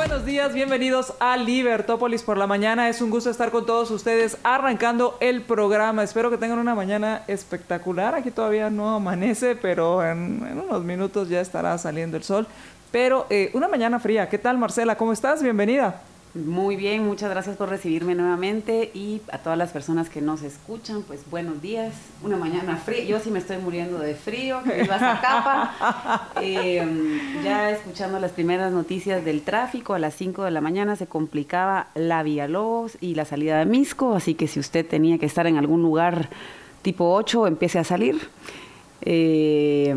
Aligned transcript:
buenos 0.00 0.24
días, 0.24 0.54
bienvenidos 0.54 1.12
a 1.20 1.36
Libertópolis 1.36 2.22
por 2.22 2.38
la 2.38 2.46
mañana. 2.46 2.88
Es 2.88 3.02
un 3.02 3.10
gusto 3.10 3.28
estar 3.28 3.50
con 3.50 3.66
todos 3.66 3.90
ustedes 3.90 4.38
arrancando 4.42 5.18
el 5.20 5.42
programa. 5.42 6.02
Espero 6.02 6.30
que 6.30 6.38
tengan 6.38 6.58
una 6.58 6.74
mañana 6.74 7.22
espectacular. 7.26 8.14
Aquí 8.14 8.30
todavía 8.30 8.70
no 8.70 8.94
amanece, 8.94 9.56
pero 9.56 10.02
en, 10.02 10.42
unos 10.58 10.84
minutos 10.84 11.28
ya 11.28 11.42
estará 11.42 11.76
saliendo 11.76 12.16
el 12.16 12.22
sol. 12.22 12.46
Pero 12.90 13.26
eh, 13.28 13.50
una 13.52 13.68
mañana 13.68 14.00
fría. 14.00 14.26
¿Qué 14.30 14.38
tal, 14.38 14.56
Marcela? 14.56 14.96
¿Cómo 14.96 15.12
estás? 15.12 15.42
Bienvenida. 15.42 16.00
Muy 16.32 16.76
bien, 16.76 17.04
muchas 17.04 17.28
gracias 17.28 17.56
por 17.56 17.70
recibirme 17.70 18.14
nuevamente 18.14 18.92
y 18.94 19.20
a 19.32 19.38
todas 19.38 19.58
las 19.58 19.72
personas 19.72 20.08
que 20.08 20.20
nos 20.20 20.42
escuchan, 20.42 21.02
pues 21.02 21.28
buenos 21.28 21.60
días. 21.60 21.92
Una 22.22 22.36
mañana 22.36 22.76
fría, 22.76 23.02
yo 23.02 23.18
sí 23.18 23.32
me 23.32 23.40
estoy 23.40 23.58
muriendo 23.58 23.98
de 23.98 24.14
frío, 24.14 24.62
que 24.62 24.82
viva 24.82 24.96
esa 24.96 25.20
capa. 25.20 26.28
Eh, 26.42 26.82
ya 27.44 27.70
escuchando 27.70 28.18
las 28.18 28.30
primeras 28.30 28.72
noticias 28.72 29.24
del 29.24 29.42
tráfico, 29.42 29.94
a 29.94 29.98
las 29.98 30.14
5 30.14 30.44
de 30.44 30.50
la 30.50 30.60
mañana 30.60 30.96
se 30.96 31.06
complicaba 31.06 31.88
la 31.94 32.22
Vía 32.22 32.48
Lobos 32.48 32.96
y 33.00 33.14
la 33.14 33.24
salida 33.24 33.58
de 33.58 33.66
Misco, 33.66 34.14
así 34.14 34.34
que 34.34 34.46
si 34.46 34.60
usted 34.60 34.86
tenía 34.86 35.18
que 35.18 35.26
estar 35.26 35.46
en 35.46 35.56
algún 35.56 35.82
lugar 35.82 36.30
tipo 36.82 37.12
8, 37.12 37.48
empiece 37.48 37.78
a 37.78 37.84
salir. 37.84 38.30
Eh, 39.02 39.94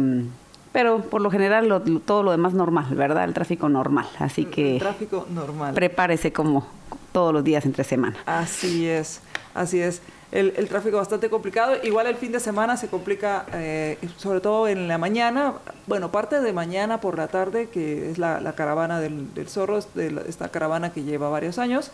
pero 0.73 0.99
por 1.01 1.21
lo 1.21 1.31
general 1.31 1.69
lo- 1.69 1.79
lo- 1.79 1.99
todo 2.01 2.23
lo 2.23 2.31
demás 2.31 2.53
normal, 2.53 2.93
¿verdad? 2.95 3.23
El 3.23 3.33
tráfico 3.33 3.69
normal. 3.69 4.07
Así 4.19 4.43
que 4.45 4.73
El 4.73 4.79
tráfico 4.79 5.25
normal. 5.33 5.73
prepárese 5.73 6.33
como 6.33 6.67
todos 7.13 7.31
los 7.33 7.43
días 7.43 7.65
entre 7.65 7.83
semana. 7.85 8.17
Así 8.25 8.85
es, 8.87 9.21
así 9.53 9.79
es. 9.79 10.01
El, 10.31 10.51
el 10.57 10.67
tráfico 10.67 10.97
bastante 10.97 11.29
complicado. 11.29 11.73
Igual 11.83 12.07
el 12.07 12.15
fin 12.15 12.31
de 12.31 12.39
semana 12.39 12.75
se 12.75 12.87
complica, 12.87 13.45
eh, 13.53 13.99
sobre 14.17 14.41
todo 14.41 14.67
en 14.67 14.87
la 14.87 14.97
mañana. 14.97 15.53
Bueno, 15.85 16.09
parte 16.11 16.41
de 16.41 16.51
mañana 16.53 16.99
por 16.99 17.17
la 17.17 17.27
tarde, 17.27 17.69
que 17.69 18.09
es 18.09 18.17
la, 18.17 18.41
la 18.41 18.53
caravana 18.53 18.99
del, 18.99 19.31
del 19.35 19.47
zorro, 19.47 19.77
es 19.77 19.93
de 19.93 20.09
la- 20.09 20.21
esta 20.21 20.49
caravana 20.49 20.91
que 20.91 21.03
lleva 21.03 21.29
varios 21.29 21.59
años 21.59 21.91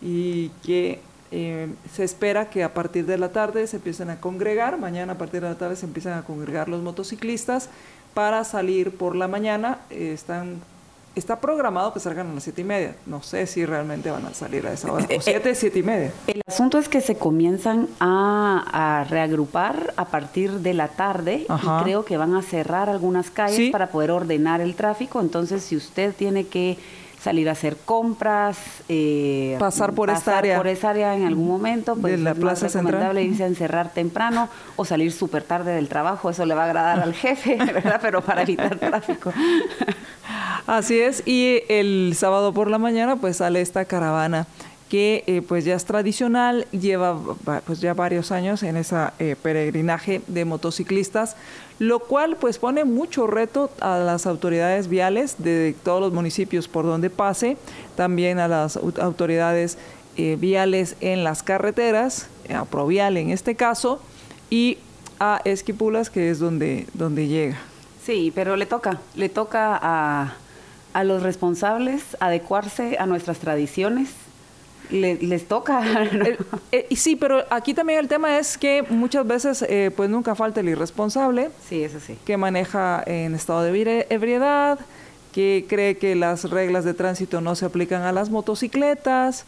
y 0.00 0.48
que 0.64 1.00
eh, 1.32 1.68
se 1.92 2.04
espera 2.04 2.48
que 2.50 2.64
a 2.64 2.72
partir 2.74 3.04
de 3.06 3.18
la 3.18 3.28
tarde 3.30 3.66
se 3.66 3.76
empiecen 3.76 4.08
a 4.08 4.20
congregar. 4.20 4.78
Mañana 4.78 5.12
a 5.14 5.18
partir 5.18 5.42
de 5.42 5.48
la 5.50 5.56
tarde 5.56 5.76
se 5.76 5.84
empiezan 5.84 6.18
a 6.18 6.22
congregar 6.22 6.70
los 6.70 6.82
motociclistas 6.82 7.68
para 8.14 8.44
salir 8.44 8.96
por 8.96 9.16
la 9.16 9.28
mañana. 9.28 9.78
Eh, 9.90 10.12
están 10.14 10.60
Está 11.14 11.40
programado 11.40 11.92
que 11.92 12.00
salgan 12.00 12.30
a 12.30 12.32
las 12.32 12.42
siete 12.42 12.62
y 12.62 12.64
media. 12.64 12.96
No 13.04 13.22
sé 13.22 13.46
si 13.46 13.66
realmente 13.66 14.10
van 14.10 14.24
a 14.24 14.32
salir 14.32 14.66
a 14.66 14.72
esa 14.72 14.90
hora. 14.90 15.04
Eh, 15.10 15.18
O 15.18 15.20
siete, 15.20 15.54
siete 15.54 15.80
y 15.80 15.82
media. 15.82 16.10
El 16.26 16.40
asunto 16.48 16.78
es 16.78 16.88
que 16.88 17.02
se 17.02 17.16
comienzan 17.16 17.86
a, 18.00 18.64
a 19.00 19.04
reagrupar 19.04 19.92
a 19.98 20.06
partir 20.06 20.50
de 20.60 20.72
la 20.72 20.88
tarde 20.88 21.44
Ajá. 21.50 21.80
y 21.80 21.82
creo 21.82 22.06
que 22.06 22.16
van 22.16 22.34
a 22.34 22.40
cerrar 22.40 22.88
algunas 22.88 23.30
calles 23.30 23.56
Sí. 23.56 23.70
para 23.70 23.88
poder 23.88 24.10
ordenar 24.10 24.62
el 24.62 24.74
tráfico. 24.74 25.20
Entonces, 25.20 25.62
si 25.62 25.76
usted 25.76 26.14
tiene 26.14 26.46
que 26.46 26.78
salir 27.22 27.48
a 27.48 27.52
hacer 27.52 27.76
compras, 27.84 28.58
eh, 28.88 29.56
Pasar 29.58 29.92
por 29.92 30.10
esta 30.10 30.38
área. 30.38 30.56
por 30.56 30.66
esa 30.66 30.90
área 30.90 31.14
en 31.14 31.24
algún 31.24 31.46
momento, 31.46 31.94
pues 31.96 32.16
De 32.16 32.18
la 32.22 32.32
es 32.32 32.38
Plaza 32.38 32.64
más 32.64 32.72
Central. 32.72 32.84
recomendable 32.94 33.22
irse 33.22 33.44
a 33.44 33.46
encerrar 33.46 33.92
temprano 33.92 34.48
o 34.76 34.84
salir 34.84 35.12
súper 35.12 35.44
tarde 35.44 35.72
del 35.72 35.88
trabajo. 35.88 36.30
Eso 36.30 36.44
le 36.46 36.54
va 36.54 36.62
a 36.62 36.66
agradar 36.66 37.00
al 37.00 37.14
jefe, 37.14 37.56
¿verdad? 37.72 38.00
Pero 38.02 38.22
para 38.22 38.42
evitar 38.42 38.76
tráfico. 38.76 39.32
Así 40.66 40.98
es, 41.00 41.22
y 41.26 41.60
el 41.68 42.14
sábado 42.16 42.52
por 42.52 42.70
la 42.70 42.78
mañana 42.78 43.16
pues 43.16 43.36
sale 43.38 43.60
esta 43.60 43.84
caravana 43.84 44.46
que 44.88 45.24
eh, 45.26 45.42
pues 45.42 45.64
ya 45.64 45.74
es 45.74 45.84
tradicional, 45.86 46.66
lleva 46.70 47.12
va- 47.14 47.62
pues 47.66 47.80
ya 47.80 47.94
varios 47.94 48.30
años 48.30 48.62
en 48.62 48.76
esa 48.76 49.14
eh, 49.18 49.36
peregrinaje 49.42 50.20
de 50.26 50.44
motociclistas, 50.44 51.34
lo 51.82 51.98
cual 51.98 52.36
pues 52.36 52.58
pone 52.58 52.84
mucho 52.84 53.26
reto 53.26 53.68
a 53.80 53.98
las 53.98 54.26
autoridades 54.26 54.86
viales 54.86 55.34
de 55.38 55.74
todos 55.82 56.00
los 56.00 56.12
municipios 56.12 56.68
por 56.68 56.84
donde 56.84 57.10
pase, 57.10 57.56
también 57.96 58.38
a 58.38 58.46
las 58.46 58.76
au- 58.76 58.96
autoridades 59.00 59.78
eh, 60.16 60.36
viales 60.38 60.94
en 61.00 61.24
las 61.24 61.42
carreteras, 61.42 62.28
a 62.54 62.66
Provial 62.66 63.16
en 63.16 63.30
este 63.30 63.56
caso, 63.56 64.00
y 64.48 64.78
a 65.18 65.40
Esquipulas 65.44 66.08
que 66.08 66.30
es 66.30 66.38
donde, 66.38 66.86
donde 66.94 67.26
llega. 67.26 67.58
Sí, 68.06 68.30
pero 68.32 68.54
le 68.54 68.66
toca, 68.66 69.00
le 69.16 69.28
toca 69.28 69.76
a, 69.82 70.34
a 70.92 71.02
los 71.04 71.24
responsables 71.24 72.16
adecuarse 72.20 72.96
a 73.00 73.06
nuestras 73.06 73.38
tradiciones. 73.40 74.10
Le- 74.92 75.16
les 75.16 75.48
toca. 75.48 75.80
Eh, 76.12 76.36
eh, 76.72 76.86
y 76.90 76.96
sí, 76.96 77.16
pero 77.16 77.42
aquí 77.50 77.74
también 77.74 77.98
el 77.98 78.08
tema 78.08 78.38
es 78.38 78.56
que 78.58 78.82
muchas 78.90 79.26
veces 79.26 79.62
eh, 79.68 79.90
pues 79.96 80.08
nunca 80.10 80.34
falta 80.34 80.60
el 80.60 80.68
irresponsable 80.68 81.50
Sí, 81.68 81.82
eso 81.82 81.98
sí. 82.00 82.16
que 82.24 82.36
maneja 82.36 83.02
en 83.06 83.34
estado 83.34 83.62
de 83.62 83.72
ebri- 83.72 84.06
ebriedad, 84.10 84.78
que 85.32 85.64
cree 85.68 85.96
que 85.96 86.14
las 86.14 86.48
reglas 86.50 86.84
de 86.84 86.94
tránsito 86.94 87.40
no 87.40 87.54
se 87.56 87.64
aplican 87.64 88.02
a 88.02 88.12
las 88.12 88.30
motocicletas, 88.30 89.44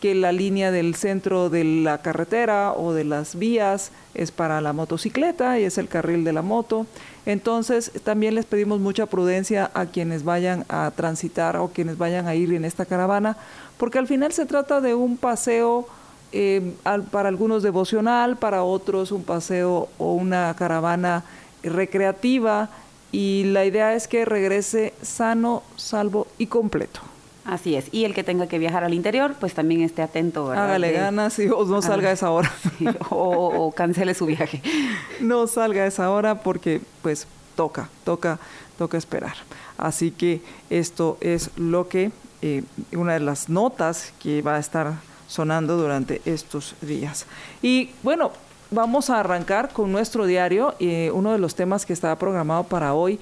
que 0.00 0.14
la 0.14 0.32
línea 0.32 0.70
del 0.70 0.94
centro 0.94 1.48
de 1.50 1.64
la 1.64 1.98
carretera 2.02 2.72
o 2.72 2.92
de 2.92 3.04
las 3.04 3.36
vías 3.38 3.90
es 4.14 4.30
para 4.30 4.60
la 4.60 4.72
motocicleta 4.72 5.58
y 5.58 5.64
es 5.64 5.78
el 5.78 5.88
carril 5.88 6.24
de 6.24 6.32
la 6.32 6.42
moto. 6.42 6.86
Entonces, 7.26 7.90
también 8.04 8.34
les 8.34 8.44
pedimos 8.44 8.80
mucha 8.80 9.06
prudencia 9.06 9.70
a 9.74 9.86
quienes 9.86 10.24
vayan 10.24 10.64
a 10.68 10.90
transitar 10.94 11.56
o 11.56 11.68
quienes 11.68 11.96
vayan 11.98 12.26
a 12.28 12.34
ir 12.34 12.52
en 12.52 12.64
esta 12.64 12.84
caravana, 12.84 13.36
porque 13.78 13.98
al 13.98 14.06
final 14.06 14.32
se 14.32 14.44
trata 14.46 14.80
de 14.80 14.94
un 14.94 15.16
paseo 15.16 15.86
eh, 16.32 16.74
al- 16.84 17.04
para 17.04 17.28
algunos 17.28 17.62
devocional, 17.62 18.36
para 18.36 18.62
otros 18.64 19.12
un 19.12 19.22
paseo 19.24 19.88
o 19.98 20.14
una 20.14 20.54
caravana 20.58 21.22
recreativa 21.62 22.68
y 23.12 23.44
la 23.44 23.64
idea 23.64 23.94
es 23.94 24.08
que 24.08 24.24
regrese 24.24 24.92
sano, 25.00 25.62
salvo 25.76 26.26
y 26.38 26.46
completo. 26.46 27.00
Así 27.44 27.74
es. 27.76 27.92
Y 27.92 28.04
el 28.04 28.14
que 28.14 28.24
tenga 28.24 28.46
que 28.46 28.58
viajar 28.58 28.84
al 28.84 28.94
interior, 28.94 29.34
pues 29.38 29.52
también 29.54 29.82
esté 29.82 30.00
atento. 30.02 30.46
¿verdad? 30.48 30.64
Hágale 30.64 30.88
De- 30.88 30.94
ganas 30.98 31.38
y 31.38 31.48
o 31.48 31.64
no 31.66 31.82
salga 31.82 32.08
a 32.08 32.12
esa 32.12 32.30
hora. 32.30 32.50
Sí, 32.78 32.86
o, 33.10 33.66
o 33.66 33.72
cancele 33.72 34.14
su 34.14 34.26
viaje. 34.26 34.62
no 35.20 35.46
salga 35.46 35.82
a 35.82 35.86
esa 35.86 36.10
hora 36.10 36.40
porque 36.42 36.80
pues 37.02 37.26
toca, 37.54 37.88
toca, 38.04 38.38
toca 38.78 38.96
esperar. 38.96 39.34
Así 39.76 40.10
que 40.10 40.40
esto 40.70 41.18
es 41.20 41.50
lo 41.56 41.88
que, 41.88 42.12
eh, 42.42 42.62
una 42.92 43.12
de 43.14 43.20
las 43.20 43.48
notas 43.48 44.12
que 44.22 44.40
va 44.42 44.56
a 44.56 44.58
estar 44.58 44.94
sonando 45.28 45.76
durante 45.76 46.22
estos 46.24 46.74
días. 46.80 47.26
Y 47.60 47.90
bueno, 48.02 48.30
vamos 48.70 49.10
a 49.10 49.20
arrancar 49.20 49.70
con 49.70 49.92
nuestro 49.92 50.26
diario, 50.26 50.74
eh, 50.80 51.10
uno 51.12 51.32
de 51.32 51.38
los 51.38 51.54
temas 51.54 51.84
que 51.86 51.92
está 51.92 52.16
programado 52.18 52.64
para 52.64 52.94
hoy 52.94 53.18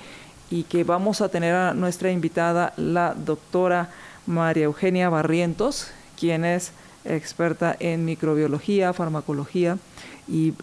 y 0.50 0.65
que 0.65 0.84
vamos 0.84 1.21
a 1.22 1.28
tener 1.28 1.54
a 1.54 1.75
nuestra 1.75 2.10
invitada, 2.10 2.72
la 2.77 3.15
doctora 3.15 3.91
María 4.27 4.65
Eugenia 4.65 5.09
Barrientos, 5.09 5.88
quien 6.19 6.44
es 6.44 6.72
experta 7.05 7.77
en 7.81 8.05
microbiología, 8.05 8.93
farmacología, 8.93 9.78
y, 10.28 10.55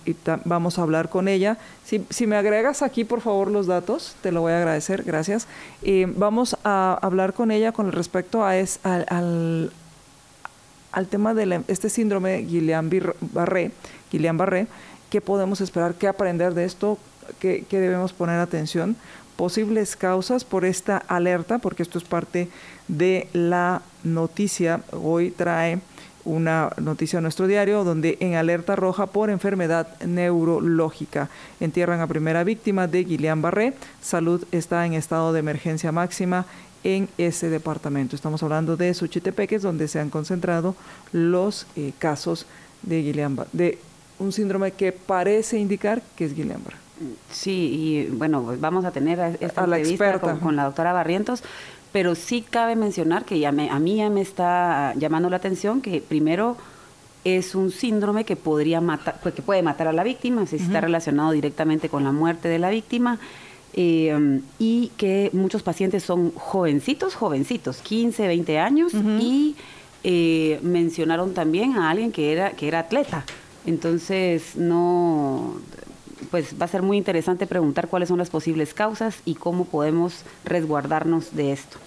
vamos 0.46 0.80
a 0.80 0.84
hablar 0.84 1.09
con 1.09 1.28
ella. 1.28 1.58
Si, 1.84 2.28
me 2.28 2.38
agregas 2.38 2.81
aquí, 2.81 3.03
por 3.03 3.22
favor, 3.22 3.52
los 3.52 3.68
datos, 3.68 4.16
te 4.22 4.31
lo 4.31 4.42
voy 4.42 4.53
a 4.53 4.58
agradecer, 4.58 5.03
gracias. 5.03 5.47
Eh, 5.81 6.12
vamos 6.16 6.58
a 6.64 6.97
hablar 7.02 7.34
con 7.34 7.52
ella 7.52 7.72
con 7.72 7.92
respecto 7.92 8.44
a 8.46 8.58
es, 8.58 8.80
al, 8.84 9.06
al, 9.09 9.72
al 10.91 11.08
tema 11.08 11.34
de 11.34 11.62
este 11.68 11.90
síndrome 11.90 12.31
de 12.31 12.47
Guillain-Barré, 12.47 13.72
Guillain-Barré, 14.12 14.68
¿qué 15.09 15.22
podemos 15.22 15.62
esperar? 15.62 15.96
¿Qué 15.96 16.08
aprender 16.08 16.53
de 16.53 16.66
esto? 16.66 16.97
¿Qué, 17.40 17.66
qué 17.70 17.79
debemos 17.79 18.14
poner 18.14 18.40
atención? 18.40 18.96
Posibles 19.35 19.96
causas 19.96 20.44
por 20.44 20.66
esta 20.66 20.97
alerta, 20.97 21.59
porque 21.59 21.84
esto 21.84 21.97
es 21.97 22.03
parte 22.03 22.50
de 22.90 23.30
la 23.32 23.82
noticia. 24.03 24.82
Hoy 24.91 25.32
trae 25.32 25.80
una 26.26 26.70
noticia 26.78 27.20
a 27.20 27.22
nuestro 27.22 27.47
diario 27.47 27.86
donde 27.86 28.18
en 28.20 28.36
alerta 28.36 28.76
roja 28.76 29.06
por 29.08 29.30
enfermedad 29.30 29.88
neurológica 30.02 31.30
entierran 31.62 32.02
a 32.02 32.08
primera 32.08 32.44
víctima 32.44 32.88
de 32.88 33.06
Guillain-Barré. 33.06 33.74
Salud 34.02 34.44
está 34.52 34.86
en 34.86 34.94
estado 34.94 35.32
de 35.32 35.40
emergencia 35.40 35.94
máxima 35.94 36.46
en 36.84 37.09
ese 37.18 37.50
departamento. 37.50 38.16
Estamos 38.16 38.44
hablando 38.44 38.76
de 38.76 38.94
Suchitepeques, 38.94 39.62
donde 39.62 39.88
se 39.88 40.00
han 40.00 40.09
concentrado 40.09 40.76
los 41.12 41.68
eh, 41.76 41.94
casos 41.97 42.46
de 42.82 43.02
Guillain-Barré, 43.02 43.50
de 43.53 43.78
un 44.20 44.32
síndrome 44.32 44.72
que 44.72 44.92
parece 44.92 45.58
indicar 45.58 46.02
que 46.16 46.26
es 46.26 46.35
Guillain-Barré. 46.35 46.78
Sí, 47.32 47.52
y 48.09 48.12
bueno, 48.12 48.44
pues 48.44 48.59
vamos 48.59 48.84
a 48.84 48.92
tener 48.92 49.38
esta 49.40 49.62
A 49.62 49.64
entrevista 49.64 50.20
con, 50.20 50.40
con 50.40 50.56
la 50.58 50.66
doctora 50.66 50.92
Barrientos, 50.92 51.44
pero 51.91 52.16
sí 52.16 52.46
cabe 52.47 52.76
mencionar 52.76 53.26
que 53.26 53.40
ya 53.40 53.52
me, 53.52 53.70
a 53.70 53.80
mí 53.80 53.97
ya 53.97 54.09
me 54.09 54.22
está 54.22 54.94
llamando 54.96 55.30
la 55.30 55.38
atención 55.38 55.82
que 55.82 56.02
primero 56.02 56.58
es 57.24 57.56
un 57.56 57.72
síndrome 57.72 58.24
que 58.24 58.36
podría 58.36 58.82
matar, 58.82 59.20
pues, 59.22 59.34
que 59.34 59.41
puede 59.41 59.62
matar 59.62 59.88
a 59.88 59.94
la 59.94 60.03
víctima, 60.03 60.46
si 60.46 60.56
está 60.56 60.82
relacionado 60.82 61.32
directamente 61.32 61.90
con 61.90 62.03
la 62.03 62.12
muerte 62.12 62.47
de 62.47 62.59
la 62.59 62.70
víctima. 62.70 63.20
Eh, 63.74 64.41
y 64.58 64.91
que 64.97 65.30
muchos 65.32 65.62
pacientes 65.62 66.03
son 66.03 66.32
jovencitos, 66.34 67.16
jovencitos, 67.16 67.78
15, 67.82 68.28
20 68.28 68.59
años, 68.59 68.94
y 68.94 69.56
eh, 70.03 70.59
mencionaron 70.64 71.34
también 71.34 71.76
a 71.76 71.90
alguien 71.90 72.12
que 72.12 72.32
era, 72.32 72.52
que 72.52 72.68
era 72.68 72.80
atleta. 72.80 73.26
Entonces, 73.66 74.56
no, 74.56 75.56
pues 76.32 76.60
va 76.60 76.66
a 76.66 76.70
ser 76.70 76.82
muy 76.82 76.98
interesante 76.98 77.48
preguntar 77.48 77.88
cuáles 77.88 78.10
son 78.10 78.18
las 78.18 78.30
posibles 78.30 78.74
causas 78.74 79.20
y 79.26 79.36
cómo 79.36 79.66
podemos 79.66 80.24
resguardarnos 80.46 81.36
de 81.36 81.52
esto. 81.52 81.78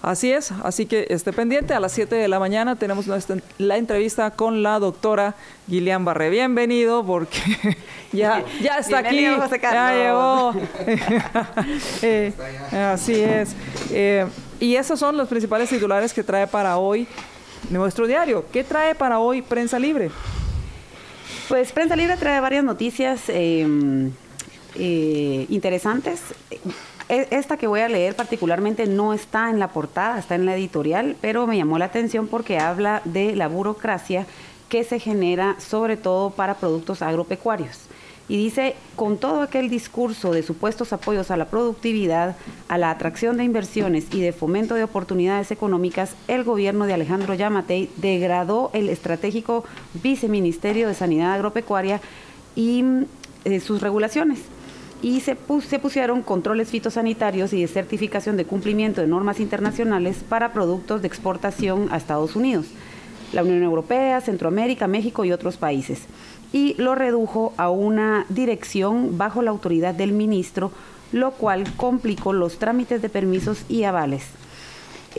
Así 0.00 0.30
es, 0.30 0.52
así 0.62 0.86
que 0.86 1.08
esté 1.10 1.32
pendiente. 1.32 1.74
A 1.74 1.80
las 1.80 1.90
7 1.90 2.14
de 2.14 2.28
la 2.28 2.38
mañana 2.38 2.76
tenemos 2.76 3.06
la 3.58 3.76
entrevista 3.76 4.30
con 4.30 4.62
la 4.62 4.78
doctora 4.78 5.34
Gillian 5.68 6.04
Barre. 6.04 6.30
Bienvenido, 6.30 7.04
porque 7.04 7.76
ya, 8.12 8.44
ya 8.62 8.78
está 8.78 8.98
aquí. 8.98 9.22
Ya 9.22 9.92
llegó. 9.92 10.52
Eh, 12.02 12.32
así 12.72 13.20
es. 13.20 13.54
Eh, 13.90 14.26
y 14.60 14.76
esos 14.76 15.00
son 15.00 15.16
los 15.16 15.28
principales 15.28 15.68
titulares 15.68 16.12
que 16.12 16.22
trae 16.22 16.46
para 16.46 16.78
hoy 16.78 17.08
nuestro 17.70 18.06
diario. 18.06 18.44
¿Qué 18.52 18.62
trae 18.62 18.94
para 18.94 19.18
hoy 19.18 19.42
Prensa 19.42 19.78
Libre? 19.78 20.10
Pues 21.48 21.72
Prensa 21.72 21.96
Libre 21.96 22.18
trae 22.18 22.40
varias 22.40 22.62
noticias 22.62 23.30
em, 23.30 24.12
eh, 24.74 25.46
interesantes. 25.48 26.20
E, 27.08 27.26
esta 27.30 27.56
que 27.56 27.66
voy 27.66 27.80
a 27.80 27.88
leer 27.88 28.14
particularmente 28.14 28.86
no 28.86 29.14
está 29.14 29.48
en 29.48 29.58
la 29.58 29.68
portada, 29.68 30.18
está 30.18 30.34
en 30.34 30.44
la 30.44 30.54
editorial, 30.54 31.16
pero 31.22 31.46
me 31.46 31.56
llamó 31.56 31.78
la 31.78 31.86
atención 31.86 32.28
porque 32.28 32.58
habla 32.58 33.00
de 33.06 33.34
la 33.34 33.48
burocracia 33.48 34.26
que 34.68 34.84
se 34.84 35.00
genera 35.00 35.56
sobre 35.58 35.96
todo 35.96 36.28
para 36.28 36.56
productos 36.56 37.00
agropecuarios. 37.00 37.88
Y 38.28 38.36
dice, 38.36 38.76
con 38.94 39.16
todo 39.16 39.40
aquel 39.40 39.70
discurso 39.70 40.32
de 40.32 40.42
supuestos 40.42 40.92
apoyos 40.92 41.30
a 41.30 41.38
la 41.38 41.46
productividad, 41.46 42.36
a 42.68 42.76
la 42.76 42.90
atracción 42.90 43.38
de 43.38 43.44
inversiones 43.44 44.06
y 44.12 44.20
de 44.20 44.32
fomento 44.32 44.74
de 44.74 44.84
oportunidades 44.84 45.50
económicas, 45.50 46.14
el 46.28 46.44
gobierno 46.44 46.84
de 46.84 46.92
Alejandro 46.92 47.32
Yamatei 47.32 47.88
degradó 47.96 48.70
el 48.74 48.90
estratégico 48.90 49.64
viceministerio 50.02 50.88
de 50.88 50.94
Sanidad 50.94 51.32
Agropecuaria 51.32 52.02
y 52.54 52.84
eh, 53.44 53.60
sus 53.60 53.80
regulaciones 53.80 54.40
y 55.00 55.20
se, 55.20 55.36
se, 55.68 55.78
pusieron 55.78 56.22
controles 56.22 56.70
fitosanitarios 56.70 57.52
y 57.52 57.60
de 57.60 57.68
certificación 57.68 58.36
de 58.36 58.44
cumplimiento 58.44 59.00
de 59.00 59.06
normas 59.06 59.40
internacionales 59.40 60.24
para 60.28 60.52
productos 60.52 61.02
de 61.02 61.08
exportación 61.08 61.88
a 61.92 61.96
Estados 61.96 62.34
Unidos, 62.34 62.66
la 63.32 63.42
Unión 63.42 63.62
Europea, 63.62 64.20
Centroamérica, 64.20 64.88
México 64.88 65.24
y 65.24 65.32
otros 65.32 65.56
países. 65.56 66.00
Y 66.52 66.74
lo 66.78 66.94
redujo 66.94 67.52
a 67.56 67.70
una 67.70 68.24
dirección 68.28 69.18
bajo 69.18 69.42
la 69.42 69.50
autoridad 69.50 69.94
del 69.94 70.12
ministro, 70.12 70.70
lo 71.12 71.32
cual 71.32 71.64
complicó 71.76 72.32
los 72.32 72.58
trámites 72.58 73.02
de 73.02 73.08
permisos 73.08 73.64
y 73.68 73.84
avales. 73.84 74.24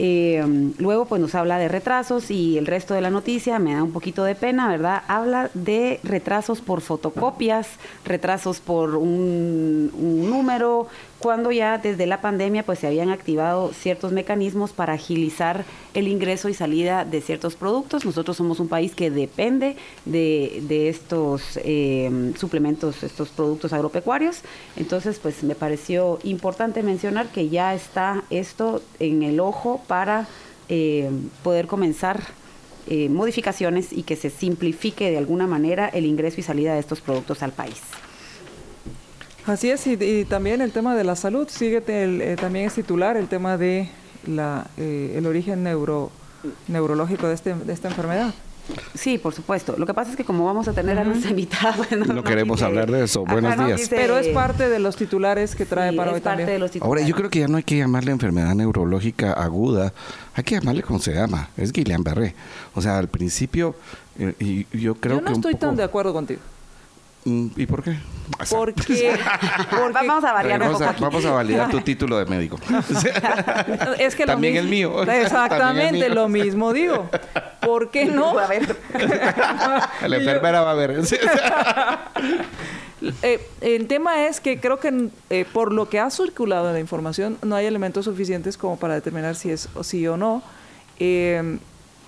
Eh, 0.02 0.42
luego 0.78 1.04
pues 1.04 1.20
nos 1.20 1.34
habla 1.34 1.58
de 1.58 1.68
retrasos 1.68 2.30
y 2.30 2.56
el 2.56 2.66
resto 2.66 2.94
de 2.94 3.00
la 3.00 3.10
noticia 3.10 3.58
me 3.58 3.74
da 3.74 3.82
un 3.82 3.92
poquito 3.92 4.24
de 4.24 4.34
pena, 4.34 4.68
¿verdad? 4.68 5.02
Habla 5.08 5.50
de 5.52 6.00
retrasos 6.04 6.60
por 6.60 6.80
fotocopias, 6.80 7.68
retrasos 8.04 8.60
por 8.60 8.96
un 8.96 9.90
número, 10.30 10.86
cuando 11.20 11.52
ya 11.52 11.76
desde 11.78 12.06
la 12.06 12.22
pandemia 12.22 12.64
pues 12.64 12.78
se 12.78 12.86
habían 12.86 13.10
activado 13.10 13.72
ciertos 13.72 14.10
mecanismos 14.10 14.72
para 14.72 14.94
agilizar 14.94 15.64
el 15.92 16.08
ingreso 16.08 16.48
y 16.48 16.54
salida 16.54 17.04
de 17.04 17.20
ciertos 17.20 17.56
productos. 17.56 18.06
Nosotros 18.06 18.38
somos 18.38 18.58
un 18.58 18.68
país 18.68 18.94
que 18.94 19.10
depende 19.10 19.76
de, 20.06 20.62
de 20.66 20.88
estos 20.88 21.58
eh, 21.62 22.32
suplementos, 22.38 23.02
estos 23.02 23.28
productos 23.28 23.74
agropecuarios. 23.74 24.40
Entonces 24.76 25.18
pues 25.18 25.42
me 25.42 25.54
pareció 25.54 26.18
importante 26.24 26.82
mencionar 26.82 27.28
que 27.28 27.50
ya 27.50 27.74
está 27.74 28.24
esto 28.30 28.82
en 28.98 29.22
el 29.22 29.40
ojo 29.40 29.82
para 29.86 30.26
eh, 30.70 31.10
poder 31.42 31.66
comenzar 31.66 32.22
eh, 32.86 33.10
modificaciones 33.10 33.92
y 33.92 34.04
que 34.04 34.16
se 34.16 34.30
simplifique 34.30 35.10
de 35.10 35.18
alguna 35.18 35.46
manera 35.46 35.86
el 35.88 36.06
ingreso 36.06 36.40
y 36.40 36.42
salida 36.42 36.72
de 36.72 36.80
estos 36.80 37.02
productos 37.02 37.42
al 37.42 37.52
país. 37.52 37.82
Así 39.50 39.68
es, 39.68 39.84
y, 39.86 40.24
también 40.26 40.60
el 40.60 40.70
tema 40.70 40.94
de 40.94 41.02
la 41.02 41.16
salud, 41.16 41.48
sigue 41.50 41.82
eh, 41.88 42.36
también 42.40 42.66
es 42.66 42.74
titular 42.74 43.16
el 43.16 43.26
tema 43.26 43.56
de 43.56 43.88
la, 44.24 44.68
eh, 44.76 45.14
el 45.16 45.26
origen 45.26 45.64
neuro, 45.64 46.12
neurológico 46.68 47.26
de, 47.26 47.34
este, 47.34 47.54
de 47.54 47.72
esta 47.72 47.88
enfermedad. 47.88 48.32
Sí, 48.94 49.18
por 49.18 49.34
supuesto. 49.34 49.74
Lo 49.76 49.86
que 49.86 49.92
pasa 49.92 50.12
es 50.12 50.16
que 50.16 50.24
como 50.24 50.44
vamos 50.44 50.68
a 50.68 50.72
tener 50.72 50.96
a 50.96 51.02
nuestra 51.02 51.30
invitada... 51.30 51.76
no, 52.06 52.22
queremos 52.22 52.62
hablar 52.62 52.92
de 52.92 53.02
eso. 53.02 53.24
Buenos 53.24 53.56
días. 53.56 53.88
Pero 53.90 54.18
es 54.18 54.28
parte 54.28 54.68
de 54.68 54.78
los 54.78 54.94
titulares 54.94 55.56
que 55.56 55.66
trae 55.66 55.92
para 55.92 56.12
hoy 56.12 56.20
también. 56.20 56.48
Ahora, 56.80 57.02
yo 57.02 57.16
creo 57.16 57.28
que 57.28 57.40
ya 57.40 57.48
no 57.48 57.56
hay 57.56 57.64
que 57.64 57.76
llamarle 57.76 58.12
enfermedad 58.12 58.54
neurológica 58.54 59.32
aguda. 59.32 59.92
Hay 60.34 60.44
que 60.44 60.54
llamarle 60.54 60.82
como 60.82 61.00
se 61.00 61.12
llama. 61.12 61.50
Es 61.56 61.72
Guillain-Barré. 61.72 62.34
O 62.76 62.82
sea, 62.82 62.98
al 62.98 63.08
principio, 63.08 63.74
eh, 64.16 64.34
y 64.38 64.78
yo 64.78 64.94
creo 64.94 65.18
que 65.18 65.24
Yo 65.24 65.30
no 65.30 65.36
estoy 65.36 65.56
tan 65.56 65.74
de 65.74 65.82
acuerdo 65.82 66.12
contigo. 66.12 66.40
¿Y 67.24 67.66
por 67.66 67.82
qué? 67.82 67.98
Porque, 68.48 69.18
vamos 69.92 70.24
a 70.24 70.32
variar 70.32 70.60
vamos, 70.60 70.80
a, 70.80 70.92
vamos 70.92 71.24
a 71.24 71.32
validar 71.32 71.70
tu 71.70 71.80
título 71.80 72.16
de 72.18 72.24
médico. 72.24 72.58
es 73.98 74.14
que 74.14 74.24
también 74.24 74.56
el 74.56 74.68
mío. 74.68 75.02
Exactamente, 75.02 76.08
lo 76.08 76.28
mismo 76.28 76.72
digo. 76.72 77.10
¿Por 77.60 77.90
qué 77.90 78.06
no? 78.06 78.38
A 78.38 78.46
ver. 78.46 78.76
La 80.06 80.16
enfermera 80.16 80.62
va 80.62 80.70
a 80.70 80.74
ver. 80.74 81.02
Eh, 83.22 83.46
el 83.60 83.86
tema 83.86 84.26
es 84.26 84.40
que 84.40 84.60
creo 84.60 84.78
que 84.78 85.08
eh, 85.30 85.46
por 85.52 85.72
lo 85.72 85.88
que 85.88 85.98
ha 85.98 86.10
circulado 86.10 86.68
en 86.68 86.74
la 86.74 86.80
información 86.80 87.38
no 87.42 87.54
hay 87.56 87.66
elementos 87.66 88.04
suficientes 88.04 88.56
como 88.56 88.78
para 88.78 88.94
determinar 88.94 89.34
si 89.36 89.50
es 89.50 89.68
o 89.74 89.84
sí 89.84 90.06
o 90.06 90.16
no. 90.16 90.42
Eh, 90.98 91.58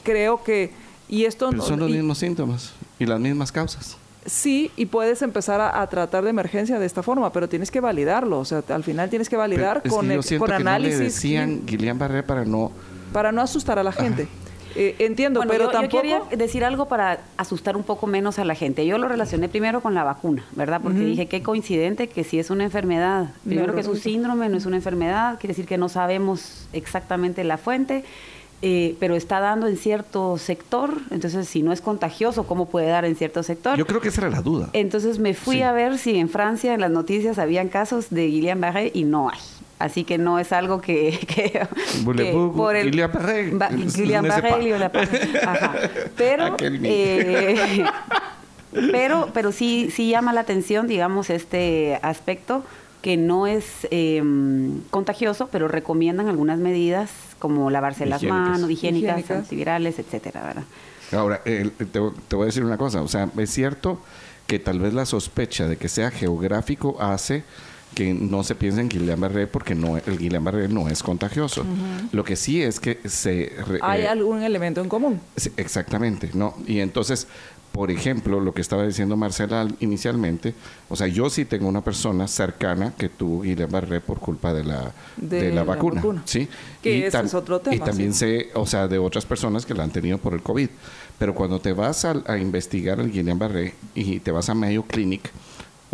creo 0.04 0.42
que 0.42 0.70
y 1.08 1.24
esto 1.26 1.50
Pero 1.50 1.62
son 1.62 1.80
los 1.80 1.90
mismos 1.90 2.18
síntomas 2.18 2.72
y 2.98 3.04
las 3.04 3.20
mismas 3.20 3.52
causas. 3.52 3.98
Sí, 4.24 4.70
y 4.76 4.86
puedes 4.86 5.20
empezar 5.22 5.60
a, 5.60 5.86
tratar 5.88 6.22
de 6.22 6.30
emergencia 6.30 6.78
de 6.78 6.86
esta 6.86 7.02
forma, 7.02 7.32
pero 7.32 7.48
tienes 7.48 7.70
que 7.70 7.80
validarlo. 7.80 8.38
O 8.38 8.44
sea, 8.44 8.62
al 8.68 8.84
final 8.84 9.10
tienes 9.10 9.28
que 9.28 9.36
validar 9.36 9.82
con, 9.82 10.08
con 10.38 10.52
análisis. 10.52 10.98
No 10.98 11.04
decían 11.04 11.62
Guillain 11.66 11.98
Barré 11.98 12.22
para 12.22 12.44
no. 12.44 12.70
Para 13.12 13.32
no 13.32 13.42
asustar 13.42 13.78
a 13.78 13.82
la 13.82 13.92
gente. 13.92 14.28
Eh, 14.74 14.96
entiendo, 15.00 15.42
pero 15.48 15.68
tampoco... 15.68 15.96
Yo 15.96 16.00
quería 16.02 16.22
decir 16.36 16.64
algo 16.64 16.86
para 16.86 17.20
asustar 17.36 17.76
un 17.76 17.82
poco 17.82 18.06
menos 18.06 18.38
a 18.38 18.44
la 18.44 18.54
gente. 18.54 18.86
Yo 18.86 18.98
lo 18.98 19.08
relacioné 19.08 19.48
primero 19.48 19.80
con 19.80 19.94
la 19.94 20.04
vacuna, 20.04 20.44
¿verdad? 20.52 20.80
Porque 20.82 21.00
dije 21.00 21.26
que 21.26 21.42
coincidente 21.42 22.08
que 22.08 22.24
si 22.24 22.38
es 22.38 22.50
una 22.50 22.64
enfermedad, 22.64 23.30
primero 23.44 23.74
que 23.74 23.80
es 23.80 23.88
un 23.88 23.96
síndrome, 23.96 24.48
no 24.48 24.56
es 24.56 24.66
una 24.66 24.76
enfermedad, 24.76 25.38
quiere 25.38 25.52
decir 25.52 25.66
que 25.66 25.78
no 25.78 25.88
sabemos 25.88 26.68
exactamente 26.72 27.44
la 27.44 27.58
fuente. 27.58 28.04
Eh, 28.64 28.94
pero 29.00 29.16
está 29.16 29.40
dando 29.40 29.66
en 29.66 29.76
cierto 29.76 30.38
sector, 30.38 30.96
entonces 31.10 31.48
si 31.48 31.64
no 31.64 31.72
es 31.72 31.80
contagioso, 31.80 32.44
¿cómo 32.44 32.66
puede 32.66 32.86
dar 32.86 33.04
en 33.04 33.16
cierto 33.16 33.42
sector? 33.42 33.76
Yo 33.76 33.88
creo 33.88 34.00
que 34.00 34.06
esa 34.06 34.20
era 34.20 34.30
la 34.30 34.40
duda. 34.40 34.68
Entonces 34.72 35.18
me 35.18 35.34
fui 35.34 35.62
a 35.62 35.72
ver 35.72 35.98
si 35.98 36.16
en 36.16 36.28
Francia 36.28 36.72
en 36.72 36.80
las 36.80 36.92
noticias 36.92 37.40
habían 37.40 37.68
casos 37.68 38.10
de 38.10 38.28
Guillain-Barré 38.28 38.92
y 38.94 39.02
no 39.02 39.30
hay. 39.30 39.40
Así 39.80 40.04
que 40.04 40.16
no 40.16 40.38
es 40.38 40.52
algo 40.52 40.80
que, 40.80 41.18
que, 41.26 41.66
por 42.04 42.76
el 42.76 42.92
Guillain-Barré, 42.92 43.50
Guillain-Barré, 43.50 44.90
pero 46.16 46.56
eh, 46.60 47.84
pero 48.92 49.30
pero 49.34 49.50
sí 49.50 49.90
sí 49.92 50.08
llama 50.08 50.32
la 50.32 50.42
atención, 50.42 50.86
digamos, 50.86 51.30
este 51.30 51.98
aspecto 52.00 52.62
que 53.02 53.16
no 53.16 53.46
es 53.46 53.86
em, 53.90 54.80
contagioso, 54.90 55.48
pero 55.50 55.68
recomiendan 55.68 56.28
algunas 56.28 56.58
medidas 56.58 57.10
como 57.38 57.68
lavarse 57.70 58.06
las 58.06 58.22
manos, 58.22 58.70
higiénicas, 58.70 59.28
antivirales, 59.30 59.98
etcétera, 59.98 60.42
¿verdad? 60.42 60.64
Ahora, 61.10 61.42
te, 61.42 61.98
voy 61.98 62.42
a 62.42 62.46
decir 62.46 62.64
una 62.64 62.78
cosa, 62.78 63.02
o 63.02 63.08
sea, 63.08 63.28
es 63.36 63.50
cierto 63.50 64.00
que 64.46 64.58
tal 64.58 64.78
vez 64.78 64.94
la 64.94 65.04
sospecha 65.04 65.66
de 65.66 65.76
que 65.76 65.88
sea 65.88 66.10
geográfico 66.10 66.96
hace 67.00 67.44
que 67.94 68.14
no 68.14 68.42
se 68.42 68.54
piense 68.54 68.80
en 68.80 68.88
Guillain-Barré 68.88 69.46
porque 69.46 69.74
no, 69.74 69.98
el 69.98 70.18
Guillain-Barré 70.18 70.68
no 70.68 70.88
es 70.88 71.02
contagioso. 71.02 71.66
Lo 72.12 72.24
que 72.24 72.36
sí 72.36 72.62
es 72.62 72.80
que 72.80 73.00
se... 73.04 73.52
Hay 73.82 74.02
eh, 74.02 74.08
algún 74.08 74.42
elemento 74.42 74.80
en 74.80 74.88
común. 74.88 75.20
Exactamente, 75.56 76.30
¿no? 76.32 76.54
Y 76.66 76.80
entonces, 76.80 77.26
por 77.72 77.90
ejemplo, 77.90 78.38
lo 78.38 78.52
que 78.52 78.60
estaba 78.60 78.86
diciendo 78.86 79.16
Marcela 79.16 79.66
inicialmente, 79.80 80.54
o 80.90 80.96
sea, 80.96 81.06
yo 81.06 81.30
sí 81.30 81.46
tengo 81.46 81.68
una 81.68 81.82
persona 81.82 82.28
cercana 82.28 82.92
que 82.96 83.08
tuvo 83.08 83.44
y 83.44 83.54
le 83.54 83.64
barré 83.64 84.00
por 84.00 84.18
culpa 84.18 84.52
de 84.52 84.64
la, 84.64 84.92
de, 85.16 85.50
la, 85.52 85.64
vacuna, 85.64 86.22
¿sí? 86.26 86.48
Que 86.82 86.98
y 86.98 87.02
ese 87.04 87.20
es 87.20 87.34
otro 87.34 87.60
tema. 87.60 87.74
Y 87.74 87.78
también 87.78 88.12
sé, 88.12 88.50
o 88.54 88.66
sea, 88.66 88.88
de 88.88 88.98
otras 88.98 89.24
personas 89.24 89.64
que 89.64 89.72
la 89.72 89.84
han 89.84 89.90
tenido 89.90 90.18
por 90.18 90.34
el 90.34 90.42
COVID. 90.42 90.68
Pero 91.18 91.34
cuando 91.34 91.60
te 91.60 91.72
vas 91.72 92.04
a, 92.04 92.38
investigar 92.38 93.00
el 93.00 93.12
Guillain-Barré 93.12 93.74
y 93.94 94.20
te 94.20 94.32
vas 94.32 94.48
a 94.48 94.54
Mayo 94.54 94.82
Clinic, 94.82 95.30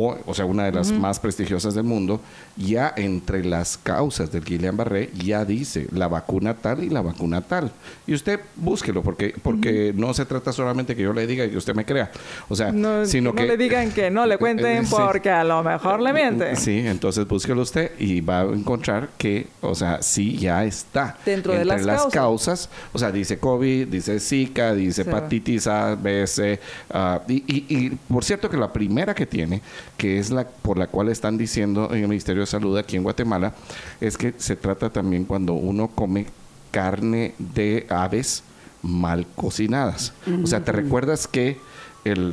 o, 0.01 0.17
o 0.27 0.33
sea, 0.33 0.45
una 0.47 0.65
de 0.65 0.73
las 0.73 0.93
más 0.93 1.19
prestigiosas 1.21 1.75
del 1.75 1.85
mundo, 1.85 2.21
ya 2.57 2.95
entre 2.97 3.45
las 3.45 3.77
causas 3.77 4.31
del 4.33 4.45
Guillain-Barré 4.45 5.11
ya 5.13 5.45
dice 5.45 5.89
la 5.93 6.09
vacuna 6.09 6.55
tal 6.55 6.85
y 6.85 6.89
la 6.89 7.03
vacuna 7.03 7.41
tal. 7.43 7.73
Y 8.07 8.15
usted 8.15 8.41
búsquelo, 8.57 9.03
porque, 9.03 9.35
porque 9.43 9.93
no 9.95 10.15
se 10.15 10.25
trata 10.25 10.53
solamente 10.53 10.95
que 10.95 11.03
yo 11.03 11.13
le 11.13 11.27
diga 11.27 11.45
y 11.45 11.51
que 11.51 11.57
usted 11.57 11.75
me 11.75 11.85
crea. 11.85 12.11
O 12.49 12.55
sea, 12.57 12.71
No, 12.73 13.05
sino 13.05 13.31
no 13.31 13.35
que... 13.37 13.47
le 13.47 13.57
digan 13.57 13.91
que 13.91 14.09
no 14.11 14.25
le 14.25 14.39
cuenten 14.39 14.87
Sí. 14.87 14.95
porque 14.97 15.31
a 15.31 15.43
lo 15.45 15.63
mejor 15.65 16.01
le 16.01 16.13
miente. 16.13 16.55
Sí, 16.57 16.79
entonces 16.87 17.27
búsquelo 17.27 17.63
usted 17.63 17.91
y 17.99 18.21
va 18.21 18.41
a 18.41 18.45
encontrar 18.45 19.09
que, 19.19 19.49
o 19.61 19.75
sea, 19.75 20.01
sí 20.01 20.37
ya 20.39 20.65
está. 20.65 21.17
Dentro 21.27 21.53
de 21.55 21.63
Entre 21.63 21.77
las 21.85 21.97
causas. 22.03 22.13
causas, 22.13 22.71
o 22.93 22.99
sea, 22.99 23.11
dice 23.11 23.39
COVID, 23.39 23.89
dice 23.89 24.21
Zika, 24.21 24.75
dice 24.75 25.03
hepatitis 25.03 25.67
A, 25.67 25.97
B, 25.97 26.25
C. 26.27 26.61
ah, 26.91 27.21
y, 27.27 27.35
y- 27.47 27.67
y, 27.69 27.91
por 27.91 28.25
cierto 28.25 28.49
que 28.49 28.57
la 28.57 28.73
primera 28.73 29.15
que 29.15 29.27
tiene, 29.27 29.61
que 29.97 30.19
es 30.19 30.31
la 30.31 30.47
por 30.47 30.79
la 30.79 30.87
cual 30.87 31.09
están 31.09 31.39
diciendo 31.39 31.89
en 31.93 32.03
el 32.03 32.09
Ministerio 32.09 32.43
de 32.43 32.47
Salud 32.47 32.77
aquí 32.77 32.97
en 32.97 33.03
Guatemala, 33.03 33.55
es 34.01 34.17
que 34.17 34.35
se 34.39 34.57
trata 34.57 34.91
también 34.91 35.25
cuando 35.25 35.55
uno 35.55 35.89
come 35.89 36.27
carne 36.71 37.35
de 37.39 37.87
aves 37.89 38.43
mal 38.83 39.27
cocinadas. 39.35 40.13
O 40.43 40.47
sea, 40.47 40.63
¿te 40.65 40.71
recuerdas 40.73 41.27
que 41.27 41.57
el... 42.05 42.33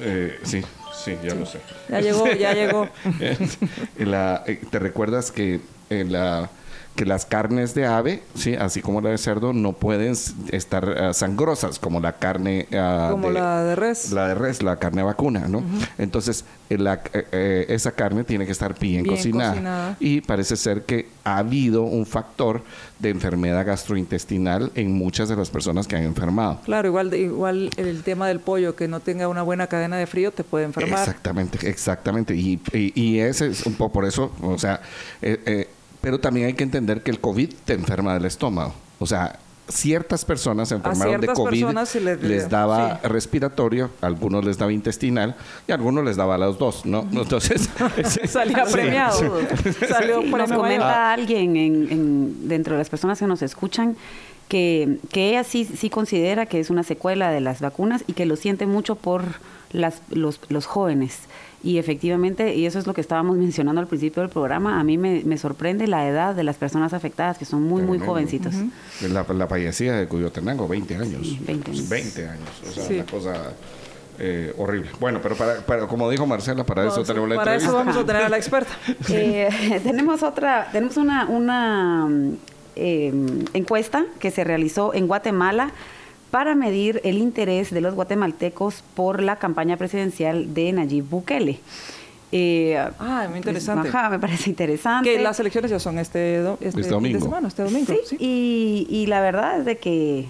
eh, 0.00 0.38
sí, 0.42 0.62
sí, 1.04 1.12
ya 1.24 1.34
lo 1.34 1.46
sé. 1.46 1.60
Ya 1.88 2.00
llegó, 2.00 2.26
ya 2.32 2.52
llegó. 2.52 2.88
La- 3.98 4.42
eh, 4.46 4.60
¿Te 4.70 4.78
recuerdas 4.78 5.30
que, 5.32 5.60
eh, 5.90 6.04
la- 6.08 6.50
que 6.98 7.04
las 7.06 7.26
carnes 7.26 7.76
de 7.76 7.86
ave, 7.86 8.24
sí, 8.34 8.56
así 8.56 8.82
como 8.82 9.00
la 9.00 9.10
de 9.10 9.18
cerdo, 9.18 9.52
no 9.52 9.72
pueden 9.72 10.14
estar 10.50 10.88
ah, 10.98 11.14
sangrosas 11.14 11.78
como 11.78 12.00
la 12.00 12.14
carne 12.14 12.66
ah, 12.74 13.06
Como 13.12 13.30
la 13.30 13.62
de 13.62 13.76
res. 13.76 14.10
la 14.10 14.26
de 14.26 14.34
res, 14.34 14.64
la 14.64 14.80
carne 14.80 15.04
vacuna, 15.04 15.46
¿no? 15.46 15.62
Entonces, 15.96 16.44
eh, 16.68 16.76
la- 16.76 17.00
eh, 17.12 17.24
eh, 17.30 17.66
esa 17.68 17.92
carne 17.92 18.24
tiene 18.24 18.46
que 18.46 18.50
estar 18.52 18.76
bien, 18.80 19.04
Bien 19.04 19.14
cocinada. 19.14 19.50
cocinada. 19.52 19.96
Y 20.00 20.22
parece 20.22 20.56
ser 20.56 20.82
que 20.82 21.06
ha 21.22 21.38
habido 21.38 21.82
un 21.84 22.04
factor 22.04 22.62
de 22.98 23.10
enfermedad 23.10 23.64
gastrointestinal 23.64 24.72
en 24.74 24.90
muchas 24.92 25.28
de 25.28 25.36
las 25.36 25.50
personas 25.50 25.86
que 25.86 25.94
han 25.94 26.02
enfermado. 26.02 26.60
Claro, 26.64 26.88
igual, 26.88 27.14
igual 27.14 27.70
el 27.76 28.02
tema 28.02 28.26
del 28.26 28.40
pollo 28.40 28.74
que 28.74 28.88
no 28.88 28.98
tenga 28.98 29.28
una 29.28 29.42
buena 29.44 29.68
cadena 29.68 29.96
de 29.98 30.08
frío 30.08 30.32
te 30.32 30.42
puede 30.42 30.64
enfermar. 30.64 30.98
Exactamente, 30.98 31.68
exactamente. 31.70 32.34
Y, 32.34 32.60
y, 32.72 32.92
y 33.00 33.20
ese 33.20 33.46
es 33.46 33.64
un 33.66 33.74
poco 33.74 33.92
por 33.92 34.04
eso, 34.04 34.32
o 34.42 34.58
sea, 34.58 34.80
eh, 35.22 35.68
pero 36.08 36.18
también 36.18 36.46
hay 36.46 36.54
que 36.54 36.64
entender 36.64 37.02
que 37.02 37.10
el 37.10 37.20
COVID 37.20 37.52
te 37.66 37.74
enferma 37.74 38.14
del 38.14 38.24
estómago. 38.24 38.72
O 38.98 39.04
sea, 39.04 39.38
ciertas 39.68 40.24
personas 40.24 40.70
se 40.70 40.76
enfermaron 40.76 41.20
de 41.20 41.26
COVID, 41.26 41.60
personas 41.60 41.90
sí 41.90 42.00
les- 42.00 42.22
les 42.22 42.48
daba 42.48 42.98
sí. 43.02 43.08
respiratorio, 43.08 43.90
a 44.00 44.06
algunos 44.06 44.42
les 44.42 44.56
daba 44.56 44.72
intestinal 44.72 45.36
y 45.66 45.72
algunos 45.72 46.02
les 46.06 46.16
daba 46.16 46.36
a 46.36 46.38
los 46.38 46.58
dos, 46.58 46.86
¿no? 46.86 47.06
Entonces, 47.12 47.68
Salía 48.26 48.64
Sí, 48.64 48.72
premiado. 48.72 49.18
sí. 49.18 49.70
Salió 49.86 50.22
Nos 50.22 50.30
premio 50.32 50.38
mayor. 50.38 50.56
comenta 50.56 51.12
alguien 51.12 51.56
en, 51.58 51.92
en- 51.92 52.48
dentro 52.48 52.72
de 52.72 52.78
las 52.78 52.88
personas 52.88 53.18
que 53.18 53.26
nos 53.26 53.42
escuchan 53.42 53.94
que, 54.48 54.96
que 55.12 55.28
ella 55.28 55.44
sí, 55.44 55.66
sí 55.66 55.90
considera 55.90 56.46
que 56.46 56.58
es 56.58 56.70
una 56.70 56.84
secuela 56.84 57.30
de 57.30 57.42
las 57.42 57.60
vacunas 57.60 58.02
y 58.06 58.14
que 58.14 58.24
lo 58.24 58.34
siente 58.36 58.64
mucho 58.64 58.94
por 58.94 59.24
las, 59.72 60.00
los, 60.08 60.40
los 60.48 60.64
jóvenes. 60.64 61.18
Y 61.62 61.78
efectivamente, 61.78 62.54
y 62.54 62.66
eso 62.66 62.78
es 62.78 62.86
lo 62.86 62.94
que 62.94 63.00
estábamos 63.00 63.36
mencionando 63.38 63.80
al 63.80 63.86
principio 63.88 64.22
del 64.22 64.30
programa, 64.30 64.78
a 64.78 64.84
mí 64.84 64.96
me, 64.98 65.22
me 65.24 65.36
sorprende 65.38 65.86
la 65.88 66.06
edad 66.08 66.34
de 66.34 66.44
las 66.44 66.56
personas 66.56 66.92
afectadas, 66.92 67.36
que 67.38 67.44
son 67.44 67.62
muy, 67.62 67.82
muy 67.82 67.98
jovencitos. 67.98 68.54
la, 69.02 69.24
la 69.28 69.46
fallecida 69.48 69.98
de 69.98 70.06
Cuyotenango, 70.06 70.68
20 70.68 70.94
años. 70.96 71.20
Sí, 71.26 71.38
20 71.46 71.70
años. 71.72 71.88
20 71.88 72.28
años. 72.28 72.48
O 72.68 72.70
sea, 72.72 72.84
Sí. 72.84 72.94
una 72.94 73.06
cosa 73.06 73.34
eh, 74.20 74.52
horrible. 74.58 74.90
Bueno, 75.00 75.20
pero 75.22 75.36
para, 75.36 75.56
para- 75.66 75.86
como 75.86 76.08
dijo 76.10 76.26
Marcela, 76.26 76.64
para 76.64 76.82
eso 76.82 76.90
Vamos 76.92 77.06
tenemos 77.08 77.28
la 77.28 77.36
para 77.36 77.54
eso 77.56 77.66
entrevista. 77.66 77.84
vamos 77.90 78.02
a 78.02 78.06
tener 78.06 78.22
a 78.22 78.28
la 78.28 78.36
experta. 78.42 78.72
Eh, 79.10 79.80
tenemos 79.84 80.22
otra, 80.22 80.68
tenemos 80.72 80.96
una, 80.96 81.26
una 81.26 82.08
eh, 82.76 83.12
encuesta 83.52 84.06
que 84.20 84.30
se 84.30 84.44
realizó 84.44 84.92
en 84.94 85.06
Guatemala 85.06 85.70
para 86.30 86.54
medir 86.54 87.00
el 87.04 87.18
interés 87.18 87.70
de 87.70 87.80
los 87.80 87.94
guatemaltecos 87.94 88.82
por 88.94 89.22
la 89.22 89.36
campaña 89.36 89.76
presidencial 89.76 90.52
de 90.54 90.72
Nayib 90.72 91.04
Bukele. 91.08 91.60
Eh, 92.32 92.76
Ah, 92.98 93.26
muy 93.28 93.38
interesante. 93.38 93.88
Ajá, 93.88 94.10
me 94.10 94.18
parece 94.18 94.50
interesante. 94.50 95.10
Que 95.10 95.18
las 95.22 95.40
elecciones 95.40 95.70
ya 95.70 95.78
son 95.78 95.98
este, 95.98 96.38
do- 96.40 96.54
este, 96.60 96.66
Este 96.68 96.80
fin 96.82 96.82
de 96.82 96.90
domingo. 96.90 97.20
semana, 97.20 97.48
este 97.48 97.62
domingo. 97.62 97.86
Sí, 97.86 97.98
sí. 98.06 98.16
Y, 98.20 98.86
y 98.90 99.06
la 99.06 99.20
verdad 99.22 99.58
es 99.60 99.64
de 99.64 99.78
que 99.78 100.26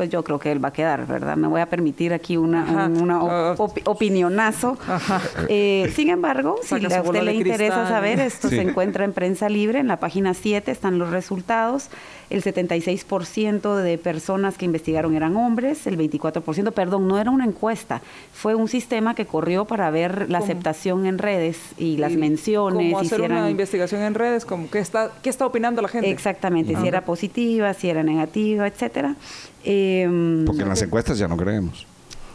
pues 0.00 0.08
yo 0.08 0.24
creo 0.24 0.38
que 0.38 0.50
él 0.50 0.64
va 0.64 0.68
a 0.68 0.72
quedar, 0.72 1.06
¿verdad? 1.06 1.36
Me 1.36 1.46
voy 1.46 1.60
a 1.60 1.66
permitir 1.66 2.14
aquí 2.14 2.38
una, 2.38 2.62
Ajá. 2.62 2.86
un 2.86 3.02
una 3.02 3.16
Ah. 3.18 3.54
op- 3.58 3.74
opi- 3.76 3.82
opinionazo. 3.84 4.78
Ajá. 4.88 5.20
Eh, 5.46 5.92
sin 5.94 6.08
embargo, 6.08 6.56
si 6.62 6.74
a 6.86 7.02
usted 7.02 7.22
le 7.22 7.34
interesa 7.34 7.74
cristal. 7.74 7.88
saber, 7.88 8.18
esto 8.20 8.48
Sí. 8.48 8.56
se 8.56 8.62
encuentra 8.62 9.04
en 9.04 9.12
Prensa 9.12 9.50
Libre, 9.50 9.78
en 9.78 9.88
la 9.88 9.98
página 9.98 10.32
7 10.32 10.70
están 10.70 10.98
los 10.98 11.10
resultados. 11.10 11.90
El 12.30 12.42
76% 12.42 13.76
de 13.76 13.98
personas 13.98 14.56
que 14.56 14.64
investigaron 14.64 15.14
eran 15.16 15.36
hombres, 15.36 15.86
el 15.86 15.96
24%, 15.98 16.72
perdón, 16.72 17.06
no 17.08 17.18
era 17.18 17.30
una 17.30 17.44
encuesta, 17.44 18.00
fue 18.32 18.54
un 18.54 18.68
sistema 18.68 19.14
que 19.14 19.26
corrió 19.26 19.64
para 19.66 19.90
ver 19.90 20.30
la 20.30 20.38
¿Cómo? 20.38 20.44
aceptación 20.50 21.06
en 21.06 21.18
redes 21.18 21.58
y 21.76 21.96
las 21.98 22.12
Y 22.12 22.16
menciones. 22.16 22.92
Como 22.92 23.00
hacer 23.00 23.18
hicieran- 23.20 23.38
una 23.40 23.50
investigación 23.50 24.00
en 24.02 24.14
redes, 24.14 24.46
como 24.46 24.70
qué 24.70 24.78
está, 24.78 25.10
qué 25.22 25.28
está 25.28 25.44
opinando 25.44 25.82
la 25.82 25.88
gente. 25.88 26.08
Exactamente, 26.10 26.74
si 26.80 26.86
era 26.88 27.04
positiva, 27.04 27.74
si 27.74 27.90
era 27.90 28.02
negativa, 28.02 28.66
etcétera. 28.66 29.16
Eh, 29.64 30.42
Porque 30.46 30.62
en 30.62 30.68
las 30.68 30.82
encuestas 30.82 31.18
ya 31.18 31.28
no 31.28 31.36
creemos. 31.36 31.86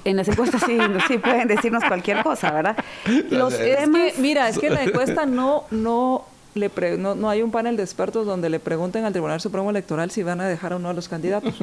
en 0.03 0.17
las 0.17 0.27
encuestas 0.27 0.61
sí, 0.65 0.77
sí 1.07 1.17
pueden 1.17 1.47
decirnos 1.47 1.83
cualquier 1.85 2.21
cosa, 2.23 2.51
¿verdad? 2.51 2.77
Los 3.31 3.53
Es 3.53 3.77
temas, 3.79 4.13
que, 4.13 4.21
mira, 4.21 4.47
es 4.49 4.59
que 4.59 4.67
en 4.67 4.73
la 4.75 4.83
encuesta 4.83 5.25
no, 5.25 5.63
no, 5.71 6.25
le 6.55 6.69
pre- 6.69 6.97
no, 6.97 7.15
no 7.15 7.29
hay 7.29 7.41
un 7.41 7.51
panel 7.51 7.75
de 7.77 7.83
expertos 7.83 8.25
donde 8.25 8.49
le 8.49 8.59
pregunten 8.61 9.03
al 9.03 9.11
Tribunal 9.11 9.41
Supremo 9.41 9.69
Electoral 9.69 10.09
si 10.09 10.23
van 10.23 10.39
a 10.39 10.47
dejar 10.47 10.71
o 10.73 10.79
no 10.79 10.89
a 10.89 10.93
los 10.93 11.09
candidatos. 11.09 11.53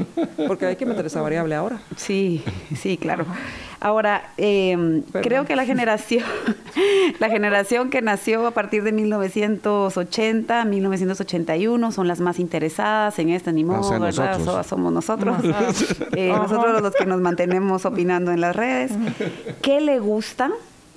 Porque 0.46 0.66
hay 0.66 0.76
que 0.76 0.84
meter 0.86 1.06
esa 1.06 1.22
variable 1.22 1.54
ahora. 1.54 1.80
Sí, 1.96 2.44
sí, 2.76 2.98
claro. 2.98 3.24
Ahora, 3.80 4.30
eh, 4.36 5.02
creo 5.22 5.44
que 5.46 5.56
la 5.56 5.64
generación, 5.64 6.22
la 7.20 7.30
generación 7.30 7.88
que 7.90 8.02
nació 8.02 8.46
a 8.46 8.50
partir 8.52 8.84
de 8.84 8.92
1980, 8.92 10.64
1981, 10.66 11.90
son 11.92 12.06
las 12.06 12.20
más 12.20 12.38
interesadas 12.38 13.18
en 13.18 13.30
esta, 13.30 13.50
ni 13.50 13.64
O 13.64 13.68
modo, 13.68 13.82
sea, 13.84 13.98
¿verdad? 13.98 14.38
nosotros. 14.38 14.66
So- 14.66 14.68
somos 14.68 14.92
nosotros. 14.92 15.36
Eh, 16.14 16.28
nosotros 16.28 16.82
los 16.82 16.94
que 16.94 17.06
nos 17.06 17.20
mantenemos 17.22 17.86
opinando 17.86 18.30
en 18.32 18.40
las 18.42 18.54
redes. 18.54 18.92
¿Qué 19.62 19.80
le 19.80 19.98
gusta? 19.98 20.50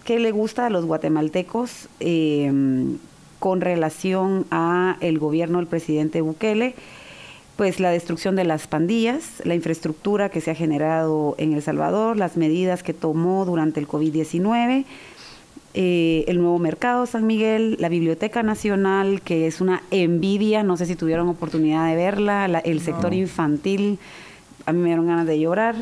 ¿Qué 0.03 0.19
le 0.19 0.31
gusta 0.31 0.65
a 0.65 0.69
los 0.69 0.85
guatemaltecos 0.85 1.87
eh, 2.01 2.51
con 3.39 3.61
relación 3.61 4.45
a 4.51 4.97
el 5.01 5.19
gobierno 5.19 5.57
del 5.59 5.67
presidente 5.67 6.21
Bukele? 6.21 6.75
Pues 7.57 7.79
la 7.79 7.89
destrucción 7.89 8.35
de 8.35 8.43
las 8.43 8.67
pandillas, 8.67 9.41
la 9.45 9.55
infraestructura 9.55 10.27
que 10.29 10.41
se 10.41 10.51
ha 10.51 10.55
generado 10.55 11.35
en 11.37 11.53
El 11.53 11.61
Salvador, 11.61 12.17
las 12.17 12.35
medidas 12.35 12.83
que 12.83 12.93
tomó 12.93 13.45
durante 13.45 13.79
el 13.79 13.87
COVID-19, 13.87 14.83
eh, 15.77 16.23
el 16.27 16.37
nuevo 16.39 16.59
mercado 16.59 17.05
San 17.05 17.25
Miguel, 17.27 17.77
la 17.79 17.87
Biblioteca 17.89 18.43
Nacional, 18.43 19.21
que 19.21 19.47
es 19.47 19.61
una 19.61 19.83
envidia, 19.91 20.63
no 20.63 20.75
sé 20.77 20.85
si 20.85 20.95
tuvieron 20.95 21.29
oportunidad 21.29 21.87
de 21.87 21.95
verla, 21.95 22.47
la- 22.49 22.59
el 22.59 22.81
sector 22.81 23.13
infantil, 23.13 23.99
a 24.65 24.73
mí 24.73 24.79
me 24.79 24.87
dieron 24.87 25.07
ganas 25.07 25.25
de 25.27 25.39
llorar. 25.39 25.75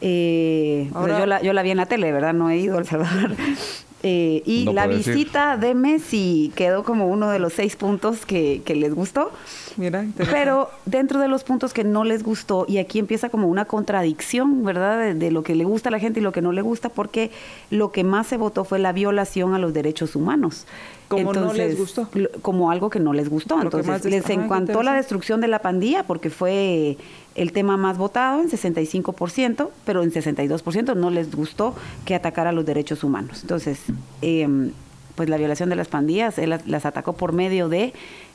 Eh, 0.00 0.86
pues 0.92 0.96
Ahora- 1.02 1.18
yo, 1.18 1.26
la, 1.26 1.42
yo 1.42 1.52
la 1.52 1.62
vi 1.62 1.70
en 1.70 1.76
la 1.78 1.86
tele, 1.86 2.12
¿verdad? 2.12 2.32
No 2.34 2.48
he 2.50 2.58
ido 2.58 2.76
a 2.76 2.80
El 2.80 2.86
Salvador. 2.86 3.32
Eh, 4.04 4.42
y 4.46 4.64
No 4.64 4.72
la 4.72 4.86
decir. 4.86 5.12
visita 5.14 5.56
de 5.56 5.74
Messi 5.74 6.52
quedó 6.54 6.84
como 6.84 7.08
uno 7.08 7.30
de 7.30 7.40
los 7.40 7.52
seis 7.54 7.74
puntos 7.74 8.24
que, 8.26 8.62
que 8.64 8.76
les 8.76 8.94
gustó. 8.94 9.32
Mira. 9.76 10.06
Pero 10.30 10.70
dentro 10.86 11.18
de 11.18 11.26
los 11.26 11.42
puntos 11.42 11.72
que 11.72 11.82
no 11.82 12.04
les 12.04 12.22
gustó, 12.22 12.64
y 12.68 12.78
aquí 12.78 13.00
empieza 13.00 13.28
como 13.28 13.48
una 13.48 13.64
contradicción, 13.64 14.64
¿verdad? 14.64 14.98
De, 15.00 15.14
de 15.14 15.30
lo 15.32 15.42
que 15.42 15.56
le 15.56 15.64
gusta 15.64 15.88
a 15.88 15.92
la 15.92 15.98
gente 15.98 16.20
y 16.20 16.22
lo 16.22 16.30
que 16.30 16.42
no 16.42 16.52
le 16.52 16.62
gusta, 16.62 16.90
porque 16.90 17.32
lo 17.70 17.90
que 17.90 18.04
más 18.04 18.28
se 18.28 18.36
votó 18.36 18.64
fue 18.64 18.78
la 18.78 18.92
violación 18.92 19.54
a 19.54 19.58
los 19.58 19.74
derechos 19.74 20.14
humanos. 20.14 20.66
Como 21.08 21.32
no 21.32 21.52
les 21.54 21.76
gustó. 21.78 22.06
lo- 22.14 22.28
Como 22.42 22.70
algo 22.70 22.90
que 22.90 23.00
no 23.00 23.12
les 23.14 23.28
gustó. 23.30 23.60
Entonces, 23.60 24.04
les 24.04 24.24
qué 24.24 24.34
encantó 24.34 24.82
la 24.82 24.92
destrucción 24.94 25.40
de 25.40 25.48
la 25.48 25.58
pandilla 25.60 26.02
porque 26.04 26.28
fue 26.30 26.98
el 27.38 27.52
tema 27.52 27.76
más 27.76 27.96
votado 27.98 28.40
en 28.42 28.50
65%, 28.50 29.70
pero 29.84 30.02
en 30.02 30.10
62% 30.12 30.94
no 30.96 31.10
les 31.10 31.34
gustó 31.34 31.74
que 32.04 32.14
atacara 32.14 32.52
los 32.52 32.66
derechos 32.66 33.04
humanos. 33.04 33.40
Entonces, 33.42 33.78
em, 34.22 34.72
pues 35.14 35.28
la 35.28 35.36
violación 35.36 35.68
de 35.68 35.76
las 35.76 35.88
pandillas, 35.88 36.38
él 36.38 36.54
las, 36.66 36.84
atacó 36.86 37.12
por 37.14 37.32
medio 37.32 37.68
de 37.68 37.92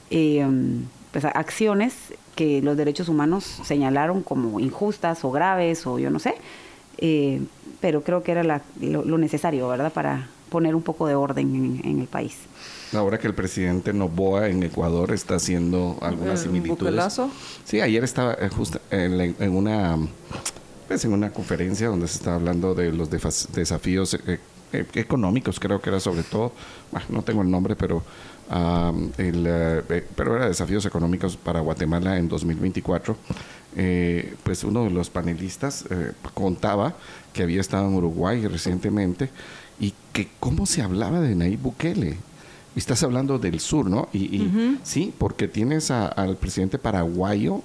em, 0.09 0.83
pues, 1.11 1.25
acciones 1.25 1.93
que 2.35 2.61
los 2.61 2.75
derechos 2.77 3.09
humanos 3.09 3.43
señalaron 3.63 4.21
como 4.23 4.59
injustas 4.59 5.23
o 5.23 5.31
graves 5.31 5.85
o 5.87 5.99
yo 5.99 6.09
no 6.09 6.19
sé, 6.19 6.35
eh, 6.97 7.41
pero 7.79 8.01
creo 8.03 8.23
que 8.23 8.31
era 8.31 8.43
la- 8.43 8.61
lo, 8.81 9.03
lo 9.03 9.17
necesario, 9.17 9.67
¿verdad?, 9.67 9.91
para 9.93 10.27
poner 10.49 10.75
un 10.75 10.81
poco 10.81 11.07
de 11.07 11.15
orden 11.15 11.55
en- 11.55 11.81
en 11.89 11.99
el 11.99 12.07
país. 12.07 12.35
Ahora 12.93 13.17
que 13.17 13.27
el 13.27 13.33
presidente 13.33 13.91
Noboa 13.93 14.47
en 14.49 14.61
Ecuador 14.63 15.11
está 15.13 15.35
haciendo 15.35 15.97
algunas 16.01 16.39
El 16.41 16.45
similitudes. 16.45 16.93
Sí, 17.65 17.81
ayer 17.81 18.03
estaba 18.03 18.33
eh, 18.33 18.49
justo 18.49 18.79
en, 18.91 19.17
la- 19.17 19.25
en 19.25 19.55
una 19.55 19.97
pues 20.87 21.03
en 21.05 21.13
una 21.13 21.31
conferencia 21.31 21.87
donde 21.87 22.07
se 22.07 22.17
estaba 22.17 22.35
hablando 22.35 22.75
de 22.75 22.91
los 22.91 23.09
defas- 23.09 23.47
desafíos 23.49 24.13
eh, 24.13 24.39
eh, 24.73 24.85
económicos, 24.95 25.59
creo 25.59 25.81
que 25.81 25.89
era 25.89 25.99
sobre 25.99 26.23
todo, 26.23 26.51
no 27.09 27.21
tengo 27.23 27.41
el 27.41 27.49
nombre, 27.49 27.75
pero, 27.75 28.03
el, 29.17 29.83
pero 30.15 30.35
era 30.35 30.47
desafíos 30.47 30.85
económicos 30.85 31.37
para 31.37 31.61
Guatemala 31.61 32.17
en 32.17 32.27
2024. 32.27 33.15
pues 34.43 34.63
uno 34.63 34.83
de 34.83 34.89
los 34.91 35.09
panelistas 35.09 35.85
contaba 36.33 36.95
que 37.33 37.43
había 37.43 37.61
estado 37.61 37.87
en 37.87 37.95
Uruguay 37.95 38.45
recientemente 38.47 39.29
y 39.79 39.93
que 40.11 40.29
cómo 40.39 40.65
se 40.65 40.81
hablaba 40.81 41.21
de 41.21 41.33
Nayib 41.35 41.59
Bukele. 41.61 42.17
Estás 42.75 43.03
hablando 43.03 43.37
del 43.37 43.59
sur, 43.59 43.89
¿no? 43.89 44.09
Y, 44.13 44.49
sí, 44.83 45.13
porque 45.17 45.47
tienes 45.47 45.91
al 45.91 46.37
presidente 46.37 46.79
paraguayo 46.79 47.61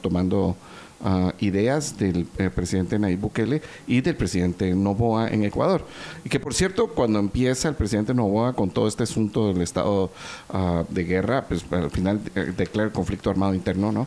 tomando 0.00 0.56
ah, 1.04 1.34
ideas 1.40 1.98
del 1.98 2.26
eh, 2.38 2.48
presidente 2.48 2.98
Nayib 2.98 3.20
Bukele 3.20 3.60
y 3.86 4.00
del 4.00 4.16
presidente 4.16 4.74
Novoa 4.74 5.28
en 5.28 5.44
Ecuador. 5.44 5.84
Y 6.24 6.30
que, 6.30 6.40
por 6.40 6.54
cierto, 6.54 6.88
cuando 6.88 7.18
empieza 7.18 7.68
el 7.68 7.74
presidente 7.74 8.14
Novoa 8.14 8.54
con 8.54 8.70
todo 8.70 8.88
este 8.88 9.02
asunto 9.02 9.52
del 9.52 9.60
estado 9.60 10.10
ah, 10.48 10.84
de 10.88 11.04
guerra, 11.04 11.44
pues 11.46 11.64
al 11.70 11.90
final 11.90 12.20
eh, 12.34 12.54
declara 12.56 12.86
el 12.86 12.92
conflicto 12.92 13.28
armado 13.28 13.52
interno, 13.52 13.92
¿no? 13.92 14.06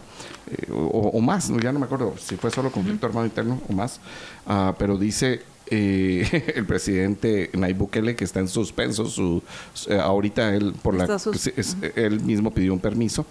Eh, 0.49 0.67
o, 0.71 1.21
más, 1.21 1.51
ya 1.61 1.71
no 1.71 1.77
me 1.77 1.85
acuerdo 1.85 2.15
si 2.17 2.37
fue 2.37 2.49
solo 2.49 2.71
conflicto 2.71 3.05
armado 3.05 3.27
interno 3.27 3.61
o 3.69 3.73
más, 3.73 3.99
ah, 4.47 4.73
pero 4.79 4.97
dice 4.97 5.43
eh, 5.69 6.53
el 6.55 6.65
presidente 6.65 7.49
Nayib 7.53 7.77
Bukele 7.77 8.15
que 8.15 8.23
está 8.23 8.39
en 8.39 8.47
suspenso 8.47 9.05
su, 9.05 9.41
eh, 9.87 9.99
ahorita 9.99 10.55
él 10.55 10.73
por 10.81 10.95
la 10.95 11.07
él 11.95 12.21
mismo 12.21 12.51
pidió 12.53 12.73
un 12.73 12.79
permiso 12.79 13.25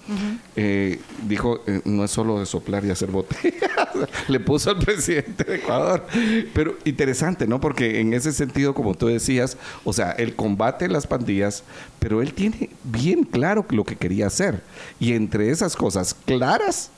eh, 0.56 1.00
dijo 1.26 1.60
no 1.84 2.04
es 2.04 2.10
solo 2.10 2.38
de 2.40 2.46
soplar 2.46 2.84
y 2.84 2.90
hacer 2.90 3.10
bote 3.10 3.54
le 4.28 4.40
puso 4.40 4.70
al 4.70 4.78
presidente 4.78 5.44
de 5.44 5.56
Ecuador. 5.56 6.06
Pero 6.54 6.76
interesante 6.84 7.46
no 7.46 7.60
porque 7.60 8.00
en 8.00 8.14
ese 8.14 8.32
sentido 8.32 8.74
como 8.74 8.94
tú 8.94 9.06
decías 9.06 9.56
o 9.84 9.92
sea 9.92 10.12
él 10.12 10.34
combate 10.36 10.88
las 10.88 11.06
pandillas 11.06 11.64
pero 11.98 12.22
él 12.22 12.32
tiene 12.34 12.70
bien 12.84 13.24
claro 13.24 13.66
lo 13.70 13.84
que 13.84 13.96
quería 13.96 14.26
hacer. 14.26 14.62
Y 15.00 15.12
entre 15.12 15.50
esas 15.50 15.76
cosas 15.76 16.14
claras 16.14 16.90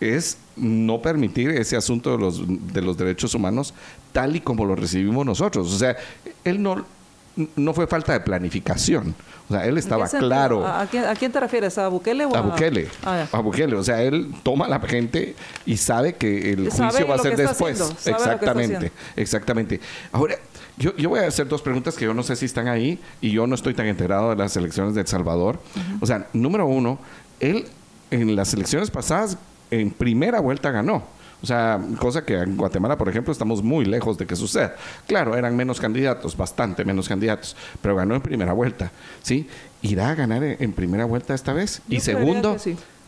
es 0.00 0.38
no 0.56 1.02
permitir 1.02 1.50
ese 1.50 1.76
asunto 1.76 2.12
de 2.12 2.18
los, 2.18 2.42
de 2.72 2.82
los 2.82 2.96
derechos 2.96 3.34
humanos 3.34 3.74
tal 4.12 4.36
y 4.36 4.40
como 4.40 4.64
lo 4.64 4.76
recibimos 4.76 5.24
nosotros. 5.24 5.72
O 5.72 5.78
sea, 5.78 5.96
él 6.44 6.62
no, 6.62 6.84
no 7.56 7.74
fue 7.74 7.86
falta 7.86 8.12
de 8.12 8.20
planificación. 8.20 9.14
O 9.48 9.52
sea, 9.52 9.66
él 9.66 9.78
estaba 9.78 10.08
claro. 10.08 10.64
¿A 10.66 10.86
quién, 10.86 11.32
te 11.32 11.40
refieres? 11.40 11.76
¿A 11.76 11.88
Bukele 11.88 12.24
o 12.24 12.34
a, 12.34 12.38
a 12.38 12.42
Bukele? 12.42 12.88
Ah, 13.04 13.26
a 13.32 13.40
Bukele. 13.40 13.74
O 13.74 13.82
sea, 13.82 14.00
él 14.02 14.32
toma 14.44 14.66
a 14.66 14.68
la 14.68 14.80
gente 14.80 15.34
y 15.66 15.76
sabe 15.76 16.14
que 16.14 16.52
el 16.52 16.70
juicio 16.70 17.06
va 17.08 17.16
a 17.16 17.18
ser 17.18 17.36
después. 17.36 17.80
Exactamente. 18.04 18.92
Exactamente. 19.16 19.80
Ahora, 20.12 20.36
yo, 20.76 20.96
yo, 20.96 21.08
voy 21.08 21.18
a 21.18 21.26
hacer 21.26 21.48
dos 21.48 21.62
preguntas 21.62 21.96
que 21.96 22.04
yo 22.04 22.14
no 22.14 22.22
sé 22.22 22.36
si 22.36 22.46
están 22.46 22.68
ahí 22.68 23.00
y 23.20 23.32
yo 23.32 23.46
no 23.46 23.54
estoy 23.54 23.74
tan 23.74 23.86
enterado 23.86 24.30
de 24.30 24.36
las 24.36 24.56
elecciones 24.56 24.94
de 24.94 25.00
El 25.00 25.06
Salvador. 25.08 25.60
O 26.00 26.06
sea, 26.06 26.28
número 26.32 26.66
uno, 26.66 27.00
él 27.40 27.66
en 28.10 28.36
las 28.36 28.54
elecciones 28.54 28.90
pasadas 28.90 29.36
en 29.70 29.90
primera 29.90 30.40
vuelta 30.40 30.70
ganó. 30.70 31.02
O 31.42 31.46
sea, 31.46 31.80
cosa 31.98 32.24
que 32.24 32.34
en 32.38 32.56
Guatemala, 32.56 32.98
por 32.98 33.08
ejemplo, 33.08 33.32
estamos 33.32 33.62
muy 33.62 33.84
lejos 33.84 34.18
de 34.18 34.26
que 34.26 34.36
suceda. 34.36 34.76
Claro, 35.06 35.36
eran 35.36 35.56
menos 35.56 35.80
candidatos, 35.80 36.36
bastante 36.36 36.84
menos 36.84 37.08
candidatos, 37.08 37.56
pero 37.80 37.96
ganó 37.96 38.14
en 38.14 38.20
primera 38.20 38.52
vuelta. 38.52 38.92
¿Sí? 39.22 39.48
¿Irá 39.82 40.10
a 40.10 40.14
ganar 40.14 40.42
en 40.42 40.72
primera 40.72 41.04
vuelta 41.06 41.34
esta 41.34 41.52
vez? 41.52 41.80
y 41.88 42.00
segundo, 42.00 42.56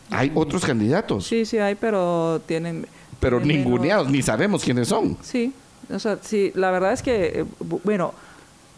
hay 0.09 0.31
otros 0.33 0.65
candidatos. 0.65 1.25
Sí, 1.25 1.45
sí 1.45 1.57
hay, 1.57 1.75
pero 1.75 2.41
tienen... 2.45 2.87
Pero 3.19 3.39
ninguneados, 3.39 4.09
ni 4.09 4.21
sabemos 4.21 4.63
quiénes 4.63 4.89
son. 4.89 5.17
Sí, 5.21 5.53
o 5.89 5.99
sea, 5.99 6.17
sí, 6.21 6.51
la 6.55 6.71
verdad 6.71 6.91
es 6.91 7.01
que, 7.01 7.25
eh, 7.39 7.45
bueno, 7.83 8.13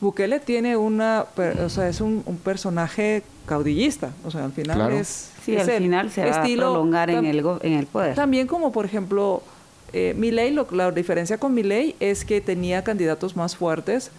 Bukele 0.02 0.40
tiene 0.40 0.78
una, 0.78 1.25
o 1.64 1.70
sea, 1.70 1.88
es 1.88 2.02
un, 2.02 2.24
personaje 2.44 3.24
caudillista, 3.46 4.12
o 4.25 4.32
sea, 4.32 4.46
al 4.46 4.52
final 4.52 4.92
es... 4.92 5.32
Sí, 5.44 5.56
al 5.56 5.70
final 5.70 6.10
se 6.10 6.25
va 6.25 6.42
a 6.42 6.44
prolongar 6.44 7.10
en 7.12 7.25
el, 7.25 7.46
en 7.62 7.74
el 7.74 7.86
poder. 7.86 8.16
También 8.16 8.48
como, 8.48 8.72
por 8.72 8.86
ejemplo, 8.86 9.44
eh, 9.94 10.16
Milei, 10.18 10.52
lo, 10.52 10.68
la 10.72 10.92
diferencia 10.92 11.38
con 11.38 11.54
Milei 11.54 11.96
es 12.00 12.25
que 12.25 12.42
tenía 12.42 12.84
candidatos 12.84 13.36
más 13.36 13.56
fuertes 13.56 14.12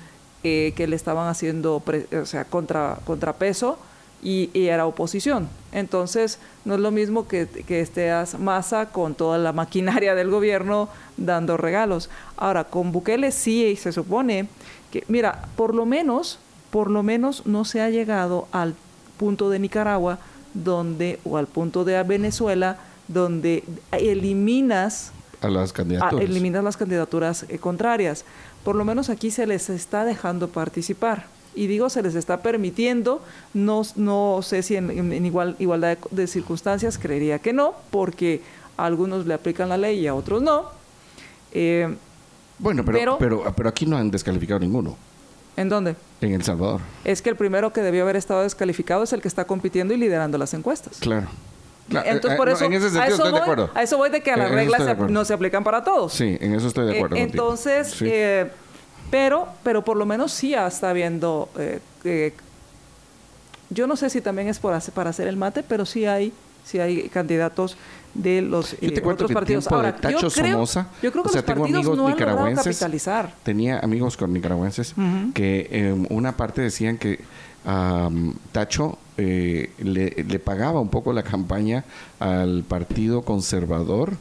eh, 0.45 0.73
que 0.77 0.87
le 0.87 0.95
estaban 0.95 1.29
haciendo, 1.29 1.83
o 1.83 2.25
sea, 2.25 2.45
contra, 2.45 2.99
contrapeso 3.05 3.79
y, 4.23 4.49
era 4.55 4.87
oposición. 4.87 5.49
Entonces, 5.73 6.39
no 6.65 6.75
es 6.75 6.81
lo 6.81 6.93
mismo 6.93 7.27
que, 7.27 7.49
que 7.49 7.81
estés 7.81 8.39
masa 8.39 8.87
con 8.91 9.15
toda 9.15 9.39
la 9.39 9.53
maquinaria 9.53 10.15
del 10.15 10.31
gobierno 10.31 10.89
dando 11.17 11.57
regalos. 11.57 12.11
Ahora, 12.37 12.65
con 12.65 12.93
Bukele 12.93 13.33
sí 13.33 13.77
se 13.77 13.93
supone 13.93 14.47
mira, 15.09 15.49
por 15.57 15.75
lo 15.75 15.87
menos, 15.87 16.39
por 16.71 16.91
lo 16.91 17.03
menos 17.03 17.47
no 17.47 17.65
se 17.65 17.81
ha 17.81 17.91
llegado 17.91 18.49
al 18.53 18.75
punto 19.19 19.51
de 19.51 19.59
Nicaragua 19.59 20.19
donde, 20.55 21.19
o 21.25 21.37
al 21.37 21.47
punto 21.47 21.85
de 21.85 22.03
Venezuela, 22.03 22.79
donde 23.09 23.63
eliminas 23.93 25.13
a 25.43 25.51
las 25.51 25.73
candidaturas, 25.73 26.25
eliminas 26.25 26.65
las 26.65 26.77
candidaturas 26.77 27.45
eh, 27.49 27.59
contrarias. 27.59 28.25
Por 28.65 28.75
lo 28.75 28.85
menos 28.85 29.11
aquí 29.11 29.31
se 29.31 29.47
les 29.47 29.69
está 29.69 30.05
dejando 30.05 30.49
participar. 30.49 31.27
Y 31.55 31.69
digo, 31.69 31.89
se 31.89 32.03
les 32.03 32.15
está 32.15 32.43
permitiendo, 32.43 33.23
no, 33.55 33.83
no 33.97 34.41
sé 34.43 34.63
si 34.63 34.77
en, 34.77 35.25
igual, 35.25 35.57
igualdad 35.59 35.97
de, 36.11 36.27
circunstancias, 36.27 36.99
creería 36.99 37.39
que 37.39 37.53
no, 37.53 37.75
porque 37.91 38.43
a 38.77 38.87
algunos 38.87 39.27
le 39.27 39.35
aplican 39.35 39.69
la 39.69 39.79
ley 39.79 40.01
y 40.01 40.07
a 40.07 40.15
otros 40.15 40.43
no. 40.43 40.65
Eh, 41.53 41.95
bueno, 42.59 42.85
pero, 42.85 43.19
pero, 43.19 43.53
pero, 43.55 43.69
aquí 43.69 43.87
no 43.87 43.97
han 43.97 44.11
descalificado 44.11 44.61
ninguno. 44.61 44.97
¿En 45.57 45.69
dónde? 45.69 45.97
En 46.21 46.33
El 46.33 46.43
Salvador. 46.43 46.81
Es 47.05 47.23
que 47.23 47.31
el 47.31 47.37
primero 47.37 47.73
que 47.73 47.81
debió 47.81 48.03
haber 48.03 48.17
estado 48.17 48.43
descalificado 48.43 49.05
es 49.05 49.13
el 49.13 49.23
que 49.23 49.29
está 49.29 49.47
compitiendo 49.47 49.95
y 49.95 49.97
liderando 49.97 50.37
las 50.39 50.53
encuestas. 50.55 50.99
Claro. 50.99 51.29
Entonces, 51.89 52.33
eh, 52.33 52.37
por 52.37 52.49
eso, 52.49 52.65
en 52.65 52.73
ese 52.73 52.91
sentido 52.91 53.17
estoy 53.17 53.33
de 53.33 53.39
acuerdo. 53.39 53.71
A 53.75 53.83
eso 53.83 53.97
voy 53.97 54.11
de 54.11 54.21
que 54.21 54.35
las 54.37 54.51
reglas 54.51 54.99
no 55.09 55.25
se 55.25 55.33
aplican 55.33 55.63
para 55.63 55.85
todos. 55.85 56.13
Sí, 56.13 56.37
en 56.41 56.55
eso 56.55 56.67
estoy 56.69 56.87
de 56.87 56.97
acuerdo. 56.97 57.17
entonces, 57.17 57.97
eh, 58.03 58.51
pero, 59.11 59.49
pero 59.63 59.85
por 59.85 59.97
lo 59.97 60.05
menos 60.05 60.33
sí 60.33 60.55
está 60.55 60.91
habiendo. 60.91 61.49
Eh, 61.59 62.33
yo 63.71 63.87
no 63.87 63.97
sé 63.97 64.11
si 64.11 64.21
también 64.21 64.49
es 64.49 64.59
por 64.59 64.79
para 64.95 65.11
hacer 65.11 65.29
el 65.29 65.37
mate, 65.37 65.63
pero 65.63 65.87
sí 65.87 66.07
hay, 66.07 66.33
sí 66.65 66.79
hay 66.79 67.09
candidatos 67.09 67.77
de 68.17 68.43
los 68.43 68.73
yo 68.81 68.93
te 68.93 69.01
eh, 69.01 69.03
otros 69.05 69.33
partidos. 69.33 69.67
Ahora, 69.69 69.97
yo, 70.11 70.19
creo, 70.19 70.31
Somoza, 70.31 70.89
yo 71.03 71.13
creo 71.13 71.25
que 71.25 71.35
los 71.35 71.45
tengo 71.45 71.65
amigos 71.65 71.97
no 71.97 72.09
nicaragüenses, 72.09 72.85
Tenía 73.43 73.79
amigos 73.81 74.17
con 74.17 74.33
nicaragüenses 74.33 74.95
que 75.35 75.69
en 75.71 76.07
una 76.11 76.37
parte 76.37 76.63
decían 76.63 76.99
que 76.99 77.21
Tacho 78.53 78.99
eh, 79.17 79.71
le, 79.79 80.39
pagaba 80.39 80.81
un 80.81 80.89
poco 80.89 81.13
la 81.13 81.23
campaña 81.23 81.85
al 82.21 82.65
Partido 82.65 83.23
Conservador 83.23 84.17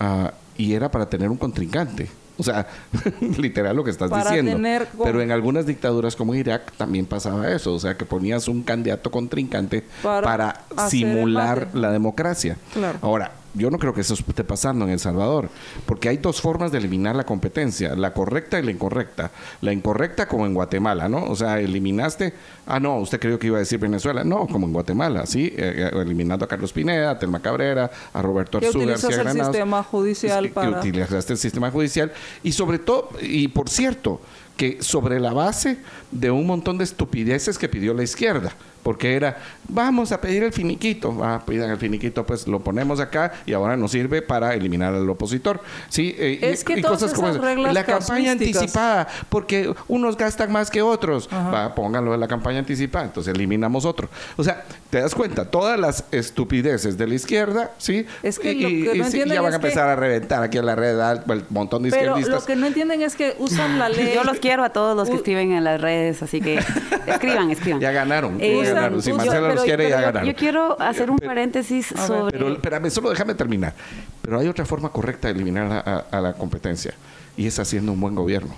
ah, 0.00 0.32
y 0.56 0.72
era 0.72 0.90
para 0.90 1.08
tener 1.08 1.30
un 1.30 1.36
contrincante. 1.36 2.08
O 2.42 2.44
sea, 2.44 2.66
literal 3.38 3.76
lo 3.76 3.84
que 3.84 3.92
estás 3.92 4.10
diciendo. 4.10 4.58
Pero 5.04 5.20
en 5.20 5.30
algunas 5.30 5.64
dictaduras 5.64 6.16
como 6.16 6.34
Irak 6.34 6.72
también 6.76 7.06
pasaba 7.06 7.52
eso. 7.52 7.72
O 7.72 7.78
sea, 7.78 7.96
que 7.96 8.04
ponías 8.04 8.48
un 8.48 8.64
candidato 8.64 9.12
contrincante 9.12 9.84
para, 10.02 10.62
simular 10.88 11.68
la 11.72 11.92
democracia. 11.92 12.56
Ahora, 13.00 13.30
yo 13.54 13.70
no 13.70 13.78
creo 13.78 13.92
que 13.92 14.00
eso 14.00 14.14
esté 14.14 14.44
pasando 14.44 14.84
en 14.84 14.92
El 14.92 14.98
Salvador, 14.98 15.48
porque 15.86 16.08
hay 16.08 16.16
dos 16.16 16.40
formas 16.40 16.72
de 16.72 16.78
eliminar 16.78 17.14
la 17.14 17.24
competencia, 17.24 17.94
la 17.94 18.12
correcta 18.12 18.58
y 18.58 18.62
la 18.62 18.70
incorrecta. 18.70 19.30
La 19.60 19.72
incorrecta 19.72 20.26
como 20.26 20.46
en 20.46 20.54
Guatemala, 20.54 21.08
¿no? 21.08 21.24
O 21.24 21.36
sea, 21.36 21.60
eliminaste, 21.60 22.32
ah, 22.66 22.80
no, 22.80 22.98
usted 22.98 23.20
creyó 23.20 23.38
que 23.38 23.48
iba 23.48 23.56
a 23.56 23.60
decir 23.60 23.78
Venezuela, 23.78 24.24
no, 24.24 24.46
como 24.46 24.66
en 24.66 24.72
Guatemala, 24.72 25.26
¿sí? 25.26 25.52
Eh, 25.56 25.90
eh, 25.92 26.00
eliminando 26.00 26.44
a 26.44 26.48
Carlos 26.48 26.72
Pineda, 26.72 27.10
a 27.10 27.18
Telma 27.18 27.40
Cabrera, 27.40 27.90
a 28.12 28.22
Roberto 28.22 28.58
Arzú 28.58 28.86
García 28.86 29.22
el 29.22 29.32
sistema 29.32 29.82
judicial 29.82 30.48
para... 30.50 30.80
Que 30.80 30.88
utilizaste 30.88 31.34
el 31.34 31.38
sistema 31.38 31.70
judicial 31.70 32.12
y 32.42 32.52
sobre 32.52 32.78
todo, 32.78 33.10
y 33.20 33.48
por 33.48 33.68
cierto, 33.68 34.20
que 34.56 34.82
sobre 34.82 35.20
la 35.20 35.32
base 35.32 35.78
de 36.10 36.30
un 36.30 36.46
montón 36.46 36.78
de 36.78 36.84
estupideces 36.84 37.58
que 37.58 37.68
pidió 37.68 37.94
la 37.94 38.02
izquierda 38.02 38.52
porque 38.82 39.14
era, 39.14 39.38
vamos 39.68 40.12
a 40.12 40.20
pedir 40.20 40.42
el 40.42 40.52
finiquito, 40.52 41.16
ah, 41.22 41.42
pidan 41.46 41.70
el 41.70 41.78
finiquito, 41.78 42.26
pues 42.26 42.46
lo 42.46 42.60
ponemos 42.60 43.00
acá 43.00 43.32
y 43.46 43.52
ahora 43.52 43.76
nos 43.76 43.92
sirve 43.92 44.22
para 44.22 44.54
eliminar 44.54 44.94
al 44.94 45.08
opositor. 45.08 45.60
¿sí? 45.88 46.14
Eh, 46.18 46.38
es 46.42 46.64
que 46.64 46.82
cosas 46.82 47.12
como 47.12 47.28
La 47.28 47.84
campaña 47.84 48.32
anticipada, 48.32 49.08
porque 49.28 49.72
unos 49.88 50.16
gastan 50.16 50.50
más 50.52 50.70
que 50.70 50.82
otros, 50.82 51.28
va, 51.32 51.74
pónganlo 51.74 52.14
en 52.14 52.20
la 52.20 52.28
campaña 52.28 52.58
anticipada, 52.58 53.06
entonces 53.06 53.34
eliminamos 53.34 53.84
otro. 53.84 54.08
O 54.36 54.44
sea, 54.44 54.64
te 54.90 55.00
das 55.00 55.14
cuenta, 55.14 55.44
todas 55.44 55.78
las 55.78 56.04
estupideces 56.10 56.98
de 56.98 57.06
la 57.06 57.14
izquierda, 57.14 57.70
¿sí? 57.78 58.06
Es 58.22 58.38
que 58.38 58.52
y, 58.52 58.84
ya 59.26 59.40
van 59.40 59.52
a 59.52 59.56
empezar 59.56 59.88
a 59.88 59.96
reventar 59.96 60.42
aquí 60.42 60.58
en 60.58 60.66
la 60.66 60.74
red 60.74 60.92
el 60.92 61.44
montón 61.50 61.82
de 61.84 61.90
Pero 61.90 62.18
lo 62.18 62.44
que 62.44 62.56
no 62.56 62.66
entienden 62.66 63.02
es 63.02 63.16
que 63.16 63.34
usan 63.38 63.78
la 63.78 63.88
ley. 63.88 64.12
Yo 64.14 64.24
los 64.24 64.38
quiero 64.38 64.64
a 64.64 64.70
todos 64.70 64.96
los 64.96 65.08
que 65.08 65.16
escriben 65.16 65.52
en 65.52 65.64
las 65.64 65.80
redes, 65.80 66.22
así 66.22 66.40
que 66.40 66.58
escriban, 67.06 67.50
escriban. 67.50 67.80
Ya 67.80 67.92
ganaron. 67.92 68.38
Eh, 68.40 68.71
si 69.00 69.12
Marcelo 69.12 69.54
los 69.54 69.64
quiere, 69.64 69.88
ya 69.88 70.00
ganaron. 70.00 70.28
Yo 70.28 70.34
quiero 70.34 70.80
hacer 70.80 71.10
un 71.10 71.18
paréntesis 71.18 71.86
sobre... 72.06 72.32
Pero 72.32 72.52
espérame, 72.52 72.90
solo 72.90 73.10
déjame 73.10 73.34
terminar. 73.34 73.74
Pero 74.22 74.38
hay 74.38 74.48
otra 74.48 74.64
forma 74.64 74.90
correcta 74.90 75.28
de 75.28 75.34
eliminar 75.34 76.06
a, 76.10 76.20
la 76.20 76.32
competencia 76.34 76.94
y 77.36 77.46
es 77.46 77.58
haciendo 77.58 77.92
un 77.92 78.00
buen 78.00 78.14
gobierno. 78.14 78.54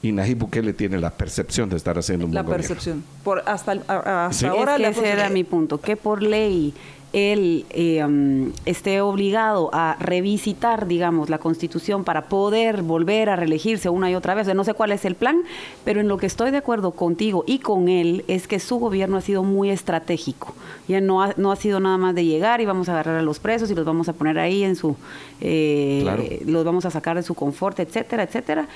y 0.00 0.12
Nayib 0.12 0.38
Bukele 0.38 0.72
tiene 0.72 0.98
la 0.98 1.10
percepción 1.10 1.68
de 1.68 1.76
estar 1.76 1.98
haciendo 1.98 2.26
un 2.26 2.32
La 2.34 2.42
buen 2.42 2.56
percepción. 2.56 3.02
Por, 3.24 3.42
hasta 3.46 3.72
hasta 3.72 4.32
Sí. 4.32 4.46
ahora 4.46 4.76
es 4.76 4.82
que 4.82 4.88
ese 4.88 5.10
era 5.10 5.28
mi 5.28 5.42
punto, 5.44 5.80
que 5.80 5.96
por 5.96 6.22
ley 6.22 6.72
él 7.12 7.64
eh, 7.70 8.04
um, 8.04 8.52
esté 8.66 9.00
obligado 9.00 9.70
a 9.72 9.96
revisitar, 9.98 10.86
digamos, 10.86 11.30
la 11.30 11.38
constitución 11.38 12.04
para 12.04 12.28
poder 12.28 12.82
volver 12.82 13.30
a 13.30 13.36
reelegirse 13.36 13.88
una 13.88 14.10
y 14.10 14.14
otra 14.14 14.34
vez. 14.34 14.54
No 14.54 14.64
sé 14.64 14.74
cuál 14.74 14.92
es 14.92 15.04
el 15.04 15.14
plan, 15.14 15.42
pero 15.84 16.00
en 16.00 16.08
lo 16.08 16.18
que 16.18 16.26
estoy 16.26 16.50
de 16.50 16.58
acuerdo 16.58 16.92
contigo 16.92 17.44
y 17.46 17.60
con 17.60 17.88
él 17.88 18.24
es 18.28 18.46
que 18.46 18.60
su 18.60 18.78
gobierno 18.78 19.16
ha 19.16 19.20
sido 19.20 19.42
muy 19.42 19.70
estratégico. 19.70 20.54
Ya 20.86 21.00
no 21.00 21.22
ha, 21.22 21.34
no 21.36 21.50
ha 21.52 21.56
sido 21.56 21.80
nada 21.80 21.96
más 21.98 22.14
de 22.14 22.24
llegar 22.24 22.60
y 22.60 22.66
vamos 22.66 22.88
a 22.88 22.92
agarrar 22.92 23.16
a 23.16 23.22
los 23.22 23.38
presos 23.38 23.70
y 23.70 23.74
los 23.74 23.84
vamos 23.84 24.08
a 24.08 24.12
poner 24.12 24.38
ahí 24.38 24.62
en 24.64 24.76
su, 24.76 24.96
eh, 25.40 26.00
Claro. 26.02 26.24
los 26.46 26.64
vamos 26.64 26.84
a 26.84 26.90
sacar 26.90 27.16
de 27.16 27.22
su 27.22 27.34
confort, 27.34 27.78
etcétera, 27.80 28.22
etcétera. 28.24 28.68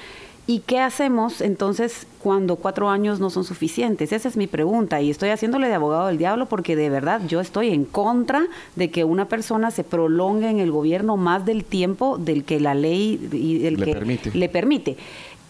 ¿Y 0.44 0.59
qué 0.61 0.81
hacemos 0.81 1.40
entonces 1.40 2.07
cuando 2.20 2.57
cuatro 2.57 2.88
años 2.90 3.20
no 3.20 3.31
son 3.31 3.44
suficientes? 3.44 4.12
Esa 4.12 4.28
es 4.28 4.37
mi 4.37 4.48
pregunta 4.48 5.00
y 5.00 5.09
estoy 5.09 5.28
haciéndole 5.28 5.68
de 5.68 5.74
abogado 5.74 6.09
del 6.09 6.18
diablo 6.18 6.46
porque 6.46 6.74
de 6.74 6.90
verdad 6.90 7.20
yo 7.28 7.40
estoy 7.40 7.68
en 7.70 7.85
contra 7.85 8.46
de 8.74 8.90
que 8.90 9.05
una 9.05 9.28
persona 9.28 9.70
se 9.70 9.85
prolongue 9.85 10.50
en 10.50 10.59
el 10.59 10.72
gobierno 10.72 11.16
más 11.16 11.46
del 11.46 11.64
tiempo 11.64 12.18
del 12.18 12.42
que 12.42 12.59
la 12.59 12.74
ley 12.74 13.20
y 13.33 13.59
del 13.59 13.76
Le 13.76 13.85
que 13.87 13.92
permite. 13.92 14.31
le 14.35 14.48
permite. 14.48 14.96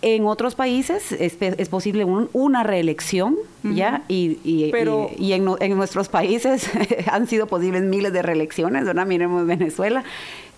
En 0.03 0.27
otros 0.27 0.57
países 0.57 1.13
es, 1.13 1.37
pe- 1.37 1.55
es 1.59 1.69
posible 1.71 2.05
un- 2.05 2.29
una 2.35 2.63
reelección, 2.63 3.37
¿ya? 3.63 4.03
Y, 4.09 4.39
y- 4.45 4.69
Pero- 4.73 5.09
y- 5.17 5.27
y 5.29 5.33
en, 5.33 5.45
no- 5.45 5.57
en 5.61 5.75
nuestros 5.77 6.09
países 6.11 6.69
han 7.11 7.27
sido 7.29 7.47
posibles 7.47 7.83
miles 7.85 8.13
de 8.13 8.21
reelecciones, 8.21 8.85
¿verdad? 8.85 9.07
Miremos 9.07 9.47
Venezuela. 9.47 10.05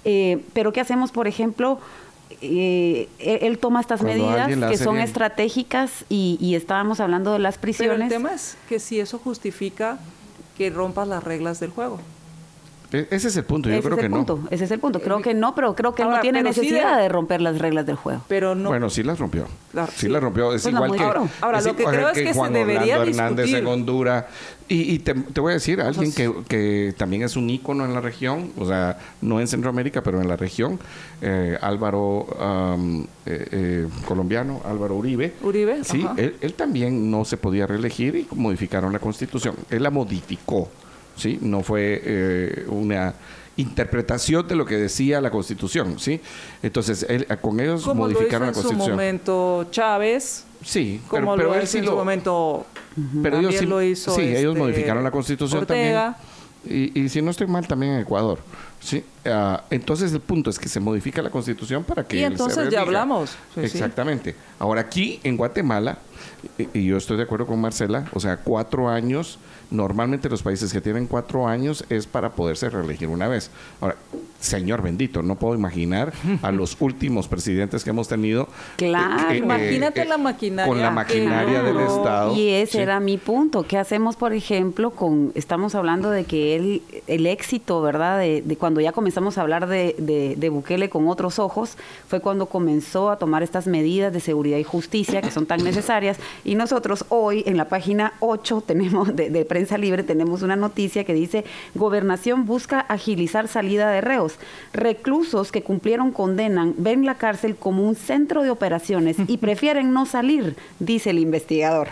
Eh, 0.07 0.41
pero 0.55 0.73
¿qué 0.73 0.81
hacemos, 0.81 1.13
por 1.13 1.29
ejemplo? 1.29 1.79
Eh, 2.41 3.09
él, 3.19 3.59
toma 3.59 3.81
estas 3.81 4.01
Cuando 4.01 4.27
medidas 4.27 4.71
que 4.71 4.77
son 4.77 4.95
bien. 4.95 5.05
estratégicas 5.07 6.05
y, 6.09 6.39
y 6.41 6.55
estábamos 6.55 7.01
hablando 7.01 7.33
de 7.33 7.39
las 7.39 7.55
Pero 7.57 7.63
prisiones. 7.63 8.01
el 8.03 8.09
tema 8.09 8.35
es 8.35 8.57
que 8.69 8.79
si 8.79 9.01
eso 9.01 9.19
justifica 9.19 9.99
que 10.57 10.71
rompas 10.71 11.09
las 11.09 11.23
reglas 11.25 11.61
del 11.61 11.71
juego. 11.71 11.99
E- 12.95 13.09
Ese 13.11 13.29
es 13.29 13.37
el 13.37 13.45
punto, 13.45 13.69
yo 13.69 13.75
ese 13.77 13.83
creo 13.83 13.95
es 13.97 14.01
que 14.01 14.07
el 14.07 14.13
no. 14.13 14.17
punto, 14.19 14.41
ese 14.51 14.65
es 14.65 14.71
el 14.71 14.79
punto. 14.79 15.01
Creo 15.01 15.21
que 15.21 15.35
no, 15.35 15.55
pero 15.55 15.75
creo 15.75 15.95
que 15.95 16.03
Ahora, 16.03 16.17
no 16.17 16.23
tiene 16.23 16.39
sí 16.41 16.45
necesidad 16.45 16.97
de- 16.97 17.03
de 17.05 17.09
romper 17.09 17.41
las 17.41 17.59
reglas 17.59 17.85
del 17.87 17.97
juego. 17.97 18.23
Pero 18.29 18.55
no. 18.55 18.69
Bueno, 18.69 18.89
sí 18.91 19.03
las 19.03 19.19
rompió. 19.19 19.47
La- 19.73 19.87
sí, 19.87 19.93
sí. 19.97 20.09
las 20.09 20.23
rompió. 20.23 20.53
Es 20.55 20.63
Pues 20.63 20.75
igual 20.75 20.93
que. 20.93 21.03
Ahora, 21.41 21.61
lo 21.61 21.77
que 21.77 21.85
creo 21.85 22.09
es 22.11 22.19
que 22.19 22.27
se 22.29 22.35
Juan 22.35 22.53
debería 22.53 22.99
Orlando 23.01 23.11
Hernández 23.11 23.47
discutir. 23.47 23.67
en 23.67 23.73
Honduras. 23.73 24.25
Y, 24.67 24.95
y 24.95 24.99
te, 25.01 25.13
te 25.15 25.41
voy 25.43 25.51
a 25.51 25.55
decir, 25.55 25.81
alguien 25.83 26.11
que, 26.15 26.33
que 26.49 26.95
también 26.97 27.23
es 27.23 27.37
un 27.37 27.51
ícono 27.51 27.85
en 27.85 27.93
la 27.93 28.01
región, 28.01 28.51
o 28.59 28.67
sea, 28.67 28.99
no 29.21 29.39
en 29.39 29.47
Centroamérica, 29.47 30.03
pero 30.03 30.23
en 30.23 30.27
la 30.29 30.37
región, 30.37 30.79
eh, 31.21 31.59
Álvaro, 31.61 32.27
am, 32.41 33.03
eh, 33.27 33.47
eh, 33.51 33.89
colombiano, 34.07 34.63
Álvaro 34.65 34.95
Uribe. 34.95 35.35
Uribe, 35.43 35.85
Sí, 35.85 36.07
él, 36.17 36.37
él 36.41 36.55
también 36.55 37.11
no 37.11 37.27
se 37.27 37.37
podía 37.37 37.67
reelegir 37.67 38.17
y 38.17 38.27
modificaron 38.35 38.91
la 38.93 39.01
constitución. 39.01 39.55
Él 39.69 39.83
la 39.83 39.91
modificó, 39.91 40.71
¿sí? 41.17 41.39
No 41.41 41.63
fue 41.63 42.01
eh, 42.05 42.65
una 42.69 43.15
interpretación 43.57 44.49
de 44.49 44.57
lo 44.57 44.67
que 44.67 44.77
decía 44.77 45.21
la 45.21 45.31
constitución, 45.31 45.99
¿sí? 46.01 46.21
Entonces, 46.63 47.07
él, 47.09 47.27
con 47.41 47.61
ellos 47.61 47.85
como 47.85 48.05
lo 48.07 48.11
hizo 48.11 48.19
modificaron 48.19 48.49
en 48.49 48.55
la 48.55 48.55
su 48.55 48.63
constitución. 48.63 48.91
momento 48.97 49.67
Chávez, 49.71 50.45
Sí, 50.65 51.01
como 51.09 51.35
pero, 51.35 51.37
pero 51.37 51.49
lo 51.51 51.61
él 51.61 51.67
sí 51.69 51.79
en 51.79 51.85
lo, 51.85 51.91
su 51.93 51.97
momento 51.99 52.67
pero 53.23 53.39
ellos 53.39 53.55
sí, 53.57 53.67
lo 53.67 53.83
hizo 53.83 54.15
sí, 54.15 54.23
ellos 54.23 54.55
este, 54.55 54.59
modificaron 54.59 55.05
la 55.05 55.11
constitución 55.11 55.61
Ortega. 55.61 56.17
también. 56.65 56.91
Y, 56.95 57.03
y 57.03 57.09
si 57.11 57.21
no 57.21 57.31
estoy 57.31 57.47
mal, 57.47 57.67
también 57.67 57.93
en 57.93 58.01
Ecuador. 58.01 58.39
Sí, 58.81 59.05
Ah, 59.27 59.65
entonces 59.71 60.13
el 60.13 60.21
punto 60.21 60.51
es 60.51 60.59
que 60.59 60.69
se 60.69 60.81
modifica 60.81 61.23
la 61.23 61.31
constitución 61.31 61.85
para 61.85 62.05
que 62.05 62.17
Y 62.17 62.23
él 62.25 62.37
se 62.37 62.43
entonces 62.43 62.71
ya 62.71 62.81
hablamos. 62.83 63.31
Sí. 63.55 63.61
Exactamente. 63.61 64.35
Ahora 64.59 64.83
aquí 64.83 65.21
en 65.23 65.37
Guatemala, 65.37 65.99
y, 66.59 66.79
y 66.81 66.85
yo 66.87 66.97
estoy 66.97 67.17
de 67.17 67.25
acuerdo 67.25 67.47
con 67.47 67.61
Marcela, 67.61 68.05
o 68.13 68.21
sea, 68.21 68.39
cuatro 68.39 68.89
años, 68.89 69.39
normalmente 69.71 70.29
los 70.29 70.43
países 70.43 70.73
que 70.73 70.81
tienen 70.81 71.07
cuatro 71.07 71.47
años 71.49 71.85
es 71.89 72.07
para 72.07 72.31
poderse 72.33 72.69
reelegir 72.71 73.09
una 73.09 73.29
vez. 73.29 73.51
Ahora, 73.81 73.97
señor 74.39 74.83
bendito, 74.83 75.23
no 75.23 75.37
puedo 75.37 75.55
imaginar 75.55 76.13
a 76.43 76.53
los 76.53 76.77
últimos 76.81 77.29
presidentes 77.29 77.83
que 77.83 77.91
hemos 77.91 78.09
tenido. 78.09 78.49
Claro. 78.77 79.35
Imagínate 79.35 80.05
la 80.05 80.19
maquinaria 80.19 80.69
Con 80.71 80.81
la 80.83 80.91
maquinaria 80.91 81.63
del. 81.63 81.79
Estado. 81.79 82.35
Y 82.37 82.51
ese 82.51 82.73
Sí. 82.73 82.79
era 82.79 83.01
mi 83.01 83.17
punto. 83.19 83.63
¿Qué 83.63 83.79
hacemos, 83.79 84.17
por 84.17 84.33
ejemplo, 84.33 84.91
con, 84.91 85.33
estamos 85.35 85.75
hablando 85.75 86.11
de 86.11 86.25
que 86.25 86.57
él, 86.57 86.83
el 87.07 87.27
éxito, 87.27 87.81
¿verdad? 87.81 88.19
De, 88.19 88.43
de 88.43 88.57
cuando 88.57 88.81
ya 88.81 88.93
comenzamos 88.93 89.39
a 89.39 89.43
hablar 89.43 89.67
de, 89.67 89.95
de, 89.99 90.35
de 90.37 90.49
Bukele 90.51 90.89
con 90.91 91.09
otros 91.09 91.39
ojos, 91.39 91.77
fue 92.09 92.21
cuando 92.21 92.47
comenzó 92.47 93.11
a 93.11 93.17
tomar 93.19 93.43
estas 93.43 93.67
medidas 93.67 94.13
de 94.13 94.21
seguridad 94.21 94.59
y 94.59 94.65
justicia 94.65 95.23
que 95.23 95.31
son 95.31 95.47
tan 95.47 95.63
necesarias. 95.65 96.04
Y 96.45 96.55
nosotros 96.55 97.05
hoy, 97.09 97.43
en 97.47 97.57
la 97.57 97.69
página 97.69 98.15
8 98.21 98.63
tenemos, 98.67 99.15
de, 99.15 99.31
de 99.31 99.45
Prensa 99.45 99.79
Libre, 99.79 100.03
tenemos 100.03 100.43
una 100.43 100.57
noticia 100.57 101.05
que 101.05 101.15
dice, 101.15 101.45
Gobernación 101.75 102.47
busca 102.47 102.81
agilizar 102.81 103.49
salida 103.49 103.91
de 103.91 104.01
reos. 104.01 104.35
Reclusos 104.73 105.53
que 105.53 105.63
cumplieron 105.63 106.13
condenan 106.13 106.75
ven 106.77 107.05
la 107.05 107.17
cárcel 107.17 107.57
como 107.57 107.87
un 107.87 107.95
centro 107.95 108.43
de 108.43 108.51
operaciones 108.51 109.17
y 109.27 109.37
prefieren 109.39 109.93
no 109.93 110.07
salir, 110.07 110.57
dice 110.79 111.11
el 111.11 111.19
investigador. 111.19 111.89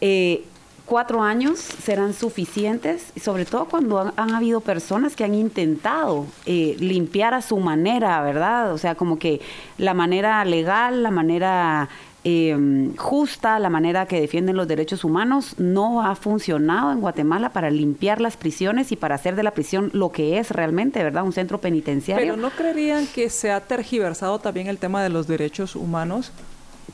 Eh, 0.00 0.44
cuatro 0.86 1.22
años 1.22 1.58
serán 1.58 2.14
suficientes, 2.14 3.12
sobre 3.20 3.44
todo 3.44 3.66
cuando 3.66 4.00
han, 4.00 4.12
han 4.16 4.30
habido 4.34 4.60
personas 4.60 5.16
que 5.16 5.24
han 5.24 5.34
intentado 5.34 6.26
eh, 6.46 6.76
limpiar 6.78 7.34
a 7.34 7.42
su 7.42 7.58
manera, 7.58 8.22
¿verdad? 8.22 8.72
O 8.72 8.78
sea, 8.78 8.94
como 8.94 9.18
que 9.18 9.40
la 9.78 9.94
manera 9.94 10.44
legal, 10.44 11.02
la 11.02 11.10
manera 11.10 11.88
eh, 12.28 12.90
justa, 12.96 13.60
la 13.60 13.70
manera 13.70 14.06
que 14.06 14.20
defienden 14.20 14.56
los 14.56 14.66
derechos 14.66 15.04
humanos, 15.04 15.54
no 15.58 16.02
ha 16.02 16.16
funcionado 16.16 16.90
en 16.90 17.00
Guatemala 17.00 17.50
para 17.50 17.70
limpiar 17.70 18.20
las 18.20 18.36
prisiones 18.36 18.90
y 18.90 18.96
para 18.96 19.14
hacer 19.14 19.36
de 19.36 19.44
la 19.44 19.52
prisión 19.52 19.90
lo 19.92 20.10
que 20.10 20.38
es 20.38 20.50
realmente, 20.50 21.04
¿verdad? 21.04 21.22
Un 21.22 21.32
centro 21.32 21.60
penitenciario. 21.60 22.24
Pero 22.24 22.36
no 22.36 22.50
creerían 22.50 23.06
que 23.06 23.30
se 23.30 23.52
ha 23.52 23.60
tergiversado 23.60 24.40
también 24.40 24.66
el 24.66 24.78
tema 24.78 25.04
de 25.04 25.08
los 25.08 25.28
derechos 25.28 25.76
humanos, 25.76 26.32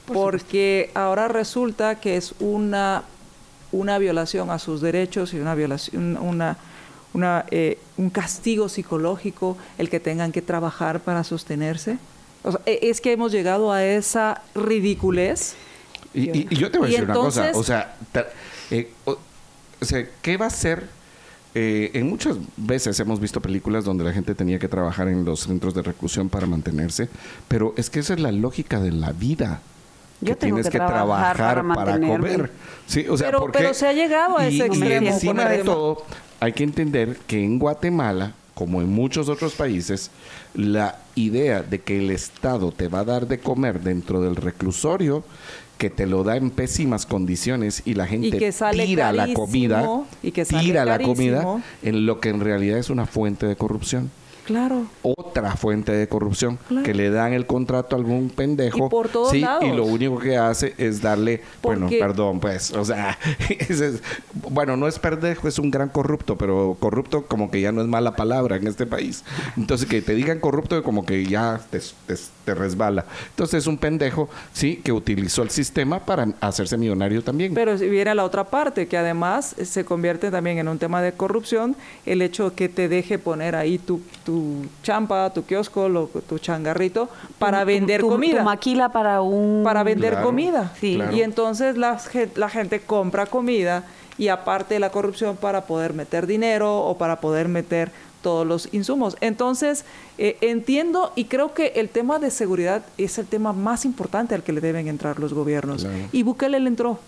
porque 0.06 0.90
ahora 0.92 1.28
resulta 1.28 1.94
que 1.94 2.18
es 2.18 2.34
una 2.38 3.04
una 3.72 3.96
violación 3.96 4.50
a 4.50 4.58
sus 4.58 4.82
derechos 4.82 5.32
y 5.32 5.38
una 5.38 5.54
violación, 5.54 6.18
una, 6.18 6.58
una, 7.14 7.46
eh, 7.50 7.78
un 7.96 8.10
castigo 8.10 8.68
psicológico 8.68 9.56
el 9.78 9.88
que 9.88 9.98
tengan 9.98 10.30
que 10.30 10.42
trabajar 10.42 11.00
para 11.00 11.24
sostenerse. 11.24 11.96
O 12.44 12.52
sea, 12.52 12.60
e- 12.66 12.78
es 12.82 13.00
que 13.00 13.12
hemos 13.12 13.32
llegado 13.32 13.72
a 13.72 13.84
esa 13.84 14.42
ridiculez. 14.54 15.54
Y, 16.14 16.30
y- 16.30 16.46
y 16.50 16.56
yo 16.56 16.70
te 16.70 16.78
voy 16.78 16.86
a 16.86 16.88
Y 16.88 16.92
decir 16.92 17.04
una 17.04 17.14
cosa, 17.14 17.46
entonces- 17.48 17.56
o 17.56 17.64
sea, 17.64 17.96
ta- 18.12 18.26
eh, 18.70 18.90
o, 19.04 19.16
o 19.80 19.84
sea, 19.84 20.06
¿qué 20.20 20.36
va 20.36 20.46
a 20.46 20.50
ser? 20.50 20.88
Eh, 21.54 21.90
en 21.94 22.08
muchas 22.08 22.36
veces 22.56 22.98
hemos 23.00 23.20
visto 23.20 23.40
películas 23.40 23.84
donde 23.84 24.04
la 24.04 24.12
gente 24.12 24.34
tenía 24.34 24.58
que 24.58 24.68
trabajar 24.68 25.08
en 25.08 25.24
los 25.24 25.40
centros 25.40 25.74
de 25.74 25.82
reclusión 25.82 26.28
para 26.30 26.46
mantenerse, 26.46 27.08
pero 27.46 27.74
es 27.76 27.90
que 27.90 28.00
esa 28.00 28.14
es 28.14 28.20
la 28.20 28.32
lógica 28.32 28.80
de 28.80 28.90
la 28.90 29.12
vida. 29.12 29.60
Que 30.24 30.34
tienes 30.36 30.66
que 30.66 30.72
que 30.72 30.78
trabajar 30.78 31.36
trabajar 31.36 31.74
para 31.74 31.98
comer. 32.00 32.50
Sí, 32.86 33.06
o 33.08 33.16
sea, 33.18 33.26
Pero- 33.28 33.40
porque- 33.40 33.58
pero 33.58 33.74
se 33.74 33.88
ha 33.88 33.92
llegado 33.92 34.38
a 34.38 34.48
y- 34.48 34.54
ese 34.60 34.66
y 34.66 34.68
extremo 34.68 35.08
encima 35.08 35.42
con 35.42 35.52
el 35.52 35.58
de 35.58 35.64
todo, 35.64 36.04
hay 36.40 36.52
que 36.52 36.62
entender 36.64 37.18
que 37.26 37.42
en 37.42 37.58
Guatemala, 37.58 38.32
como 38.54 38.80
en 38.80 38.88
muchos 38.90 39.28
otros 39.28 39.52
países, 39.54 40.10
la 40.54 40.98
idea 41.14 41.62
de 41.62 41.80
que 41.80 41.98
el 41.98 42.10
Estado 42.10 42.72
te 42.72 42.88
va 42.88 43.00
a 43.00 43.04
dar 43.04 43.28
de 43.28 43.38
comer 43.38 43.80
dentro 43.80 44.20
del 44.20 44.36
reclusorio, 44.36 45.24
que 45.78 45.90
te 45.90 46.06
lo 46.06 46.22
da 46.22 46.36
en 46.36 46.50
pésimas 46.50 47.06
condiciones 47.06 47.82
y 47.84 47.94
la 47.94 48.06
gente 48.06 48.38
que 48.38 48.52
sale 48.52 48.86
tira 48.86 49.12
la 49.12 49.32
comida, 49.34 50.04
y 50.22 50.30
que 50.30 50.44
sale 50.44 50.62
tira 50.62 50.84
la 50.84 51.00
comida 51.00 51.62
en 51.82 52.06
lo 52.06 52.20
que 52.20 52.28
en 52.28 52.40
realidad 52.40 52.78
es 52.78 52.90
una 52.90 53.06
fuente 53.06 53.46
de 53.46 53.56
corrupción. 53.56 54.10
Claro. 54.44 54.86
Otra 55.02 55.56
fuente 55.56 55.92
de 55.92 56.08
corrupción 56.08 56.58
Claro. 56.68 56.84
que 56.84 56.94
le 56.94 57.10
dan 57.10 57.32
el 57.32 57.46
contrato 57.46 57.94
a 57.94 57.98
algún 57.98 58.28
pendejo 58.30 58.86
Y 58.86 58.90
por 58.90 59.08
todos 59.08 59.30
sí, 59.30 59.40
lados. 59.40 59.64
y 59.64 59.72
lo 59.72 59.84
único 59.84 60.18
que 60.18 60.36
hace 60.36 60.74
es 60.78 61.00
darle, 61.00 61.42
bueno, 61.62 61.88
perdón, 61.88 62.40
pues, 62.40 62.72
o 62.72 62.84
sea, 62.84 63.16
es- 63.48 64.00
bueno, 64.50 64.76
no 64.76 64.88
es 64.88 64.98
pendejo, 64.98 65.46
es 65.48 65.58
un 65.58 65.70
gran 65.70 65.88
corrupto, 65.88 66.36
pero 66.36 66.76
corrupto 66.80 67.26
como 67.26 67.50
que 67.50 67.60
ya 67.60 67.72
no 67.72 67.80
es 67.82 67.86
mala 67.88 68.16
palabra 68.16 68.56
en 68.56 68.66
este 68.66 68.86
país. 68.86 69.24
Entonces, 69.56 69.88
que 69.88 70.02
te 70.02 70.14
digan 70.14 70.40
corrupto 70.40 70.82
como 70.82 71.06
que 71.06 71.24
ya 71.26 71.60
te, 71.70 71.78
te- 71.78 72.16
te 72.44 72.54
resbala. 72.54 73.04
Entonces, 73.30 73.58
es 73.62 73.66
un 73.66 73.78
pendejo, 73.78 74.28
sí, 74.52 74.80
que 74.82 74.90
utilizó 74.92 75.42
el 75.42 75.50
sistema 75.50 76.00
para 76.04 76.26
hacerse 76.40 76.76
millonario 76.76 77.22
también. 77.22 77.54
Pero 77.54 77.78
si 77.78 77.88
viene 77.88 78.14
la 78.14 78.24
otra 78.24 78.44
parte, 78.44 78.88
que 78.88 78.96
además 78.98 79.54
se 79.62 79.84
convierte 79.84 80.30
también 80.30 80.58
en 80.58 80.66
un 80.68 80.78
tema 80.78 81.00
de 81.02 81.12
corrupción, 81.12 81.76
el 82.06 82.22
hecho 82.22 82.54
que 82.54 82.68
te 82.68 82.88
deje 82.88 83.18
poner 83.18 83.54
ahí 83.54 83.78
tu, 83.78 84.00
tu 84.24 84.31
champa, 84.82 85.30
tu 85.30 85.44
kiosco, 85.44 85.88
lo- 85.88 86.06
tu 86.06 86.38
changarrito, 86.38 87.08
para 87.38 87.60
Tu- 87.60 87.66
vender 87.66 88.00
tu- 88.00 88.08
comida. 88.08 88.38
Tu 88.38 88.44
maquila 88.44 88.88
para 88.90 89.20
un... 89.22 89.62
para 89.64 89.82
vender 89.82 90.12
Claro, 90.12 90.26
comida. 90.26 90.72
Sí. 90.80 90.94
claro. 90.96 91.16
Y 91.16 91.22
entonces 91.22 91.76
la, 91.76 92.00
la 92.36 92.48
gente 92.48 92.80
compra 92.80 93.26
comida 93.26 93.84
y 94.18 94.28
aparte 94.28 94.74
de 94.74 94.80
la 94.80 94.90
corrupción 94.90 95.36
para 95.36 95.62
poder 95.66 95.94
meter 95.94 96.26
dinero 96.26 96.80
o 96.84 96.96
para 96.98 97.20
poder 97.20 97.48
meter 97.48 97.90
todos 98.22 98.46
los 98.46 98.68
insumos. 98.72 99.16
Entonces, 99.20 99.84
eh, 100.18 100.36
entiendo 100.42 101.12
y 101.16 101.24
creo 101.24 101.54
que 101.54 101.72
el 101.76 101.88
tema 101.88 102.20
de 102.20 102.30
seguridad 102.30 102.82
es 102.96 103.18
el 103.18 103.26
tema 103.26 103.52
más 103.52 103.84
importante 103.84 104.34
al 104.36 104.44
que 104.44 104.52
le 104.52 104.60
deben 104.60 104.86
entrar 104.86 105.18
los 105.18 105.34
gobiernos. 105.34 105.86
Y 106.12 106.22
Bukele 106.22 106.60
le 106.60 106.68
entró. 106.68 106.98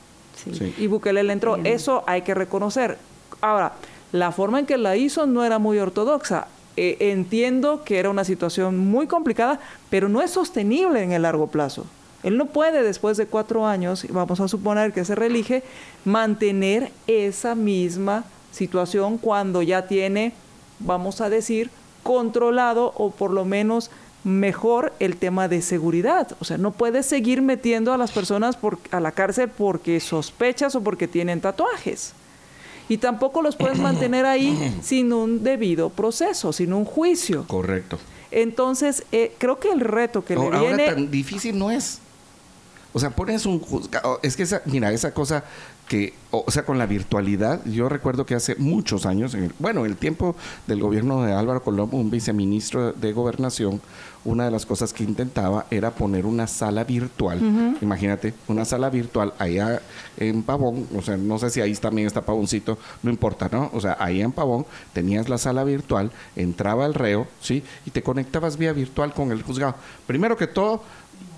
Y 0.78 0.88
Bukele 0.88 1.22
le 1.22 1.32
entró. 1.32 1.56
Eso 1.62 2.02
hay 2.08 2.22
que 2.22 2.34
reconocer. 2.34 2.98
Ahora, 3.40 3.72
la 4.10 4.32
forma 4.32 4.58
en 4.58 4.66
que 4.66 4.76
la 4.76 4.96
hizo 4.96 5.26
no 5.26 5.44
era 5.44 5.58
muy 5.60 5.78
ortodoxa. 5.78 6.48
Eh, 6.76 6.96
entiendo 7.00 7.84
que 7.84 7.98
era 7.98 8.10
una 8.10 8.24
situación 8.24 8.78
muy 8.78 9.06
complicada, 9.06 9.60
pero 9.90 10.08
no 10.08 10.22
es 10.22 10.32
sostenible 10.32 11.02
en 11.02 11.12
el 11.12 11.22
largo 11.22 11.46
plazo. 11.46 11.86
Él 12.24 12.36
no 12.36 12.46
puede, 12.46 12.82
después 12.82 13.16
de 13.16 13.26
cuatro 13.26 13.66
años, 13.66 14.06
vamos 14.10 14.40
a 14.40 14.48
suponer 14.48 14.92
que 14.92 15.04
se 15.04 15.14
reelige, 15.14 15.62
mantener 16.04 16.90
esa 17.06 17.54
misma 17.54 18.24
situación 18.50 19.18
cuando 19.18 19.62
ya 19.62 19.86
tiene, 19.86 20.32
vamos 20.80 21.20
a 21.20 21.28
decir, 21.28 21.70
controlado 22.02 22.92
o 22.96 23.10
por 23.10 23.30
lo 23.30 23.44
menos 23.44 23.90
mejor 24.24 24.94
el 25.00 25.16
tema 25.16 25.48
de 25.48 25.60
seguridad. 25.60 26.28
O 26.40 26.44
sea, 26.44 26.56
no 26.56 26.72
puedes 26.72 27.06
seguir 27.06 27.42
metiendo 27.42 27.92
a 27.92 27.98
las 27.98 28.10
personas 28.10 28.56
por, 28.56 28.78
a 28.90 29.00
la 29.00 29.12
cárcel 29.12 29.50
porque 29.50 30.00
sospechas 30.00 30.74
o 30.74 30.82
porque 30.82 31.06
tienen 31.06 31.40
tatuajes. 31.40 32.14
Y 32.88 32.98
tampoco 32.98 33.42
los 33.42 33.56
puedes 33.56 33.78
mantener 33.78 34.26
ahí 34.26 34.78
sin 34.82 35.12
un 35.12 35.42
debido 35.42 35.90
proceso, 35.90 36.52
sin 36.52 36.72
un 36.72 36.84
juicio. 36.84 37.44
Correcto. 37.46 37.98
Entonces, 38.30 39.04
eh, 39.12 39.34
creo 39.38 39.60
que 39.60 39.70
el 39.70 39.80
reto 39.80 40.24
que 40.24 40.34
le 40.34 40.50
viene... 40.50 40.56
Ahora 40.58 40.94
tan 40.94 41.10
difícil 41.10 41.56
no 41.58 41.70
es. 41.70 42.00
O 42.92 42.98
sea, 42.98 43.10
pones 43.10 43.46
un 43.46 43.60
juzgado. 43.60 44.20
Es 44.22 44.36
que 44.36 44.42
esa, 44.44 44.62
mira, 44.66 44.92
esa 44.92 45.12
cosa 45.12 45.44
que, 45.88 46.14
o 46.30 46.50
sea, 46.50 46.64
con 46.64 46.78
la 46.78 46.86
virtualidad, 46.86 47.64
yo 47.66 47.88
recuerdo 47.88 48.24
que 48.24 48.34
hace 48.34 48.54
muchos 48.56 49.06
años, 49.06 49.34
en 49.34 49.44
el, 49.44 49.54
bueno, 49.58 49.84
el 49.84 49.96
tiempo 49.96 50.34
del 50.66 50.80
gobierno 50.80 51.22
de 51.22 51.32
Álvaro 51.32 51.62
Colombo, 51.62 51.98
un 51.98 52.10
viceministro 52.10 52.92
de 52.92 53.12
gobernación, 53.12 53.80
una 54.24 54.46
de 54.46 54.50
las 54.50 54.64
cosas 54.64 54.94
que 54.94 55.04
intentaba 55.04 55.66
era 55.70 55.90
poner 55.90 56.24
una 56.24 56.46
sala 56.46 56.84
virtual. 56.84 57.76
Imagínate, 57.82 58.32
una 58.48 58.64
sala 58.64 58.88
virtual 58.88 59.34
allá 59.38 59.82
en 60.16 60.42
Pavón, 60.42 60.86
o 60.96 61.02
sea, 61.02 61.18
no 61.18 61.38
sé 61.38 61.50
si 61.50 61.60
ahí 61.60 61.74
también 61.74 62.06
está 62.06 62.22
Pavoncito, 62.22 62.78
no 63.02 63.10
importa, 63.10 63.50
¿no? 63.52 63.70
O 63.74 63.80
sea, 63.80 63.96
ahí 64.00 64.22
en 64.22 64.32
Pavón 64.32 64.64
tenías 64.94 65.28
la 65.28 65.36
sala 65.36 65.62
virtual, 65.64 66.10
entraba 66.36 66.86
el 66.86 66.94
reo, 66.94 67.26
¿sí? 67.40 67.62
Y 67.84 67.90
te 67.90 68.02
conectabas 68.02 68.56
vía 68.56 68.72
virtual 68.72 69.12
con 69.12 69.30
el 69.30 69.42
juzgado. 69.42 69.74
Primero 70.06 70.38
que 70.38 70.46
todo, 70.46 70.82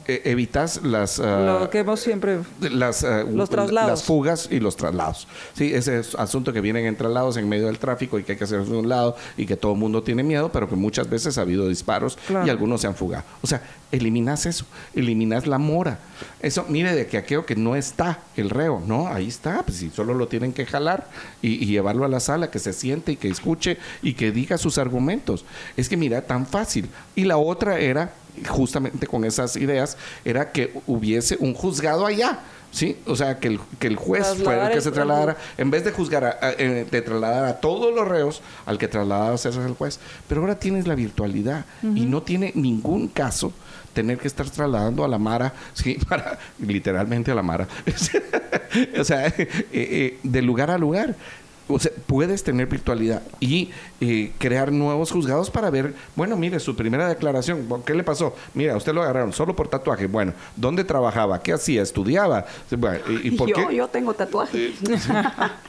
eh, 0.09 0.23
evitas 0.25 0.83
las 0.83 1.21
ah, 1.21 1.59
lo 1.61 1.71
que 1.71 1.79
hemos 1.79 2.01
siempre 2.01 2.39
las 2.61 3.05
ah, 3.05 3.25
los 3.25 3.51
traslados 3.51 3.91
las 3.91 4.03
fugas 4.05 4.49
y 4.51 4.61
los 4.61 4.77
traslados. 4.77 5.27
Sí 5.55 5.75
ese 5.75 5.99
es 6.01 6.15
asunto 6.15 6.53
que 6.53 6.61
vienen 6.61 6.87
en 6.87 6.97
traslados 6.97 7.37
en 7.37 7.49
medio 7.49 7.67
del 7.67 7.79
tráfico 7.79 8.19
y 8.19 8.23
que 8.23 8.33
hay 8.33 8.39
que 8.39 8.45
hacerse 8.45 8.71
de 8.71 8.77
un 8.77 8.89
lado 8.89 9.17
y 9.37 9.47
que 9.47 9.57
todo 9.57 9.73
el 9.73 9.79
mundo 9.79 10.03
tiene 10.03 10.23
miedo 10.23 10.51
pero 10.53 10.69
que 10.69 10.77
muchas 10.77 11.09
veces 11.09 11.39
ha 11.39 11.43
habido 11.43 11.69
disparos 11.69 12.19
y 12.45 12.49
algunos 12.49 12.81
se 12.81 12.87
han 12.87 12.95
fugado. 12.95 13.25
O 13.43 13.47
sea 13.47 13.63
eliminas 13.93 14.47
eso 14.47 14.67
eliminas 14.95 15.47
la 15.47 15.59
mora 15.59 15.99
eso 16.41 16.67
mire 16.69 16.95
de 16.95 17.07
que 17.07 17.19
aquello 17.19 17.47
que 17.47 17.57
no 17.57 17.77
está 17.77 18.21
el 18.37 18.51
reo 18.51 18.83
no 18.85 19.09
ahí 19.09 19.29
está 19.29 19.63
pues 19.63 19.79
si 19.79 19.91
solo 19.91 20.15
lo 20.15 20.29
tienen 20.29 20.53
que 20.53 20.67
jalar 20.67 21.09
y, 21.41 21.63
y 21.63 21.67
llevarlo 21.67 22.05
a 22.05 22.09
la 22.09 22.21
sala 22.21 22.51
que 22.51 22.59
se 22.59 22.73
siente 22.73 23.13
y 23.13 23.17
que 23.17 23.29
escuche 23.29 23.79
y 24.03 24.15
que 24.15 24.33
diga 24.33 24.59
sus 24.59 24.79
argumentos 24.79 25.45
es 25.77 25.89
que 25.89 25.97
mira 25.97 26.23
tan 26.23 26.47
fácil 26.47 26.89
y 27.15 27.25
la 27.25 27.37
otra 27.37 27.79
era 27.79 28.13
justamente 28.49 29.07
con 29.07 29.25
esas 29.25 29.57
ideas, 29.57 29.97
era 30.25 30.53
que 30.53 30.73
hubiese 30.87 31.37
un 31.41 31.55
juzgado 31.55 32.07
allá. 32.07 32.41
¿sí? 32.71 32.99
O 33.07 33.17
sea, 33.17 33.39
que 33.39 33.49
el, 33.49 33.61
que 33.79 33.87
el 33.87 33.97
juez 33.97 34.27
fuera 34.43 34.67
el 34.69 34.75
que 34.75 34.81
se 34.81 34.91
trasladara, 34.91 35.37
en 35.57 35.71
vez 35.71 35.85
de 35.85 35.93
juzgar, 35.93 36.25
a, 36.25 36.39
eh, 36.59 36.87
de 36.91 37.03
trasladar 37.03 37.45
a 37.47 37.61
todos 37.61 37.95
los 37.95 38.07
reos, 38.07 38.43
al 38.67 38.77
que 38.79 38.89
trasladaba 38.89 39.35
ese 39.35 39.49
es 39.49 39.57
el 39.57 39.75
juez. 39.75 39.99
Pero 40.29 40.43
ahora 40.43 40.59
tienes 40.59 40.87
la 40.87 40.95
virtualidad 40.95 41.65
y 41.83 42.05
no 42.07 42.23
tiene 42.23 42.53
ningún 42.55 43.09
caso 43.09 43.53
tener 43.97 44.19
que 44.19 44.29
estar 44.29 44.49
trasladando 44.51 45.05
a 45.05 45.09
la 45.09 45.19
Mara, 45.19 45.55
¿sí? 45.73 45.99
Para, 46.09 46.39
literalmente 46.61 47.31
a 47.31 47.35
la 47.35 47.43
Mara, 47.43 47.67
o 49.01 49.05
sea, 49.05 49.27
eh, 49.27 49.49
eh, 49.73 50.19
de 50.23 50.43
lugar 50.43 50.71
a 50.71 50.79
lugar. 50.79 51.17
O 51.69 51.81
sea, 51.81 51.91
puedes 52.07 52.45
tener 52.45 52.69
virtualidad 52.69 53.23
y 53.41 53.71
eh, 54.01 54.31
crear 54.39 54.71
nuevos 54.71 55.11
juzgados 55.11 55.51
para 55.51 55.69
ver, 55.69 55.95
bueno, 56.15 56.37
mire, 56.37 56.61
su 56.61 56.77
primera 56.77 57.09
declaración, 57.09 57.67
¿qué 57.85 57.93
le 57.93 58.05
pasó? 58.05 58.37
Mira, 58.55 58.77
usted 58.77 58.95
lo 58.95 59.03
agarraron 59.03 59.33
solo 59.33 59.57
por 59.57 59.67
tatuaje. 59.67 60.07
Bueno, 60.07 60.33
¿dónde 60.55 60.85
trabajaba? 60.85 61.43
¿Qué 61.43 61.53
hacía? 61.53 61.83
¿Estudiaba? 61.83 62.47
¿y, 63.25 63.31
por 63.37 63.49
yo, 63.49 63.69
yo 63.73 63.89
tengo 63.89 64.15
tatuaje. 64.15 64.75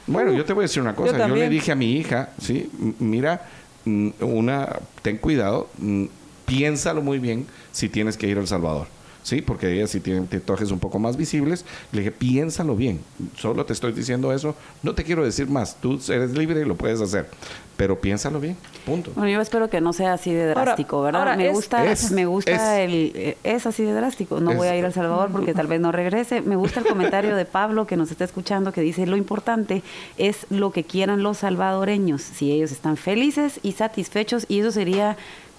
bueno, 0.06 0.32
yo 0.34 0.44
te 0.44 0.52
voy 0.52 0.62
a 0.62 0.66
decir 0.66 0.82
una 0.82 0.94
cosa. 0.94 1.26
Yo, 1.26 1.34
le 1.34 1.48
dije 1.48 1.72
a 1.72 1.74
mi 1.74 1.90
hija, 1.96 2.28
sí, 2.40 2.70
mira, 3.00 3.48
mm, 3.84 4.10
una, 4.20 4.68
ten 5.02 5.16
cuidado, 5.16 5.68
mm, 5.78 6.04
piénsalo 6.48 7.02
muy 7.02 7.20
bien 7.20 7.46
si 7.70 7.88
tienes 7.88 8.16
que 8.16 8.26
ir 8.26 8.38
a 8.38 8.40
El 8.40 8.48
Salvador. 8.48 8.88
¿sí? 9.28 9.42
Porque 9.42 9.72
ella 9.72 9.86
sí 9.86 10.00
tiene 10.00 10.22
tatuajes 10.22 10.70
un 10.70 10.78
poco 10.78 10.98
más 10.98 11.16
visibles. 11.16 11.64
Le 11.92 12.00
dije, 12.00 12.10
piénsalo 12.10 12.74
bien, 12.74 13.00
solo 13.36 13.64
te 13.66 13.74
estoy 13.74 13.92
diciendo 13.92 14.32
eso, 14.32 14.54
no 14.82 14.94
te 14.94 15.04
quiero 15.04 15.22
decir 15.24 15.48
más, 15.48 15.76
tú 15.80 16.00
eres 16.08 16.30
libre 16.30 16.62
y 16.62 16.64
lo 16.64 16.76
puedes 16.76 17.00
hacer, 17.00 17.28
pero 17.76 18.00
piénsalo 18.00 18.40
bien, 18.40 18.56
punto. 18.86 19.12
Bueno, 19.14 19.30
yo 19.30 19.40
espero 19.40 19.68
que 19.68 19.82
no 19.82 19.92
sea 19.92 20.14
así 20.14 20.32
de 20.32 20.46
drástico, 20.46 21.02
¿verdad? 21.02 21.36
me 21.36 21.50
gusta, 21.50 21.84
me 22.12 22.24
gusta 22.24 22.80
el, 22.80 23.12
eh, 23.14 23.36
es 23.44 23.66
así 23.66 23.82
de 23.82 23.92
drástico, 23.92 24.40
no 24.40 24.54
voy 24.54 24.68
a 24.68 24.76
ir 24.76 24.84
a 24.84 24.88
El 24.88 24.94
Salvador 24.94 25.30
porque 25.30 25.52
tal 25.52 25.66
vez 25.66 25.80
no 25.80 25.92
regrese. 25.92 26.40
Me 26.40 26.56
gusta 26.56 26.80
el 26.80 26.86
comentario 26.86 27.36
de 27.36 27.44
Pablo 27.44 27.86
que 27.86 27.96
nos 27.96 28.10
está 28.10 28.24
escuchando 28.24 28.72
que 28.72 28.80
dice, 28.80 29.06
lo 29.06 29.16
importante 29.16 29.82
es 30.16 30.46
lo 30.48 30.72
que 30.72 30.84
quieran 30.84 31.22
los 31.22 31.38
salvadoreños, 31.38 32.22
si 32.22 32.50
ellos 32.50 32.72
están 32.72 32.96
felices 32.96 33.60
y 33.62 33.72
satisfechos 33.72 34.46
y 34.48 34.60
eso 34.60 34.72
sería 34.72 35.16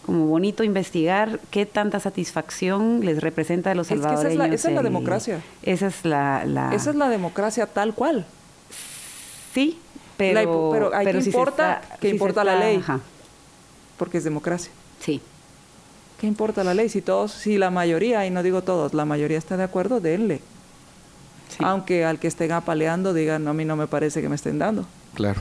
como 0.10 0.26
bonito 0.26 0.63
investigar 0.63 1.39
qué 1.52 1.67
tanta 1.67 2.00
satisfacción 2.00 3.06
les 3.06 3.22
representa 3.22 3.69
a 3.69 3.76
los 3.76 3.86
salvadoreños. 3.86 4.56
esa, 4.56 4.69
es 4.69 4.74
la, 4.74 4.82
democracia. 4.82 5.39
Esa 5.62 5.86
es 5.86 6.04
la, 6.04 6.72
Esa 6.74 6.89
es 6.89 6.95
la 6.95 7.10
democracia 7.10 7.67
tal 7.67 7.93
cual. 7.93 8.26
Sí, 9.54 9.78
pero... 10.17 10.72
pero, 10.72 10.95
hay 10.95 11.06
que 11.06 11.19
importa, 11.19 11.84
que 12.02 12.10
importa 12.10 12.43
la 12.43 12.56
ley. 12.56 12.84
Porque 14.00 14.17
es 14.17 14.24
democracia. 14.24 14.72
Sí. 15.00 15.22
¿Qué 16.19 16.26
importa 16.26 16.63
la 16.63 16.74
ley? 16.74 16.89
Si 16.89 17.04
todos, 17.04 17.32
si 17.32 17.60
la 17.60 17.69
mayoría, 17.69 18.26
y 18.26 18.32
no 18.32 18.41
digo 18.41 18.63
todos, 18.63 18.95
la 18.95 19.06
mayoría 19.06 19.38
está 19.38 19.58
de 19.58 19.63
acuerdo, 19.63 20.00
denle. 20.00 20.41
Aunque 21.60 22.04
al 22.04 22.17
que 22.17 22.28
estén 22.28 22.52
apaleando 22.52 23.13
digan, 23.13 23.43
no, 23.43 23.52
a 23.52 23.54
mí 23.54 23.63
no 23.63 23.76
me 23.76 23.86
parece 23.86 24.24
que 24.24 24.30
me 24.30 24.36
estén 24.36 24.58
dando. 24.58 24.88
Claro. 25.13 25.39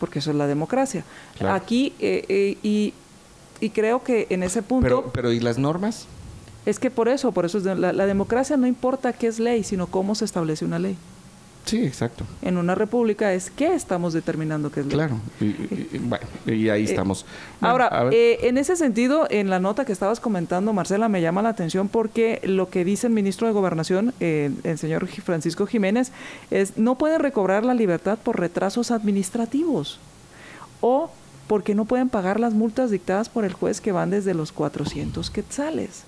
Porque 0.00 0.20
eso 0.20 0.30
es 0.30 0.36
la 0.36 0.46
democracia. 0.46 1.04
Aquí, 1.38 1.92
eh, 1.98 2.24
eh, 2.30 2.56
y 2.62 2.94
y 3.60 3.70
creo 3.70 4.02
que 4.02 4.26
en 4.30 4.42
ese 4.42 4.62
punto... 4.62 4.82
Pero, 4.82 5.10
pero 5.12 5.32
¿y 5.32 5.40
las 5.40 5.58
normas? 5.58 6.06
Es 6.64 6.78
que 6.78 6.90
por 6.90 7.08
eso, 7.08 7.32
por 7.32 7.44
eso 7.44 7.58
es 7.58 7.64
la, 7.64 7.92
la 7.92 8.06
democracia 8.06 8.56
no 8.56 8.66
importa 8.66 9.12
qué 9.12 9.28
es 9.28 9.38
ley, 9.38 9.62
sino 9.62 9.86
cómo 9.86 10.14
se 10.14 10.24
establece 10.24 10.64
una 10.64 10.78
ley. 10.78 10.96
Sí, 11.66 11.84
exacto. 11.84 12.24
En 12.42 12.58
una 12.58 12.76
república 12.76 13.32
es 13.32 13.50
qué 13.50 13.74
estamos 13.74 14.12
determinando 14.12 14.70
que 14.70 14.80
es 14.80 14.86
ley. 14.86 14.94
Claro, 14.94 15.16
y, 16.46 16.68
ahí 16.68 16.82
eh, 16.82 16.84
estamos. 16.84 17.26
ahora, 17.60 18.08
eh, 18.12 18.38
en 18.42 18.56
ese 18.56 18.76
sentido, 18.76 19.26
en 19.30 19.50
la 19.50 19.58
nota 19.58 19.84
que 19.84 19.90
estabas 19.90 20.20
comentando, 20.20 20.72
Marcela, 20.72 21.08
me 21.08 21.20
llama 21.20 21.42
la 21.42 21.48
atención 21.48 21.88
porque 21.88 22.40
lo 22.44 22.70
que 22.70 22.84
dice 22.84 23.08
el 23.08 23.12
ministro 23.12 23.48
de 23.48 23.52
Gobernación, 23.52 24.14
eh, 24.20 24.52
el 24.62 24.78
señor 24.78 25.08
Francisco 25.08 25.66
Jiménez, 25.66 26.12
es 26.52 26.78
no 26.78 26.94
puede 26.94 27.18
recobrar 27.18 27.64
la 27.64 27.74
libertad 27.74 28.16
por 28.16 28.38
retrasos 28.38 28.92
administrativos 28.92 29.98
o 30.80 31.10
porque 31.46 31.74
no 31.74 31.84
pueden 31.84 32.08
pagar 32.08 32.40
las 32.40 32.54
multas 32.54 32.90
dictadas 32.90 33.28
por 33.28 33.44
el 33.44 33.52
juez 33.52 33.80
que 33.80 33.92
van 33.92 34.10
desde 34.10 34.34
los 34.34 34.52
400 34.52 35.30
quetzales. 35.30 36.02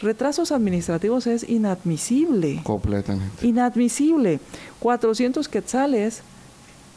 Retrasos 0.00 0.50
administrativos 0.50 1.26
es 1.26 1.48
inadmisible. 1.48 2.60
Completamente. 2.62 3.46
Inadmisible. 3.46 4.40
400 4.80 5.46
quetzales, 5.48 6.22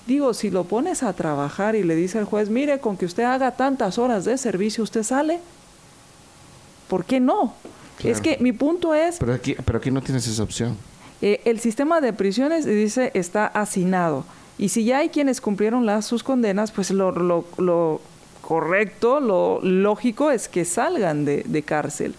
digo, 0.08 0.34
si 0.34 0.50
lo 0.50 0.64
pones 0.64 1.04
a 1.04 1.14
trabajar 1.14 1.76
y 1.76 1.84
le 1.84 1.96
dice 1.96 2.20
al 2.20 2.26
juez, 2.26 2.50
mire, 2.50 2.80
con 2.80 2.98
que 2.98 3.06
usted 3.06 3.24
haga 3.24 3.52
tantas 3.52 3.98
horas 3.98 4.26
de 4.26 4.38
servicio, 4.38 4.84
usted 4.84 5.04
sale. 5.04 5.40
¿Por 6.88 7.06
qué 7.06 7.20
no? 7.20 7.54
Es 8.04 8.22
que 8.22 8.38
mi 8.40 8.52
punto 8.52 8.94
es... 8.94 9.18
Pero 9.20 9.34
aquí, 9.34 9.56
pero 9.66 9.80
aquí 9.80 9.92
no 9.92 10.02
tienes 10.02 10.28
esa 10.28 10.44
opción. 10.44 10.78
Eh, 11.22 11.42
el 11.46 11.60
sistema 11.60 12.02
de 12.02 12.12
prisiones, 12.12 12.66
dice, 12.66 13.12
está 13.14 13.46
hacinado 13.48 14.26
y 14.58 14.70
si 14.70 14.84
ya 14.86 15.00
hay 15.00 15.10
quienes 15.10 15.42
cumplieron 15.42 15.86
las, 15.86 16.06
sus 16.06 16.24
condenas, 16.24 16.72
pues 16.72 16.92
lo, 16.92 17.12
lo, 17.12 18.02
correcto, 18.42 19.20
lo 19.20 19.60
lógico 19.62 20.32
es 20.32 20.48
que 20.48 20.66
salgan 20.66 21.26
de, 21.26 21.44
de 21.44 21.64
cárcel. 21.64 22.16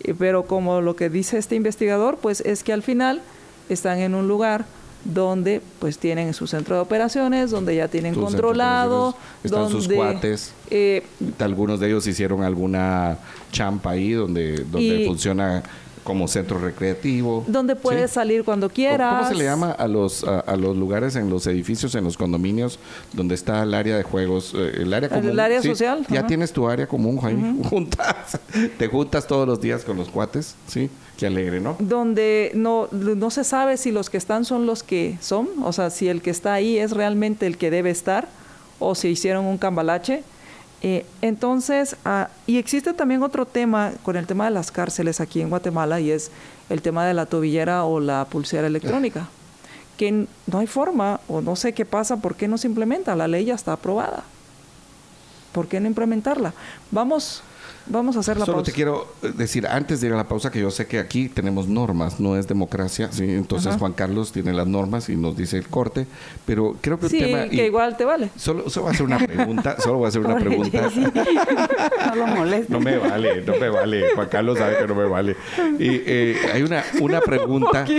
Eh, 0.00 0.14
pero 0.18 0.44
como 0.44 0.80
lo 0.80 0.96
que 0.96 1.10
dice 1.10 1.38
este 1.38 1.56
investigador, 1.56 2.18
pues 2.18 2.40
es 2.40 2.62
que 2.62 2.72
al 2.72 2.82
final 2.82 3.22
están 3.68 3.98
en 3.98 4.14
un 4.14 4.28
lugar 4.28 4.64
donde 5.04 5.60
pues 5.80 5.98
tienen 5.98 6.32
su 6.32 6.46
centro 6.46 6.76
de 6.76 6.80
operaciones, 6.80 7.50
donde 7.50 7.76
ya 7.76 7.88
tienen 7.88 8.14
controlado, 8.14 9.14
están 9.42 9.68
sus 9.68 9.86
cuates. 9.86 10.54
Eh, 10.70 11.02
Algunos 11.38 11.78
de 11.80 11.88
ellos 11.88 12.06
hicieron 12.06 12.42
alguna 12.42 13.18
champa 13.52 13.90
ahí 13.90 14.12
donde, 14.12 14.64
donde 14.64 15.04
funciona 15.06 15.62
como 16.04 16.28
centro 16.28 16.58
recreativo. 16.58 17.44
Donde 17.48 17.74
puedes 17.74 18.10
salir 18.12 18.44
cuando 18.44 18.68
quieras. 18.68 19.16
¿Cómo 19.16 19.28
se 19.28 19.34
le 19.34 19.44
llama 19.44 19.72
a 19.72 19.88
los, 19.88 20.22
a, 20.22 20.54
los 20.56 20.76
lugares 20.76 21.16
en 21.16 21.30
los 21.30 21.46
edificios, 21.46 21.94
en 21.94 22.04
los 22.04 22.16
condominios, 22.16 22.78
donde 23.12 23.34
está 23.34 23.62
el 23.62 23.74
área 23.74 23.96
de 23.96 24.02
juegos, 24.02 24.54
eh, 24.54 24.82
el 24.82 24.92
área 24.92 25.08
común? 25.08 25.30
El 25.30 25.40
área 25.40 25.62
social. 25.62 26.06
Ya 26.10 26.26
tienes 26.26 26.52
tu 26.52 26.68
área 26.68 26.86
común, 26.86 27.16
juntas, 27.64 28.38
te 28.78 28.86
juntas 28.86 29.26
todos 29.26 29.48
los 29.48 29.60
días 29.60 29.82
con 29.82 29.96
los 29.96 30.10
cuates, 30.10 30.54
¿sí? 30.68 30.90
Qué 31.16 31.26
alegre, 31.26 31.60
¿no? 31.60 31.76
Donde 31.78 32.52
no, 32.54 32.88
no 32.92 33.30
se 33.30 33.44
sabe 33.44 33.76
si 33.76 33.90
los 33.90 34.10
que 34.10 34.18
están 34.18 34.44
son 34.44 34.66
los 34.66 34.82
que 34.82 35.16
son, 35.20 35.48
o 35.62 35.72
sea, 35.72 35.90
si 35.90 36.08
el 36.08 36.20
que 36.20 36.30
está 36.30 36.52
ahí 36.52 36.76
es 36.76 36.90
realmente 36.90 37.46
el 37.46 37.56
que 37.56 37.70
debe 37.70 37.90
estar, 37.90 38.28
o 38.78 38.94
si 38.94 39.08
hicieron 39.08 39.46
un 39.46 39.56
cambalache 39.56 40.22
eh, 40.86 41.06
entonces, 41.22 41.96
ah, 42.04 42.28
y 42.46 42.58
existe 42.58 42.92
también 42.92 43.22
otro 43.22 43.46
tema 43.46 43.92
con 44.02 44.16
el 44.16 44.26
tema 44.26 44.44
de 44.44 44.50
las 44.50 44.70
cárceles 44.70 45.18
aquí 45.18 45.40
en 45.40 45.48
Guatemala 45.48 45.98
y 45.98 46.10
es 46.10 46.30
el 46.68 46.82
tema 46.82 47.06
de 47.06 47.14
la 47.14 47.24
tobillera 47.24 47.84
o 47.86 48.00
la 48.00 48.26
pulsera 48.26 48.66
electrónica, 48.66 49.26
que 49.96 50.26
no 50.46 50.58
hay 50.58 50.66
forma 50.66 51.20
o 51.26 51.40
no 51.40 51.56
sé 51.56 51.72
qué 51.72 51.86
pasa, 51.86 52.18
¿por 52.18 52.34
qué 52.36 52.48
no 52.48 52.58
se 52.58 52.66
implementa? 52.66 53.16
La 53.16 53.28
ley 53.28 53.46
ya 53.46 53.54
está 53.54 53.72
aprobada. 53.72 54.24
¿Por 55.52 55.68
qué 55.68 55.80
no 55.80 55.86
implementarla? 55.86 56.52
Vamos 56.90 57.42
Vamos 57.86 58.16
a 58.16 58.20
hacer 58.20 58.38
la 58.38 58.46
Solo 58.46 58.62
te 58.62 58.72
quiero 58.72 59.06
eh, 59.22 59.32
decir, 59.36 59.66
antes 59.66 60.00
de 60.00 60.06
ir 60.06 60.12
a 60.14 60.16
la 60.16 60.26
pausa, 60.26 60.50
que 60.50 60.60
yo 60.60 60.70
sé 60.70 60.86
que 60.86 60.98
aquí 60.98 61.28
tenemos 61.28 61.68
normas, 61.68 62.18
no 62.18 62.36
es 62.36 62.48
democracia, 62.48 63.10
¿sí? 63.12 63.24
Entonces 63.24 63.76
Juan 63.76 63.92
Carlos 63.92 64.32
tiene 64.32 64.54
las 64.54 64.66
normas 64.66 65.08
y 65.08 65.16
nos 65.16 65.36
dice 65.36 65.58
el 65.58 65.68
corte, 65.68 66.06
pero 66.46 66.76
creo 66.80 66.98
que 66.98 67.06
el 67.06 67.10
sí, 67.10 67.18
tema... 67.18 67.48
que 67.48 67.66
igual 67.66 67.96
te 67.96 68.04
vale. 68.04 68.30
Solo, 68.36 68.70
solo 68.70 68.84
voy 68.84 68.90
a 68.90 68.94
hacer 68.94 69.06
una 69.06 69.18
pregunta, 69.18 69.76
solo 69.80 69.98
voy 69.98 70.06
a 70.06 70.08
hacer 70.08 70.20
una 70.22 70.36
pregunta. 70.36 70.90
no 72.06 72.14
lo 72.14 72.26
molesta. 72.26 72.72
No 72.72 72.80
me 72.80 72.96
vale, 72.96 73.42
no 73.42 73.56
me 73.56 73.68
vale. 73.68 74.14
Juan 74.14 74.28
Carlos 74.28 74.58
sabe 74.58 74.78
que 74.78 74.86
no 74.86 74.94
me 74.94 75.04
vale. 75.04 75.36
Y 75.78 76.02
eh, 76.06 76.36
hay 76.52 76.62
una, 76.62 76.82
una 77.00 77.20
pregunta... 77.20 77.86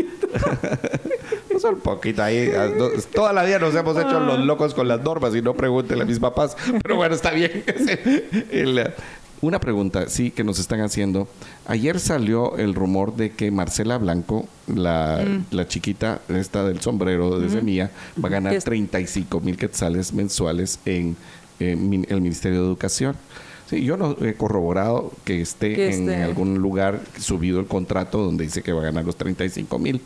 un 1.56 1.62
solo 1.62 1.78
poquito 1.78 2.22
ahí. 2.24 2.52
Ah, 2.56 2.70
toda 3.14 3.34
la 3.34 3.44
vida 3.44 3.60
nos 3.60 3.74
hemos 3.76 3.98
hecho 3.98 4.20
los 4.20 4.40
locos 4.40 4.74
con 4.74 4.88
las 4.88 5.02
normas 5.02 5.34
y 5.36 5.42
no 5.42 5.54
pregúntenle 5.54 6.04
a 6.04 6.06
mis 6.06 6.20
papás. 6.20 6.56
Pero 6.82 6.96
bueno, 6.96 7.16
está 7.16 7.32
bien. 7.32 7.64
El, 8.52 8.94
una 9.48 9.60
pregunta, 9.60 10.10
sí, 10.10 10.32
que 10.32 10.44
nos 10.44 10.60
están 10.60 10.82
haciendo. 10.82 11.28
Ayer 11.68 12.00
salió 12.00 12.58
el 12.58 12.74
rumor 12.74 13.16
de 13.16 13.32
que 13.32 13.52
Marcela 13.52 13.98
Blanco, 13.98 14.48
la, 14.68 15.24
mm. 15.26 15.56
la 15.56 15.68
chiquita 15.68 16.22
esta 16.30 16.64
del 16.64 16.82
sombrero 16.82 17.40
de 17.40 17.50
semilla, 17.50 17.92
va 18.24 18.30
a 18.30 18.32
ganar 18.32 18.62
35 18.62 19.40
mil 19.42 19.58
quetzales 19.58 20.14
mensuales 20.14 20.80
en, 20.86 21.16
el 21.60 21.78
Ministerio 22.22 22.62
de 22.62 22.66
Educación. 22.66 23.16
Sí, 23.70 23.84
yo 23.84 23.98
no 23.98 24.18
he 24.22 24.34
corroborado 24.34 25.12
que 25.24 25.42
esté 25.42 25.96
en 25.96 26.10
algún 26.10 26.60
lugar 26.60 27.02
subido 27.20 27.60
el 27.60 27.66
contrato 27.66 28.20
donde 28.20 28.44
dice 28.44 28.62
que 28.62 28.74
va 28.74 28.82
a 28.82 28.86
ganar 28.86 29.06
los 29.06 29.16
35 29.16 29.80
mil. 29.80 30.02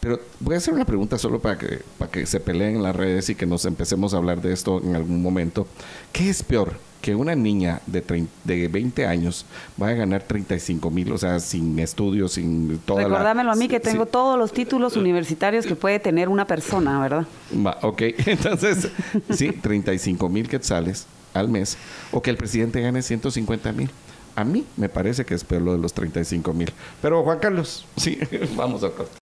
Pero 0.00 0.20
voy 0.40 0.54
a 0.54 0.58
hacer 0.58 0.74
una 0.74 0.84
pregunta 0.84 1.18
solo 1.18 1.40
para 1.40 1.58
que, 1.58 1.80
para 1.98 2.10
que 2.10 2.26
se 2.26 2.40
peleen 2.40 2.76
en 2.76 2.82
las 2.82 2.94
redes 2.94 3.30
y 3.30 3.34
que 3.34 3.46
nos 3.46 3.64
empecemos 3.64 4.14
a 4.14 4.18
hablar 4.18 4.40
de 4.42 4.52
esto 4.52 4.80
en 4.82 4.94
algún 4.94 5.22
momento. 5.22 5.66
¿Qué 6.12 6.28
es 6.28 6.42
peor? 6.42 6.87
Que 7.00 7.14
una 7.14 7.34
niña 7.34 7.80
de, 7.86 8.26
de 8.44 8.68
20 8.68 9.06
años 9.06 9.46
vaya 9.76 9.94
a 9.94 9.96
ganar 9.98 10.22
35 10.22 10.90
mil, 10.90 11.12
o 11.12 11.18
sea, 11.18 11.38
sin 11.40 11.78
estudios, 11.78 12.32
sin 12.32 12.78
toda 12.80 13.04
Recordámelo 13.04 13.52
a 13.52 13.54
mí 13.54 13.68
que 13.68 13.80
tengo 13.80 14.06
todos 14.06 14.38
los 14.38 14.52
títulos 14.52 14.96
universitarios 14.96 15.66
que 15.66 15.76
puede 15.76 16.00
tener 16.00 16.28
una 16.28 16.46
persona, 16.46 17.00
¿verdad? 17.00 17.26
Va, 17.54 17.78
ok, 17.82 18.02
entonces, 18.26 18.90
sí, 19.30 19.50
35 19.52 20.28
mil 20.28 20.48
quetzales 20.48 21.06
al 21.34 21.48
mes, 21.48 21.76
o 22.10 22.22
que 22.22 22.30
el 22.30 22.36
presidente 22.36 22.80
gane 22.80 23.02
150 23.02 23.72
mil. 23.72 23.90
A 24.34 24.44
mí 24.44 24.64
me 24.76 24.88
parece 24.88 25.24
que 25.24 25.34
es 25.34 25.42
peor 25.42 25.62
lo 25.62 25.72
de 25.72 25.78
los 25.78 25.92
35 25.92 26.52
mil. 26.52 26.72
Pero 27.02 27.22
Juan 27.24 27.38
Carlos, 27.38 27.86
sí, 27.96 28.18
vamos 28.56 28.84
a 28.84 28.90
corte. 28.90 29.18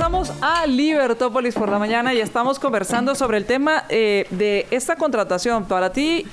Regresamos 0.00 0.32
a 0.40 0.66
Libertópolis 0.66 1.54
por 1.54 1.68
la 1.68 1.78
mañana 1.78 2.14
y 2.14 2.20
estamos 2.20 2.58
conversando 2.58 3.14
sobre 3.14 3.36
el 3.36 3.44
tema 3.44 3.84
eh, 3.90 4.26
de 4.30 4.66
esta 4.70 4.96
contratación. 4.96 5.66
Para 5.66 5.92
ti, 5.92 6.24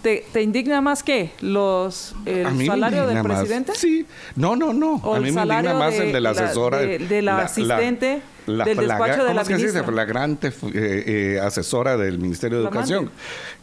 ¿Te, 0.00 0.24
indigna 0.40 0.80
más 0.80 1.02
que 1.02 1.30
los 1.42 2.14
el 2.24 2.64
salario 2.64 3.06
del 3.06 3.22
presidente? 3.22 3.74
Sí, 3.74 4.06
no, 4.36 4.56
no, 4.56 4.72
no. 4.72 5.02
a 5.14 5.20
mí 5.20 5.32
me 5.32 5.42
indigna 5.42 5.74
más 5.74 5.96
el 5.96 6.12
de 6.12 6.20
la 6.22 6.30
asesora, 6.30 6.78
de, 6.78 7.20
la, 7.20 7.42
asistente 7.42 8.22
del 8.46 8.64
despacho 8.78 9.24
de 9.26 9.34
la 9.34 9.44
¿cómo 9.44 9.56
dice? 9.58 9.82
Flagrante 9.82 10.48
eh, 10.48 10.54
eh, 10.72 11.40
asesora 11.42 11.98
del 11.98 12.18
Ministerio 12.18 12.60
de 12.60 12.64
Educación. 12.64 13.10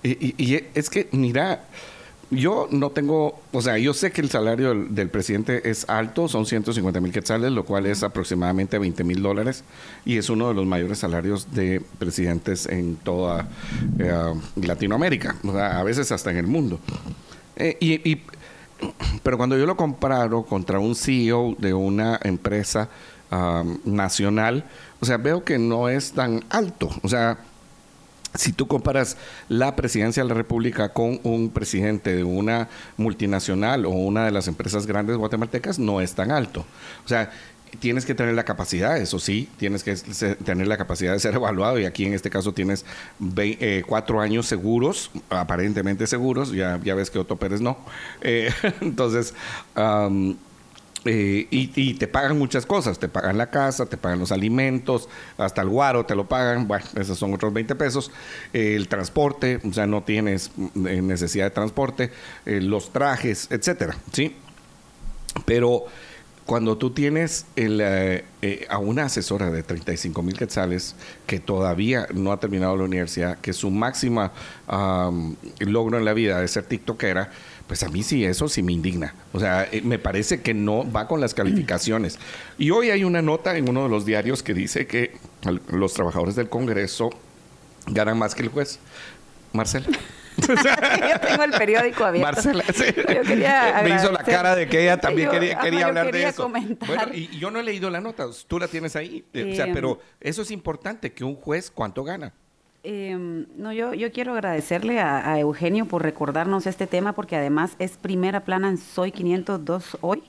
Y, 0.03 0.35
y, 0.37 0.67
es 0.75 0.91
que, 0.91 1.09
mira, 1.13 1.63
yo 2.29 2.67
no 2.71 2.89
tengo, 2.89 3.39
o 3.53 3.61
sea, 3.61 3.77
yo 3.77 3.93
sé 3.93 4.11
que 4.11 4.21
el 4.21 4.29
salario 4.29 4.73
del, 4.73 5.09
presidente 5.09 5.69
es 5.69 5.87
alto, 5.89 6.27
son 6.27 6.45
150 6.45 6.99
mil 6.99 7.11
quetzales, 7.11 7.51
lo 7.51 7.63
cual 7.63 7.85
es 7.85 8.03
aproximadamente 8.03 8.77
20 8.77 9.03
mil 9.03 9.21
dólares, 9.21 9.63
y 10.05 10.17
es 10.17 10.29
uno 10.29 10.49
de 10.49 10.53
los 10.53 10.65
mayores 10.65 10.99
salarios 10.99 11.53
de 11.53 11.81
presidentes 11.99 12.65
en 12.65 12.97
toda 12.97 13.47
eh, 13.99 14.33
Latinoamérica, 14.57 15.37
o 15.43 15.53
sea, 15.53 15.79
a 15.79 15.83
veces 15.83 16.11
hasta 16.11 16.31
en 16.31 16.37
el 16.37 16.47
mundo. 16.47 16.79
Eh, 17.55 17.77
y, 17.79 18.21
pero 19.23 19.37
cuando 19.37 19.57
yo 19.57 19.65
lo 19.65 19.77
comparo 19.77 20.43
contra 20.43 20.79
un 20.79 20.95
CEO 20.95 21.55
de 21.57 21.73
una 21.73 22.19
empresa 22.23 22.89
ah, 23.31 23.63
nacional, 23.85 24.65
o 24.99 25.05
sea, 25.05 25.17
veo 25.17 25.43
que 25.43 25.57
no 25.57 25.89
es 25.89 26.11
tan 26.11 26.43
alto, 26.49 26.89
o 27.01 27.07
sea, 27.07 27.39
si 28.37 28.53
tú 28.53 28.67
comparas 28.67 29.17
la 29.49 29.75
presidencia 29.75 30.23
de 30.23 30.29
la 30.29 30.35
República 30.35 30.89
con 30.89 31.19
un 31.23 31.49
presidente 31.49 32.15
de 32.15 32.23
una 32.23 32.69
multinacional 32.95 33.85
o 33.85 33.89
una 33.89 34.25
de 34.25 34.31
las 34.31 34.47
empresas 34.47 34.87
grandes 34.87 35.17
guatemaltecas, 35.17 35.79
no 35.79 36.01
es 36.01 36.13
tan 36.13 36.31
alto. 36.31 36.65
O 37.03 37.07
sea, 37.07 37.31
tienes 37.79 38.05
que 38.05 38.15
tener 38.15 38.33
la 38.33 38.43
capacidad, 38.43 38.97
eso 38.97 39.19
sí, 39.19 39.49
tienes 39.57 39.83
que 39.83 39.95
tener 40.43 40.67
la 40.67 40.77
capacidad 40.77 41.13
de 41.13 41.19
ser 41.19 41.35
evaluado 41.35 41.79
y 41.79 41.85
aquí 41.85 42.05
en 42.05 42.13
este 42.13 42.29
caso 42.29 42.53
tienes 42.53 42.85
eh, 43.37 43.83
cuatro 43.85 44.21
años 44.21 44.45
seguros, 44.45 45.11
aparentemente 45.29 46.07
seguros, 46.07 46.51
ya, 46.51 46.79
ya 46.83 46.95
ves 46.95 47.09
que 47.09 47.19
Otto 47.19 47.35
Pérez 47.35 47.61
no. 47.61 47.77
Eh, 48.21 48.51
entonces, 48.81 49.33
eh, 51.09 51.47
y, 51.49 51.93
te 51.93 52.07
pagan 52.07 52.37
muchas 52.37 52.65
cosas, 52.65 52.99
te 52.99 53.07
pagan 53.07 53.37
la 53.37 53.49
casa, 53.49 53.85
te 53.85 53.95
pagan 53.95 54.19
los 54.19 54.33
alimentos, 54.33 55.07
hasta 55.37 55.61
el 55.61 55.69
guaro 55.69 56.05
te 56.05 56.15
lo 56.15 56.27
pagan, 56.27 56.67
bueno, 56.67 56.85
esos 56.99 57.17
son 57.17 57.33
otros 57.33 57.53
20 57.53 57.75
pesos, 57.75 58.11
el 58.51 58.89
transporte, 58.89 59.61
o 59.63 59.71
sea, 59.71 59.87
no 59.87 60.03
tienes 60.03 60.51
eh, 60.57 61.01
necesidad 61.01 61.45
de 61.45 61.51
transporte, 61.51 62.11
eh, 62.45 62.59
los 62.59 62.91
trajes, 62.91 63.47
etcétera, 63.49 63.95
¿sí? 64.11 64.35
Pero 65.45 65.85
cuando 66.45 66.77
tú 66.77 66.91
tienes 66.91 67.45
a 68.69 68.77
una 68.77 69.05
asesora 69.05 69.51
de 69.51 69.63
35 69.63 70.23
mil 70.23 70.37
quetzales 70.37 70.95
que 71.25 71.39
todavía 71.39 72.07
no 72.13 72.31
ha 72.31 72.39
terminado 72.39 72.75
la 72.77 72.85
universidad, 72.85 73.37
que 73.39 73.51
su 73.51 73.69
máxima 73.69 74.31
logro 75.59 75.97
en 75.97 76.05
la 76.05 76.13
vida 76.13 76.41
es 76.43 76.51
ser 76.51 76.63
tiktokera, 76.63 77.31
pues 77.67 77.83
a 77.83 77.89
mí 77.89 78.01
sí, 78.01 78.23
eso 78.23 78.47
sí 78.47 78.63
me 78.63 78.71
indigna. 78.71 79.13
O 79.33 79.39
sea, 79.39 79.67
eh, 79.71 79.81
me 79.83 79.99
parece 79.99 80.41
que 80.41 80.53
no 80.53 80.89
va 80.89 81.07
con 81.07 81.19
las 81.19 81.33
calificaciones. 81.33 82.17
Y 82.57 82.71
hoy 82.71 82.91
hay 82.91 83.03
una 83.03 83.21
nota 83.21 83.57
en 83.57 83.69
uno 83.69 83.83
de 83.83 83.89
los 83.89 84.05
diarios 84.05 84.41
que 84.41 84.53
dice 84.53 84.87
que 84.87 85.17
los 85.69 85.93
trabajadores 85.93 86.35
del 86.35 86.49
Congreso 86.49 87.09
ganan 87.87 88.17
más 88.17 88.35
que 88.35 88.43
el 88.43 88.49
juez. 88.49 88.79
Marcela. 89.51 89.87
yo 90.37 91.19
tengo 91.19 91.43
el 91.43 91.51
periódico 91.51 92.05
abierto. 92.05 92.31
Marcela, 92.31 92.63
sí. 92.73 92.85
me 93.83 93.95
hizo 93.95 94.11
la 94.11 94.23
cara 94.23 94.55
de 94.55 94.69
que 94.69 94.83
ella 94.83 94.97
también 94.97 95.29
quería, 95.29 95.59
quería 95.59 95.87
hablar 95.87 96.11
de 96.11 96.27
eso. 96.27 96.49
Bueno, 96.49 97.13
y 97.13 97.37
yo 97.37 97.51
no 97.51 97.59
he 97.59 97.63
leído 97.63 97.89
la 97.89 97.99
nota, 97.99 98.25
tú 98.47 98.59
la 98.59 98.67
tienes 98.67 98.95
ahí. 98.95 99.25
o 99.33 99.55
sea, 99.55 99.67
pero 99.73 99.99
eso 100.21 100.41
es 100.41 100.51
importante, 100.51 101.11
que 101.11 101.23
un 101.23 101.35
juez, 101.35 101.69
¿cuánto 101.69 102.03
gana? 102.03 102.33
Em, 102.89 103.47
no, 103.57 103.73
yo, 103.73 103.93
yo 103.93 104.13
quiero 104.13 104.31
agradecerle 104.31 105.01
a, 105.01 105.37
Eugenio 105.41 105.87
por 105.87 106.03
recordarnos 106.03 106.67
este 106.67 106.87
tema 106.87 107.11
porque 107.11 107.35
además 107.35 107.75
es 107.79 107.97
primera 107.97 108.45
plana 108.45 108.69
en 108.69 108.77
Soy 108.77 109.11
502 109.11 109.97
hoy. 109.99 110.23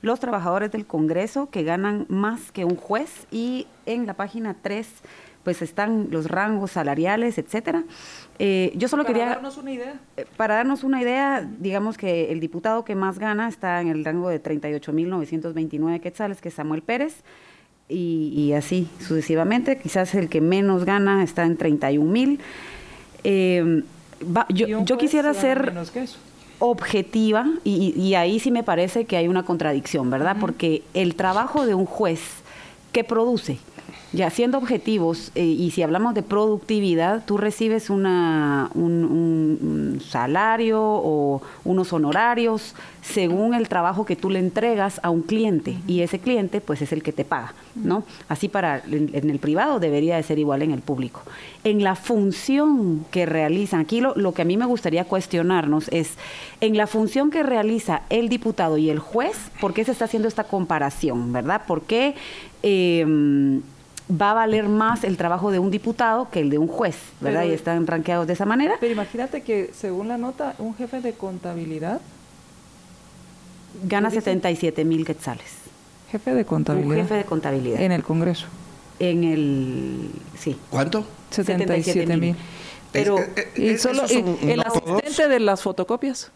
Los 0.00 0.20
trabajadores 0.20 0.70
del 0.70 0.86
Congreso 0.86 1.50
que 1.50 1.64
ganan 1.64 2.06
más 2.08 2.52
que 2.52 2.64
un 2.64 2.76
juez 2.76 3.26
y 3.32 3.66
en 3.84 4.06
la 4.06 4.14
página 4.14 4.54
3 4.62 4.88
pues 5.42 5.60
están 5.60 6.06
los 6.12 6.30
rangos 6.30 6.70
salariales, 6.70 7.36
etcétera. 7.36 7.82
Eh, 8.38 8.72
yo 8.76 8.86
solo 8.86 9.04
quería... 9.04 9.24
Para 9.24 9.34
darnos 9.34 9.58
una 9.58 9.72
idea. 9.72 9.94
Eh, 10.16 10.26
para 10.36 10.54
darnos 10.54 10.84
una 10.84 11.02
idea, 11.02 11.44
digamos 11.58 11.98
que 11.98 12.30
el 12.30 12.38
diputado 12.38 12.84
que 12.84 12.94
más 12.94 13.18
gana 13.18 13.48
está 13.48 13.80
en 13.80 13.88
el 13.88 14.04
rango 14.04 14.28
de 14.28 14.40
38.929 14.40 16.00
quetzales, 16.00 16.40
que 16.40 16.48
es 16.50 16.54
Samuel 16.54 16.82
Pérez 16.82 17.24
y, 17.88 18.52
así 18.52 18.88
sucesivamente. 18.98 19.78
Quizás 19.78 20.14
el 20.14 20.28
que 20.28 20.40
menos 20.40 20.84
gana 20.84 21.22
está 21.22 21.44
en 21.44 21.56
31 21.56 22.10
mil. 22.10 22.40
Eh, 23.24 23.82
yo, 24.48 24.98
quisiera 24.98 25.34
ser 25.34 25.72
objetiva 26.58 27.46
y, 27.64 28.14
ahí 28.14 28.40
sí 28.40 28.50
me 28.50 28.62
parece 28.62 29.04
que 29.04 29.16
hay 29.16 29.28
una 29.28 29.42
contradicción, 29.44 30.10
¿verdad? 30.10 30.36
Porque 30.40 30.82
el 30.94 31.14
trabajo 31.14 31.66
de 31.66 31.74
un 31.74 31.84
juez 31.84 32.20
¿qué 32.92 33.04
produce? 33.04 33.58
Ya 34.14 34.30
siendo 34.30 34.58
objetivos, 34.58 35.32
eh, 35.34 35.42
y 35.42 35.72
si 35.72 35.82
hablamos 35.82 36.14
de 36.14 36.22
productividad, 36.22 37.24
tú 37.26 37.36
recibes 37.36 37.90
una, 37.90 38.70
un, 38.74 40.00
salario 40.08 40.80
o 40.80 41.42
unos 41.64 41.92
honorarios 41.92 42.76
según 43.02 43.54
el 43.54 43.68
trabajo 43.68 44.04
que 44.04 44.14
tú 44.14 44.30
le 44.30 44.38
entregas 44.38 45.00
a 45.02 45.10
un 45.10 45.22
cliente, 45.22 45.78
y 45.88 46.02
ese 46.02 46.20
cliente 46.20 46.60
pues 46.60 46.80
es 46.80 46.92
el 46.92 47.02
que 47.02 47.12
te 47.12 47.24
paga, 47.24 47.54
¿no? 47.74 48.04
Así 48.28 48.48
para 48.48 48.82
en, 48.88 49.28
el 49.28 49.40
privado 49.40 49.80
debería 49.80 50.14
de 50.14 50.22
ser 50.22 50.38
igual 50.38 50.62
en 50.62 50.70
el 50.70 50.80
público. 50.80 51.22
En 51.64 51.82
la 51.82 51.96
función 51.96 53.04
que 53.10 53.26
realizan, 53.26 53.80
aquí 53.80 54.00
lo, 54.00 54.14
lo 54.14 54.32
que 54.32 54.42
a 54.42 54.44
mí 54.44 54.56
me 54.56 54.66
gustaría 54.66 55.06
cuestionarnos 55.06 55.88
es, 55.88 56.14
en 56.60 56.76
la 56.76 56.86
función 56.86 57.32
que 57.32 57.42
realiza 57.42 58.02
el 58.10 58.28
diputado 58.28 58.78
y 58.78 58.90
el 58.90 59.00
juez, 59.00 59.50
¿por 59.60 59.74
qué 59.74 59.84
se 59.84 59.90
está 59.90 60.04
haciendo 60.04 60.28
esta 60.28 60.44
comparación, 60.44 61.32
verdad? 61.32 61.62
¿Por 61.66 61.82
qué... 61.82 62.14
Eh, 62.62 63.60
va 64.10 64.32
a 64.32 64.34
valer 64.34 64.68
más 64.68 65.04
el 65.04 65.16
trabajo 65.16 65.50
de 65.50 65.58
un 65.58 65.70
diputado 65.70 66.28
que 66.30 66.40
el 66.40 66.50
de 66.50 66.58
un 66.58 66.68
juez, 66.68 66.96
¿verdad? 67.20 67.44
y 67.44 67.52
están 67.52 67.86
ranqueados 67.86 68.26
de 68.26 68.34
esa 68.34 68.44
manera. 68.44 68.76
Pero 68.80 68.92
imagínate 68.92 69.42
que, 69.42 69.70
según 69.74 70.08
la 70.08 70.18
nota, 70.18 70.54
un 70.58 70.74
jefe 70.74 71.00
de 71.00 71.14
contabilidad 71.14 72.00
gana 73.82 74.10
77 74.10 74.84
mil 74.84 75.04
quetzales. 75.04 75.64
Jefe 76.10 76.34
de 76.34 76.44
contabilidad. 76.44 76.96
Un 76.96 77.02
jefe 77.02 77.14
de 77.14 77.24
contabilidad. 77.24 77.80
En 77.80 77.92
el 77.92 78.02
Congreso. 78.02 78.46
En 78.98 79.24
el. 79.24 80.10
Sí. 80.38 80.56
¿Cuánto? 80.70 81.04
77 81.30 82.16
mil. 82.16 82.36
Pero. 82.92 83.16
y 83.56 83.76
solo, 83.78 84.04
el 84.06 84.60
asistente 84.60 85.28
de 85.28 85.40
las 85.40 85.62
fotocopias. 85.62 86.30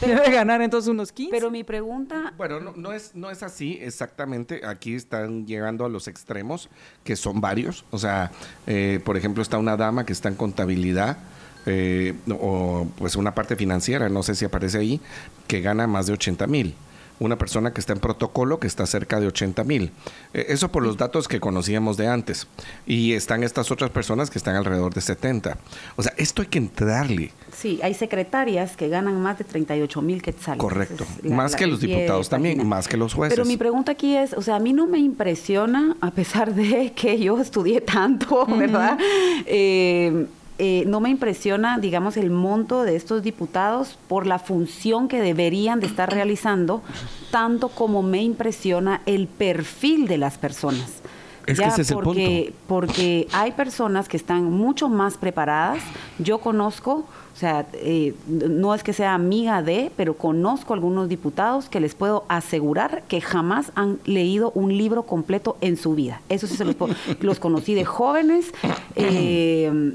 Debe 0.00 0.30
ganar 0.32 0.62
entonces 0.62 0.88
unos 0.88 1.12
15. 1.12 1.30
Pero 1.30 1.50
mi 1.50 1.64
pregunta... 1.64 2.32
Bueno, 2.36 2.60
no, 2.60 2.92
es, 2.92 3.14
no 3.14 3.30
es 3.30 3.42
así 3.42 3.78
exactamente. 3.80 4.62
Aquí 4.66 4.94
están 4.94 5.46
llegando 5.46 5.84
a 5.84 5.88
los 5.88 6.08
extremos, 6.08 6.68
que 7.04 7.16
son 7.16 7.40
varios. 7.40 7.84
O 7.90 7.98
sea, 7.98 8.30
eh, 8.66 9.00
por 9.04 9.16
ejemplo, 9.16 9.42
está 9.42 9.58
una 9.58 9.76
dama 9.76 10.04
que 10.04 10.12
está 10.12 10.28
en 10.28 10.34
contabilidad. 10.34 11.18
Eh, 11.66 12.14
o 12.40 12.86
pues 12.96 13.16
una 13.16 13.34
parte 13.34 13.54
financiera, 13.54 14.08
no 14.08 14.22
sé 14.22 14.34
si 14.34 14.46
aparece 14.46 14.78
ahí, 14.78 15.00
que 15.46 15.60
gana 15.60 15.86
más 15.86 16.06
de 16.06 16.14
80 16.14 16.46
mil 16.46 16.74
una 17.20 17.38
persona 17.38 17.72
que 17.72 17.80
está 17.80 17.92
en 17.92 18.00
protocolo 18.00 18.58
que 18.58 18.66
está 18.66 18.86
cerca 18.86 19.20
de 19.20 19.28
80 19.28 19.62
mil. 19.64 19.92
Eh, 20.34 20.46
eso 20.48 20.72
por 20.72 20.82
los 20.82 20.96
datos 20.96 21.28
que 21.28 21.38
conocíamos 21.38 21.96
de 21.96 22.08
antes. 22.08 22.48
Y 22.86 23.12
están 23.12 23.44
estas 23.44 23.70
otras 23.70 23.90
personas 23.90 24.30
que 24.30 24.38
están 24.38 24.56
alrededor 24.56 24.92
de 24.92 25.00
70. 25.02 25.56
O 25.96 26.02
sea, 26.02 26.12
esto 26.16 26.42
hay 26.42 26.48
que 26.48 26.58
entrarle. 26.58 27.30
Sí, 27.52 27.78
hay 27.82 27.94
secretarias 27.94 28.76
que 28.76 28.88
ganan 28.88 29.20
más 29.20 29.38
de 29.38 29.44
38 29.44 30.02
mil 30.02 30.22
quetzales. 30.22 30.60
Correcto. 30.60 31.06
más 31.24 31.54
que 31.54 31.66
los 31.66 31.80
diputados 31.80 32.28
también, 32.28 32.66
más 32.66 32.88
que 32.88 32.96
los 32.96 33.14
jueces. 33.14 33.36
Pero 33.36 33.46
mi 33.46 33.56
pregunta 33.56 33.92
aquí 33.92 34.16
es, 34.16 34.32
o 34.32 34.42
sea, 34.42 34.56
a 34.56 34.60
mí 34.60 34.72
no 34.72 34.86
me 34.86 34.98
impresiona, 34.98 35.96
a 36.00 36.10
pesar 36.10 36.54
de 36.54 36.92
que 36.96 37.18
yo 37.18 37.38
estudié 37.38 37.82
tanto, 37.82 38.46
¿verdad? 38.46 38.98
eh, 39.46 40.26
eh, 40.62 40.84
no 40.86 41.00
me 41.00 41.08
impresiona, 41.08 41.78
digamos, 41.78 42.18
el 42.18 42.28
monto 42.28 42.82
de 42.82 42.94
estos 42.94 43.22
diputados 43.22 43.96
por 44.08 44.26
la 44.26 44.38
función 44.38 45.08
que 45.08 45.22
deberían 45.22 45.80
de 45.80 45.86
estar 45.86 46.12
realizando, 46.12 46.82
tanto 47.30 47.70
como 47.70 48.02
me 48.02 48.22
impresiona 48.22 49.00
el 49.06 49.26
perfil 49.26 50.06
de 50.06 50.18
las 50.18 50.36
personas. 50.36 51.00
Es 51.46 51.58
que 51.58 51.64
ese 51.64 51.80
es 51.80 51.92
porque, 51.92 52.38
el 52.38 52.44
punto. 52.44 52.58
Porque 52.68 53.26
hay 53.32 53.52
personas 53.52 54.06
que 54.06 54.18
están 54.18 54.44
mucho 54.44 54.90
más 54.90 55.16
preparadas. 55.16 55.82
Yo 56.18 56.38
conozco, 56.38 57.06
o 57.34 57.36
sea, 57.36 57.66
eh, 57.72 58.14
no 58.26 58.74
es 58.74 58.82
que 58.82 58.92
sea 58.92 59.14
amiga 59.14 59.62
de, 59.62 59.90
pero 59.96 60.12
conozco 60.14 60.74
algunos 60.74 61.08
diputados 61.08 61.70
que 61.70 61.80
les 61.80 61.94
puedo 61.94 62.26
asegurar 62.28 63.02
que 63.08 63.22
jamás 63.22 63.72
han 63.76 63.98
leído 64.04 64.52
un 64.54 64.76
libro 64.76 65.04
completo 65.04 65.56
en 65.62 65.78
su 65.78 65.94
vida. 65.94 66.20
Eso 66.28 66.46
sí 66.46 66.54
se 66.54 66.66
los, 66.66 66.76
los 67.20 67.40
conocí 67.40 67.72
de 67.72 67.86
jóvenes. 67.86 68.52
Eh, 68.94 69.94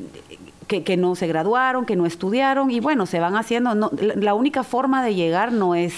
que, 0.68 0.98
no 0.98 1.16
se 1.16 1.28
graduaron, 1.28 1.86
que 1.86 1.96
no 1.96 2.06
estudiaron 2.06 2.72
y 2.72 2.80
bueno, 2.80 3.06
se 3.06 3.20
van 3.20 3.36
haciendo, 3.36 3.76
no, 3.76 3.92
la, 4.00 4.34
única 4.34 4.64
forma 4.64 5.04
de 5.04 5.16
llegar 5.16 5.52
no 5.52 5.76
es 5.76 5.94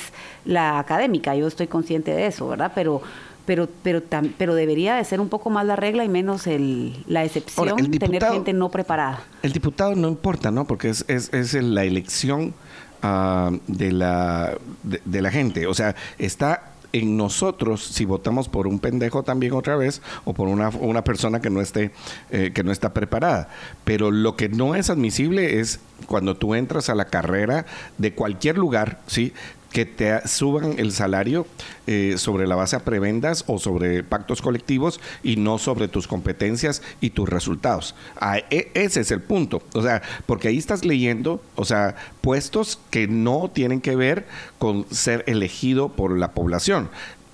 la 0.46 0.80
académica, 0.80 1.36
yo 1.36 1.48
estoy 1.48 1.68
consciente 1.68 2.12
de 2.12 2.28
eso, 2.28 2.48
¿verdad? 2.48 2.72
Pero 2.76 3.02
pero 3.46 3.70
pero 3.82 4.02
pero 4.38 4.56
debería 4.56 4.96
de 4.96 5.06
ser 5.06 5.22
un 5.22 5.30
poco 5.30 5.50
más 5.50 5.66
la 5.66 5.78
regla 5.78 6.04
y 6.04 6.10
menos 6.10 6.48
el, 6.48 7.02
la 7.08 7.24
excepción 7.24 7.76
tener 7.92 8.24
gente 8.24 8.52
no 8.52 8.70
preparada. 8.70 9.22
El 9.42 9.54
diputado 9.54 9.96
no 9.96 10.10
importa, 10.10 10.52
¿no? 10.52 10.66
Porque 10.66 10.90
es, 10.90 11.06
es, 11.08 11.34
es 11.34 11.54
la 11.54 11.86
elección 11.86 12.54
ah, 13.02 13.52
de, 13.68 13.94
la, 13.94 14.58
de 14.84 15.22
la 15.22 15.32
gente, 15.32 15.66
o 15.66 15.74
sea, 15.74 15.96
está 16.18 16.74
en 16.94 17.18
nosotros 17.18 17.84
si 17.84 18.06
votamos 18.06 18.50
por 18.50 18.68
un 18.68 18.80
pendejo 18.80 19.24
también 19.24 19.54
otra 19.54 19.76
vez 19.76 20.02
o 20.26 20.34
por 20.34 20.48
una, 20.48 20.70
una 20.70 21.04
persona 21.04 21.42
que 21.42 21.50
no 21.50 21.62
esté 21.62 21.92
eh, 22.32 22.52
que 22.54 22.64
no 22.64 22.72
está 22.72 22.94
preparada. 22.94 23.50
Pero 23.84 24.12
lo 24.12 24.36
que 24.36 24.50
no 24.50 24.76
es 24.76 24.90
admisible 24.90 25.60
es 25.60 25.80
cuando 26.06 26.36
tú 26.36 26.56
entras 26.56 26.90
a 26.90 26.96
la 26.96 27.06
carrera 27.06 27.66
de 27.98 28.14
cualquier 28.14 28.58
lugar 28.58 29.00
sí 29.08 29.34
que 29.72 29.86
te 29.86 30.28
suban 30.28 30.76
el 30.78 30.92
salario 30.92 31.46
eh, 31.86 32.16
sobre 32.18 32.48
la 32.48 32.56
base 32.56 32.76
a 32.76 32.84
prebendas 32.84 33.44
o 33.48 33.60
sobre 33.60 34.04
pactos 34.04 34.42
colectivos 34.42 35.00
y 35.24 35.36
no 35.38 35.58
sobre 35.58 35.88
tus 35.88 36.08
competencias 36.08 36.82
y 37.02 37.12
tus 37.12 37.30
resultados. 37.30 37.96
Ah, 38.20 38.40
e, 38.50 38.72
ese 38.74 39.02
es 39.02 39.12
el 39.12 39.22
punto. 39.22 39.62
O 39.74 39.82
sea, 39.82 40.02
porque 40.26 40.48
ahí 40.48 40.58
estás 40.58 40.86
leyendo, 40.86 41.42
o 41.56 41.66
sea, 41.66 41.96
puestos 42.22 42.80
que 42.90 43.08
no 43.08 43.50
tienen 43.54 43.82
que 43.82 43.96
ver 43.96 44.26
con 44.60 44.86
ser 44.92 45.24
elegido 45.28 45.90
por 45.90 46.18
la 46.18 46.32
población 46.32 46.90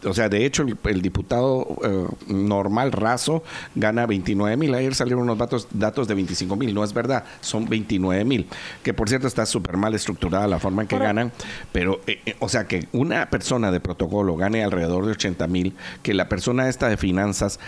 o 0.06 0.14
sea, 0.14 0.30
de 0.30 0.46
hecho, 0.46 0.66
el, 0.86 1.02
diputado 1.02 1.68
eh, 1.84 2.08
normal, 2.28 2.92
raso, 2.92 3.44
gana 3.76 4.06
29 4.06 4.58
mil. 4.58 4.74
Ayer 4.74 4.96
salieron 4.96 5.24
unos 5.24 5.38
datos, 5.38 5.68
datos 5.72 6.08
de 6.08 6.16
25 6.16 6.56
mil. 6.56 6.74
No 6.74 6.84
es 6.84 6.94
verdad, 6.94 7.26
son 7.42 7.66
29 7.68 8.26
mil. 8.26 8.48
Que 8.84 8.94
por 8.94 9.10
cierto 9.10 9.28
está 9.28 9.46
súper 9.46 9.78
mal 9.78 9.94
estructurada 9.94 10.48
la 10.48 10.60
forma 10.60 10.82
en 10.84 10.88
que 10.88 10.98
ganan. 10.98 11.32
Pero, 11.72 12.02
eh, 12.08 12.22
eh, 12.26 12.36
o 12.40 12.50
sea, 12.50 12.68
que 12.68 12.88
una 12.92 13.30
persona 13.30 13.72
de 13.72 13.80
protocolo 13.80 14.36
gane 14.36 14.64
alrededor 14.64 15.06
de 15.06 15.12
80 15.12 15.48
mil, 15.48 15.76
que 16.02 16.14
la 16.14 16.30
persona 16.30 16.70
esta 16.70 16.90
de 16.90 16.98
finanzas, 16.98 17.60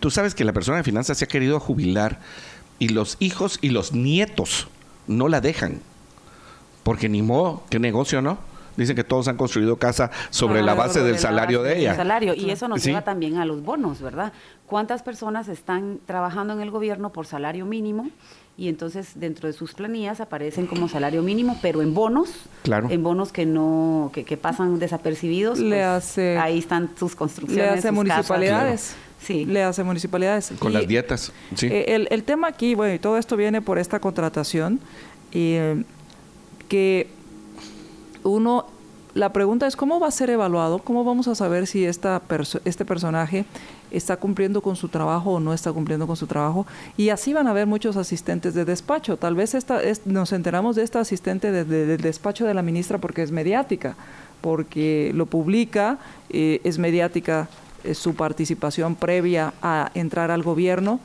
tú 0.00 0.10
sabes 0.10 0.34
que 0.34 0.44
la 0.44 0.52
persona 0.52 0.78
de 0.78 0.84
finanzas 0.84 1.18
se 1.18 1.24
ha 1.24 1.28
querido 1.28 1.60
jubilar 1.60 2.20
y 2.78 2.88
los 2.88 3.16
hijos 3.20 3.58
y 3.60 3.70
los 3.70 3.92
nietos 3.92 4.68
no 5.06 5.28
la 5.28 5.40
dejan. 5.40 5.80
Porque 6.82 7.08
ni 7.08 7.22
modo, 7.22 7.62
qué 7.70 7.78
negocio, 7.78 8.20
¿no? 8.20 8.38
Dicen 8.76 8.96
que 8.96 9.04
todos 9.04 9.28
han 9.28 9.36
construido 9.36 9.76
casa 9.76 10.10
sobre 10.30 10.62
la 10.62 10.74
base 10.74 11.02
del 11.02 11.18
salario 11.18 11.62
de 11.62 11.78
ella. 11.78 11.94
Salario. 11.94 12.34
Y 12.34 12.50
eso 12.50 12.68
nos 12.68 12.84
lleva 12.84 13.02
también 13.02 13.38
a 13.38 13.44
los 13.44 13.62
bonos, 13.62 14.00
¿verdad? 14.00 14.32
¿Cuántas 14.66 15.02
personas 15.02 15.48
están 15.48 16.00
trabajando 16.06 16.52
en 16.54 16.60
el 16.60 16.70
gobierno 16.70 17.10
por 17.10 17.26
salario 17.26 17.66
mínimo? 17.66 18.10
y 18.56 18.68
entonces 18.68 19.12
dentro 19.16 19.48
de 19.48 19.52
sus 19.52 19.74
planillas 19.74 20.20
aparecen 20.20 20.66
como 20.66 20.88
salario 20.88 21.22
mínimo, 21.22 21.58
pero 21.60 21.82
en 21.82 21.92
bonos, 21.92 22.30
claro. 22.62 22.88
en 22.88 23.02
bonos 23.02 23.32
que 23.32 23.46
no 23.46 24.12
que, 24.14 24.36
pasan 24.36 24.78
desapercibidos, 24.78 25.58
le 25.58 25.76
pues, 25.76 25.84
hace, 25.84 26.38
ahí 26.38 26.58
están 26.58 26.90
sus 26.96 27.16
construcciones, 27.16 27.72
le 27.72 27.78
hace 27.78 27.90
municipalidades. 27.90 28.94
Sí. 29.20 29.46
Le 29.46 29.62
hace 29.62 29.82
municipalidades. 29.82 30.52
Con 30.58 30.74
las 30.74 30.86
dietas. 30.86 31.32
Sí. 31.54 31.66
Eh, 31.66 31.94
el, 31.94 32.08
el, 32.10 32.24
tema 32.24 32.46
aquí, 32.46 32.74
bueno, 32.74 32.94
y 32.94 32.98
todo 32.98 33.16
esto 33.16 33.36
viene 33.36 33.62
por 33.62 33.78
esta 33.78 33.98
contratación, 33.98 34.80
y, 35.32 35.54
eh, 35.54 35.84
que 36.68 37.08
uno, 38.24 38.66
la 39.14 39.32
pregunta 39.32 39.66
es 39.66 39.76
cómo 39.76 40.00
va 40.00 40.08
a 40.08 40.10
ser 40.10 40.30
evaluado, 40.30 40.80
cómo 40.80 41.04
vamos 41.04 41.28
a 41.28 41.34
saber 41.34 41.66
si 41.66 41.84
esta 41.84 42.20
este 42.64 42.84
personaje 42.84 43.44
está 43.92 44.16
cumpliendo 44.16 44.60
con 44.60 44.74
su 44.74 44.88
trabajo 44.88 45.34
o 45.34 45.40
no 45.40 45.54
está 45.54 45.72
cumpliendo 45.72 46.06
con 46.06 46.16
su 46.16 46.26
trabajo. 46.26 46.66
Y 46.96 47.10
así 47.10 47.32
van 47.32 47.46
a 47.46 47.50
haber 47.50 47.66
muchos 47.66 47.96
asistentes 47.96 48.54
de 48.54 48.64
despacho. 48.64 49.16
Tal 49.16 49.36
vez 49.36 49.54
esta, 49.54 49.80
nos 50.04 50.32
enteramos 50.32 50.74
de 50.74 50.82
esta 50.82 51.00
asistente 51.00 51.52
del 51.52 52.00
despacho 52.00 52.44
de 52.44 52.54
la 52.54 52.62
ministra 52.62 52.98
porque 52.98 53.22
es 53.22 53.30
mediática, 53.30 53.94
porque 54.40 55.12
lo 55.14 55.26
publica, 55.26 55.98
eh, 56.30 56.60
es 56.64 56.78
mediática 56.78 57.48
su 57.92 58.14
participación 58.14 58.94
previa 58.94 59.52
a 59.62 59.90
entrar 59.94 60.30
al 60.30 60.42
gobierno. 60.42 60.98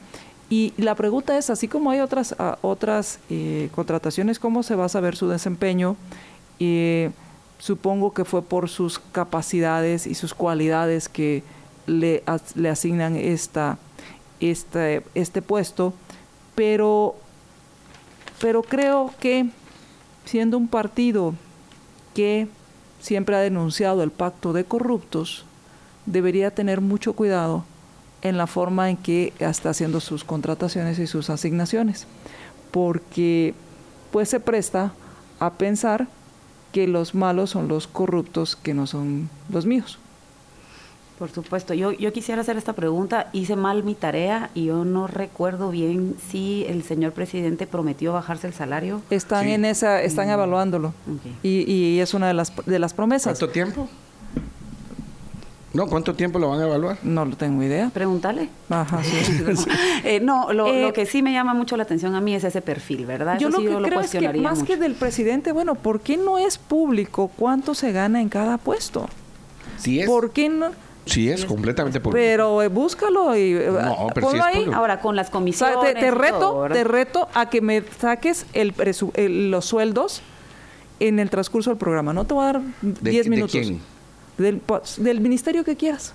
Y 0.49 0.73
la 0.77 0.95
pregunta 0.95 1.37
es, 1.37 1.51
así 1.51 1.67
como 1.67 1.91
hay 1.91 1.99
otras, 1.99 2.35
otras 2.61 3.19
eh, 3.29 3.69
contrataciones, 3.75 4.39
¿cómo 4.39 4.63
se 4.63 4.75
va 4.75 4.85
a 4.85 4.89
saber 4.89 5.15
su 5.15 5.27
desempeño? 5.27 5.95
Y 6.59 7.07
supongo 7.57 8.13
que 8.13 8.25
fue 8.25 8.41
por 8.41 8.69
sus 8.69 8.99
capacidades 8.99 10.05
y 10.05 10.15
sus 10.15 10.33
cualidades 10.33 11.09
que 11.09 11.43
le, 11.87 12.23
le 12.55 12.69
asignan 12.69 13.15
esta, 13.15 13.77
este, 14.39 15.03
este 15.15 15.41
puesto, 15.41 15.93
pero, 16.55 17.15
pero 18.39 18.61
creo 18.61 19.13
que 19.19 19.49
siendo 20.25 20.57
un 20.57 20.67
partido 20.67 21.33
que 22.13 22.47
siempre 22.99 23.35
ha 23.35 23.39
denunciado 23.39 24.03
el 24.03 24.11
pacto 24.11 24.53
de 24.53 24.65
corruptos, 24.65 25.45
debería 26.05 26.51
tener 26.51 26.81
mucho 26.81 27.13
cuidado 27.13 27.63
en 28.21 28.37
la 28.37 28.47
forma 28.47 28.89
en 28.89 28.97
que 28.97 29.33
está 29.39 29.69
haciendo 29.69 29.99
sus 29.99 30.23
contrataciones 30.23 30.99
y 30.99 31.07
sus 31.07 31.29
asignaciones, 31.29 32.07
porque 32.71 33.53
pues 34.11 34.29
se 34.29 34.39
presta 34.39 34.91
a 35.39 35.53
pensar 35.53 36.07
que 36.71 36.87
los 36.87 37.15
malos 37.15 37.51
son 37.51 37.67
los 37.67 37.87
corruptos 37.87 38.55
que 38.55 38.73
no 38.73 38.87
son 38.87 39.29
los 39.49 39.65
míos. 39.65 39.99
Por 41.19 41.29
supuesto, 41.29 41.73
yo, 41.73 41.91
yo 41.91 42.13
quisiera 42.13 42.41
hacer 42.41 42.55
esta 42.55 42.71
pregunta, 42.71 43.27
hice 43.33 43.57
mal 43.57 43.83
mi 43.83 43.93
tarea 43.93 44.51
y 44.55 44.65
yo 44.65 44.85
no 44.85 45.05
recuerdo 45.05 45.69
bien 45.69 46.15
si 46.29 46.65
el 46.69 46.81
señor 46.83 47.11
presidente 47.11 47.67
prometió 47.67 48.13
bajarse 48.13 48.47
el 48.47 48.53
salario. 48.53 49.01
Están 49.09 49.49
en 49.49 49.65
esa, 49.65 50.01
están 50.01 50.29
evaluándolo 50.29 50.93
y, 51.43 51.69
y, 51.69 51.99
es 51.99 52.13
una 52.13 52.29
de 52.29 52.33
las, 52.33 52.53
de 52.65 52.79
las 52.79 52.93
promesas. 52.93 53.37
¿Cuánto 53.37 53.51
tiempo? 53.51 53.89
No, 55.73 55.85
¿cuánto 55.87 56.15
tiempo 56.15 56.39
lo 56.39 56.49
van 56.49 56.61
a 56.61 56.65
evaluar? 56.65 56.97
No 57.03 57.25
lo 57.25 57.35
tengo 57.35 57.61
idea. 57.61 57.91
Pregúntale. 57.93 58.49
Ajá, 58.69 59.03
sí. 59.03 59.43
eh, 60.03 60.19
no, 60.19 60.51
lo, 60.51 60.65
eh, 60.67 60.81
lo, 60.81 60.93
que 60.93 61.05
sí 61.05 61.21
me 61.21 61.31
llama 61.31 61.53
mucho 61.53 61.77
la 61.77 61.83
atención 61.83 62.15
a 62.15 62.21
mí 62.21 62.33
es 62.33 62.43
ese 62.43 62.61
perfil, 62.61 63.05
¿verdad? 63.05 63.37
Yo 63.39 63.49
Eso 63.49 63.57
lo 63.59 63.63
sí 63.69 63.75
que 63.75 63.83
creo 63.89 63.99
es 64.01 64.09
que 64.11 64.33
más 64.39 64.59
mucho. 64.59 64.65
que 64.65 64.77
del 64.77 64.95
presidente, 64.95 65.51
bueno, 65.51 65.75
¿por 65.75 66.01
qué 66.01 66.17
no 66.17 66.39
es 66.39 66.57
público 66.57 67.29
cuánto 67.35 67.75
se 67.75 67.91
gana 67.91 68.19
en 68.19 68.29
cada 68.29 68.57
puesto? 68.57 69.07
Sí 69.77 69.99
es. 69.99 70.07
¿Por 70.07 70.31
qué 70.31 70.49
no? 70.49 70.71
Sí 71.05 71.29
es, 71.29 71.45
completamente 71.45 71.99
público. 71.99 72.19
Pero 72.19 72.61
eh, 72.61 72.67
búscalo 72.67 73.35
y 73.35 73.53
eh, 73.53 73.69
No, 73.71 74.07
pero 74.13 74.27
ponlo 74.27 74.31
sí 74.31 74.37
es 74.37 74.55
ahí. 74.55 74.55
público. 74.63 74.75
Ahora, 74.75 74.99
con 75.01 75.15
las 75.15 75.29
O 75.29 75.31
comisiones 75.31 75.77
sea, 75.81 75.93
te, 75.93 76.11
reto, 76.11 76.67
te 76.71 76.83
reto 76.83 77.29
a 77.33 77.49
que 77.49 77.61
me 77.61 77.83
saques 77.99 78.45
el, 78.53 78.75
presu- 78.75 79.11
el- 79.15 79.49
los 79.51 79.65
sueldos 79.65 80.21
en 80.99 81.17
el 81.19 81.29
transcurso 81.29 81.69
del 81.69 81.77
programa. 81.77 82.13
No 82.13 82.25
te 82.25 82.33
voy 82.33 82.43
a 82.43 82.53
dar 82.53 82.61
10 82.81 83.23
de 83.25 83.29
minutos. 83.29 83.51
quién? 83.51 83.79
Del, 84.39 84.61
del 84.97 85.21
ministerio 85.21 85.63
que 85.63 85.75
quieras. 85.75 86.13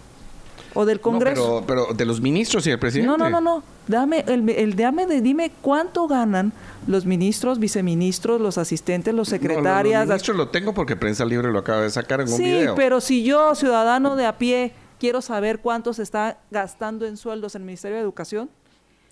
O 0.77 0.85
del 0.85 1.01
Congreso. 1.01 1.61
No, 1.61 1.66
pero, 1.66 1.85
pero 1.87 1.95
de 1.97 2.05
los 2.05 2.20
ministros 2.20 2.66
y 2.66 2.70
el 2.70 2.79
presidente. 2.81 3.07
No, 3.07 3.16
no, 3.16 3.31
no, 3.31 3.41
no. 3.41 3.62
Dame, 3.87 4.25
el, 4.27 4.49
el- 4.49 4.75
dame 4.75 5.07
de, 5.07 5.20
dime 5.20 5.53
cuánto 5.62 6.09
ganan 6.09 6.53
los 6.89 7.07
ministros, 7.07 7.61
viceministros, 7.61 8.41
los 8.41 8.59
asistentes, 8.59 9.14
los 9.14 9.29
No, 9.29 9.31
secretarias. 9.31 10.01
las- 10.01 10.09
ministros 10.09 10.37
lo 10.37 10.49
tengo 10.49 10.75
porque 10.75 10.97
Prensa 10.97 11.25
Libre 11.25 11.53
lo 11.53 11.61
acaba 11.61 11.83
de 11.83 11.91
sacar 11.91 12.20
en 12.22 12.29
un 12.29 12.37
sí, 12.37 12.64
pero 12.75 13.01
si 13.01 13.22
yo, 13.22 13.55
ciudadano 13.55 14.16
de 14.16 14.27
a 14.27 14.37
pie, 14.39 14.72
quiero 14.99 15.22
saber 15.22 15.61
cuánto 15.61 15.93
se 15.93 16.03
está 16.03 16.39
gastando 16.51 17.07
en 17.07 17.16
sueldos 17.18 17.55
en 17.55 17.62
el 17.62 17.66
Ministerio 17.66 17.97
de 17.99 18.03
Educación, 18.03 18.49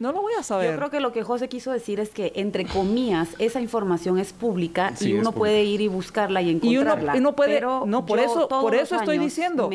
no 0.03 0.13
lo 0.13 0.21
voy 0.21 0.35
a 0.39 0.43
saber. 0.43 0.73
Yo 0.73 0.77
creo 0.77 0.91
que 0.91 1.01
lo 1.01 1.13
que 1.13 1.23
José 1.23 1.49
quiso 1.49 1.73
decir 1.73 1.99
es 2.01 2.11
que, 2.11 2.33
entre 2.35 2.67
comillas, 2.67 3.31
esa 3.39 3.61
información 3.61 4.19
es 4.19 4.33
pública 4.35 4.95
Sí, 4.97 5.11
y 5.11 5.13
uno 5.15 5.31
pública. 5.33 5.39
puede 5.39 5.65
ir 5.65 5.81
y 5.81 5.89
buscarla 5.89 6.43
y 6.43 6.51
y 6.51 6.77
uno, 6.77 6.91
encontrarla. 6.91 7.17
y 7.17 7.19
uno 7.21 7.35
puede, 7.35 7.55
pero 7.55 7.85
no, 7.87 8.05
por 8.05 8.19
yo 8.19 8.25
eso, 8.27 8.49
por 8.49 8.75
eso 8.75 8.97
estoy 8.97 9.17
diciendo, 9.19 9.71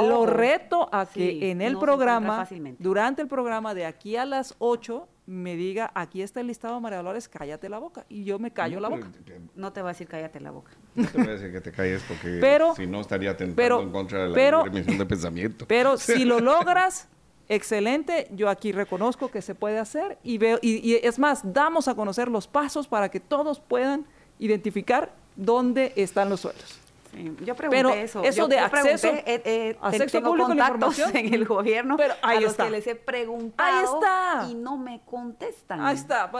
lo 0.00 0.24
reto 0.26 0.88
a 0.92 1.04
que 1.06 1.30
Sí, 1.32 1.38
en 1.42 1.60
el 1.60 1.74
no 1.74 1.80
programa, 1.80 2.48
durante 2.78 3.20
el 3.22 3.28
programa 3.28 3.74
de 3.74 3.84
aquí 3.84 4.16
a 4.16 4.24
las 4.24 4.54
8, 4.58 5.08
me 5.24 5.54
diga, 5.56 5.90
aquí 5.94 6.20
está 6.20 6.40
el 6.40 6.48
listado, 6.48 6.80
María 6.80 6.98
Dolores, 6.98 7.28
cállate 7.28 7.68
la 7.68 7.78
boca. 7.78 8.04
Y 8.08 8.24
yo 8.24 8.38
me 8.40 8.50
callo 8.50 8.80
la 8.80 8.88
boca. 8.88 9.06
No 9.54 9.72
te 9.72 9.80
va 9.80 9.90
a 9.90 9.92
decir 9.92 10.08
cállate 10.08 10.40
la 10.40 10.50
boca. 10.50 10.72
No 10.96 11.06
te 11.06 11.16
voy 11.18 11.28
a 11.28 11.30
decir 11.32 11.52
que 11.52 11.60
te 11.60 11.70
calles 11.70 12.02
porque 12.08 12.38
Pero- 12.40 12.74
si 12.74 12.86
no 12.88 13.00
estaría 13.00 13.30
atentando 13.30 13.56
pero- 13.56 13.82
en 13.82 13.90
contra 13.92 14.22
de 14.24 14.28
la 14.30 14.34
pero- 14.34 14.64
de 14.64 15.06
pensamiento. 15.06 15.64
Pero 15.68 15.96
si 15.96 16.24
lo 16.24 16.40
logras, 16.40 17.08
excelente. 17.48 18.28
Yo 18.32 18.48
aquí 18.48 18.72
reconozco 18.72 19.30
que 19.30 19.42
se 19.42 19.54
puede 19.54 19.78
hacer 19.78 20.18
y 20.22 20.38
veo 20.38 20.58
y, 20.62 20.76
y 20.88 20.96
es 21.02 21.18
más, 21.18 21.40
damos 21.52 21.88
a 21.88 21.94
conocer 21.94 22.28
los 22.28 22.46
pasos 22.46 22.86
para 22.88 23.10
que 23.10 23.20
todos 23.20 23.60
puedan 23.60 24.06
identificar 24.38 25.12
dónde 25.36 25.92
están 25.96 26.28
los 26.28 26.40
sueldos. 26.40 26.78
Sí, 27.14 27.24
yo 27.44 27.54
pregunté 27.54 27.76
Pero 27.76 27.90
eso. 27.90 28.22
eso 28.22 28.36
Yo- 28.38 28.48
de 28.48 28.56
yo 28.56 28.70
pregunté, 28.70 28.94
acceso- 28.94 29.22
eh, 29.26 29.42
eh, 29.44 29.76
acceso 29.82 30.06
tengo 30.12 30.30
público 30.30 30.52
a 30.52 30.54
la 30.54 30.64
información. 30.68 31.10
en 31.16 31.34
el 31.34 31.44
gobierno 31.44 31.96
Pero 31.98 32.14
ahí 32.22 32.38
a 32.38 32.40
los 32.40 32.52
está. 32.52 32.64
que 32.64 32.70
les 32.70 32.86
he 32.86 32.94
preguntado 32.94 33.68
Ahí 33.70 33.84
está. 33.84 34.48
y 34.50 34.54
no 34.54 34.78
me 34.78 35.02
contestan. 35.04 35.82
Ahí 35.82 35.94
está. 35.96 36.30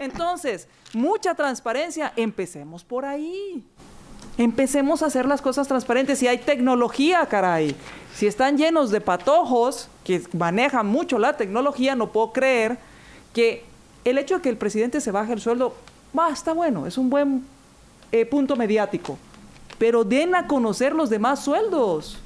Entonces, 0.00 0.66
mucha 0.92 1.34
transparencia. 1.36 2.12
Empecemos 2.16 2.82
por 2.84 3.04
ahí. 3.04 3.64
Empecemos 4.38 5.02
a 5.02 5.06
hacer 5.06 5.26
las 5.26 5.42
cosas 5.42 5.66
transparentes. 5.68 6.20
Si 6.20 6.28
hay 6.28 6.38
tecnología, 6.38 7.26
caray. 7.26 7.74
Si 8.14 8.26
están 8.26 8.56
llenos 8.56 8.90
de 8.90 9.00
patojos 9.00 9.88
que 10.04 10.22
manejan 10.32 10.86
mucho 10.86 11.18
la 11.18 11.36
tecnología, 11.36 11.96
no 11.96 12.10
puedo 12.12 12.32
creer 12.32 12.78
que 13.34 13.64
el 14.04 14.16
hecho 14.16 14.36
de 14.36 14.42
que 14.42 14.48
el 14.48 14.56
presidente 14.56 15.00
se 15.00 15.10
baje 15.10 15.32
el 15.32 15.40
sueldo, 15.40 15.74
va, 16.16 16.30
está 16.30 16.52
bueno, 16.52 16.86
es 16.86 16.96
un 16.98 17.10
buen 17.10 17.44
eh, 18.12 18.24
punto 18.26 18.54
mediático. 18.56 19.18
Pero 19.76 20.04
den 20.04 20.34
a 20.34 20.46
conocer 20.46 20.94
los 20.94 21.10
demás 21.10 21.44
sueldos 21.44 22.18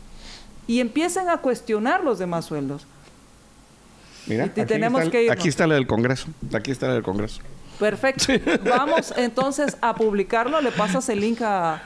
y 0.66 0.80
empiecen 0.80 1.28
a 1.30 1.38
cuestionar 1.38 2.04
los 2.04 2.18
demás 2.18 2.44
sueldos. 2.44 2.86
Mira, 4.26 4.46
y 4.46 4.60
aquí, 4.60 4.64
tenemos 4.66 5.00
está, 5.00 5.06
el- 5.06 5.10
que 5.12 5.22
irnos. 5.24 5.38
aquí 5.38 5.48
está 5.48 5.66
la 5.66 5.74
del 5.74 5.86
Congreso. 5.86 6.28
Aquí 6.54 6.70
está 6.70 6.86
la 6.88 6.94
del 6.94 7.02
Congreso. 7.02 7.40
Perfecto. 7.78 8.32
Vamos 8.64 9.12
entonces 9.16 9.76
a 9.80 9.94
publicarlo. 9.94 10.60
Le 10.60 10.70
pasas 10.72 11.08
el 11.08 11.20
link 11.20 11.40
a, 11.42 11.82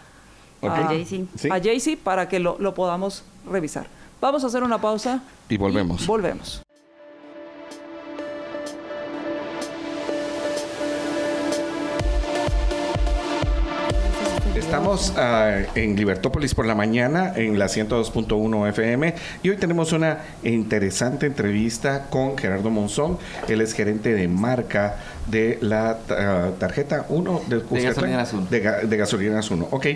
Ok. 0.60 0.72
a. 1.06 1.28
Sí. 1.36 1.48
Jaycee 1.48 1.96
para 1.96 2.28
que 2.28 2.38
lo, 2.38 2.56
lo 2.58 2.74
podamos 2.74 3.22
revisar. 3.50 3.86
Vamos 4.20 4.44
a 4.44 4.46
hacer 4.46 4.62
una 4.62 4.80
pausa. 4.80 5.22
Y 5.48 5.56
volvemos. 5.56 6.06
volvemos. 6.06 6.65
Estamos 14.56 15.12
ah, 15.16 15.58
en 15.74 15.96
Libertópolis 15.96 16.54
por 16.54 16.66
la 16.66 16.74
mañana 16.74 17.32
en 17.36 17.58
la 17.58 17.66
102.1 17.66 18.68
FM 18.70 19.14
y 19.42 19.50
hoy 19.50 19.56
tenemos 19.56 19.92
una 19.92 20.20
interesante 20.42 21.26
entrevista 21.26 22.06
con 22.10 22.36
Gerardo 22.38 22.70
Monzón. 22.70 23.18
Él 23.48 23.60
es 23.60 23.74
gerente 23.74 24.14
de 24.14 24.28
marca 24.28 24.96
de 25.30 25.58
la 25.60 25.98
ah, 26.10 26.50
tarjeta 26.58 27.06
1 27.08 27.42
de, 27.48 27.60
Cuscatlán. 27.60 27.84
Gasolineras 27.94 28.32
Uno. 28.32 28.46
De, 28.50 28.64
ga- 28.64 28.82
de 28.82 28.96
gasolineras 28.96 29.50
1. 29.50 29.68
Ok, 29.70 29.86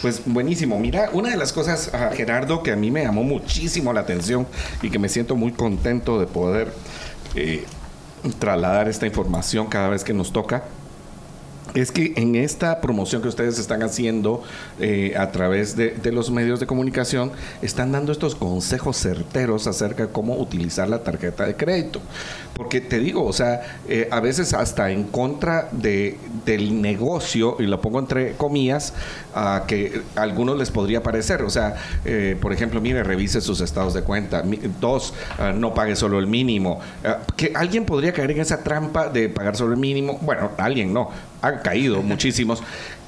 pues 0.00 0.22
buenísimo. 0.24 0.78
Mira, 0.78 1.10
una 1.12 1.30
de 1.30 1.36
las 1.36 1.52
cosas, 1.52 1.90
ah, 1.92 2.10
Gerardo, 2.14 2.62
que 2.62 2.70
a 2.72 2.76
mí 2.76 2.90
me 2.90 3.02
llamó 3.02 3.24
muchísimo 3.24 3.92
la 3.92 4.00
atención 4.00 4.46
y 4.82 4.90
que 4.90 4.98
me 4.98 5.08
siento 5.08 5.34
muy 5.36 5.52
contento 5.52 6.20
de 6.20 6.26
poder 6.26 6.72
eh, 7.34 7.64
trasladar 8.38 8.88
esta 8.88 9.06
información 9.06 9.66
cada 9.66 9.88
vez 9.88 10.04
que 10.04 10.14
nos 10.14 10.32
toca 10.32 10.62
es 11.72 11.90
que 11.90 12.12
en 12.16 12.36
esta 12.36 12.80
promoción 12.80 13.22
que 13.22 13.28
ustedes 13.28 13.58
están 13.58 13.82
haciendo 13.82 14.42
eh, 14.78 15.14
a 15.16 15.32
través 15.32 15.76
de, 15.76 15.90
de 15.90 16.12
los 16.12 16.30
medios 16.30 16.60
de 16.60 16.66
comunicación, 16.66 17.32
están 17.62 17.90
dando 17.92 18.12
estos 18.12 18.34
consejos 18.34 18.96
certeros 18.98 19.66
acerca 19.66 20.06
de 20.06 20.12
cómo 20.12 20.36
utilizar 20.36 20.88
la 20.88 21.02
tarjeta 21.02 21.46
de 21.46 21.56
crédito. 21.56 22.00
Porque 22.54 22.80
te 22.80 23.00
digo, 23.00 23.24
o 23.24 23.32
sea, 23.32 23.62
eh, 23.88 24.08
a 24.12 24.20
veces 24.20 24.54
hasta 24.54 24.90
en 24.90 25.04
contra 25.04 25.68
de, 25.72 26.18
del 26.44 26.80
negocio, 26.80 27.56
y 27.58 27.64
lo 27.64 27.80
pongo 27.80 27.98
entre 27.98 28.34
comillas, 28.34 28.92
a 29.34 29.64
que 29.66 30.02
a 30.14 30.22
algunos 30.22 30.56
les 30.56 30.70
podría 30.70 31.02
parecer. 31.02 31.42
O 31.42 31.50
sea, 31.50 31.74
eh, 32.04 32.36
por 32.40 32.52
ejemplo, 32.52 32.80
mire, 32.80 33.02
revise 33.02 33.40
sus 33.40 33.60
estados 33.60 33.92
de 33.94 34.02
cuenta. 34.02 34.42
Mi- 34.44 34.60
Dos, 34.80 35.14
ah, 35.38 35.52
no 35.52 35.74
pague 35.74 35.96
solo 35.96 36.18
el 36.20 36.26
mínimo. 36.28 36.80
Ah, 37.04 37.18
que 37.36 37.52
alguien 37.54 37.84
podría 37.84 38.12
caer 38.12 38.30
en 38.30 38.40
esa 38.40 38.62
trampa 38.62 39.08
de 39.08 39.28
pagar 39.28 39.56
solo 39.56 39.72
el 39.74 39.80
mínimo. 39.80 40.18
Bueno, 40.22 40.50
alguien 40.56 40.92
no. 40.92 41.10
Han 41.42 41.58
caído 41.58 42.02
muchísimos. 42.02 42.62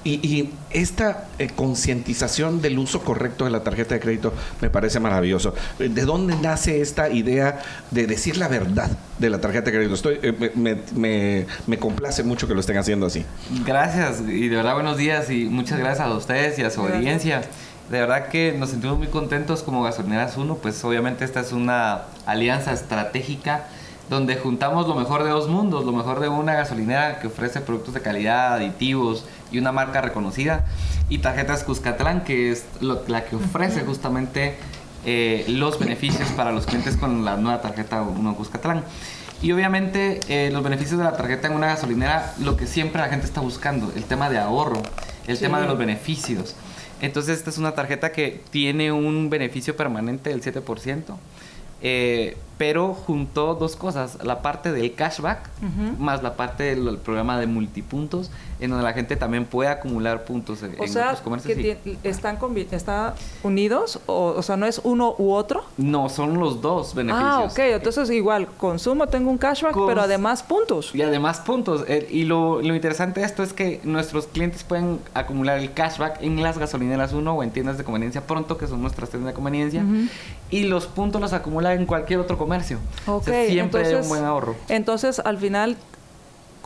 Y, 0.07 0.25
y 0.27 0.51
esta 0.71 1.25
eh, 1.41 1.49
concientización 1.55 2.63
del 2.63 2.79
uso 2.79 3.03
correcto 3.03 3.45
de 3.45 3.51
la 3.51 3.65
tarjeta 3.65 3.95
de 3.95 4.01
crédito 4.01 4.33
me 4.61 4.71
parece 4.71 5.01
maravilloso. 5.01 5.53
¿De 5.79 5.89
dónde 6.05 6.37
nace 6.37 6.81
esta 6.81 7.09
idea 7.11 7.61
de 7.91 8.07
decir 8.07 8.37
la 8.37 8.47
verdad 8.47 8.89
de 9.19 9.31
la 9.31 9.41
tarjeta 9.41 9.71
de 9.71 9.77
crédito? 9.77 9.95
Estoy, 9.95 10.19
eh, 10.23 10.53
me, 10.55 10.77
me- 10.95 11.47
me 11.67 11.79
complace 11.79 12.23
mucho 12.23 12.47
que 12.47 12.55
lo 12.55 12.61
estén 12.61 12.77
haciendo 12.77 13.07
así. 13.07 13.25
Gracias 13.65 14.21
y 14.29 14.49
de 14.49 14.57
verdad 14.57 14.75
buenos 14.75 14.97
días 14.97 15.29
y 15.31 15.47
muchas 15.47 15.79
gracias 15.79 16.07
a 16.07 16.15
ustedes 16.15 16.57
y 16.59 16.63
a 16.63 16.71
su 16.71 16.83
Gracias. 16.83 16.99
audiencia. 16.99 17.43
De 17.91 18.01
verdad 18.01 18.29
que 18.29 18.53
nos 18.57 18.71
sentimos 18.71 18.99
muy 18.99 19.09
contentos 19.09 19.63
como 19.63 19.83
Gasolineras 19.83 20.37
1, 20.37 20.57
pues 20.57 20.85
obviamente 20.85 21.25
esta 21.25 21.41
es 21.41 21.53
una 21.53 22.03
alianza 22.27 22.73
estratégica 22.73 23.65
donde 24.11 24.37
juntamos 24.37 24.87
lo 24.87 24.95
mejor 24.95 25.25
de 25.25 25.31
dos 25.31 25.49
mundos, 25.49 25.85
lo 25.85 25.91
mejor 25.93 26.21
de 26.21 26.29
una 26.29 26.55
gasolinera 26.55 27.19
que 27.19 27.27
ofrece 27.27 27.61
productos 27.61 27.93
de 27.95 28.01
calidad, 28.03 28.55
aditivos 28.55 29.25
y 29.53 29.59
una 29.59 29.73
marca 29.73 30.01
reconocida 30.01 30.65
y 31.09 31.19
tarjetas 31.19 31.63
Cuscatlán 31.65 32.23
que 32.25 32.51
es 32.53 32.65
lo- 32.81 33.03
la 33.09 33.25
que 33.25 33.37
ofrece 33.37 33.81
justamente 33.83 34.57
eh, 35.05 35.45
los 35.49 35.79
beneficios 35.79 36.29
para 36.31 36.51
los 36.53 36.67
clientes 36.67 36.97
con 36.97 37.25
la 37.25 37.37
nueva 37.37 37.61
tarjeta 37.61 38.03
1 38.03 38.35
Cuscatlán. 38.35 38.83
Y 39.43 39.53
obviamente 39.53 40.19
eh, 40.29 40.51
los 40.51 40.63
beneficios 40.65 40.99
de 40.99 41.05
la 41.05 41.17
tarjeta 41.17 41.47
en 41.47 41.55
una 41.55 41.67
gasolinera, 41.69 42.35
lo 42.41 42.57
que 42.57 42.67
siempre 42.67 43.01
la 43.01 43.09
gente 43.09 43.27
está 43.27 43.41
buscando, 43.41 43.93
el 43.95 44.05
tema 44.05 44.31
de 44.31 44.39
ahorro, 44.39 44.83
el 45.29 45.37
Sí. 45.37 45.43
tema 45.45 45.61
de 45.61 45.67
los 45.69 45.79
beneficios. 45.79 46.57
Entonces 47.01 47.39
esta 47.39 47.51
es 47.51 47.59
una 47.59 47.73
tarjeta 47.73 48.11
que 48.11 48.43
tiene 48.51 48.91
un 48.91 49.29
beneficio 49.31 49.77
permanente 49.77 50.31
del 50.31 50.41
7%. 50.43 51.19
Eh, 51.83 52.39
pero 52.57 52.95
juntó 52.95 53.55
dos 53.55 53.77
cosas, 53.77 54.17
la 54.25 54.41
parte 54.41 54.73
del 54.73 54.95
cashback 54.95 55.51
más 55.99 56.23
la 56.23 56.35
parte 56.35 56.75
del 56.75 56.97
programa 56.97 57.39
de 57.39 57.47
multipuntos, 57.47 58.31
en 58.61 58.71
donde 58.71 58.85
la 58.85 58.93
gente 58.93 59.17
también 59.17 59.45
puede 59.45 59.69
acumular 59.69 60.25
puntos 60.25 60.63
en, 60.63 60.75
o 60.79 60.87
sea, 60.87 61.15
comercios. 61.23 61.55
Que 61.55 61.79
están, 62.05 62.39
¿Están 62.71 63.15
unidos? 63.43 64.01
O, 64.07 64.35
o, 64.37 64.43
sea, 64.43 64.57
¿no 64.57 64.67
es 64.67 64.81
uno 64.83 65.15
u 65.19 65.33
otro? 65.33 65.65
No, 65.77 66.09
son 66.09 66.39
los 66.39 66.61
dos 66.61 66.95
beneficios. 66.95 67.29
Ah, 67.29 67.49
ok. 67.51 67.59
Entonces, 67.59 68.11
igual, 68.11 68.47
consumo, 68.47 69.07
tengo 69.07 69.31
un 69.31 69.39
cashback, 69.39 69.77
pero 69.87 70.01
además 70.01 70.43
puntos. 70.43 70.95
Y 70.95 71.03
además 71.03 71.41
puntos. 71.41 71.85
Eh, 71.89 72.07
y 72.11 72.25
lo, 72.25 72.63
lo, 72.63 72.75
interesante 72.75 73.21
de 73.21 73.27
esto 73.27 73.43
es 73.43 73.53
que 73.53 73.81
nuestros 73.85 74.27
clientes 74.27 74.65
pueden 74.65 75.01
acumular 75.15 75.59
el 75.59 75.73
cashback 75.73 76.23
en 76.23 76.43
las 76.43 76.59
gasolineras 76.59 77.13
1 77.13 77.33
o 77.33 77.43
en 77.43 77.51
tiendas 77.51 77.79
de 77.79 77.85
conveniencia 77.85 78.27
pronto, 78.27 78.57
que 78.57 78.67
son 78.67 78.81
nuestras 78.81 79.11
tiendas 79.11 79.29
de 79.29 79.35
conveniencia. 79.35 79.85
Y 80.51 80.65
los 80.65 80.87
puntos 80.87 81.21
los 81.21 81.33
acumulan 81.33 81.79
en 81.79 81.87
cualquier 81.87 82.21
otro 82.21 82.39
comercio. 82.39 82.79
Ok. 83.07 83.29
siempre 83.49 83.87
hay 83.87 83.95
un 83.95 84.09
buen 84.09 84.25
ahorro. 84.25 84.55
Entonces, 84.69 85.21
al 85.21 85.39
final 85.39 85.77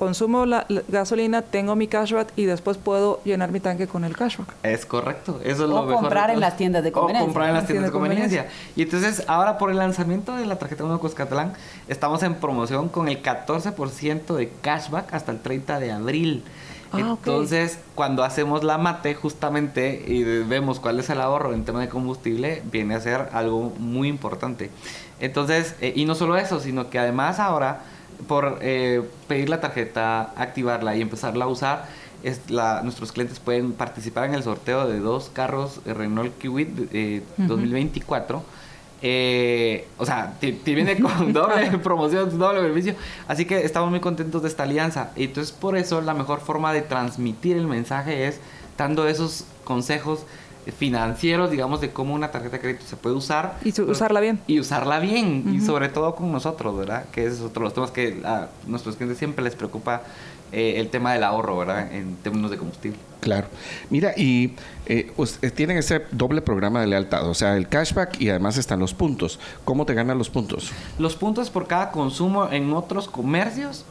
consumo 0.01 0.47
la, 0.47 0.67
gasolina, 0.89 1.43
tengo 1.43 1.77
mi 1.77 1.87
cashback 1.87 2.33
y 2.35 2.47
después 2.47 2.79
puedo 2.79 3.21
llenar 3.23 3.53
mi 3.53 3.61
tanque 3.61 3.87
con 3.87 4.03
el 4.05 4.17
cashback. 4.17 4.49
Es 4.63 4.87
correcto, 4.87 5.39
eso 5.45 5.51
es 5.51 5.61
o 5.61 5.67
lo 5.67 5.83
mejor. 5.83 6.01
comprar 6.01 6.31
en 6.31 6.41
las 6.41 6.57
tiendas 6.57 6.83
de 6.83 6.91
conveniencia. 6.91 7.23
O 7.23 7.27
comprar 7.27 7.49
en 7.51 7.55
las 7.55 7.67
tiendas 7.67 7.85
de 7.85 7.93
conveniencia. 7.93 8.49
Y 8.77 8.83
entonces, 8.83 9.25
ahora 9.27 9.59
por 9.59 9.71
el 9.71 9.77
lanzamiento 9.77 10.35
de 10.37 10.47
la 10.47 10.59
tarjeta 10.59 10.85
1 10.85 10.99
Cuscatlán, 11.01 11.53
estamos 11.87 12.23
en 12.23 12.35
promoción 12.37 12.89
con 12.89 13.09
el 13.09 13.23
14% 13.23 14.35
de 14.37 14.49
cashback 14.63 15.13
hasta 15.13 15.33
el 15.33 15.41
30 15.41 15.79
de 15.79 15.93
abril. 15.93 16.45
Ah, 16.93 17.01
entonces, 17.01 17.79
cuando 17.95 18.25
hacemos 18.25 18.65
la 18.65 18.79
mate 18.79 19.15
justamente 19.15 20.03
y 20.09 20.25
vemos 20.25 20.81
cuál 20.81 20.99
es 20.99 21.11
el 21.11 21.21
ahorro 21.21 21.53
en 21.53 21.67
tema 21.67 21.83
de 21.83 21.91
combustible, 21.91 22.63
viene 22.73 22.95
a 22.95 23.01
ser 23.01 23.29
algo 23.35 23.75
muy 23.79 24.09
importante. 24.09 24.71
Entonces, 25.21 25.75
eh, 25.83 25.93
y 25.95 26.07
no 26.07 26.15
solo 26.15 26.39
eso, 26.39 26.59
sino 26.59 26.89
que 26.89 26.99
además 26.99 27.39
ahora 27.39 27.83
por 28.27 28.59
eh, 28.63 29.03
pedir 29.29 29.49
la 29.49 29.61
tarjeta, 29.61 30.33
activarla 30.37 30.97
y 30.97 31.03
empezarla 31.03 31.45
a 31.45 31.49
usar, 31.49 31.87
es 32.23 32.51
la, 32.51 32.83
nuestros 32.83 33.13
clientes 33.13 33.39
pueden 33.39 33.73
participar 33.73 34.29
en 34.29 34.35
el 34.35 34.43
sorteo 34.43 34.87
de 34.87 35.01
dos 35.01 35.31
carros 35.33 35.81
Renault 35.85 36.39
Kwid 36.41 36.69
eh, 36.93 37.23
2024. 37.39 38.43
Eh, 39.03 39.89
o 39.97 40.05
sea, 40.05 40.35
te, 40.39 40.53
viene 40.53 40.99
con 40.99 41.33
doble 41.33 41.79
promoción, 41.79 42.39
doble 42.39 42.61
beneficio. 42.61 42.95
Así 43.29 43.47
que 43.47 43.65
estamos 43.65 43.91
muy 43.91 44.01
contentos 44.01 44.43
de 44.43 44.49
esta 44.49 44.65
alianza. 44.65 45.11
Y 45.17 45.25
entonces 45.25 45.53
por 45.53 45.77
eso 45.77 46.01
la 46.01 46.15
mejor 46.15 46.41
forma 46.41 46.73
de 46.73 46.83
transmitir 46.83 47.57
el 47.57 47.67
mensaje 47.67 48.27
es 48.27 48.41
dando 48.77 49.07
esos 49.09 49.45
consejos 49.65 50.25
financieros, 50.77 51.51
digamos, 51.51 51.81
de 51.81 51.91
cómo 51.91 52.15
una 52.15 52.31
tarjeta 52.31 52.57
de 52.57 52.61
crédito 52.61 52.85
se 52.87 52.97
puede 52.97 53.17
usar. 53.17 53.59
Y 53.65 53.79
usarla 53.81 54.21
bien. 54.21 54.41
Y 54.47 54.61
usarla 54.61 54.99
bien, 54.99 55.55
y 55.55 55.61
sobre 55.61 55.89
todo 55.89 56.15
con 56.15 56.31
nosotros, 56.33 56.77
¿verdad? 56.77 57.07
Que 57.13 57.27
es 57.27 57.41
otro 57.41 57.63
de 57.63 57.65
los 57.65 57.75
temas 57.75 57.91
que 57.91 58.21
a 58.25 58.49
nuestros 58.67 58.97
clientes 58.97 59.19
siempre 59.19 59.45
les 59.45 59.55
preocupa 59.55 60.03
eh, 60.53 60.81
el 60.81 60.89
tema 60.89 61.13
del 61.13 61.23
ahorro, 61.23 61.59
¿verdad? 61.59 61.93
En 61.93 62.17
términos 62.17 62.51
de 62.51 62.57
combustible. 62.59 62.99
Claro. 63.21 63.47
Mira, 63.89 64.15
y 64.17 64.55
eh, 64.87 65.13
tienen 65.55 65.77
ese 65.77 66.03
doble 66.11 66.41
programa 66.41 66.81
de 66.81 66.89
lealtad, 66.89 67.29
o 67.29 67.35
sea, 67.35 67.57
el 67.57 67.69
cashback 67.69 68.21
y 68.21 68.31
además 68.31 68.57
están 68.57 68.81
los 68.81 68.93
puntos. 68.93 69.39
¿Cómo 69.65 69.87
te 69.87 69.95
ganan 69.95 70.19
los 70.19 70.29
puntos? 70.29 70.73
Los 70.99 71.15
puntos 71.15 71.51
por 71.51 71.69
cada 71.69 71.93
consumo 71.93 72.49
en 72.51 72.73
otros 72.73 73.09
comercios 73.09 73.85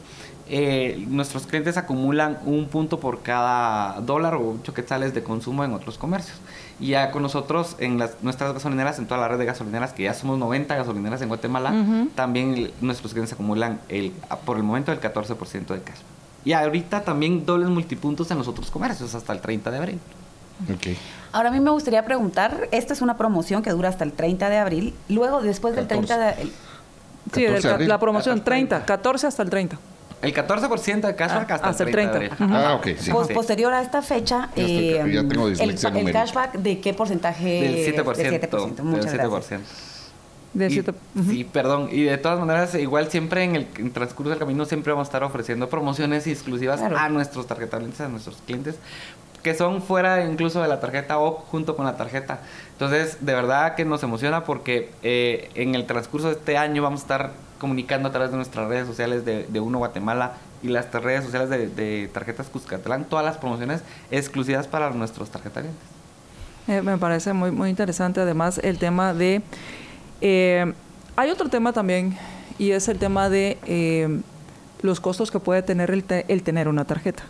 eh, 0.52 1.06
nuestros 1.08 1.46
clientes 1.46 1.76
acumulan 1.76 2.38
un 2.44 2.66
punto 2.66 2.98
por 2.98 3.22
cada 3.22 4.00
dólar 4.00 4.34
o 4.34 4.56
ocho 4.60 4.74
quetzales 4.74 5.14
de 5.14 5.22
consumo 5.22 5.62
en 5.62 5.72
otros 5.72 5.96
comercios. 5.96 6.38
Y 6.80 6.88
ya 6.88 7.12
con 7.12 7.22
nosotros 7.22 7.76
en 7.78 7.98
las, 7.98 8.20
nuestras 8.22 8.52
gasolineras, 8.52 8.98
en 8.98 9.06
toda 9.06 9.20
la 9.20 9.28
red 9.28 9.38
de 9.38 9.44
gasolineras, 9.44 9.92
que 9.92 10.02
ya 10.02 10.14
somos 10.14 10.38
90 10.38 10.74
gasolineras 10.74 11.22
en 11.22 11.28
Guatemala, 11.28 11.72
también 12.16 12.72
nuestros 12.80 13.12
clientes 13.12 13.32
acumulan 13.32 13.80
el, 13.88 14.12
por 14.44 14.56
el 14.56 14.64
momento 14.64 14.90
el 14.90 15.00
14% 15.00 15.66
de 15.66 15.82
cash. 15.82 16.00
Y 16.44 16.52
ahorita 16.52 17.04
también 17.04 17.46
dobles 17.46 17.68
multipuntos 17.68 18.28
en 18.32 18.38
los 18.38 18.48
otros 18.48 18.72
comercios 18.72 19.14
hasta 19.14 19.32
el 19.32 19.40
30 19.40 19.70
de 19.70 19.76
abril. 19.76 20.00
Okay. 20.74 20.98
Ahora 21.30 21.50
a 21.50 21.52
mí 21.52 21.60
me 21.60 21.70
gustaría 21.70 22.04
preguntar, 22.04 22.68
esta 22.72 22.92
es 22.92 23.02
una 23.02 23.16
promoción 23.16 23.62
que 23.62 23.70
dura 23.70 23.88
hasta 23.88 24.02
el 24.02 24.12
30 24.12 24.48
de 24.48 24.58
abril, 24.58 24.94
luego 25.08 25.42
después 25.42 25.76
del 25.76 25.86
30 25.86 26.18
de 26.18 26.28
abril. 26.28 26.52
Sí, 27.32 27.46
la 27.86 28.00
promoción 28.00 28.42
30, 28.42 28.84
14 28.84 29.26
hasta 29.28 29.42
el 29.44 29.50
30. 29.50 29.78
El 30.22 30.34
14% 30.34 31.00
de 31.00 31.14
cashback 31.14 31.50
ah, 31.50 31.60
hasta, 31.62 31.84
el 31.84 31.90
30. 31.90 32.36
Ah, 32.40 32.74
ok. 32.74 32.88
Sí. 32.98 33.10
posterior 33.32 33.72
a 33.72 33.80
esta 33.80 34.02
fecha, 34.02 34.50
eh, 34.54 35.02
ya 35.12 35.26
tengo 35.26 35.48
el, 35.48 35.60
el, 35.60 36.12
cashback, 36.12 36.54
¿de 36.54 36.80
qué 36.80 36.92
porcentaje? 36.92 37.92
Del 37.92 38.04
7%. 38.04 38.16
Del 38.16 38.40
7%. 38.50 38.82
Muchas 38.82 39.12
del 39.12 39.20
7%. 39.20 39.30
Gracias. 39.30 39.60
Sí, 41.28 41.44
perdón. 41.44 41.88
Y 41.92 42.02
de 42.02 42.18
todas 42.18 42.40
maneras, 42.40 42.74
igual 42.74 43.10
siempre 43.10 43.44
en 43.44 43.56
el 43.56 43.92
transcurso 43.92 44.30
del 44.30 44.38
camino 44.38 44.64
siempre 44.64 44.92
vamos 44.92 45.06
a 45.06 45.08
estar 45.08 45.22
ofreciendo 45.22 45.68
promociones 45.68 46.26
exclusivas 46.26 46.80
a 46.82 47.08
nuestros 47.08 47.46
tarjetablenses, 47.46 48.00
a 48.00 48.08
nuestros 48.08 48.36
clientes, 48.44 48.76
que 49.42 49.54
son 49.54 49.80
fuera 49.80 50.24
incluso 50.24 50.60
de 50.60 50.68
la 50.68 50.80
tarjeta 50.80 51.18
o 51.18 51.32
junto 51.32 51.76
con 51.76 51.86
la 51.86 51.96
tarjeta. 51.96 52.40
Entonces, 52.72 53.18
de 53.20 53.32
verdad 53.32 53.74
que 53.74 53.84
nos 53.84 54.02
emociona 54.02 54.44
porque 54.44 54.90
eh, 55.02 55.50
en 55.54 55.74
el 55.74 55.86
transcurso 55.86 56.28
de 56.28 56.34
este 56.34 56.56
año 56.56 56.82
vamos 56.82 57.00
a 57.00 57.04
estar 57.04 57.32
comunicando 57.60 58.08
a 58.08 58.12
través 58.12 58.32
de 58.32 58.36
nuestras 58.36 58.68
redes 58.68 58.88
sociales 58.88 59.24
de, 59.24 59.60
Uno 59.60 59.78
Guatemala 59.78 60.32
y 60.62 60.68
las 60.68 60.90
redes 60.92 61.24
sociales 61.24 61.48
de, 61.48 62.10
Tarjetas 62.12 62.48
Cuscatlán, 62.48 63.04
todas 63.04 63.24
las 63.24 63.36
promociones 63.36 63.82
exclusivas 64.10 64.66
para 64.66 64.90
nuestros 64.90 65.30
tarjetarios. 65.30 65.72
Eh, 66.66 66.82
me 66.82 66.96
parece 66.98 67.32
muy, 67.32 67.52
muy 67.52 67.70
interesante 67.70 68.20
además 68.20 68.58
el 68.64 68.78
tema 68.78 69.14
de... 69.14 69.42
Eh, 70.20 70.72
hay 71.16 71.30
otro 71.30 71.48
tema 71.48 71.72
también 71.72 72.16
y 72.58 72.72
es 72.72 72.88
el 72.88 72.98
tema 72.98 73.28
de 73.28 73.58
eh, 73.66 74.20
los 74.82 75.00
costos 75.00 75.30
que 75.30 75.38
puede 75.38 75.62
tener 75.62 75.90
el, 75.90 76.04
el 76.28 76.42
tener 76.42 76.66
una 76.66 76.84
tarjeta. 76.84 77.22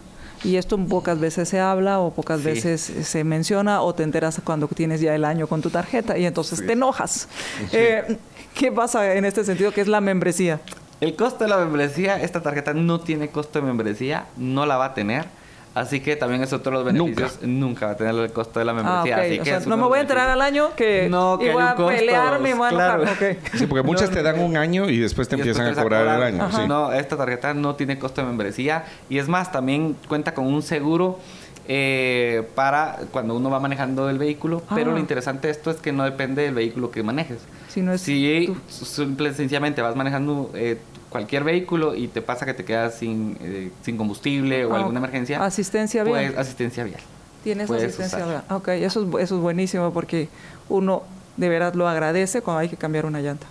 Y 0.42 0.56
esto 0.56 0.78
pocas 0.78 1.20
veces 1.20 1.48
se 1.48 1.60
habla 1.60 2.00
o 2.00 2.14
pocas 2.14 2.42
veces 2.42 2.80
se 2.80 3.24
menciona 3.24 3.82
o 3.82 3.94
te 3.94 4.02
enteras 4.02 4.40
cuando 4.42 4.68
tienes 4.68 5.00
ya 5.00 5.14
el 5.14 5.24
año 5.24 5.46
con 5.46 5.60
tu 5.60 5.68
tarjeta 5.68 6.16
y 6.16 6.24
entonces 6.24 6.64
te 6.66 6.72
enojas. 6.72 7.28
Eh, 7.72 8.16
¿Qué 8.54 8.72
pasa 8.72 9.14
en 9.14 9.24
este 9.24 9.44
sentido? 9.44 9.72
¿Qué 9.72 9.80
es 9.80 9.88
la 9.88 10.00
membresía? 10.00 10.60
El 11.00 11.16
costo 11.16 11.44
de 11.44 11.50
la 11.50 11.56
membresía, 11.56 12.20
esta 12.22 12.42
tarjeta 12.42 12.74
no 12.74 13.00
tiene 13.00 13.28
costo 13.28 13.60
de 13.60 13.66
membresía, 13.66 14.26
no 14.36 14.66
la 14.66 14.76
va 14.76 14.86
a 14.86 14.94
tener. 14.94 15.24
Así 15.72 16.00
que 16.00 16.16
también 16.16 16.42
es 16.42 16.52
otro 16.52 16.72
de 16.72 16.78
los 16.78 16.84
beneficios. 16.84 17.42
Nunca, 17.42 17.86
va 17.86 17.92
a 17.92 17.96
tener 17.96 18.14
el 18.14 18.32
costo 18.32 18.58
de 18.58 18.64
la 18.64 18.72
membresía. 18.72 19.16
Ah, 19.16 19.40
o 19.40 19.44
sea, 19.44 19.60
no 19.60 19.76
me 19.76 19.84
voy 19.84 19.98
a 19.98 20.02
enterar 20.02 20.28
al 20.28 20.42
año 20.42 20.74
que, 20.74 21.08
no, 21.08 21.38
que 21.38 21.52
voy 21.52 21.62
a 21.62 21.76
pelearme 21.76 22.50
y 22.50 22.52
voy 22.54 22.74
a 22.74 23.06
Sí, 23.54 23.66
porque 23.66 23.86
muchas 23.86 24.10
te 24.10 24.22
dan 24.22 24.40
un 24.40 24.56
año 24.56 24.90
y 24.90 24.98
después 24.98 25.28
te 25.28 25.36
empiezan 25.36 25.68
a 25.68 25.80
cobrar, 25.80 26.06
el 26.16 26.22
año. 26.22 26.66
No, 26.66 26.92
esta 26.92 27.16
tarjeta 27.16 27.54
no 27.54 27.76
tiene 27.76 27.98
costo 27.98 28.20
de 28.20 28.26
membresía. 28.26 28.84
Y 29.08 29.18
es 29.18 29.28
más, 29.28 29.52
también 29.52 29.96
cuenta 30.08 30.34
con 30.34 30.46
un 30.46 30.62
seguro 30.62 31.20
eh, 31.68 32.48
para 32.54 32.98
cuando 33.12 33.36
uno 33.36 33.50
va 33.50 33.60
manejando 33.60 34.08
el 34.10 34.18
vehículo. 34.18 34.62
Pero 34.74 34.90
lo 34.90 34.96
ah. 34.96 35.00
interesante 35.00 35.48
de 35.48 35.52
esto 35.52 35.70
es 35.70 35.76
que 35.78 35.92
no 35.92 36.04
depende 36.04 36.42
del 36.42 36.54
vehículo 36.54 36.90
que 36.90 37.02
manejes. 37.02 37.38
Si, 37.68 37.82
no 37.82 37.92
es 37.92 38.00
si 38.00 38.54
simple, 38.68 39.32
sencillamente 39.34 39.82
vas 39.82 39.96
manejando 39.96 40.50
eh, 40.54 40.78
cualquier 41.08 41.44
vehículo 41.44 41.94
y 41.94 42.08
te 42.08 42.22
pasa 42.22 42.46
que 42.46 42.54
te 42.54 42.64
quedas 42.64 42.94
sin, 42.94 43.36
eh, 43.40 43.70
sin 43.82 43.96
combustible 43.96 44.64
o 44.64 44.74
ah, 44.74 44.78
alguna 44.78 44.98
emergencia. 44.98 45.44
Asistencia 45.44 46.04
vial. 46.04 46.32
Pues 46.32 46.38
asistencia 46.38 46.84
vial. 46.84 47.00
Tienes 47.44 47.70
asistencia 47.70 48.26
vial. 48.26 48.44
Ok, 48.50 48.68
eso 48.68 49.02
es, 49.02 49.24
eso 49.24 49.36
es 49.36 49.42
buenísimo 49.42 49.92
porque 49.92 50.28
uno 50.68 51.02
de 51.36 51.48
verdad 51.48 51.74
lo 51.74 51.88
agradece 51.88 52.42
cuando 52.42 52.60
hay 52.60 52.68
que 52.68 52.76
cambiar 52.76 53.06
una 53.06 53.20
llanta. 53.20 53.46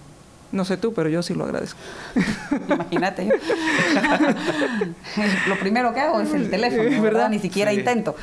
No 0.52 0.66
sé 0.66 0.78
tú, 0.78 0.94
pero 0.94 1.10
yo 1.10 1.22
sí 1.22 1.36
lo 1.36 1.44
agradezco. 1.44 1.80
Imagínate. 2.70 3.30
lo 5.48 5.60
primero 5.60 5.94
que 5.94 6.00
hago 6.00 6.20
es 6.22 6.34
el 6.34 6.50
teléfono, 6.50 7.02
¿verdad? 7.04 7.30
Ni 7.30 7.38
siquiera 7.38 7.72
intento. 7.72 8.16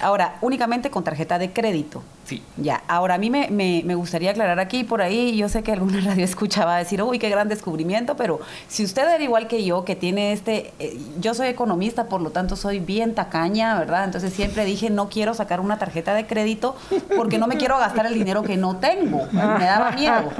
Ahora, 0.00 0.36
únicamente 0.42 0.90
con 0.90 1.02
tarjeta 1.02 1.38
de 1.38 1.52
crédito. 1.52 2.04
Sí. 2.24 2.40
Ya, 2.56 2.82
ahora 2.86 3.14
a 3.14 3.18
mí 3.18 3.30
me, 3.30 3.50
me, 3.50 3.94
gustaría 3.96 4.30
aclarar 4.30 4.60
aquí, 4.60 4.84
por 4.84 5.02
ahí, 5.02 5.36
yo 5.36 5.48
sé 5.48 5.64
que 5.64 5.72
alguna 5.72 6.00
radio 6.00 6.24
escuchaba 6.24 6.78
decir, 6.78 7.02
uy, 7.02 7.18
qué 7.18 7.28
gran 7.28 7.48
descubrimiento, 7.48 8.16
pero 8.16 8.38
si 8.68 8.84
usted 8.84 9.02
era 9.02 9.22
igual 9.22 9.48
que 9.48 9.64
yo, 9.64 9.84
que 9.84 9.96
tiene 9.96 10.32
este, 10.32 10.72
eh, 10.78 10.96
yo 11.18 11.34
soy 11.34 11.48
economista, 11.48 12.06
por 12.06 12.20
lo 12.20 12.30
tanto 12.30 12.54
soy 12.54 12.78
bien 12.78 13.16
tacaña, 13.16 13.76
¿verdad? 13.76 14.04
Entonces 14.04 14.32
siempre 14.32 14.64
dije, 14.64 14.88
no 14.88 15.08
quiero 15.08 15.34
sacar 15.34 15.60
una 15.60 15.78
tarjeta 15.78 16.14
de 16.14 16.26
crédito 16.26 16.76
porque 17.16 17.38
no 17.38 17.48
me 17.48 17.56
quiero 17.56 17.76
gastar 17.76 18.06
el 18.06 18.14
dinero 18.14 18.44
que 18.44 18.56
no 18.56 18.76
tengo, 18.76 19.26
me 19.32 19.64
daba 19.64 19.90
miedo. 19.90 20.30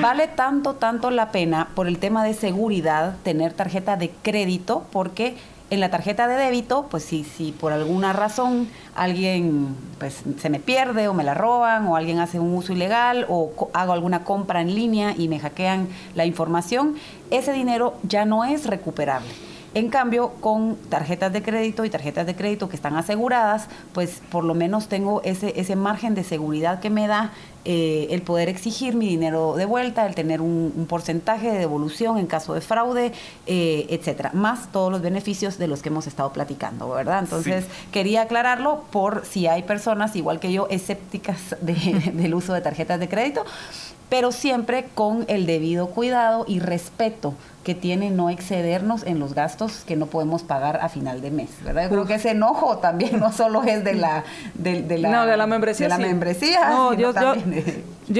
Vale 0.00 0.28
tanto, 0.28 0.74
tanto 0.74 0.85
la 0.86 1.32
pena 1.32 1.68
por 1.74 1.88
el 1.88 1.98
tema 1.98 2.24
de 2.24 2.32
seguridad 2.32 3.16
tener 3.24 3.52
tarjeta 3.52 3.96
de 3.96 4.10
crédito 4.22 4.84
porque 4.92 5.36
en 5.68 5.80
la 5.80 5.90
tarjeta 5.90 6.28
de 6.28 6.36
débito, 6.36 6.86
pues 6.88 7.02
si, 7.02 7.24
si 7.24 7.50
por 7.50 7.72
alguna 7.72 8.12
razón 8.12 8.68
alguien 8.94 9.74
pues, 9.98 10.22
se 10.40 10.48
me 10.48 10.60
pierde 10.60 11.08
o 11.08 11.14
me 11.14 11.24
la 11.24 11.34
roban 11.34 11.88
o 11.88 11.96
alguien 11.96 12.20
hace 12.20 12.38
un 12.38 12.54
uso 12.54 12.72
ilegal 12.72 13.26
o 13.28 13.68
hago 13.72 13.92
alguna 13.92 14.22
compra 14.22 14.60
en 14.60 14.76
línea 14.76 15.14
y 15.18 15.26
me 15.26 15.40
hackean 15.40 15.88
la 16.14 16.24
información, 16.24 16.94
ese 17.30 17.52
dinero 17.52 17.94
ya 18.04 18.24
no 18.24 18.44
es 18.44 18.66
recuperable. 18.66 19.45
En 19.76 19.90
cambio, 19.90 20.30
con 20.40 20.76
tarjetas 20.88 21.34
de 21.34 21.42
crédito 21.42 21.84
y 21.84 21.90
tarjetas 21.90 22.24
de 22.24 22.34
crédito 22.34 22.66
que 22.70 22.76
están 22.76 22.96
aseguradas, 22.96 23.68
pues 23.92 24.22
por 24.30 24.42
lo 24.42 24.54
menos 24.54 24.88
tengo 24.88 25.20
ese, 25.22 25.52
ese 25.60 25.76
margen 25.76 26.14
de 26.14 26.24
seguridad 26.24 26.80
que 26.80 26.88
me 26.88 27.06
da 27.06 27.32
eh, 27.66 28.06
el 28.08 28.22
poder 28.22 28.48
exigir 28.48 28.94
mi 28.94 29.06
dinero 29.06 29.54
de 29.54 29.66
vuelta, 29.66 30.06
el 30.06 30.14
tener 30.14 30.40
un, 30.40 30.86
porcentaje 30.88 31.52
de 31.52 31.58
devolución 31.58 32.16
en 32.16 32.26
caso 32.26 32.54
de 32.54 32.62
fraude, 32.62 33.12
eh, 33.46 33.86
etcétera, 33.90 34.30
más 34.32 34.72
todos 34.72 34.90
los 34.90 35.02
beneficios 35.02 35.58
de 35.58 35.66
los 35.66 35.82
que 35.82 35.90
hemos 35.90 36.06
estado 36.06 36.32
platicando, 36.32 36.88
¿verdad? 36.88 37.18
Entonces, 37.18 37.66
quería 37.92 38.22
aclararlo 38.22 38.84
por 38.90 39.26
si 39.26 39.46
hay 39.46 39.64
personas, 39.64 40.16
igual 40.16 40.40
que 40.40 40.54
yo, 40.54 40.68
escépticas 40.70 41.54
del 41.60 42.34
uso 42.34 42.54
de 42.54 42.62
tarjetas 42.62 42.98
de 42.98 43.10
crédito, 43.10 43.44
pero 44.08 44.32
siempre 44.32 44.86
con 44.94 45.24
el 45.28 45.46
debido 45.46 45.88
cuidado 45.88 46.44
y 46.46 46.60
respeto 46.60 47.34
que 47.64 47.74
tiene 47.74 48.10
no 48.10 48.30
excedernos 48.30 49.02
en 49.04 49.18
los 49.18 49.34
gastos 49.34 49.82
que 49.84 49.96
no 49.96 50.06
podemos 50.06 50.44
pagar 50.44 50.78
a 50.82 50.88
final 50.88 51.20
de 51.20 51.32
mes, 51.32 51.50
¿verdad? 51.64 51.84
Yo 51.84 51.88
creo 51.90 52.06
que 52.06 52.14
ese 52.14 52.30
enojo 52.30 52.78
también 52.78 53.18
no 53.20 53.32
solo 53.32 53.64
es 53.64 53.82
de 53.82 53.94
la 53.94 54.24
de, 54.54 54.98
la, 54.98 55.10
no, 55.10 55.26
de 55.26 55.36
la 55.36 55.46
membresía, 55.46 55.86
de 55.86 55.90
la 55.90 55.98
membresía, 55.98 56.70
no, 56.70 56.94
yo, 56.94 57.12
yo 57.12 57.34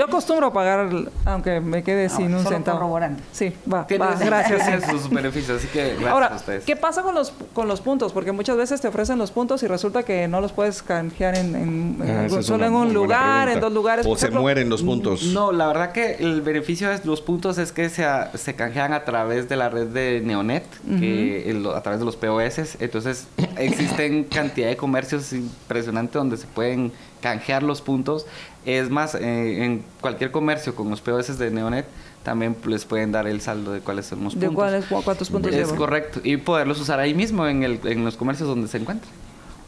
acostumbro 0.05 0.47
a 0.47 0.53
pagar, 0.53 0.89
aunque 1.25 1.61
me 1.61 1.83
quede 1.83 2.09
sin 2.09 2.35
un 2.35 2.45
centavo. 2.45 2.99
Sí, 3.33 3.53
va, 3.73 3.87
va 4.01 4.15
gracias. 4.19 4.91
sus 4.91 5.09
beneficios, 5.11 5.59
así 5.59 5.69
que 5.69 5.91
gracias 5.91 6.11
Ahora, 6.11 6.27
a 6.29 6.37
ustedes. 6.37 6.65
¿qué 6.65 6.77
pasa 6.77 7.03
con 7.03 7.15
los, 7.15 7.33
con 7.53 7.69
los 7.69 7.81
puntos? 7.81 8.13
Porque 8.13 8.33
muchas 8.33 8.57
veces 8.57 8.81
te 8.81 8.89
ofrecen 8.89 9.19
los 9.19 9.31
puntos 9.31 9.63
y 9.63 9.67
resulta 9.67 10.03
que 10.03 10.29
no 10.29 10.41
los 10.41 10.53
puedes 10.53 10.83
canjear 10.83 11.37
en, 11.37 11.99
ah, 12.03 12.43
solo 12.43 12.67
en 12.67 12.75
un 12.75 12.93
lugar, 12.93 13.49
en 13.49 13.61
dos 13.61 13.73
lugares. 13.73 14.07
O 14.07 14.17
se 14.17 14.31
mueren 14.31 14.69
los 14.69 14.83
puntos. 14.83 15.25
No, 15.25 15.53
la 15.53 15.67
verdad 15.67 15.93
que 15.93 16.17
el 16.17 16.43
beneficio 16.43 16.89
de 16.89 17.01
los 17.05 17.21
puntos 17.21 17.59
es 17.59 17.73
que 17.73 17.89
se, 17.89 18.05
se 18.35 18.55
canjean 18.55 18.93
a 18.93 19.05
través 19.05 19.49
de 19.49 19.57
la 19.57 19.69
red 19.69 19.87
de 19.89 20.21
Neonet, 20.25 20.65
que 20.99 21.57
a 21.75 21.81
través 21.83 22.01
de 22.01 22.07
los 22.07 22.17
POS. 22.17 22.77
Entonces, 22.81 23.27
existen 23.57 24.25
cantidad 24.25 24.69
de 24.69 24.77
comercios 24.77 25.33
impresionantes 25.33 26.15
donde 26.15 26.37
se 26.37 26.47
pueden 26.47 26.93
canjear 27.21 27.63
los 27.63 27.83
puntos. 27.83 28.27
Es 28.67 28.91
más, 28.91 29.15
eh, 29.15 29.65
en 29.65 29.85
cualquier 30.01 30.33
comercio 30.33 30.75
con 30.75 30.91
los 30.91 31.01
POS 31.01 31.39
de 31.39 31.51
Neonet 31.51 31.87
también 32.25 32.57
les 32.67 32.85
pueden 32.85 33.13
dar 33.13 33.29
el 33.29 33.41
saldo 33.41 33.73
de 33.73 33.81
cuáles 33.81 34.07
son 34.07 34.25
los 34.25 34.35
puntos. 34.35 34.51
¿De 34.51 34.55
cuáles, 34.55 34.85
cuántos 34.87 35.31
puntos 35.31 35.55
Es 35.55 35.73
correcto. 35.73 36.21
Y 36.25 36.37
poderlos 36.37 36.81
usar 36.81 36.99
ahí 36.99 37.15
mismo 37.15 37.47
en, 37.47 37.63
el, 37.63 37.81
en 37.85 38.05
los 38.05 38.17
comercios 38.17 38.49
donde 38.49 38.67
se 38.67 38.79
encuentran. 38.79 39.13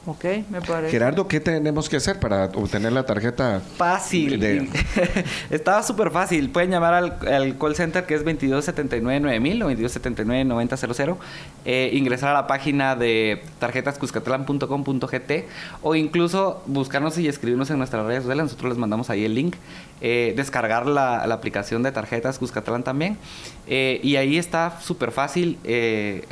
Ok, 0.08 0.24
me 0.48 0.62
parece. 0.62 0.90
Gerardo, 0.90 1.28
¿qué 1.28 1.38
tenemos 1.38 1.86
que 1.90 1.96
hacer 1.98 2.18
para 2.18 2.46
obtener 2.46 2.92
la 2.92 3.04
tarjeta? 3.04 3.60
Fácil. 3.76 4.42
Estaba 5.50 5.82
súper 5.82 6.10
fácil. 6.10 6.48
Pueden 6.48 6.70
llamar 6.70 6.94
al, 6.94 7.58
call 7.58 7.76
center 7.76 8.06
que 8.06 8.14
es 8.14 8.24
2279-9000 8.24 9.64
o 9.64 9.70
2279-9000. 9.70 11.16
Eh, 11.66 11.90
ingresar 11.92 12.30
a 12.30 12.32
la 12.32 12.46
página 12.46 12.96
de 12.96 13.42
tarjetascuscatlan.com.gt 13.58 15.32
o 15.82 15.94
incluso 15.94 16.62
buscarnos 16.64 17.18
y 17.18 17.28
escribirnos 17.28 17.68
en 17.68 17.76
nuestras 17.76 18.06
redes 18.06 18.22
sociales. 18.22 18.44
Nosotros 18.44 18.70
les 18.70 18.78
mandamos 18.78 19.10
ahí 19.10 19.26
el 19.26 19.34
link. 19.34 19.56
Eh, 20.00 20.32
descargar 20.36 20.86
la, 20.86 21.24
aplicación 21.24 21.82
de 21.82 21.92
tarjetas 21.92 22.38
Cuscatlán 22.38 22.82
también. 22.82 23.18
Eh, 23.66 24.00
y 24.02 24.16
ahí 24.16 24.38
está 24.38 24.80
súper 24.80 25.12
fácil. 25.12 25.58
Eh, 25.64 26.24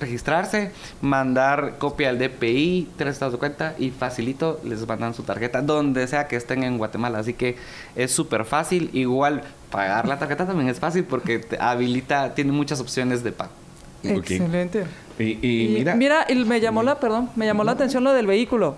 registrarse, 0.00 0.72
mandar 1.00 1.76
copia 1.78 2.10
al 2.10 2.18
DPI, 2.18 2.90
tres 2.96 3.14
estados 3.14 3.32
de 3.32 3.38
cuenta 3.38 3.74
y 3.78 3.90
facilito 3.90 4.60
les 4.64 4.86
mandan 4.86 5.14
su 5.14 5.22
tarjeta 5.22 5.62
donde 5.62 6.06
sea 6.06 6.28
que 6.28 6.36
estén 6.36 6.62
en 6.62 6.78
Guatemala. 6.78 7.18
Así 7.18 7.34
que 7.34 7.56
es 7.94 8.12
súper 8.12 8.44
fácil. 8.44 8.90
Igual 8.92 9.42
pagar 9.70 10.06
la 10.08 10.18
tarjeta 10.18 10.46
también 10.46 10.68
es 10.68 10.80
fácil 10.80 11.04
porque 11.04 11.44
habilita, 11.60 12.34
tiene 12.34 12.52
muchas 12.52 12.80
opciones 12.80 13.22
de 13.24 13.32
pago. 13.32 13.52
Excelente. 14.02 14.84
Y, 15.18 15.74
mira, 15.78 15.94
mira, 15.94 16.26
me 16.46 16.60
llamó 16.60 16.82
la, 16.82 17.00
perdón, 17.00 17.30
me 17.36 17.46
llamó 17.46 17.64
la 17.64 17.72
atención 17.72 18.04
lo 18.04 18.12
del 18.12 18.26
vehículo. 18.26 18.76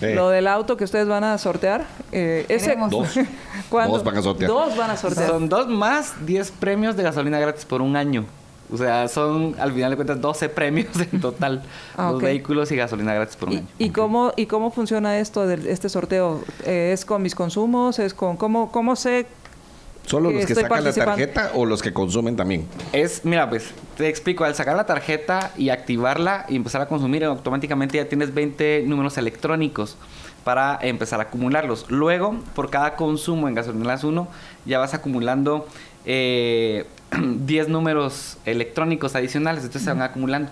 Lo 0.00 0.30
del 0.30 0.46
auto 0.46 0.76
que 0.76 0.84
ustedes 0.84 1.08
van 1.08 1.24
a 1.24 1.36
sortear. 1.38 1.84
Eh, 2.12 2.46
ese, 2.48 2.76
dos. 2.76 3.14
dos 3.70 4.04
van 4.04 4.16
a 4.16 4.22
sortear. 4.22 4.48
Dos 4.48 4.76
van 4.76 4.90
a 4.90 4.96
sortear. 4.96 5.28
Son 5.28 5.48
dos 5.48 5.68
más 5.68 6.24
10 6.24 6.52
premios 6.52 6.96
de 6.96 7.02
gasolina 7.02 7.38
gratis 7.40 7.64
por 7.64 7.82
un 7.82 7.96
año. 7.96 8.24
O 8.70 8.76
sea, 8.76 9.08
son 9.08 9.54
al 9.58 9.72
final 9.72 9.90
de 9.90 9.96
cuentas 9.96 10.20
12 10.20 10.48
premios 10.50 10.88
en 11.12 11.20
total. 11.20 11.62
Ah, 11.96 12.10
dos 12.12 12.22
vehículos 12.22 12.70
y 12.72 12.76
gasolina 12.76 13.14
gratis 13.14 13.36
por 13.36 13.48
un 13.48 13.54
¿Y, 13.54 13.58
año. 13.58 13.66
¿Y, 13.78 13.90
cómo, 13.90 14.32
¿Y 14.36 14.46
cómo 14.46 14.70
funciona 14.70 15.18
esto 15.18 15.46
de 15.46 15.70
este 15.70 15.88
sorteo? 15.88 16.42
Eh, 16.64 16.90
¿Es 16.92 17.04
con 17.04 17.22
mis 17.22 17.34
consumos? 17.34 17.98
¿Es 17.98 18.14
con 18.14 18.36
cómo, 18.36 18.70
cómo 18.70 18.96
sé 18.96 19.26
¿Solo 20.08 20.30
los 20.30 20.46
que 20.46 20.54
sacan 20.54 20.84
la 20.84 20.92
tarjeta 20.92 21.50
o 21.54 21.66
los 21.66 21.82
que 21.82 21.92
consumen 21.92 22.34
también? 22.34 22.66
Es, 22.94 23.26
mira, 23.26 23.50
pues 23.50 23.72
te 23.98 24.08
explico, 24.08 24.44
al 24.44 24.54
sacar 24.54 24.74
la 24.74 24.86
tarjeta 24.86 25.52
y 25.58 25.68
activarla 25.68 26.46
y 26.48 26.56
empezar 26.56 26.80
a 26.80 26.88
consumir, 26.88 27.24
automáticamente 27.24 27.98
ya 27.98 28.08
tienes 28.08 28.32
20 28.32 28.84
números 28.86 29.18
electrónicos 29.18 29.98
para 30.44 30.78
empezar 30.80 31.20
a 31.20 31.24
acumularlos. 31.24 31.84
Luego, 31.90 32.36
por 32.54 32.70
cada 32.70 32.96
consumo 32.96 33.48
en 33.48 33.54
gasolineras 33.54 34.02
1, 34.02 34.26
ya 34.64 34.78
vas 34.78 34.94
acumulando 34.94 35.68
eh, 36.10 36.86
10 37.12 37.68
números 37.68 38.38
electrónicos 38.46 39.14
adicionales, 39.14 39.62
entonces 39.62 39.84
se 39.84 39.90
van 39.90 40.02
acumulando. 40.02 40.50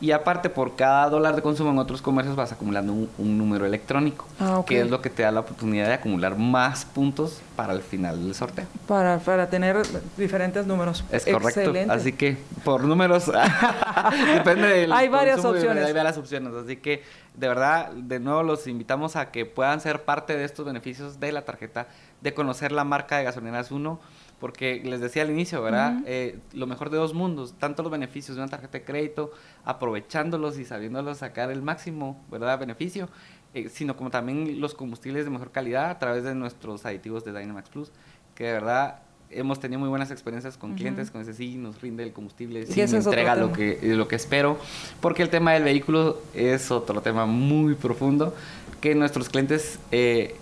Y 0.00 0.12
aparte, 0.12 0.48
por 0.48 0.76
cada 0.76 1.10
dólar 1.10 1.34
de 1.34 1.42
consumo 1.42 1.70
en 1.70 1.78
otros 1.78 2.02
comercios 2.02 2.36
vas 2.36 2.52
acumulando 2.52 2.92
un, 2.92 3.38
número 3.38 3.66
electrónico, 3.66 4.28
ah, 4.38 4.62
que 4.64 4.80
es 4.80 4.88
lo 4.88 5.00
que 5.00 5.10
te 5.10 5.24
da 5.24 5.32
la 5.32 5.40
oportunidad 5.40 5.86
de 5.86 5.94
acumular 5.94 6.38
más 6.38 6.84
puntos 6.84 7.40
para 7.56 7.72
el 7.72 7.80
final 7.80 8.22
del 8.22 8.32
sorteo. 8.32 8.66
Para, 8.86 9.18
para 9.18 9.50
tener 9.50 9.76
diferentes 10.16 10.66
números. 10.66 11.04
Es 11.10 11.24
correcto. 11.24 11.72
Así 11.88 12.12
que 12.12 12.36
por 12.62 12.84
números, 12.84 13.26
depende 14.34 14.68
del 14.68 14.92
Hay 14.92 15.08
varias 15.08 15.44
opciones. 15.44 15.84
Hay 15.84 15.92
varias 15.92 16.16
opciones. 16.16 16.54
Así 16.54 16.76
que, 16.76 17.02
de 17.34 17.48
verdad, 17.48 17.90
de 17.90 18.20
nuevo 18.20 18.44
los 18.44 18.68
invitamos 18.68 19.16
a 19.16 19.32
que 19.32 19.46
puedan 19.46 19.80
ser 19.80 20.04
parte 20.04 20.36
de 20.36 20.44
estos 20.44 20.64
beneficios 20.64 21.18
de 21.18 21.32
la 21.32 21.44
tarjeta, 21.44 21.88
de 22.20 22.34
conocer 22.34 22.70
la 22.70 22.84
marca 22.84 23.18
de 23.18 23.24
gasolineras 23.24 23.72
1 23.72 23.98
porque 24.40 24.80
les 24.84 25.00
decía 25.00 25.22
al 25.22 25.30
inicio, 25.30 25.62
¿verdad? 25.62 25.98
Eh, 26.06 26.38
lo 26.52 26.66
mejor 26.66 26.90
de 26.90 26.96
dos 26.96 27.12
mundos, 27.12 27.54
tanto 27.58 27.82
los 27.82 27.90
beneficios 27.90 28.36
de 28.36 28.42
una 28.42 28.50
tarjeta 28.50 28.78
de 28.78 28.84
crédito, 28.84 29.32
aprovechándolos 29.64 30.58
y 30.58 30.64
sabiéndolos 30.64 31.18
sacar 31.18 31.50
el 31.50 31.60
máximo, 31.60 32.22
¿verdad? 32.30 32.58
Beneficio, 32.58 33.08
eh, 33.54 33.68
sino 33.68 33.96
como 33.96 34.10
también 34.10 34.60
los 34.60 34.74
combustibles 34.74 35.24
de 35.24 35.30
mejor 35.30 35.50
calidad 35.50 35.90
a 35.90 35.98
través 35.98 36.22
de 36.22 36.34
nuestros 36.34 36.86
aditivos 36.86 37.24
de 37.24 37.32
Dynamax 37.32 37.68
Plus, 37.68 37.90
que 38.34 38.44
de 38.44 38.52
verdad 38.52 39.00
hemos 39.30 39.60
tenido 39.60 39.80
muy 39.80 39.88
buenas 39.88 40.10
experiencias 40.10 40.56
con 40.56 40.74
clientes, 40.74 41.10
con 41.10 41.20
ese 41.20 41.34
sí 41.34 41.56
nos 41.56 41.80
rinde 41.82 42.02
el 42.02 42.12
combustible, 42.12 42.64
sí 42.66 42.80
nos 42.80 42.92
entrega 42.92 43.34
lo 43.34 43.52
que, 43.52 43.78
lo 43.82 44.08
que 44.08 44.16
espero, 44.16 44.56
porque 45.00 45.22
el 45.22 45.30
tema 45.30 45.52
del 45.52 45.64
vehículo 45.64 46.22
es 46.32 46.70
otro 46.70 47.00
tema 47.02 47.26
muy 47.26 47.74
profundo, 47.74 48.34
que 48.80 48.94
nuestros 48.94 49.28
clientes... 49.28 49.80
Eh, 49.90 50.36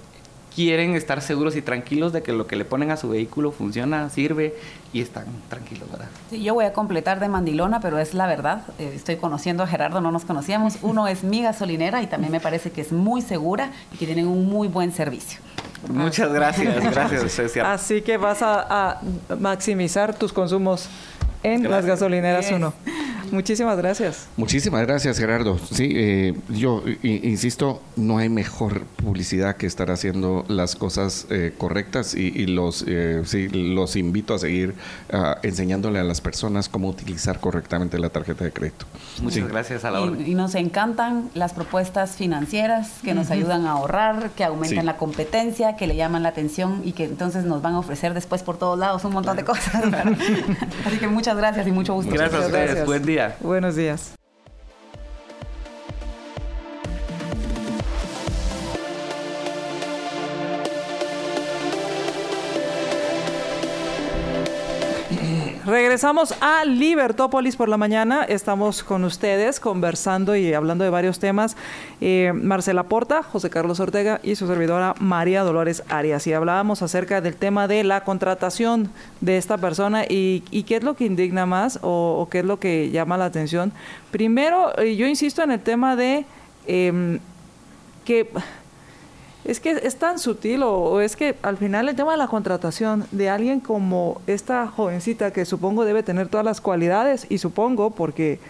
quieren 0.57 0.95
estar 0.95 1.21
seguros 1.21 1.55
y 1.55 1.61
tranquilos 1.61 2.15
de 2.15 2.23
que 2.23 2.33
lo 2.33 2.47
que 2.47 2.57
le 2.57 2.65
ponen 2.65 2.91
a 2.91 2.97
su 2.97 3.11
vehículo 3.11 3.53
funciona, 3.53 4.09
sirve 4.09 4.57
y 4.91 5.03
están 5.03 5.27
tranquilos, 5.51 5.91
¿verdad? 5.91 6.09
Sí, 6.31 6.43
yo 6.43 6.55
voy 6.55 6.65
a 6.65 6.73
completar 6.73 7.21
de 7.21 7.29
mandilona, 7.29 7.81
pero 7.81 7.99
es 7.99 8.15
la 8.15 8.27
verdad. 8.27 8.63
Eh, 8.79 8.93
estoy 8.97 9.17
conociendo 9.17 9.63
a 9.63 9.67
Gerardo, 9.67 10.01
no 10.01 10.11
nos 10.11 10.25
conocíamos. 10.25 10.79
Uno 10.83 11.09
es 11.09 11.25
mi 11.25 11.43
gasolinera 11.43 12.03
y 12.03 12.07
también 12.07 12.33
me 12.33 12.41
parece 12.41 12.71
que 12.71 12.81
es 12.81 12.91
muy 12.91 13.21
segura 13.21 13.71
y 13.93 13.99
que 13.99 14.07
tienen 14.07 14.27
un 14.27 14.47
muy 14.47 14.67
buen 14.67 14.93
servicio. 14.93 15.41
Muchas 15.91 16.33
gracias, 16.33 16.83
gracias, 16.91 17.33
Cecilia. 17.33 17.71
Así 17.75 18.01
que 18.01 18.17
vas 18.17 18.39
a, 18.41 18.99
maximizar 19.39 20.15
tus 20.15 20.33
consumos 20.33 20.89
en 21.43 21.71
las 21.71 21.85
gasolineras 21.85 22.51
uno. 22.51 22.73
Muchísimas 23.31 23.77
gracias. 23.77 24.27
Muchísimas 24.37 24.87
gracias, 24.87 25.19
Gerardo. 25.19 25.59
Sí, 25.59 25.93
eh, 25.95 26.35
yo 26.49 26.83
insisto, 27.03 27.83
no 27.97 28.19
hay 28.19 28.29
mejor 28.29 28.83
publicidad 28.85 29.57
que 29.57 29.67
estar 29.67 29.91
haciendo 29.91 30.45
las 30.49 30.77
cosas 30.77 31.27
eh, 31.31 31.53
correctas 31.57 32.15
y, 32.15 32.47
los, 32.47 32.85
eh, 32.87 33.23
sí, 33.25 33.49
los 33.49 33.97
invito 33.97 34.35
a 34.35 34.39
seguir 34.39 34.75
ah, 35.13 35.39
enseñándole 35.43 35.99
a 35.99 36.05
las 36.05 36.21
personas 36.21 36.69
cómo 36.69 36.89
utilizar 36.89 37.41
correctamente 37.41 37.99
la 37.99 38.11
tarjeta 38.11 38.45
de 38.45 38.53
crédito. 38.53 38.87
Muchas 39.23 39.49
gracias 39.49 39.85
a 39.85 39.91
la 39.91 40.01
y, 40.01 40.31
y, 40.31 40.35
nos 40.35 40.55
encantan 40.55 41.31
las 41.35 41.53
propuestas 41.53 42.17
financieras 42.17 42.91
que 43.03 43.15
nos 43.15 43.31
ayudan 43.31 43.67
a 43.67 43.73
ahorrar, 43.73 44.31
que 44.31 44.45
aumentan 44.45 44.87
la 44.87 44.97
competencia, 44.97 45.77
que 45.77 45.87
le 45.87 45.97
llaman 45.97 46.23
la 46.23 46.31
atención 46.31 46.83
y 46.85 46.93
que 46.93 47.05
entonces 47.05 47.45
nos 47.45 47.63
van 47.63 47.75
a 47.75 47.79
ofrecer 47.79 48.15
después 48.15 48.43
por 48.43 48.59
todos 48.59 48.79
lados 48.79 49.05
un 49.05 49.13
montón 49.13 49.37
de 49.37 49.45
cosas. 49.45 49.75
Así 50.85 50.99
que 50.99 51.09
muchas 51.09 51.37
gracias 51.37 51.67
y 51.67 51.73
mucho 51.73 51.95
gusto. 51.95 52.13
Gracias 52.13 52.43
a 52.43 52.47
ustedes. 52.47 52.87
Buen 52.87 53.05
día. 53.05 53.16
Buenos 53.41 53.77
días. 53.77 54.16
Regresamos 65.67 66.33
a 66.41 66.65
Libertópolis 66.65 67.57
por 67.57 67.69
la 67.69 67.77
mañana. 67.77 68.23
Estamos 68.23 68.85
con 68.85 69.03
ustedes 69.03 69.59
conversando 69.59 70.37
y 70.37 70.55
hablando 70.55 70.85
de 70.85 70.91
varios 70.91 71.19
temas. 71.19 71.57
Eh, 72.01 72.33
Marcela 72.33 72.85
Porta, 72.85 73.25
José 73.25 73.51
Carlos 73.51 73.81
Ortega 73.81 74.21
y 74.23 74.37
su 74.37 74.47
servidora 74.47 74.95
María 75.01 75.43
Dolores 75.43 75.83
Arias. 75.89 76.25
Y 76.29 76.33
hablábamos 76.33 76.83
acerca 76.83 77.21
del 77.21 77.35
tema 77.35 77.67
de 77.67 77.83
la 77.83 78.05
contratación 78.05 78.93
de 79.21 79.39
esta 79.39 79.59
persona 79.59 80.05
y, 80.09 80.43
qué 80.69 80.77
es 80.77 80.85
lo 80.85 80.95
que 80.95 81.05
indigna 81.05 81.47
más 81.47 81.81
o, 81.83 82.29
qué 82.31 82.39
es 82.39 82.45
lo 82.45 82.61
que 82.61 82.91
llama 82.93 83.19
la 83.19 83.25
atención. 83.25 83.73
Primero, 84.13 84.79
eh, 84.79 84.95
yo 84.95 85.09
insisto 85.09 85.43
en 85.43 85.51
el 85.51 85.61
tema 85.61 85.97
de 85.97 86.27
em, 86.69 87.19
que 88.05 88.31
Es 89.47 89.61
que 89.61 89.71
es 89.71 89.97
tan 89.97 90.19
sutil 90.19 90.65
o, 90.65 91.01
es 91.01 91.15
que 91.15 91.37
al 91.43 91.57
final 91.57 91.89
el 91.89 91.95
tema 91.95 92.13
de 92.13 92.19
la 92.19 92.27
contratación 92.27 93.07
de 93.13 93.31
alguien 93.31 93.61
como 93.61 94.21
esta 94.27 94.67
jovencita 94.67 95.31
que 95.33 95.45
supongo 95.45 95.85
debe 95.85 96.03
tener 96.03 96.27
todas 96.29 96.45
las 96.45 96.61
cualidades 96.61 97.27
y 97.29 97.39
supongo 97.39 97.91
porque 97.91 98.41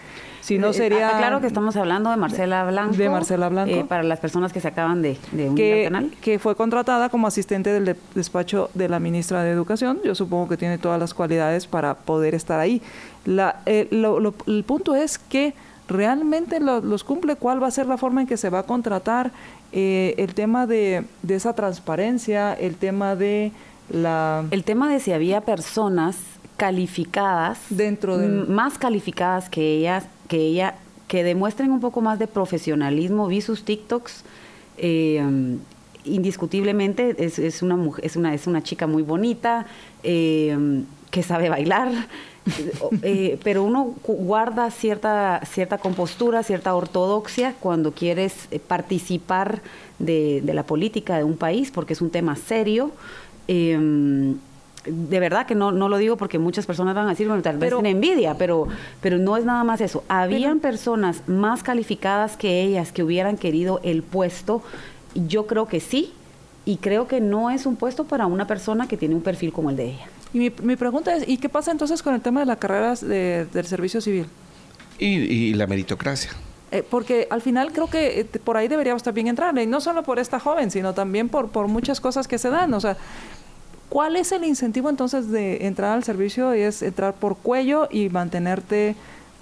si 0.41 0.57
no 0.57 0.69
eh, 0.69 0.73
sería... 0.73 1.09
Ah, 1.09 1.17
claro 1.19 1.39
que 1.39 1.45
estamos 1.45 1.75
hablando 1.75 2.09
de 2.09 2.17
Marcela 2.17 2.65
Blanco. 2.65 2.95
De 2.95 3.09
Marcela 3.09 3.49
Blanco. 3.49 3.75
Eh, 3.75 3.85
para 3.87 4.01
las 4.01 4.19
personas 4.19 4.51
que 4.51 4.59
se 4.59 4.69
acaban 4.69 5.03
de, 5.03 5.17
de 5.33 5.49
unir 5.49 5.73
al 5.73 5.83
canal. 5.83 6.11
Que 6.19 6.39
fue 6.39 6.55
contratada 6.55 7.09
como 7.09 7.27
asistente 7.27 7.71
del 7.71 7.95
despacho 8.15 8.71
de 8.73 8.89
la 8.89 8.99
ministra 8.99 9.43
de 9.43 9.51
Educación. 9.51 9.99
Yo 10.03 10.15
supongo 10.15 10.47
que 10.47 10.57
tiene 10.57 10.79
todas 10.79 10.99
las 10.99 11.13
cualidades 11.13 11.67
para 11.67 11.93
poder 11.93 12.33
estar 12.33 12.59
ahí. 12.59 12.81
La, 13.25 13.57
eh, 13.67 13.87
el 13.91 14.63
punto 14.63 14.95
es 14.95 15.19
que 15.19 15.53
realmente 15.87 16.59
los 16.59 17.03
cumple, 17.03 17.35
cuál 17.35 17.61
va 17.61 17.67
a 17.67 17.71
ser 17.71 17.87
la 17.87 17.97
forma 17.97 18.21
en 18.21 18.27
que 18.27 18.37
se 18.37 18.49
va 18.49 18.59
a 18.59 18.63
contratar, 18.63 19.31
eh, 19.71 20.15
el 20.17 20.33
tema 20.33 20.67
de, 20.67 21.05
esa 21.27 21.53
transparencia, 21.53 22.53
el 22.53 22.75
tema 22.75 23.15
de 23.15 23.51
la... 23.89 24.45
El 24.51 24.63
tema 24.63 24.89
de 24.89 24.99
si 24.99 25.11
había 25.11 25.41
personas 25.41 26.17
calificadas, 26.57 27.59
dentro 27.69 28.17
de... 28.17 28.27
más 28.27 28.77
calificadas 28.77 29.49
que 29.49 29.77
ellas, 29.77 30.05
que 30.27 30.37
ella, 30.37 30.75
que 31.07 31.23
demuestren 31.23 31.71
un 31.71 31.79
poco 31.79 32.01
más 32.01 32.19
de 32.19 32.27
profesionalismo, 32.27 33.27
vi 33.27 33.41
sus 33.41 33.63
TikToks, 33.63 34.23
eh, 34.77 35.23
indiscutiblemente 36.03 37.15
es, 37.23 37.39
es, 37.39 37.61
una 37.61 37.75
mujer, 37.75 38.05
es 38.05 38.15
una, 38.15 38.33
es 38.33 38.47
una 38.47 38.63
chica 38.63 38.87
muy 38.87 39.03
bonita, 39.03 39.65
eh, 40.03 40.83
que 41.11 41.23
sabe 41.23 41.49
bailar, 41.49 41.91
eh, 43.01 43.39
pero 43.43 43.63
uno 43.63 43.95
guarda 44.03 44.71
cierta, 44.71 45.41
cierta 45.45 45.77
compostura, 45.77 46.43
cierta 46.43 46.75
ortodoxia 46.75 47.55
cuando 47.59 47.91
quieres 47.91 48.47
eh, 48.51 48.59
participar 48.59 49.61
de, 49.99 50.41
la 50.45 50.63
política 50.63 51.17
de 51.17 51.23
un 51.23 51.37
país, 51.37 51.71
porque 51.71 51.93
es 51.93 52.01
un 52.01 52.09
tema 52.09 52.35
serio. 52.35 52.91
Em, 53.47 54.35
de 54.85 55.19
verdad 55.19 55.45
que 55.45 55.55
no, 55.55 55.71
no 55.71 55.89
lo 55.89 55.97
digo 55.97 56.15
porque 56.15 56.39
muchas 56.39 56.65
personas 56.65 56.95
van 56.95 57.07
a 57.07 57.09
decir, 57.09 57.27
bueno, 57.27 57.41
tal 57.41 57.57
vez 57.57 57.73
tiene 57.73 57.89
envidia, 57.89 58.35
pero, 58.35 58.67
pero 59.01 59.17
no 59.17 59.35
es 59.35 59.43
nada 59.43 59.63
más 59.63 59.81
eso. 59.81 60.03
Habían 60.07 60.59
personas 60.59 61.23
más 61.27 61.61
calificadas 61.63 62.37
que 62.37 62.61
ellas 62.63 62.91
que 62.91 63.03
hubieran 63.03 63.37
querido 63.37 63.81
el 63.83 64.01
puesto. 64.03 64.61
Yo 65.13 65.45
creo 65.45 65.67
que 65.67 65.81
sí, 65.81 66.13
y 66.67 66.77
creo 66.77 67.07
que 67.07 67.21
no 67.21 67.49
es 67.49 67.65
un 67.65 67.75
puesto 67.75 68.05
para 68.05 68.25
una 68.25 68.45
persona 68.47 68.87
que 68.87 68.97
tiene 68.97 69.15
un 69.15 69.21
perfil 69.21 69.51
como 69.51 69.69
el 69.69 69.75
de 69.75 69.85
ella. 69.91 70.07
Y 70.33 70.39
mi, 70.39 70.51
mi 70.61 70.75
pregunta 70.75 71.15
es, 71.15 71.27
¿y 71.27 71.37
qué 71.37 71.49
pasa 71.49 71.71
entonces 71.71 72.03
con 72.03 72.13
el 72.13 72.21
tema 72.21 72.41
de 72.41 72.45
las 72.45 72.57
carreras 72.57 73.01
del 73.01 73.65
servicio 73.65 74.01
civil? 74.01 74.27
Y, 74.99 75.53
la 75.53 75.67
meritocracia. 75.67 76.31
Eh, 76.71 76.83
porque 76.87 77.27
al 77.29 77.41
final 77.41 77.71
creo 77.71 77.87
que 77.87 78.19
eh, 78.19 78.25
por 78.25 78.57
ahí 78.57 78.67
deberíamos 78.67 79.03
también 79.03 79.27
entrar, 79.27 79.57
y 79.57 79.65
no 79.65 79.79
solo 79.79 80.03
por 80.03 80.19
esta 80.19 80.39
joven, 80.39 80.69
sino 80.71 80.93
también 80.93 81.29
por, 81.29 81.49
por 81.49 81.67
muchas 81.67 82.01
cosas 82.01 82.27
que 82.27 82.37
se 82.37 82.49
dan. 82.49 82.73
O 82.73 82.79
sea, 82.79 82.97
¿cuál 83.89 84.15
es 84.15 84.31
el 84.31 84.43
incentivo 84.43 84.89
entonces 84.89 85.29
de 85.31 85.65
entrar 85.67 85.93
al 85.93 86.03
servicio? 86.03 86.55
Y 86.55 86.61
es 86.61 86.81
entrar 86.81 87.13
por 87.13 87.37
cuello 87.37 87.87
y 87.89 88.09
mantenerte 88.09 88.95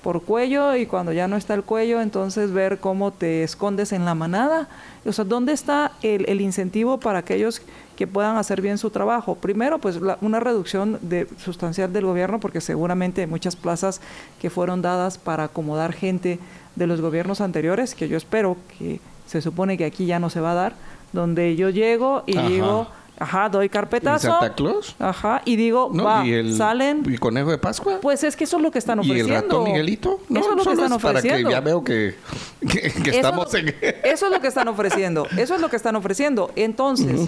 por 0.04 0.22
cuello 0.22 0.76
y 0.76 0.86
cuando 0.86 1.14
ya 1.14 1.28
no 1.28 1.36
está 1.36 1.56
el 1.56 1.64
cuello, 1.64 2.00
entonces 2.00 2.52
ver 2.52 2.78
cómo 2.78 3.12
te 3.12 3.42
escondes 3.42 3.92
en 3.92 4.06
la 4.06 4.14
manada. 4.14 4.70
O 5.04 5.12
sea, 5.12 5.26
¿dónde 5.26 5.52
está 5.52 5.94
el, 6.04 6.30
el 6.30 6.42
incentivo 6.42 7.00
para 7.00 7.20
aquellos 7.20 7.64
que 7.96 8.08
puedan 8.08 8.38
hacer 8.38 8.62
bien 8.62 8.78
su 8.78 8.90
trabajo. 8.90 9.36
Primero, 9.36 9.80
pues 9.80 10.00
una 10.22 10.40
reducción 10.40 11.00
de, 11.02 11.28
sustancial 11.38 11.94
del 11.94 12.06
gobierno, 12.06 12.40
porque 12.40 12.62
seguramente 12.62 13.22
hay 13.22 13.28
muchas 13.28 13.56
plazas 13.56 14.02
que 14.40 14.50
fueron 14.50 14.82
dadas 14.82 15.18
para 15.18 15.46
acomodar 15.46 15.94
gente 15.94 16.40
de 16.76 16.88
los 16.88 17.02
gobiernos 17.02 17.42
anteriores, 17.42 17.96
que 17.96 18.08
yo 18.08 18.18
espero 18.18 18.58
que 18.78 19.00
se 19.26 19.42
supone 19.42 19.78
que 19.78 19.86
aquí 19.86 20.06
ya 20.06 20.20
no 20.20 20.30
se 20.30 20.42
va 20.42 20.52
a 20.52 20.56
dar, 20.56 20.76
donde 21.14 21.56
yo 21.56 21.70
llego 21.70 22.24
y 22.26 22.38
digo 22.38 22.88
Ajá, 23.18 23.48
doy 23.48 23.70
carpetazo. 23.70 24.28
¿Y 24.28 24.32
Santa 24.32 24.54
Claus? 24.54 24.96
Ajá, 25.00 25.42
y 25.46 25.56
digo, 25.56 25.92
va, 25.94 26.24
salen. 26.56 27.04
¿Y 27.08 27.18
conejo 27.18 27.50
de 27.50 27.58
Pascua? 27.58 28.00
Pues 28.02 28.24
es 28.24 28.36
que 28.36 28.44
eso 28.44 28.58
es 28.58 28.64
lo 28.64 28.72
que 28.72 28.80
están 28.80 29.00
ofreciendo. 29.00 29.32
¿Y 29.32 29.36
el 29.36 29.42
ratón 29.42 29.64
Miguelito? 29.64 30.20
No, 30.28 30.42
eso 30.42 30.50
es 30.52 30.58
lo 30.58 30.64
que 30.64 30.72
están 30.74 30.92
ofreciendo. 30.92 31.50
Para 31.50 31.50
que 31.50 31.52
ya 31.52 31.62
veo 31.62 31.84
que, 31.84 32.16
estamos 33.12 33.54
en. 33.54 33.74
Eso 34.04 34.26
es 34.26 34.32
lo 34.32 34.42
que 34.42 34.48
están 34.48 34.68
ofreciendo. 34.68 35.28
Eso 35.38 35.56
es 35.56 35.62
lo 35.62 35.70
que 35.70 35.78
están 35.78 35.96
ofreciendo. 35.96 36.52
Entonces, 36.56 37.22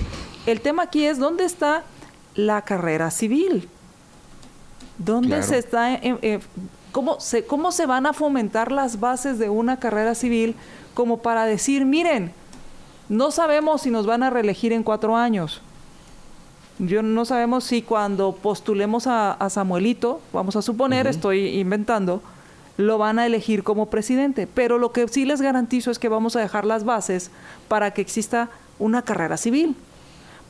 el 0.45 0.59
tema 0.59 0.83
aquí 0.83 1.05
es: 1.05 1.19
¿dónde 1.19 1.45
está 1.45 1.83
la 2.35 2.63
carrera 2.63 3.09
civil? 3.09 3.69
¿Dónde 4.97 5.41
se 5.43 5.57
está. 5.57 6.01
¿cómo, 6.91 7.19
se, 7.21 7.45
¿Cómo 7.45 7.71
se 7.71 7.85
van 7.85 8.07
a 8.07 8.13
fomentar 8.13 8.73
las 8.73 8.99
bases 8.99 9.39
de 9.39 9.49
una 9.49 9.79
carrera 9.79 10.15
civil 10.15 10.55
como 10.93 11.21
para 11.21 11.45
decir, 11.45 11.85
miren, 11.85 12.33
no 13.07 13.31
sabemos 13.31 13.83
si 13.83 13.91
nos 13.91 14.05
van 14.05 14.23
a 14.23 14.29
reelegir 14.29 14.73
en 14.73 14.83
cuatro 14.83 15.15
años? 15.15 15.61
Yo 16.79 17.01
no 17.01 17.25
sabemos 17.25 17.63
si 17.63 17.81
cuando 17.81 18.33
postulemos 18.33 19.07
a, 19.07 19.37
Samuelito, 19.49 20.21
vamos 20.31 20.55
a 20.55 20.61
suponer, 20.61 21.07
estoy 21.07 21.59
inventando, 21.59 22.21
lo 22.77 22.99
van 22.99 23.17
a 23.17 23.25
elegir 23.25 23.63
como 23.63 23.87
presidente. 23.87 24.47
Pero 24.47 24.77
lo 24.77 24.91
que 24.91 25.07
sí 25.07 25.25
les 25.25 25.41
garantizo 25.41 25.89
es 25.89 25.97
que 25.97 26.09
vamos 26.09 26.35
a 26.35 26.39
dejar 26.39 26.65
las 26.65 26.83
bases 26.83 27.31
para 27.67 27.91
que 27.91 28.01
exista 28.01 28.49
una 28.77 29.01
carrera 29.01 29.37
civil, 29.37 29.75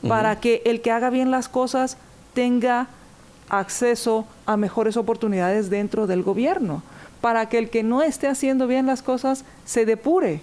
para 0.06 0.38
que 0.38 0.60
el 0.66 0.82
que 0.82 0.90
haga 0.90 1.08
bien 1.08 1.30
las 1.30 1.48
cosas 1.48 1.96
tenga 2.34 2.88
acceso 3.48 4.26
a 4.44 4.58
mejores 4.58 4.98
oportunidades 4.98 5.70
dentro 5.70 6.06
del 6.06 6.22
gobierno, 6.22 6.82
para 7.22 7.48
que 7.48 7.56
el 7.56 7.70
que 7.70 7.82
no 7.82 8.02
esté 8.02 8.28
haciendo 8.28 8.66
bien 8.66 8.84
las 8.84 9.00
cosas 9.00 9.46
se 9.64 9.86
depure. 9.86 10.42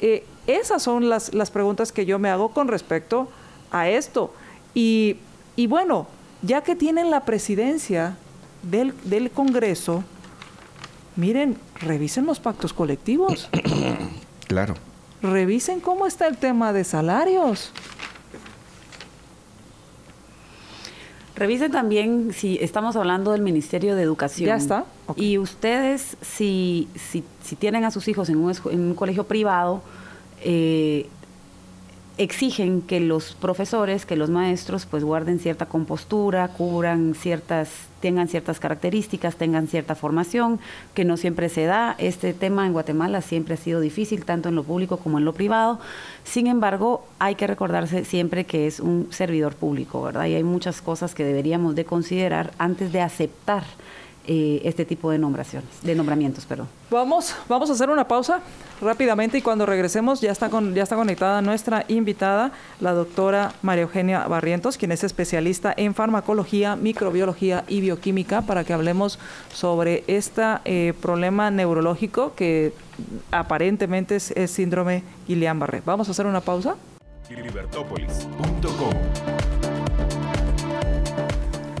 Eh, 0.00 0.24
esas 0.46 0.82
son 0.82 1.10
las, 1.10 1.34
las 1.34 1.50
preguntas 1.50 1.92
que 1.92 2.06
yo 2.06 2.18
me 2.18 2.30
hago 2.30 2.48
con 2.48 2.68
respecto 2.68 3.28
a 3.70 3.90
esto. 3.90 4.32
Y, 4.74 5.16
bueno, 5.68 6.08
ya 6.42 6.62
que 6.62 6.74
tienen 6.74 7.10
la 7.10 7.24
presidencia 7.24 8.16
del, 8.62 8.94
del 9.04 9.30
Congreso, 9.30 10.04
miren, 11.16 11.56
revisen 11.80 12.26
los 12.26 12.40
pactos 12.40 12.72
colectivos. 12.72 13.48
Claro. 14.46 14.74
Revisen 15.22 15.80
cómo 15.80 16.06
está 16.06 16.26
el 16.26 16.36
tema 16.36 16.74
de 16.74 16.84
salarios. 16.84 17.72
Revisen 21.34 21.72
también 21.72 22.32
si 22.32 22.58
estamos 22.60 22.94
hablando 22.94 23.32
del 23.32 23.40
Ministerio 23.40 23.96
de 23.96 24.02
Educación. 24.02 24.48
Ya 24.48 24.56
está. 24.56 24.84
Y 25.16 25.38
ustedes, 25.38 26.16
si, 26.20 26.88
si, 26.94 27.24
si, 27.42 27.56
tienen 27.56 27.84
a 27.84 27.90
sus 27.90 28.06
hijos 28.06 28.28
en 28.28 28.36
un, 28.36 28.54
en 28.70 28.80
un 28.80 28.94
colegio 28.94 29.24
privado, 29.24 29.82
eh, 30.42 31.08
exigen 32.16 32.80
que 32.80 33.00
los 33.00 33.34
profesores, 33.34 34.06
que 34.06 34.16
los 34.16 34.30
maestros, 34.30 34.86
pues 34.86 35.02
guarden 35.02 35.38
cierta 35.38 35.66
compostura, 35.66 36.48
cubran 36.48 37.14
ciertas, 37.14 37.70
tengan 38.00 38.28
ciertas 38.28 38.60
características, 38.60 39.36
tengan 39.36 39.66
cierta 39.66 39.94
formación, 39.94 40.60
que 40.94 41.04
no 41.04 41.16
siempre 41.16 41.48
se 41.48 41.64
da. 41.64 41.96
Este 41.98 42.32
tema 42.32 42.66
en 42.66 42.72
Guatemala 42.72 43.20
siempre 43.20 43.54
ha 43.54 43.56
sido 43.56 43.80
difícil, 43.80 44.24
tanto 44.24 44.48
en 44.48 44.54
lo 44.54 44.62
público 44.62 44.98
como 44.98 45.18
en 45.18 45.24
lo 45.24 45.32
privado. 45.32 45.80
Sin 46.22 46.46
embargo, 46.46 47.04
hay 47.18 47.34
que 47.34 47.46
recordarse 47.46 48.04
siempre 48.04 48.44
que 48.44 48.66
es 48.66 48.78
un 48.78 49.08
servidor 49.10 49.56
público, 49.56 50.02
¿verdad? 50.02 50.26
Y 50.26 50.34
hay 50.34 50.44
muchas 50.44 50.80
cosas 50.82 51.14
que 51.14 51.24
deberíamos 51.24 51.74
de 51.74 51.84
considerar 51.84 52.52
antes 52.58 52.92
de 52.92 53.00
aceptar 53.00 53.64
eh, 54.26 54.62
este 54.64 54.84
tipo 54.84 55.10
de 55.10 55.18
nombraciones, 55.18 55.68
de 55.82 55.94
nombramientos, 55.94 56.46
perdón. 56.46 56.68
Vamos, 56.90 57.34
vamos 57.48 57.70
a 57.70 57.72
hacer 57.72 57.90
una 57.90 58.06
pausa 58.06 58.40
rápidamente 58.80 59.38
y 59.38 59.42
cuando 59.42 59.66
regresemos 59.66 60.20
ya 60.20 60.32
está, 60.32 60.50
con, 60.50 60.74
ya 60.74 60.82
está 60.82 60.96
conectada 60.96 61.42
nuestra 61.42 61.84
invitada, 61.88 62.52
la 62.80 62.92
doctora 62.92 63.52
María 63.62 63.82
Eugenia 63.82 64.26
Barrientos, 64.26 64.76
quien 64.76 64.92
es 64.92 65.04
especialista 65.04 65.74
en 65.76 65.94
farmacología, 65.94 66.76
microbiología 66.76 67.64
y 67.68 67.80
bioquímica, 67.80 68.42
para 68.42 68.64
que 68.64 68.72
hablemos 68.72 69.18
sobre 69.52 70.04
este 70.06 70.94
problema 71.00 71.50
neurológico 71.50 72.34
que 72.34 72.72
aparentemente 73.30 74.16
es, 74.16 74.32
síndrome 74.50 75.02
Guillain-Barré. 75.28 75.82
Vamos 75.84 76.08
a 76.08 76.10
hacer 76.12 76.26
una 76.26 76.40
pausa. 76.40 76.76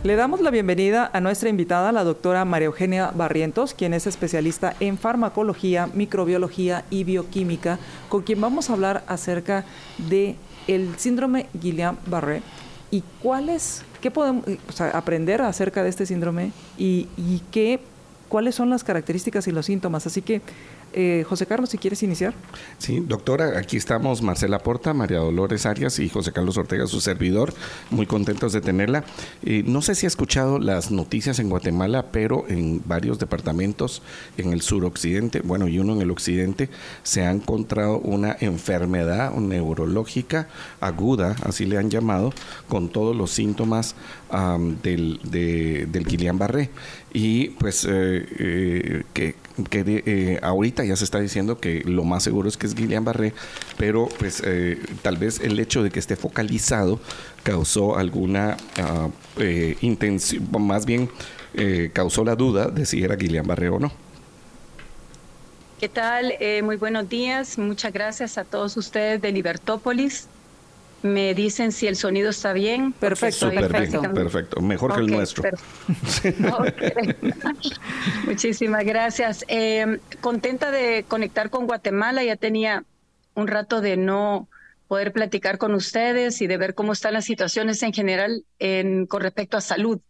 Le 0.04 0.16
damos 0.16 0.42
la 0.42 0.50
bienvenida 0.50 1.10
a 1.14 1.20
nuestra 1.22 1.48
invitada, 1.48 1.90
la 1.90 2.04
doctora 2.04 2.44
María 2.44 2.66
Eugenia 2.66 3.10
Barrientos, 3.14 3.72
quien 3.72 3.94
es 3.94 4.06
especialista 4.06 4.76
en 4.78 4.98
farmacología, 4.98 5.88
microbiología 5.94 6.84
y 6.90 7.04
bioquímica, 7.04 7.78
con 8.10 8.20
quien 8.20 8.38
vamos 8.38 8.68
a 8.68 8.74
hablar 8.74 9.02
acerca 9.06 9.64
de 10.10 10.36
el 10.66 10.94
síndrome 10.98 11.46
Guillain-Barré 11.54 12.42
y 12.90 13.02
cuáles, 13.22 13.82
qué 14.02 14.10
podemos 14.10 14.44
aprender 14.92 15.40
acerca 15.40 15.82
de 15.82 15.88
este 15.88 16.04
síndrome 16.04 16.52
y, 16.76 17.08
qué, 17.50 17.80
cuáles 18.28 18.54
son 18.56 18.68
las 18.68 18.84
características 18.84 19.48
y 19.48 19.52
los 19.52 19.64
síntomas. 19.64 20.06
Así 20.06 20.20
que 20.20 20.42
Eh, 20.96 21.24
José 21.28 21.46
Carlos, 21.46 21.70
si 21.70 21.78
quieres 21.78 22.02
iniciar. 22.04 22.34
Sí, 22.78 23.00
doctora, 23.00 23.58
aquí 23.58 23.76
estamos 23.76 24.22
Marcela 24.22 24.60
Porta, 24.60 24.94
María 24.94 25.18
Dolores 25.18 25.66
Arias 25.66 25.98
y 25.98 26.08
José 26.08 26.30
Carlos 26.32 26.56
Ortega, 26.56 26.86
su 26.86 27.00
servidor. 27.00 27.52
Muy 27.90 28.06
contentos 28.06 28.52
de 28.52 28.60
tenerla. 28.60 29.04
Eh, 29.42 29.64
no 29.66 29.82
sé 29.82 29.96
si 29.96 30.06
ha 30.06 30.08
escuchado 30.08 30.60
las 30.60 30.92
noticias 30.92 31.40
en 31.40 31.50
Guatemala, 31.50 32.06
pero 32.12 32.44
en 32.48 32.80
varios 32.84 33.18
departamentos 33.18 34.02
en 34.36 34.52
el 34.52 34.62
suroccidente, 34.62 35.40
bueno, 35.40 35.66
y 35.66 35.80
uno 35.80 35.94
en 35.94 36.02
el 36.02 36.12
occidente, 36.12 36.70
se 37.02 37.22
ha 37.22 37.32
encontrado 37.32 37.98
una 37.98 38.36
enfermedad 38.38 39.32
neurológica 39.34 40.46
aguda, 40.80 41.34
así 41.42 41.66
le 41.66 41.76
han 41.76 41.90
llamado, 41.90 42.32
con 42.68 42.88
todos 42.88 43.16
los 43.16 43.32
síntomas 43.32 43.96
del, 44.82 45.20
del 45.24 46.06
Guillain-Barré. 46.06 46.70
Y 47.16 47.50
pues 47.50 47.84
eh, 47.84 48.26
eh, 48.40 49.04
que, 49.14 49.36
que 49.70 50.02
eh, 50.04 50.40
ahorita 50.42 50.84
ya 50.84 50.96
se 50.96 51.04
está 51.04 51.20
diciendo 51.20 51.60
que 51.60 51.84
lo 51.84 52.02
más 52.02 52.24
seguro 52.24 52.48
es 52.48 52.56
que 52.56 52.66
es 52.66 52.74
Guillain-Barré, 52.74 53.32
pero 53.78 54.08
pues 54.18 54.42
tal 55.02 55.16
vez 55.16 55.38
el 55.38 55.60
hecho 55.60 55.84
de 55.84 55.90
que 55.90 56.00
esté 56.00 56.16
focalizado 56.16 56.98
causó 57.44 57.96
alguna 57.96 58.56
uh, 58.80 59.42
intención, 59.80 60.48
más 60.58 60.86
bien 60.86 61.08
causó 61.92 62.24
la 62.24 62.34
duda 62.34 62.66
de 62.66 62.84
si 62.84 63.04
era 63.04 63.14
Guillain-Barré 63.14 63.68
o 63.68 63.78
no. 63.78 63.92
¿Qué 65.78 65.88
tal? 65.88 66.34
muy 66.64 66.74
buenos 66.74 67.08
días. 67.08 67.58
Muchas 67.58 67.92
gracias 67.92 68.38
a 68.38 68.44
todos 68.44 68.76
ustedes 68.76 69.22
de 69.22 69.30
Libertópolis 69.30 70.26
me 71.04 71.34
dicen 71.34 71.70
si 71.70 71.86
el 71.86 71.96
sonido 71.96 72.30
está 72.30 72.54
bien. 72.54 72.92
Perfecto, 72.94 73.50
perfecto. 73.50 74.00
perfecto. 74.14 74.60
Mejor 74.62 74.94
que 74.94 75.00
el 75.00 75.06
nuestro. 75.08 75.44
Muchísimas 78.26 78.84
gracias. 78.86 79.44
Eh, 79.48 80.00
contenta 80.22 80.70
de 80.70 81.04
conectar 81.06 81.50
con 81.50 81.66
Guatemala. 81.66 82.24
Ya 82.24 82.36
tenía 82.36 82.84
un 83.34 83.48
rato 83.48 83.82
de 83.82 83.98
no 83.98 84.48
poder 84.88 85.12
platicar 85.12 85.58
con 85.58 85.74
ustedes 85.74 86.40
y 86.40 86.46
de 86.46 86.56
ver 86.56 86.74
cómo 86.74 86.94
están 86.94 87.12
las 87.12 87.26
situaciones 87.26 87.82
en 87.82 87.92
general 87.92 88.46
en, 88.58 89.04
con 89.04 89.20
respecto 89.20 89.58
a 89.58 89.60
salud. 89.60 90.00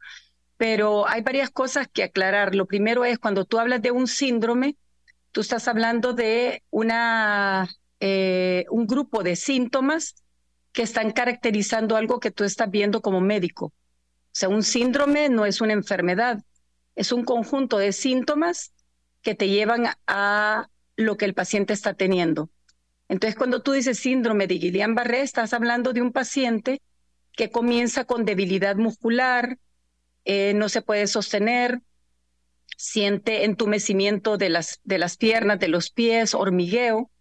Pero 0.59 1.09
hay 1.09 1.23
varias 1.23 1.51
cosas 1.51 1.89
que 1.93 2.05
aclarar. 2.05 2.55
Lo 2.55 2.67
primero 2.67 3.05
es 3.05 3.19
cuando 3.19 3.45
tú 3.45 3.59
hablas 3.59 3.83
de 3.83 3.91
un 3.91 4.07
síndrome, 4.07 4.77
tú 5.33 5.41
estás 5.41 5.67
hablando 5.67 6.13
de 6.13 6.63
una, 6.71 7.69
eh, 7.99 8.65
un 8.71 8.87
grupo 8.87 9.25
de 9.25 9.35
síntomas 9.35 10.15
que 10.75 10.83
están 10.83 11.13
caracterizando 11.13 11.97
algo 11.97 12.19
que 12.19 12.33
tú 12.33 12.43
estás 12.43 12.69
viendo 12.69 13.01
como 13.01 13.21
médico. 13.21 13.67
O 13.67 13.73
sea, 14.33 14.49
un 14.49 14.65
síndrome 14.65 15.29
no 15.29 15.47
es 15.47 15.61
una 15.61 15.73
enfermedad, 15.73 16.43
es 16.97 17.13
un 17.13 17.25
conjunto 17.25 17.79
de 17.79 17.93
síntomas 17.93 18.73
que 19.23 19.37
te 19.37 19.49
llevan 19.49 19.87
a 20.09 20.69
lo 20.97 21.17
que 21.17 21.27
el 21.27 21.33
paciente 21.33 21.73
está 21.73 21.95
teniendo. 21.95 22.51
Entonces, 23.09 23.37
cuando 23.37 23.63
tú 23.63 23.71
dices 23.71 24.01
síndrome 24.01 24.49
de 24.49 24.57
Guillain-Barré, 24.57 25.21
estás 25.21 25.53
hablando 25.53 25.93
de 25.93 26.03
un 26.03 26.11
paciente 26.11 26.83
que 27.33 27.51
comienza 27.51 28.05
con 28.05 28.25
debilidad 28.25 28.75
muscular, 28.75 29.59
eh, 30.25 30.55
no 30.55 30.69
se 30.69 30.83
puede 30.83 31.07
sostener, 31.07 31.83
siente 32.77 33.45
entumecimiento 33.45 34.39
de 34.39 34.49
las, 34.49 34.81
de 34.83 34.99
las 34.99 35.17
piernas, 35.17 35.61
de 35.61 35.69
los 35.69 35.91
pies, 35.91 36.35
hormigueo, 36.35 37.13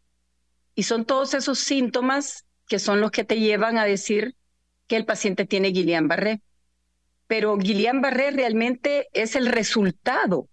y 0.74 0.84
son 0.84 1.06
todos 1.06 1.36
esos 1.36 1.60
síntomas 1.60 2.46
que 2.68 2.80
son 2.80 3.02
los 3.02 3.12
que 3.12 3.24
te 3.24 3.40
llevan 3.40 3.78
a 3.78 3.86
decir 3.86 4.36
que 4.88 4.96
el 4.96 5.06
paciente 5.06 5.46
tiene 5.46 5.70
Guillain-Barré. 5.70 6.42
Pero 7.28 7.58
Guillain-Barré 7.58 8.32
realmente 8.32 9.08
es 9.14 9.36
el 9.36 9.48
resultado 9.48 10.48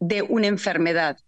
de 0.00 0.22
una 0.22 0.46
enfermedad. 0.46 1.18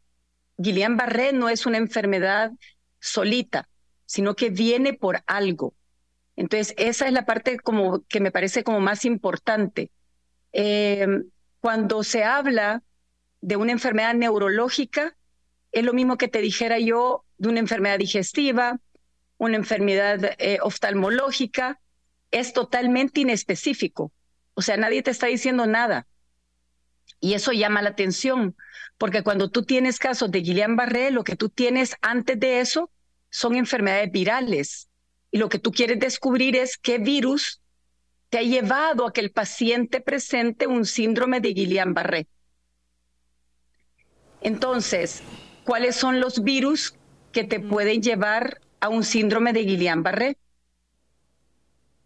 Guillain-Barré 0.58 1.32
no 1.32 1.48
es 1.48 1.66
una 1.66 1.78
enfermedad 1.78 2.52
solita, 3.00 3.68
sino 4.06 4.34
que 4.34 4.50
viene 4.50 4.92
por 4.92 5.22
algo. 5.26 5.74
Entonces, 6.36 6.74
esa 6.78 7.06
es 7.06 7.12
la 7.12 7.26
parte 7.26 7.58
como 7.58 8.04
que 8.06 8.20
me 8.20 8.30
parece 8.30 8.64
como 8.64 8.80
más 8.80 9.04
importante. 9.04 9.90
Eh, 10.52 11.06
cuando 11.60 12.02
se 12.02 12.24
habla 12.24 12.82
de 13.40 13.56
una 13.56 13.72
enfermedad 13.72 14.14
neurológica, 14.14 15.16
es 15.72 15.84
lo 15.84 15.92
mismo 15.92 16.16
que 16.16 16.28
te 16.28 16.40
dijera 16.40 16.78
yo 16.78 17.24
de 17.38 17.48
una 17.48 17.60
enfermedad 17.60 17.98
digestiva, 17.98 18.80
una 19.41 19.57
enfermedad 19.57 20.36
eh, 20.36 20.59
oftalmológica, 20.61 21.80
es 22.30 22.53
totalmente 22.53 23.22
inespecífico. 23.22 24.12
O 24.53 24.61
sea, 24.61 24.76
nadie 24.76 25.03
te 25.03 25.11
está 25.11 25.28
diciendo 25.28 25.66
nada. 25.66 26.07
Y 27.20 27.32
eso 27.32 27.53
llama 27.53 27.80
la 27.80 27.88
atención, 27.88 28.55
porque 28.99 29.22
cuando 29.22 29.49
tú 29.49 29.62
tienes 29.62 29.99
casos 29.99 30.30
de 30.30 30.43
Guillain-Barré, 30.43 31.11
lo 31.11 31.24
que 31.24 31.36
tú 31.36 31.49
tienes 31.49 31.97
antes 32.03 32.38
de 32.38 32.61
eso 32.61 32.91
son 33.30 33.57
enfermedades 33.57 34.12
virales. 34.12 34.91
Y 35.30 35.38
lo 35.38 35.49
que 35.49 35.59
tú 35.59 35.72
quieres 35.72 35.99
descubrir 35.99 36.55
es 36.55 36.76
qué 36.76 36.99
virus 36.99 37.62
te 38.28 38.38
ha 38.38 38.43
llevado 38.43 39.07
a 39.07 39.12
que 39.14 39.22
el 39.22 39.30
paciente 39.30 40.03
presente 40.03 40.66
un 40.66 40.84
síndrome 40.84 41.41
de 41.41 41.55
Guillain-Barré. 41.55 42.26
Entonces, 44.43 45.22
¿cuáles 45.64 45.97
son 45.97 46.20
los 46.20 46.45
virus 46.45 46.95
que 47.32 47.45
te 47.45 47.59
pueden 47.59 48.03
llevar 48.03 48.61
a 48.81 48.89
un 48.89 49.05
síndrome 49.05 49.53
de 49.53 49.64
Guillain-Barré. 49.64 50.37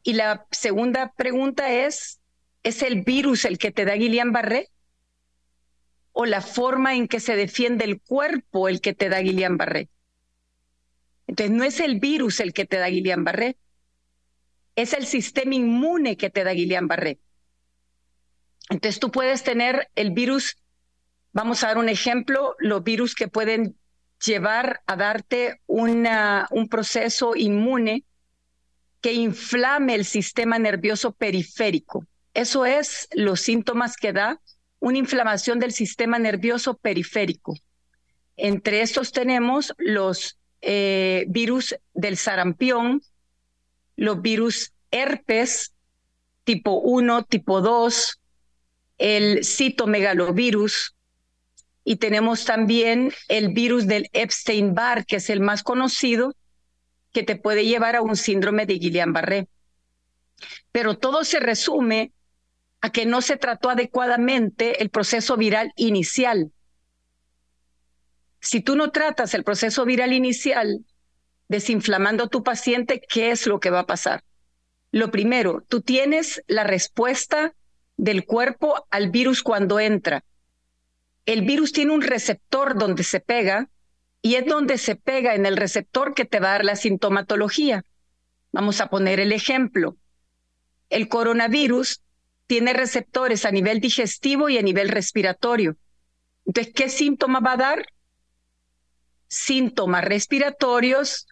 Y 0.03 0.14
la 0.14 0.47
segunda 0.51 1.12
pregunta 1.16 1.72
es, 1.72 2.20
¿es 2.62 2.83
el 2.83 3.03
virus 3.03 3.45
el 3.45 3.59
que 3.59 3.70
te 3.70 3.85
da 3.85 3.95
Guillain-Barré? 3.95 4.68
¿O 6.12 6.27
la 6.27 6.43
forma 6.43 6.95
en 6.95 7.09
que 7.09 7.20
se 7.20 7.37
defiende 7.37 7.85
el 7.85 8.01
cuerpo 8.01 8.68
el 8.68 8.81
que 8.81 8.93
te 8.93 9.09
da 9.09 9.20
Guillain-Barré? 9.20 9.89
Entonces, 11.27 11.57
no 11.57 11.64
es 11.64 11.81
el 11.81 12.01
virus 12.01 12.41
el 12.41 12.53
que 12.53 12.66
te 12.66 12.77
da 12.77 12.89
Guillain-Barré, 12.89 13.57
es 14.77 14.93
el 14.93 15.07
sistema 15.07 15.55
inmune 15.55 16.16
que 16.16 16.31
te 16.31 16.45
da 16.45 16.53
Guillain-Barré. 16.53 17.18
Entonces, 18.70 19.01
tú 19.01 19.11
puedes 19.11 19.43
tener 19.43 19.89
el 19.95 20.11
virus, 20.11 20.57
vamos 21.33 21.62
a 21.62 21.68
dar 21.68 21.79
un 21.79 21.89
ejemplo, 21.89 22.57
los 22.59 22.83
virus 22.83 23.14
que 23.14 23.29
pueden 23.29 23.77
llevar 24.24 24.82
a 24.86 24.96
darte 24.96 25.60
una, 25.66 26.48
un 26.50 26.68
proceso 26.68 27.34
inmune 27.36 28.04
que 29.00 29.12
inflame 29.12 29.94
el 29.94 30.04
sistema 30.04 30.58
nervioso 30.58 31.12
periférico. 31.12 32.06
Eso 32.32 32.64
es 32.64 33.08
los 33.12 33.40
síntomas 33.40 33.96
que 33.96 34.12
da 34.12 34.40
una 34.80 34.98
inflamación 34.98 35.58
del 35.58 35.72
sistema 35.72 36.18
nervioso 36.18 36.76
periférico. 36.76 37.54
Entre 38.36 38.80
estos 38.80 39.12
tenemos 39.12 39.72
los 39.78 40.38
eh, 40.62 41.26
virus 41.28 41.76
del 41.92 42.16
sarampión, 42.16 43.02
los 43.96 44.20
virus 44.22 44.72
herpes 44.90 45.74
tipo 46.44 46.80
1, 46.80 47.24
tipo 47.24 47.60
2, 47.60 48.20
el 48.98 49.44
citomegalovirus, 49.44 50.94
y 51.85 51.97
tenemos 51.97 52.47
también 52.47 53.12
el 53.28 53.53
virus 53.53 53.87
del 53.87 54.09
Epstein-Barr, 54.12 55.05
que 55.05 55.16
es 55.16 55.28
el 55.28 55.41
más 55.41 55.62
conocido, 55.62 56.35
que 57.12 57.22
te 57.22 57.37
puede 57.37 57.66
llevar 57.66 57.95
a 57.95 58.03
un 58.03 58.16
síndrome 58.16 58.64
de 58.64 58.80
Guillain-Barré. 58.80 59.49
Pero 60.72 60.97
todo 60.97 61.24
se 61.24 61.41
resume 61.41 62.12
a 62.80 62.91
que 62.91 63.07
no 63.07 63.20
se 63.20 63.37
trató 63.37 63.70
adecuadamente 63.70 64.82
el 64.82 64.89
proceso 64.89 65.37
viral 65.37 65.72
inicial. 65.76 66.53
Si 68.41 68.61
tú 68.61 68.76
no 68.76 68.91
tratas 68.91 69.35
el 69.35 69.45
proceso 69.45 69.85
viral 69.85 70.12
inicial, 70.12 70.85
desinflamando 71.49 72.24
a 72.24 72.28
tu 72.28 72.43
paciente, 72.43 73.03
¿qué 73.09 73.30
es 73.30 73.47
lo 73.47 73.61
que 73.61 73.70
va 73.70 73.80
a 73.80 73.87
pasar? 73.87 74.24
Lo 74.91 75.11
primero, 75.11 75.62
tú 75.68 75.82
tienes 75.82 76.43
la 76.47 76.64
respuesta 76.64 77.55
del 77.97 78.24
cuerpo 78.24 78.87
al 78.91 79.11
virus 79.11 79.43
cuando 79.43 79.78
entra 79.78 80.24
el 81.27 81.43
virus 81.43 81.72
tiene 81.72 81.93
un 81.93 82.03
receptor 82.03 82.77
donde 82.77 83.03
se 83.03 83.20
pega 83.20 83.68
y 84.20 84.37
es 84.37 84.47
donde 84.47 84.79
se 84.79 84.97
pega 84.97 85.35
en 85.35 85.47
el 85.47 85.57
receptor 85.57 86.14
que 86.14 86.25
te 86.25 86.41
va 86.41 86.49
a 86.49 86.53
dar 86.53 86.64
la 86.64 86.77
sintomatología. 86.77 87.85
Vamos 88.53 88.81
a 88.81 88.89
poner 88.89 89.20
el 89.20 89.33
ejemplo. 89.33 89.97
El 90.91 91.09
coronavirus 91.09 92.01
tiene 92.47 92.72
receptores 92.72 93.45
a 93.45 93.51
nivel 93.51 93.81
digestivo 93.81 94.49
y 94.49 94.59
a 94.59 94.62
nivel 94.62 94.89
respiratorio. 94.89 95.77
Entonces, 96.47 96.72
¿qué 96.75 96.89
síntoma 96.89 97.41
va 97.41 97.53
a 97.53 97.57
dar? 97.57 97.87
Síntomas 99.29 100.05
respiratorios, 100.05 101.27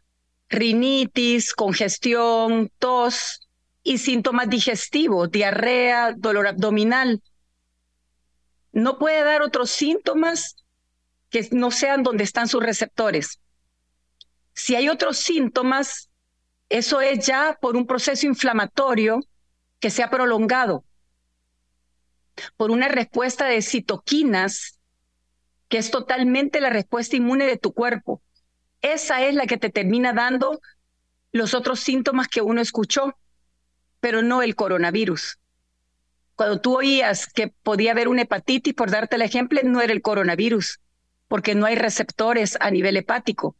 rinitis, 0.48 1.52
congestión, 1.54 2.70
tos 2.78 3.48
y 3.82 3.98
síntomas 3.98 4.48
digestivos, 4.48 5.30
diarrea, 5.30 6.12
dolor 6.16 6.46
abdominal 6.46 7.22
no 8.72 8.98
puede 8.98 9.22
dar 9.22 9.42
otros 9.42 9.70
síntomas 9.70 10.56
que 11.30 11.48
no 11.52 11.70
sean 11.70 12.02
donde 12.02 12.24
están 12.24 12.48
sus 12.48 12.62
receptores. 12.62 13.40
Si 14.54 14.74
hay 14.74 14.88
otros 14.88 15.18
síntomas, 15.18 16.10
eso 16.68 17.00
es 17.00 17.26
ya 17.26 17.58
por 17.60 17.76
un 17.76 17.86
proceso 17.86 18.26
inflamatorio 18.26 19.20
que 19.78 19.90
se 19.90 20.02
ha 20.02 20.10
prolongado, 20.10 20.84
por 22.56 22.70
una 22.70 22.88
respuesta 22.88 23.46
de 23.46 23.62
citoquinas 23.62 24.78
que 25.68 25.78
es 25.78 25.90
totalmente 25.90 26.60
la 26.60 26.70
respuesta 26.70 27.16
inmune 27.16 27.46
de 27.46 27.56
tu 27.56 27.72
cuerpo. 27.72 28.22
Esa 28.82 29.22
es 29.22 29.34
la 29.34 29.46
que 29.46 29.56
te 29.56 29.70
termina 29.70 30.12
dando 30.12 30.60
los 31.32 31.54
otros 31.54 31.80
síntomas 31.80 32.28
que 32.28 32.42
uno 32.42 32.60
escuchó, 32.60 33.16
pero 34.00 34.22
no 34.22 34.42
el 34.42 34.54
coronavirus. 34.54 35.38
Cuando 36.36 36.60
tú 36.60 36.76
oías 36.76 37.26
que 37.26 37.48
podía 37.48 37.92
haber 37.92 38.08
una 38.08 38.22
hepatitis, 38.22 38.74
por 38.74 38.90
darte 38.90 39.16
el 39.16 39.22
ejemplo, 39.22 39.60
no 39.64 39.80
era 39.80 39.92
el 39.92 40.02
coronavirus, 40.02 40.80
porque 41.28 41.54
no 41.54 41.66
hay 41.66 41.76
receptores 41.76 42.56
a 42.60 42.70
nivel 42.70 42.96
hepático. 42.96 43.54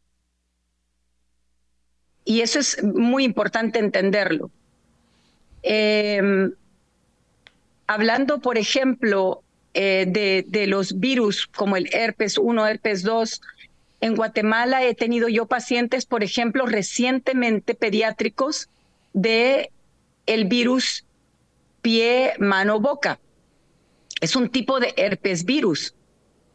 Y 2.25 2.41
eso 2.41 2.59
es 2.59 2.83
muy 2.83 3.23
importante 3.23 3.79
entenderlo. 3.79 4.49
Em, 5.61 6.53
hablando, 7.87 8.39
por 8.39 8.57
ejemplo, 8.57 9.43
eh, 9.73 10.05
de, 10.07 10.67
los 10.67 10.99
virus 10.99 11.47
como 11.47 11.77
el 11.77 11.89
herpes 11.93 12.37
1, 12.37 12.67
herpes 12.67 13.03
2, 13.03 13.41
en 14.01 14.15
Guatemala 14.15 14.83
he 14.83 14.93
tenido 14.93 15.29
yo 15.29 15.45
pacientes, 15.47 16.05
por 16.05 16.23
ejemplo, 16.23 16.65
recientemente 16.65 17.73
pediátricos 17.73 18.69
de 19.13 19.71
el 20.25 20.45
virus 20.45 21.05
pie, 21.83 22.33
mano, 22.39 22.79
boca. 22.79 23.19
Es 24.21 24.35
un 24.35 24.49
tipo 24.49 24.79
de 24.79 24.95
herpes 24.97 25.45
virus. 25.45 25.93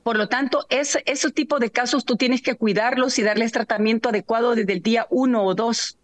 Por 0.03 0.17
lo 0.17 0.29
tanto, 0.29 0.67
ese, 0.71 1.03
ese 1.07 1.31
tipo 1.31 1.61
de 1.61 1.71
casos 1.71 2.05
tú 2.05 2.17
tienes 2.17 2.43
que 2.43 2.57
cuidarlos 2.57 3.19
y 3.19 3.23
darles 3.23 3.53
tratamiento 3.53 4.09
adecuado 4.09 4.57
desde 4.57 4.73
el 4.73 4.83
día 4.83 5.07
uno 5.11 5.45
o 5.45 5.55
dos, 5.55 5.99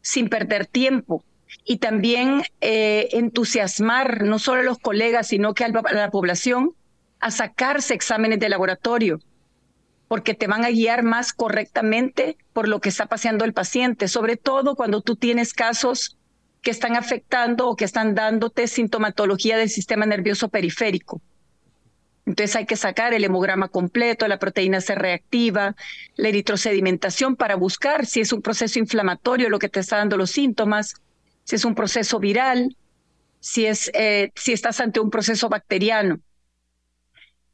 sin 0.00 0.28
perder 0.28 0.66
tiempo. 0.66 1.22
Y 1.64 1.76
también 1.76 2.42
eh, 2.60 3.10
entusiasmar 3.12 4.24
no 4.24 4.38
solo 4.38 4.62
a 4.62 4.64
los 4.64 4.78
colegas, 4.78 5.28
sino 5.28 5.52
que 5.52 5.64
a 5.64 5.68
la 5.68 6.10
población 6.10 6.74
a 7.20 7.30
sacarse 7.30 7.92
exámenes 7.92 8.40
de 8.40 8.48
laboratorio, 8.48 9.20
porque 10.08 10.32
te 10.32 10.46
van 10.46 10.64
a 10.64 10.70
guiar 10.70 11.02
más 11.02 11.34
correctamente 11.34 12.38
por 12.54 12.66
lo 12.66 12.80
que 12.80 12.88
está 12.88 13.06
paseando 13.06 13.44
el 13.44 13.52
paciente, 13.52 14.08
sobre 14.08 14.36
todo 14.36 14.74
cuando 14.74 15.02
tú 15.02 15.16
tienes 15.16 15.52
casos 15.52 16.16
que 16.62 16.70
están 16.70 16.96
afectando 16.96 17.68
o 17.68 17.76
que 17.76 17.84
están 17.84 18.14
dándote 18.14 18.66
sintomatología 18.66 19.56
del 19.56 19.70
sistema 19.70 20.06
nervioso 20.06 20.48
periférico. 20.48 21.20
Entonces 22.26 22.54
hay 22.54 22.66
que 22.66 22.76
sacar 22.76 23.14
el 23.14 23.24
hemograma 23.24 23.68
completo, 23.68 24.28
la 24.28 24.38
proteína 24.38 24.80
C 24.80 24.94
reactiva, 24.94 25.74
la 26.16 26.28
eritrosedimentación 26.28 27.34
para 27.34 27.56
buscar 27.56 28.06
si 28.06 28.20
es 28.20 28.32
un 28.32 28.42
proceso 28.42 28.78
inflamatorio 28.78 29.48
lo 29.48 29.58
que 29.58 29.68
te 29.68 29.80
está 29.80 29.96
dando 29.96 30.16
los 30.16 30.30
síntomas, 30.30 30.94
si 31.44 31.56
es 31.56 31.64
un 31.64 31.74
proceso 31.74 32.20
viral, 32.20 32.76
si, 33.40 33.66
es, 33.66 33.90
eh, 33.94 34.30
si 34.36 34.52
estás 34.52 34.80
ante 34.80 35.00
un 35.00 35.10
proceso 35.10 35.48
bacteriano. 35.48 36.20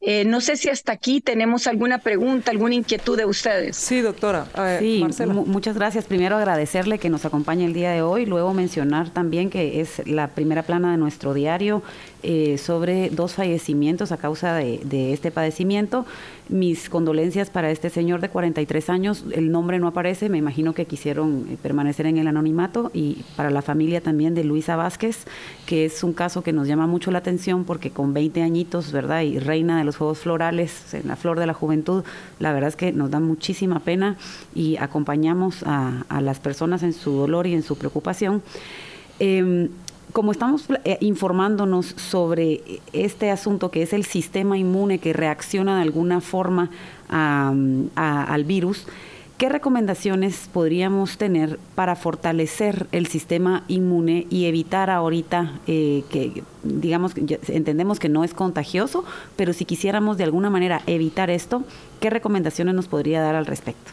Eh, 0.00 0.24
no 0.24 0.40
sé 0.40 0.56
si 0.56 0.68
hasta 0.68 0.92
aquí 0.92 1.20
tenemos 1.20 1.66
alguna 1.66 1.98
pregunta, 1.98 2.50
alguna 2.50 2.74
inquietud 2.74 3.16
de 3.16 3.24
ustedes. 3.24 3.76
Sí, 3.76 4.02
doctora. 4.02 4.46
sí, 4.78 5.04
muchas 5.46 5.74
gracias. 5.74 6.04
Primero 6.04 6.36
agradecerle 6.36 6.98
que 6.98 7.08
nos 7.08 7.24
acompañe 7.24 7.64
el 7.64 7.72
día 7.72 7.90
de 7.92 8.02
hoy, 8.02 8.26
luego 8.26 8.52
mencionar 8.52 9.10
también 9.10 9.50
que 9.50 9.80
es 9.80 10.06
la 10.06 10.28
primera 10.28 10.62
plana 10.62 10.92
de 10.92 10.98
nuestro 10.98 11.34
diario 11.34 11.82
eh, 12.28 12.58
sobre 12.58 13.08
dos 13.10 13.34
fallecimientos 13.34 14.10
a 14.10 14.16
causa 14.16 14.56
de, 14.56 15.12
este 15.12 15.30
padecimiento. 15.30 16.04
Mis 16.48 16.90
condolencias 16.90 17.50
para 17.50 17.70
este 17.70 17.88
señor 17.88 18.20
de 18.20 18.30
43 18.30 18.90
años. 18.90 19.24
El 19.30 19.52
nombre 19.52 19.78
no 19.78 19.86
aparece, 19.86 20.28
me 20.28 20.36
imagino 20.36 20.74
que 20.74 20.86
quisieron 20.86 21.46
eh, 21.48 21.56
permanecer 21.62 22.04
en 22.06 22.18
el 22.18 22.26
anonimato. 22.26 22.90
Y 22.92 23.22
para 23.36 23.50
la 23.50 23.62
familia 23.62 24.00
también 24.00 24.34
de 24.34 24.42
Luisa 24.42 24.74
Vázquez, 24.74 25.24
que 25.66 25.84
es 25.84 26.02
un 26.02 26.14
caso 26.14 26.42
que 26.42 26.52
nos 26.52 26.66
llama 26.66 26.88
mucho 26.88 27.12
la 27.12 27.18
atención 27.18 27.62
porque 27.62 27.92
con 27.92 28.12
20 28.12 28.42
añitos, 28.42 28.90
¿verdad? 28.90 29.22
Y 29.22 29.38
reina 29.38 29.78
de 29.78 29.84
los 29.84 29.96
Juegos 29.96 30.18
Florales, 30.18 30.94
en 30.94 31.06
la 31.06 31.14
flor 31.14 31.38
de 31.38 31.46
la 31.46 31.54
juventud, 31.54 32.02
la 32.40 32.52
verdad 32.52 32.70
es 32.70 32.76
que 32.76 32.90
nos 32.90 33.08
da 33.08 33.20
muchísima 33.20 33.78
pena 33.78 34.16
y 34.52 34.78
acompañamos 34.78 35.62
a, 35.64 36.02
las 36.20 36.40
personas 36.40 36.82
en 36.82 36.92
su 36.92 37.12
dolor 37.12 37.46
y 37.46 37.54
en 37.54 37.62
su 37.62 37.78
preocupación. 37.78 38.42
Eh, 39.20 39.68
como 40.16 40.32
estamos 40.32 40.64
eh, 40.86 40.96
informándonos 41.02 41.88
sobre 41.98 42.62
este 42.94 43.30
asunto 43.30 43.70
que 43.70 43.82
es 43.82 43.92
el 43.92 44.06
sistema 44.06 44.56
inmune 44.56 44.98
que 44.98 45.12
reacciona 45.12 45.76
de 45.76 45.82
alguna 45.82 46.22
forma 46.22 46.70
al 47.10 48.44
virus, 48.44 48.86
¿qué 49.36 49.50
recomendaciones 49.50 50.48
podríamos 50.50 51.18
tener 51.18 51.58
para 51.74 51.96
fortalecer 51.96 52.86
el 52.92 53.08
sistema 53.08 53.64
inmune 53.68 54.26
y 54.30 54.46
evitar 54.46 54.88
ahorita 54.88 55.60
eh, 55.66 56.02
que, 56.08 56.42
digamos, 56.62 57.12
entendemos 57.48 57.98
que 57.98 58.08
no 58.08 58.24
es 58.24 58.32
contagioso, 58.32 59.04
pero 59.36 59.52
si 59.52 59.66
quisiéramos 59.66 60.16
de 60.16 60.24
alguna 60.24 60.48
manera 60.48 60.80
evitar 60.86 61.28
esto, 61.28 61.62
¿qué 62.00 62.08
recomendaciones 62.08 62.74
nos 62.74 62.88
podría 62.88 63.20
dar 63.20 63.34
al 63.34 63.44
respecto? 63.44 63.92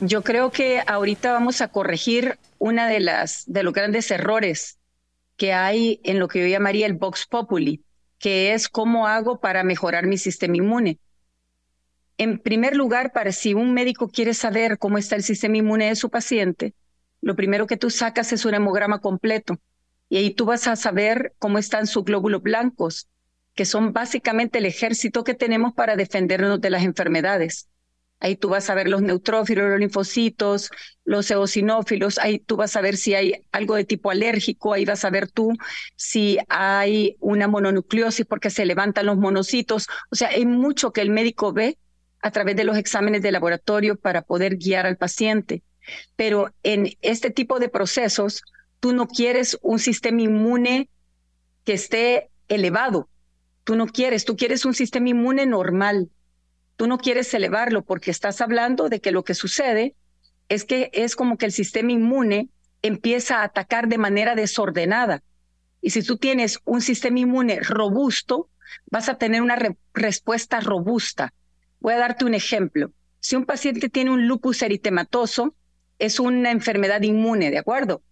Yo 0.00 0.22
creo 0.22 0.50
que 0.50 0.82
ahorita 0.86 1.32
vamos 1.32 1.60
a 1.60 1.68
corregir 1.68 2.38
una 2.58 2.88
de 2.88 3.00
las 3.00 3.44
de 3.46 3.62
los 3.62 3.72
grandes 3.72 4.10
errores 4.10 4.78
que 5.36 5.52
hay 5.52 6.00
en 6.04 6.18
lo 6.18 6.28
que 6.28 6.40
yo 6.40 6.46
llamaría 6.46 6.86
el 6.86 6.92
Vox 6.94 7.26
Populi, 7.26 7.82
que 8.18 8.52
es 8.52 8.68
cómo 8.68 9.06
hago 9.06 9.40
para 9.40 9.64
mejorar 9.64 10.06
mi 10.06 10.18
sistema 10.18 10.58
inmune. 10.58 10.98
En 12.18 12.38
primer 12.38 12.76
lugar, 12.76 13.12
para 13.12 13.32
si 13.32 13.54
un 13.54 13.72
médico 13.72 14.08
quiere 14.08 14.34
saber 14.34 14.76
cómo 14.76 14.98
está 14.98 15.16
el 15.16 15.22
sistema 15.22 15.56
inmune 15.56 15.86
de 15.86 15.96
su 15.96 16.10
paciente, 16.10 16.74
lo 17.22 17.34
primero 17.34 17.66
que 17.66 17.78
tú 17.78 17.88
sacas 17.88 18.34
es 18.34 18.44
un 18.44 18.52
hemograma 18.52 19.00
completo 19.00 19.58
y 20.10 20.18
ahí 20.18 20.34
tú 20.34 20.44
vas 20.44 20.66
a 20.66 20.76
saber 20.76 21.32
cómo 21.38 21.56
están 21.56 21.86
sus 21.86 22.04
glóbulos 22.04 22.42
blancos, 22.42 23.08
que 23.54 23.64
son 23.64 23.94
básicamente 23.94 24.58
el 24.58 24.66
ejército 24.66 25.24
que 25.24 25.32
tenemos 25.32 25.72
para 25.72 25.96
defendernos 25.96 26.60
de 26.60 26.68
las 26.68 26.82
enfermedades. 26.82 27.69
Ahí 28.20 28.36
tú 28.36 28.50
vas 28.50 28.68
a 28.68 28.74
ver 28.74 28.86
los 28.86 29.00
neutrófilos, 29.00 29.70
los 29.70 29.80
linfocitos, 29.80 30.70
los 31.04 31.30
eosinófilos. 31.30 32.18
Ahí 32.18 32.38
tú 32.38 32.56
vas 32.56 32.76
a 32.76 32.82
ver 32.82 32.98
si 32.98 33.14
hay 33.14 33.46
algo 33.50 33.74
de 33.76 33.84
tipo 33.84 34.10
alérgico. 34.10 34.74
Ahí 34.74 34.84
vas 34.84 35.06
a 35.06 35.10
ver 35.10 35.30
tú 35.30 35.52
si 35.96 36.38
hay 36.48 37.16
una 37.18 37.48
mononucleosis 37.48 38.26
porque 38.26 38.50
se 38.50 38.66
levantan 38.66 39.06
los 39.06 39.16
monocitos. 39.16 39.88
O 40.10 40.16
sea, 40.16 40.28
hay 40.28 40.44
mucho 40.44 40.92
que 40.92 41.00
el 41.00 41.08
médico 41.08 41.54
ve 41.54 41.78
a 42.20 42.30
través 42.30 42.56
de 42.56 42.64
los 42.64 42.76
exámenes 42.76 43.22
de 43.22 43.32
laboratorio 43.32 43.96
para 43.96 44.20
poder 44.20 44.56
guiar 44.56 44.84
al 44.84 44.98
paciente. 44.98 45.62
Pero 46.14 46.52
en 46.62 46.92
este 47.00 47.30
tipo 47.30 47.58
de 47.58 47.70
procesos, 47.70 48.42
tú 48.80 48.92
no 48.92 49.08
quieres 49.08 49.58
un 49.62 49.78
sistema 49.78 50.20
inmune 50.20 50.90
que 51.64 51.72
esté 51.72 52.28
elevado. 52.48 53.08
Tú 53.64 53.76
no 53.76 53.86
quieres, 53.86 54.26
tú 54.26 54.36
quieres 54.36 54.66
un 54.66 54.74
sistema 54.74 55.08
inmune 55.08 55.46
normal 55.46 56.10
Tú 56.80 56.86
no 56.86 56.96
quieres 56.96 57.34
elevarlo 57.34 57.84
porque 57.84 58.10
estás 58.10 58.40
hablando 58.40 58.88
de 58.88 59.02
que 59.02 59.10
lo 59.10 59.22
que 59.22 59.34
sucede 59.34 59.94
es 60.48 60.64
que 60.64 60.88
es 60.94 61.14
como 61.14 61.36
que 61.36 61.44
el 61.44 61.52
sistema 61.52 61.92
inmune 61.92 62.48
empieza 62.80 63.36
a 63.36 63.44
atacar 63.44 63.86
de 63.86 63.98
manera 63.98 64.34
desordenada. 64.34 65.22
Y 65.82 65.90
si 65.90 66.02
tú 66.02 66.16
tienes 66.16 66.58
un 66.64 66.80
sistema 66.80 67.18
inmune 67.18 67.60
robusto, 67.60 68.48
vas 68.86 69.10
a 69.10 69.18
tener 69.18 69.42
una 69.42 69.58
respuesta 69.92 70.60
robusta. 70.60 71.34
Voy 71.80 71.92
a 71.92 71.98
darte 71.98 72.24
un 72.24 72.32
ejemplo. 72.32 72.94
Si 73.18 73.36
un 73.36 73.44
paciente 73.44 73.90
tiene 73.90 74.12
un 74.12 74.26
lupus 74.26 74.62
eritematoso, 74.62 75.54
es 75.98 76.18
una 76.18 76.50
enfermedad 76.50 77.02
inmune, 77.02 77.50
¿de 77.50 77.58
acuerdo? 77.58 78.02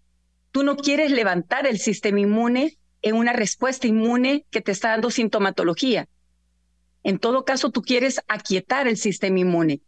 Tú 0.52 0.62
no 0.62 0.76
quieres 0.76 1.10
levantar 1.10 1.66
el 1.66 1.78
sistema 1.78 2.20
inmune 2.20 2.76
en 3.00 3.16
una 3.16 3.32
respuesta 3.32 3.86
inmune 3.86 4.44
que 4.50 4.60
te 4.60 4.72
está 4.72 4.90
dando 4.90 5.10
sintomatología. 5.10 6.06
En 7.08 7.18
todo 7.18 7.46
caso, 7.46 7.70
tú 7.70 7.80
quieres 7.80 8.20
aquietar 8.28 8.86
el 8.86 8.98
sistema 8.98 9.38
inmune, 9.38 9.80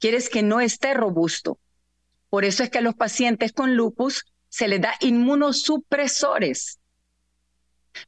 quieres 0.00 0.28
que 0.28 0.42
no 0.42 0.60
esté 0.60 0.94
robusto. 0.94 1.60
Por 2.28 2.44
eso 2.44 2.64
es 2.64 2.70
que 2.70 2.78
a 2.78 2.80
los 2.80 2.96
pacientes 2.96 3.52
con 3.52 3.76
lupus 3.76 4.24
se 4.48 4.66
les 4.66 4.80
da 4.80 4.92
inmunosupresores. 4.98 6.80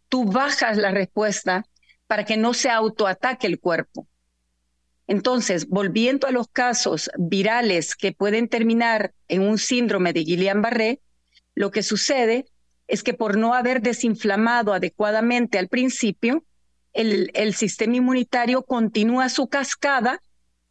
Tú 0.09 0.25
bajas 0.25 0.77
la 0.77 0.91
respuesta 0.91 1.65
para 2.09 2.25
que 2.25 2.37
no 2.37 2.53
se 2.53 2.69
autoataque 2.69 3.47
el 3.47 3.61
cuerpo. 3.61 4.09
Entonces, 5.07 5.69
volviendo 5.69 6.27
a 6.27 6.33
los 6.33 6.49
casos 6.49 7.13
virales 7.17 7.95
que 7.95 8.11
pueden 8.11 8.49
terminar 8.49 9.15
en 9.29 9.43
un 9.43 9.57
síndrome 9.57 10.13
de 10.13 10.25
Guillain-Barré, 10.25 11.01
lo 11.55 11.71
que 11.71 11.85
sucede 11.85 12.47
es 12.89 13.05
que 13.05 13.15
por 13.15 13.37
no 13.37 13.55
haber 13.55 13.83
desinflamado 13.83 14.73
adecuadamente 14.73 15.61
al 15.61 15.69
principio, 15.69 16.45
el, 16.93 17.55
sistema 17.55 17.97
inmunitario 17.97 18.63
continúa 18.63 19.29
su 19.29 19.49
cascada 19.49 20.21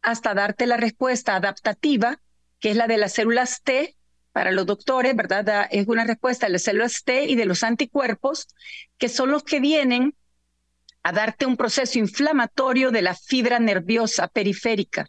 hasta 0.02 0.34
darte 0.34 0.66
la 0.66 0.76
respuesta 0.76 1.36
adaptativa, 1.36 2.20
que 2.60 2.70
es 2.70 2.76
la 2.76 2.86
de 2.86 2.98
las 2.98 3.12
células 3.12 3.62
T, 3.62 3.96
para 4.32 4.50
los 4.50 4.64
doctores, 4.66 5.14
¿verdad? 5.14 5.68
Es 5.70 5.86
una 5.88 6.04
respuesta 6.04 6.46
de 6.46 6.52
las 6.52 6.62
células 6.62 7.02
T 7.04 7.26
y 7.26 7.34
de 7.34 7.44
los 7.44 7.62
anticuerpos, 7.62 8.48
que 8.98 9.08
son 9.08 9.30
los 9.30 9.42
que 9.42 9.60
vienen 9.60 10.14
a 11.02 11.12
darte 11.12 11.44
un 11.44 11.56
proceso 11.56 11.98
inflamatorio 11.98 12.90
de 12.90 13.02
la 13.02 13.14
fibra 13.14 13.58
nerviosa 13.58 14.28
periférica. 14.28 15.08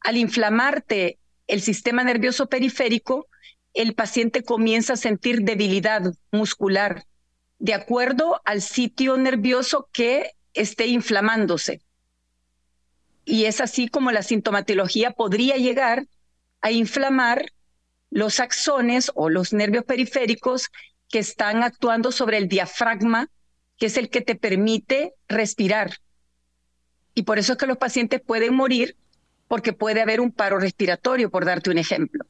Al 0.00 0.16
inflamarte 0.16 1.18
el 1.46 1.60
sistema 1.60 2.04
nervioso 2.04 2.46
periférico, 2.48 3.26
el 3.74 3.94
paciente 3.94 4.42
comienza 4.42 4.94
a 4.94 4.96
sentir 4.96 5.42
debilidad 5.42 6.14
muscular, 6.30 7.04
de 7.58 7.74
acuerdo 7.74 8.40
al 8.44 8.62
sitio 8.62 9.16
nervioso 9.16 9.88
que 9.92 10.32
esté 10.54 10.86
inflamándose. 10.86 11.80
y 13.26 13.46
es 13.46 13.60
así 13.60 13.88
como 13.88 14.12
la 14.12 14.22
sintomatología 14.22 15.10
podría 15.10 15.56
llegar 15.56 16.06
a 16.60 16.70
inflamar 16.70 17.52
los 18.10 18.38
axones 18.38 19.10
o 19.14 19.28
los 19.28 19.52
nervios 19.52 19.84
periféricos 19.84 20.70
que 21.08 21.18
están 21.18 21.62
actuando 21.62 22.12
sobre 22.12 22.38
el 22.38 22.48
diafragma, 22.48 23.28
que 23.76 23.86
es 23.86 23.96
el 23.96 24.08
que 24.08 24.20
te 24.20 24.34
permite 24.34 25.14
respirar. 25.28 25.98
Y 27.14 27.22
por 27.22 27.38
eso 27.38 27.52
es 27.52 27.58
que 27.58 27.66
los 27.66 27.76
pacientes 27.76 28.20
pueden 28.20 28.54
morir 28.54 28.96
porque 29.48 29.72
puede 29.72 30.00
haber 30.00 30.20
un 30.20 30.32
paro 30.32 30.58
respiratorio, 30.58 31.30
por 31.30 31.44
darte 31.44 31.70
un 31.70 31.78
ejemplo. 31.78 32.24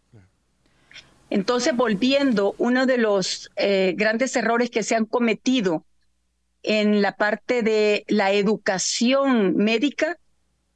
Entonces, 1.30 1.74
volviendo, 1.74 2.55
uno 2.59 2.86
de 2.86 2.98
los 2.98 3.51
eh, 3.56 3.94
grandes 3.96 4.36
errores 4.36 4.70
que 4.70 4.82
se 4.82 4.94
han 4.94 5.06
cometido 5.06 5.84
en 6.64 7.02
la 7.02 7.14
parte 7.14 7.62
de 7.62 8.04
la 8.08 8.32
educación 8.32 9.54
médica 9.56 10.18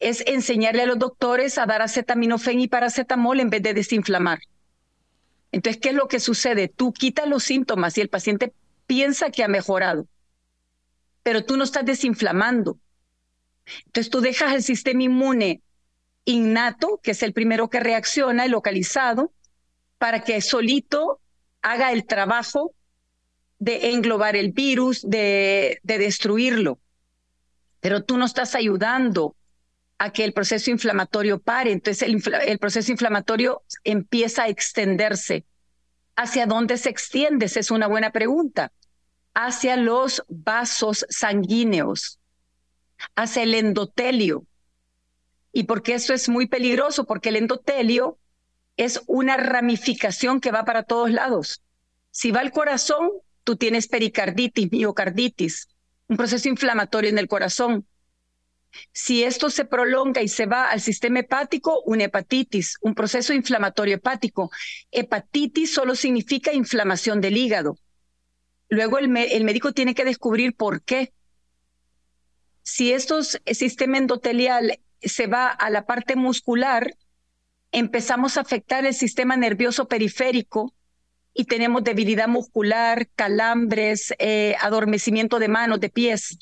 es 0.00 0.22
enseñarle 0.26 0.82
a 0.82 0.86
los 0.86 0.98
doctores 0.98 1.58
a 1.58 1.66
dar 1.66 1.82
acetaminofén 1.82 2.60
y 2.60 2.68
paracetamol 2.68 3.40
en 3.40 3.50
vez 3.50 3.62
de 3.62 3.74
desinflamar. 3.74 4.38
Entonces, 5.50 5.80
¿qué 5.80 5.88
es 5.88 5.94
lo 5.94 6.06
que 6.06 6.20
sucede? 6.20 6.68
Tú 6.68 6.92
quitas 6.92 7.26
los 7.26 7.42
síntomas 7.42 7.96
y 7.96 8.02
el 8.02 8.10
paciente 8.10 8.52
piensa 8.86 9.30
que 9.30 9.42
ha 9.42 9.48
mejorado, 9.48 10.06
pero 11.22 11.44
tú 11.44 11.56
no 11.56 11.64
estás 11.64 11.86
desinflamando. 11.86 12.78
Entonces, 13.86 14.10
tú 14.10 14.20
dejas 14.20 14.54
el 14.54 14.62
sistema 14.62 15.02
inmune 15.02 15.62
innato, 16.26 17.00
que 17.02 17.12
es 17.12 17.22
el 17.22 17.32
primero 17.32 17.70
que 17.70 17.80
reacciona, 17.80 18.44
y 18.44 18.50
localizado, 18.50 19.32
para 19.96 20.22
que 20.22 20.40
solito 20.42 21.18
haga 21.62 21.92
el 21.92 22.04
trabajo 22.04 22.74
de 23.58 23.90
englobar 23.90 24.36
el 24.36 24.52
virus, 24.52 25.02
de, 25.08 25.80
de 25.82 25.98
destruirlo. 25.98 26.78
Pero 27.80 28.04
tú 28.04 28.16
no 28.16 28.24
estás 28.24 28.54
ayudando 28.54 29.34
a 29.98 30.12
que 30.12 30.24
el 30.24 30.32
proceso 30.32 30.70
inflamatorio 30.70 31.40
pare. 31.40 31.72
Entonces 31.72 32.08
el, 32.08 32.58
proceso 32.58 32.90
inflamatorio 32.90 33.62
empieza 33.84 34.44
a 34.44 34.48
extenderse. 34.48 35.44
¿Hacia 36.16 36.46
dónde 36.46 36.78
se 36.78 36.88
extiende? 36.88 37.46
Esa 37.46 37.60
es 37.60 37.70
una 37.70 37.88
buena 37.88 38.10
pregunta. 38.10 38.72
Hacia 39.34 39.76
los 39.76 40.24
vasos 40.28 41.04
sanguíneos, 41.08 42.18
hacia 43.14 43.42
el 43.42 43.54
endotelio. 43.54 44.44
¿Y 45.52 45.64
por 45.64 45.82
qué 45.82 45.94
eso 45.94 46.14
es 46.14 46.28
muy 46.28 46.46
peligroso? 46.46 47.04
Porque 47.04 47.28
el 47.28 47.36
endotelio 47.36 48.18
es 48.76 49.02
una 49.06 49.36
ramificación 49.36 50.40
que 50.40 50.52
va 50.52 50.64
para 50.64 50.84
todos 50.84 51.10
lados. 51.10 51.62
Si 52.10 52.30
va 52.30 52.40
al 52.40 52.52
corazón, 52.52 53.10
tú 53.48 53.56
tienes 53.56 53.88
pericarditis, 53.88 54.70
miocarditis, 54.70 55.68
un 56.06 56.18
proceso 56.18 56.50
inflamatorio 56.50 57.08
en 57.08 57.16
el 57.16 57.28
corazón. 57.28 57.86
Si 58.92 59.24
esto 59.24 59.48
se 59.48 59.64
prolonga 59.64 60.20
y 60.20 60.28
se 60.28 60.44
va 60.44 60.70
al 60.70 60.82
sistema 60.82 61.20
hepático, 61.20 61.80
una 61.86 62.04
hepatitis, 62.04 62.76
un 62.82 62.94
proceso 62.94 63.32
inflamatorio 63.32 63.94
hepático. 63.94 64.50
Hepatitis 64.90 65.72
solo 65.72 65.94
significa 65.94 66.52
inflamación 66.52 67.22
del 67.22 67.38
hígado. 67.38 67.78
Luego 68.68 68.98
el, 68.98 69.08
médico 69.08 69.72
tiene 69.72 69.94
que 69.94 70.04
descubrir 70.04 70.54
por 70.54 70.82
qué. 70.82 71.14
Si 72.60 72.92
esto 72.92 73.22
sistema 73.22 73.96
endotelial 73.96 74.78
se 75.00 75.26
va 75.26 75.48
a 75.48 75.70
la 75.70 75.86
parte 75.86 76.16
muscular, 76.16 76.94
empezamos 77.72 78.36
a 78.36 78.42
afectar 78.42 78.84
el 78.84 78.92
sistema 78.92 79.38
nervioso 79.38 79.88
periférico 79.88 80.74
y 81.38 81.44
tenemos 81.44 81.84
debilidad 81.84 82.26
muscular, 82.26 83.06
calambres, 83.14 84.12
eh, 84.18 84.56
adormecimiento 84.60 85.38
de 85.38 85.46
manos, 85.46 85.78
de 85.78 85.88
pies. 85.88 86.36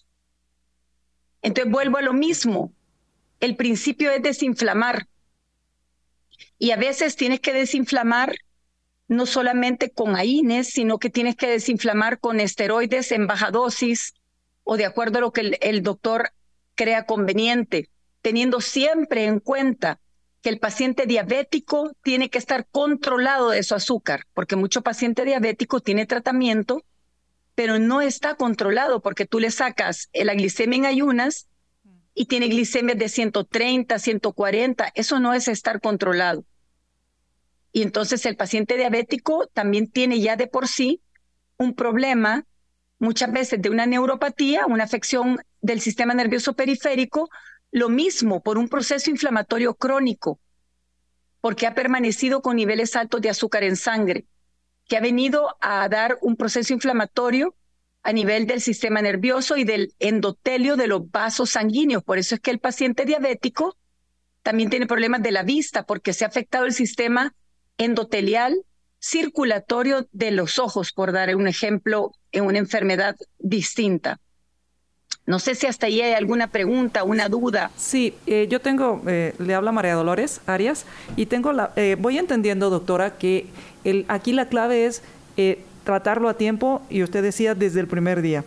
Entonces 1.43 1.71
vuelvo 1.71 1.99
a 1.99 2.03
lo 2.03 2.15
mismo. 2.15 2.73
El 3.39 3.57
principio 3.57 4.11
es 4.11 4.23
desinflamar. 4.23 5.07
Y 6.59 6.71
a 6.71 6.77
veces 6.77 7.15
tienes 7.15 7.41
que 7.41 7.53
desinflamar 7.53 8.37
no 9.07 9.27
solamente 9.27 9.91
con 9.91 10.17
AINES, 10.17 10.69
sino 10.69 10.99
que 10.99 11.11
tienes 11.11 11.37
que 11.37 11.49
desinflamar 11.49 12.19
con 12.19 12.41
esteroides 12.41 13.13
en 13.13 13.27
baja 13.27 13.51
dosis 13.51 14.15
o 14.65 14.79
de 14.79 14.87
acuerdo 14.87 15.19
a 15.19 15.21
lo 15.21 15.33
que 15.35 15.59
el 15.61 15.83
doctor 15.83 16.33
crea 16.75 17.05
conveniente, 17.05 17.91
teniendo 18.23 18.63
siempre 18.63 19.27
en 19.27 19.41
cuenta 19.41 20.01
que 20.47 20.51
el 20.51 20.61
paciente 20.61 21.07
diabético 21.07 21.91
tiene 22.05 22.31
que 22.31 22.39
estar 22.39 22.69
controlado 22.71 23.51
de 23.51 23.65
su 23.65 23.75
azúcar, 23.75 24.27
porque 24.33 24.55
mucho 24.55 24.83
paciente 24.83 25.25
diabético 25.25 25.81
tiene 25.81 26.07
tratamiento, 26.07 26.85
pero 27.57 27.81
no 27.81 28.01
está 28.01 28.37
controlado 28.37 29.03
porque 29.03 29.27
tú 29.27 29.41
le 29.41 29.51
sacas 29.51 30.09
la 30.15 30.35
glicemia 30.35 30.77
en 30.79 30.87
ayunas 30.87 31.49
y 32.15 32.27
tiene 32.27 32.47
glicemia 32.47 32.95
de 32.95 33.09
130, 33.09 33.99
140, 33.99 34.93
eso 34.95 35.19
no 35.19 35.35
es 35.35 35.49
estar 35.49 35.81
controlado. 35.81 36.45
Y 37.73 37.83
entonces 37.83 38.25
el 38.25 38.37
paciente 38.37 38.77
diabético 38.77 39.49
también 39.53 39.91
tiene 39.91 40.21
ya 40.21 40.37
de 40.37 40.47
por 40.47 40.69
sí 40.69 41.01
un 41.57 41.75
problema, 41.75 42.47
muchas 43.01 43.33
veces 43.33 43.61
de 43.61 43.69
una 43.69 43.87
neuropatía, 43.87 44.67
una 44.67 44.85
afección 44.85 45.41
del 45.61 45.81
sistema 45.81 46.15
nervioso 46.15 46.55
periférico, 46.55 47.29
lo 47.71 47.89
mismo 47.89 48.43
por 48.43 48.59
un 48.59 48.69
proceso 48.69 49.11
inflamatorio 49.11 49.75
crónico, 49.75 50.41
porque 51.41 51.67
ha 51.67 51.75
permanecido 51.75 52.43
con 52.43 52.57
niveles 52.57 52.97
altos 52.97 53.21
de 53.21 53.31
azúcar 53.31 53.65
en 53.65 53.77
sangre, 53.77 54.27
que 54.89 54.97
ha 54.97 55.01
venido 55.01 55.57
a 55.61 55.89
dar 55.89 56.19
un 56.23 56.37
proceso 56.37 56.73
inflamatorio 56.73 57.55
a 58.03 58.13
nivel 58.13 58.47
del 58.47 58.61
sistema 58.61 59.03
nervioso 59.03 59.57
y 59.57 59.65
del 59.65 59.93
endotelio 59.99 60.77
de 60.77 60.87
los 60.87 61.11
vasos 61.11 61.51
sanguíneos. 61.51 62.05
Por 62.05 62.19
eso 62.19 62.37
es 62.37 62.41
que 62.41 62.53
el 62.53 62.61
paciente 62.61 63.05
diabético 63.05 63.77
también 64.43 64.71
tiene 64.71 64.87
problemas 64.87 65.23
de 65.23 65.33
la 65.33 65.43
vista, 65.43 65.85
porque 65.85 66.13
se 66.13 66.25
ha 66.25 66.29
afectado 66.29 66.67
el 66.67 66.73
sistema 66.73 67.35
endotelial 67.79 68.65
circulatorio 69.01 70.09
de 70.13 70.31
los 70.31 70.59
ojos, 70.61 70.93
por 70.93 71.13
dar 71.13 71.35
un 71.35 71.49
ejemplo 71.49 72.13
en 72.31 72.45
una 72.45 72.59
enfermedad 72.59 73.17
distinta. 73.39 74.21
No 75.27 75.41
sé 75.41 75.57
si 75.57 75.67
hasta 75.67 75.87
ahí 75.89 76.01
hay 76.01 76.13
alguna 76.13 76.47
pregunta, 76.47 77.03
una 77.03 77.29
duda. 77.29 77.73
Sí, 77.77 78.15
eh, 78.29 78.47
yo 78.49 78.61
tengo, 78.61 79.03
eh, 79.09 79.35
le 79.39 79.55
habla 79.57 79.73
María 79.73 79.95
Dolores 79.95 80.41
Arias, 80.47 80.87
y 81.17 81.27
tengo 81.27 81.53
la, 81.53 81.73
eh, 81.75 81.97
voy 81.99 82.17
entendiendo, 82.17 82.71
doctora, 82.71 83.19
que 83.19 83.47
el, 83.83 84.05
aquí 84.07 84.33
la 84.33 84.49
clave 84.49 84.87
es 84.87 85.03
tratarlo 85.83 86.29
a 86.29 86.35
tiempo, 86.35 86.81
y 86.89 87.03
usted 87.03 87.25
decía 87.25 87.57
desde 87.57 87.81
el 87.81 87.89
primer 87.89 88.23
día, 88.23 88.45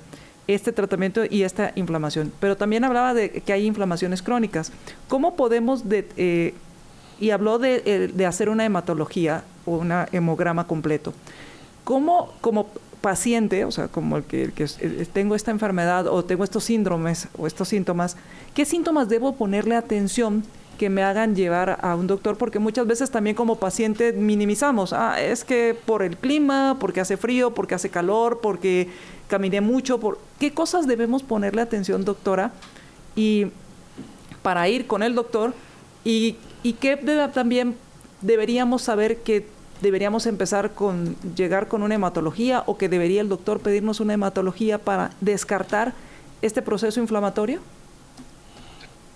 este 0.47 0.71
tratamiento 0.71 1.23
y 1.29 1.43
esta 1.43 1.73
inflamación. 1.75 2.31
Pero 2.39 2.55
también 2.55 2.85
hablaba 2.85 3.13
de 3.13 3.29
que 3.29 3.53
hay 3.53 3.65
inflamaciones 3.65 4.21
crónicas. 4.21 4.71
¿Cómo 5.07 5.35
podemos, 5.35 5.87
de, 5.89 6.53
y 7.19 7.29
habló 7.29 7.59
de, 7.59 8.09
de 8.13 8.25
hacer 8.25 8.49
una 8.49 8.65
hematología 8.65 9.43
o 9.65 9.77
un 9.77 9.91
hemograma 10.11 10.65
completo? 10.65 11.13
¿Cómo, 11.83 12.33
como 12.41 12.67
paciente, 13.01 13.65
o 13.65 13.71
sea, 13.71 13.87
como 13.87 14.17
el 14.17 14.23
que, 14.23 14.51
tengo 15.13 15.35
esta 15.35 15.51
enfermedad 15.51 16.07
o 16.07 16.23
tengo 16.23 16.43
estos 16.43 16.65
síndromes 16.65 17.27
o 17.37 17.47
estos 17.47 17.69
síntomas, 17.69 18.17
¿qué 18.53 18.65
síntomas 18.65 19.09
debo 19.09 19.35
ponerle 19.35 19.75
atención 19.75 20.43
que 20.77 20.89
me 20.89 21.03
hagan 21.03 21.35
llevar 21.35 21.79
a 21.81 21.95
un 21.95 22.07
doctor? 22.07 22.37
Porque 22.37 22.59
muchas 22.59 22.87
veces 22.87 23.11
también 23.11 23.35
como 23.35 23.57
paciente 23.57 24.13
minimizamos, 24.13 24.93
ah, 24.93 25.21
es 25.21 25.43
que 25.43 25.77
por 25.85 26.03
el 26.03 26.17
clima, 26.17 26.77
porque 26.79 27.01
hace 27.01 27.17
frío, 27.17 27.53
porque 27.53 27.75
hace 27.75 27.89
calor, 27.89 28.39
porque 28.41 28.89
caminé 29.27 29.61
mucho, 29.61 29.99
por 29.99 30.19
¿qué 30.39 30.53
cosas 30.53 30.87
debemos 30.87 31.23
ponerle 31.23 31.61
atención, 31.61 32.05
doctora? 32.05 32.51
Y 33.15 33.47
para 34.41 34.67
ir 34.69 34.87
con 34.87 35.03
el 35.03 35.15
doctor 35.15 35.53
y 36.03 36.37
qué 36.79 36.97
también 37.33 37.75
deberíamos 38.21 38.81
saber 38.81 39.17
que 39.17 39.58
deberíamos 39.81 40.25
empezar 40.25 40.73
con 40.73 41.15
llegar 41.35 41.67
con 41.67 41.83
una 41.83 41.95
hematología 41.95 42.63
o 42.65 42.77
que 42.77 42.89
debería 42.89 43.21
el 43.21 43.29
doctor 43.29 43.59
pedirnos 43.59 43.99
una 43.99 44.13
hematología 44.13 44.77
para 44.77 45.11
descartar 45.21 45.93
este 46.41 46.61
proceso 46.61 46.99
inflamatorio? 46.99 47.61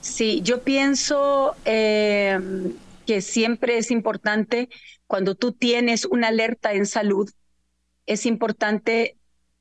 Sí, 0.02 0.42
yo 0.42 0.64
pienso 0.64 1.56
eh, 1.66 2.40
que 3.06 3.22
siempre 3.22 3.78
es 3.78 3.92
importante 3.92 4.70
cuando 5.08 5.36
tú 5.36 5.52
tienes 5.52 6.06
una 6.06 6.30
alerta 6.30 6.74
en 6.74 6.86
salud, 6.86 7.30
es 8.06 8.26
importante 8.26 9.18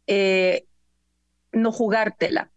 eh, 0.07 0.65
no 1.53 1.73
jugártela. 1.73 2.51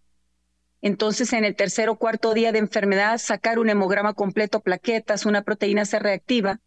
Entonces, 0.81 1.34
en 1.34 1.45
el 1.45 1.55
tercer 1.55 1.89
o 1.89 1.95
cuarto 1.95 2.34
día 2.34 2.51
de 2.51 2.59
enfermedad, 2.59 3.17
sacar 3.17 3.59
un 3.59 3.69
hemograma 3.69 4.13
completo, 4.13 4.61
plaquetas, 4.61 5.26
una 5.26 5.41
proteína 5.41 5.85
C 5.85 5.99
reactiva, 5.99 6.59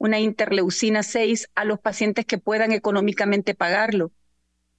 una 0.00 0.18
interleucina 0.18 1.02
6 1.02 1.50
a 1.54 1.66
los 1.66 1.78
pacientes 1.78 2.24
que 2.24 2.38
puedan 2.38 2.72
económicamente 2.72 3.54
pagarlo. 3.54 4.12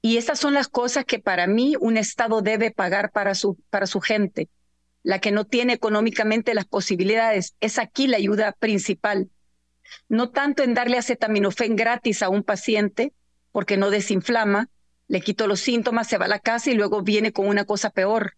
Y 0.02 0.18
esas 0.18 0.40
son 0.40 0.56
las 0.56 0.68
cosas 0.68 1.06
que 1.06 1.20
para 1.20 1.46
mí 1.46 1.76
un 1.80 1.96
Estado 1.96 2.42
debe 2.42 2.72
pagar 2.72 3.12
para 3.12 3.36
su, 3.36 3.56
para 3.70 3.86
su 3.86 4.02
gente. 4.02 4.50
La 5.04 5.20
que 5.20 5.32
no 5.32 5.46
tiene 5.46 5.74
económicamente 5.74 6.56
las 6.56 6.66
posibilidades 6.66 7.54
es 7.60 7.78
aquí 7.78 8.08
la 8.08 8.18
ayuda 8.18 8.52
principal. 8.54 9.30
No 10.10 10.32
tanto 10.32 10.64
en 10.64 10.74
darle 10.74 10.98
acetaminofén 10.98 11.76
gratis 11.76 12.24
a 12.24 12.30
un 12.30 12.42
paciente, 12.42 13.14
porque 13.52 13.78
no 13.78 13.92
desinflama, 13.92 14.70
le 15.08 15.22
quito 15.22 15.46
los 15.46 15.60
síntomas, 15.60 16.08
se 16.08 16.18
va 16.18 16.26
a 16.26 16.30
la 16.30 16.40
casa 16.40 16.72
y 16.72 16.74
luego 16.74 17.04
viene 17.04 17.32
con 17.32 17.48
una 17.48 17.66
cosa 17.66 17.92
peor, 17.92 18.38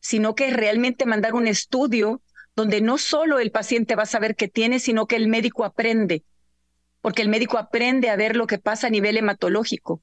sino 0.00 0.34
que 0.34 0.50
realmente 0.50 1.04
mandar 1.04 1.34
un 1.34 1.46
estudio 1.46 2.22
donde 2.56 2.80
no 2.80 2.96
solo 2.96 3.38
el 3.38 3.50
paciente 3.50 3.94
va 3.94 4.04
a 4.04 4.06
saber 4.06 4.34
qué 4.34 4.48
tiene, 4.48 4.80
sino 4.80 5.06
que 5.06 5.16
el 5.16 5.28
médico 5.28 5.64
aprende, 5.64 6.24
porque 7.02 7.22
el 7.22 7.28
médico 7.28 7.58
aprende 7.58 8.08
a 8.08 8.16
ver 8.16 8.34
lo 8.34 8.46
que 8.46 8.58
pasa 8.58 8.86
a 8.86 8.90
nivel 8.90 9.18
hematológico 9.18 10.02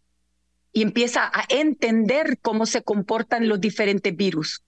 y 0.72 0.84
empieza 0.84 1.26
a 1.26 1.46
entender 1.50 2.38
cómo 2.40 2.66
se 2.66 2.84
comportan 2.84 3.50
los 3.50 3.60
diferentes 3.60 4.16
virus. 4.16 4.64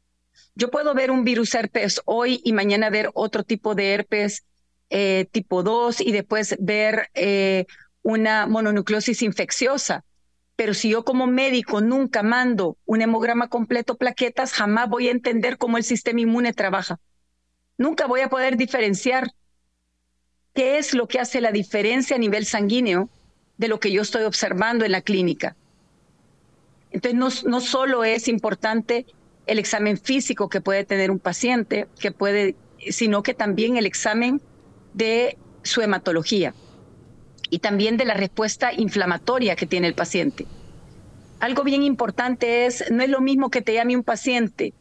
Yo 0.55 0.71
puedo 0.71 0.93
ver 0.93 1.11
un 1.11 1.23
virus 1.23 1.53
herpes 1.53 2.01
hoy 2.05 2.41
y 2.43 2.53
mañana 2.53 2.89
ver 2.89 3.11
otro 3.13 3.43
tipo 3.43 3.75
de 3.75 3.93
herpes 3.93 4.43
eh, 4.89 5.27
tipo 5.31 5.63
2 5.63 6.01
y 6.01 6.11
después 6.11 6.55
ver 6.59 7.09
eh, 7.13 7.65
una 8.01 8.47
mononucleosis 8.47 9.21
infecciosa. 9.21 10.05
Pero 10.55 10.73
si 10.73 10.89
yo 10.89 11.03
como 11.03 11.27
médico 11.27 11.81
nunca 11.81 12.23
mando 12.23 12.77
un 12.85 13.01
hemograma 13.01 13.49
completo 13.49 13.97
plaquetas, 13.97 14.53
jamás 14.53 14.89
voy 14.89 15.09
a 15.09 15.11
entender 15.11 15.57
cómo 15.57 15.77
el 15.77 15.83
sistema 15.83 16.21
inmune 16.21 16.53
trabaja. 16.53 16.99
Nunca 17.77 18.07
voy 18.07 18.21
a 18.21 18.29
poder 18.29 18.57
diferenciar 18.57 19.31
qué 20.53 20.77
es 20.77 20.93
lo 20.93 21.07
que 21.07 21.19
hace 21.19 21.41
la 21.41 21.51
diferencia 21.51 22.15
a 22.15 22.19
nivel 22.19 22.45
sanguíneo 22.45 23.09
de 23.57 23.67
lo 23.67 23.79
que 23.79 23.91
yo 23.91 24.01
estoy 24.01 24.23
observando 24.23 24.85
en 24.85 24.91
la 24.91 25.01
clínica. 25.01 25.55
Entonces, 26.91 27.43
no, 27.43 27.49
no 27.49 27.59
solo 27.59 28.05
es 28.05 28.27
importante 28.27 29.05
el 29.45 29.59
examen 29.59 29.97
físico 29.97 30.49
que 30.49 30.61
puede 30.61 30.85
tener 30.85 31.11
un 31.11 31.19
paciente, 31.19 31.87
que 31.99 32.11
puede, 32.11 32.55
sino 32.89 33.21
que 33.21 33.33
también 33.33 33.75
el 33.75 33.85
examen 33.85 34.41
de 34.93 35.37
su 35.63 35.81
hematología 35.81 36.53
y 37.49 37.59
también 37.59 37.97
de 37.97 38.05
la 38.05 38.13
respuesta 38.13 38.71
inflamatoria 38.73 39.55
que 39.55 39.67
tiene 39.67 39.87
el 39.87 39.93
paciente. 39.93 40.47
Algo 41.39 41.63
bien 41.63 41.83
importante 41.83 42.65
es, 42.65 42.89
no 42.91 43.03
es 43.03 43.09
lo 43.09 43.19
mismo 43.19 43.49
que 43.49 43.61
te 43.61 43.73
llame 43.73 43.97
un 43.97 44.03
paciente 44.03 44.73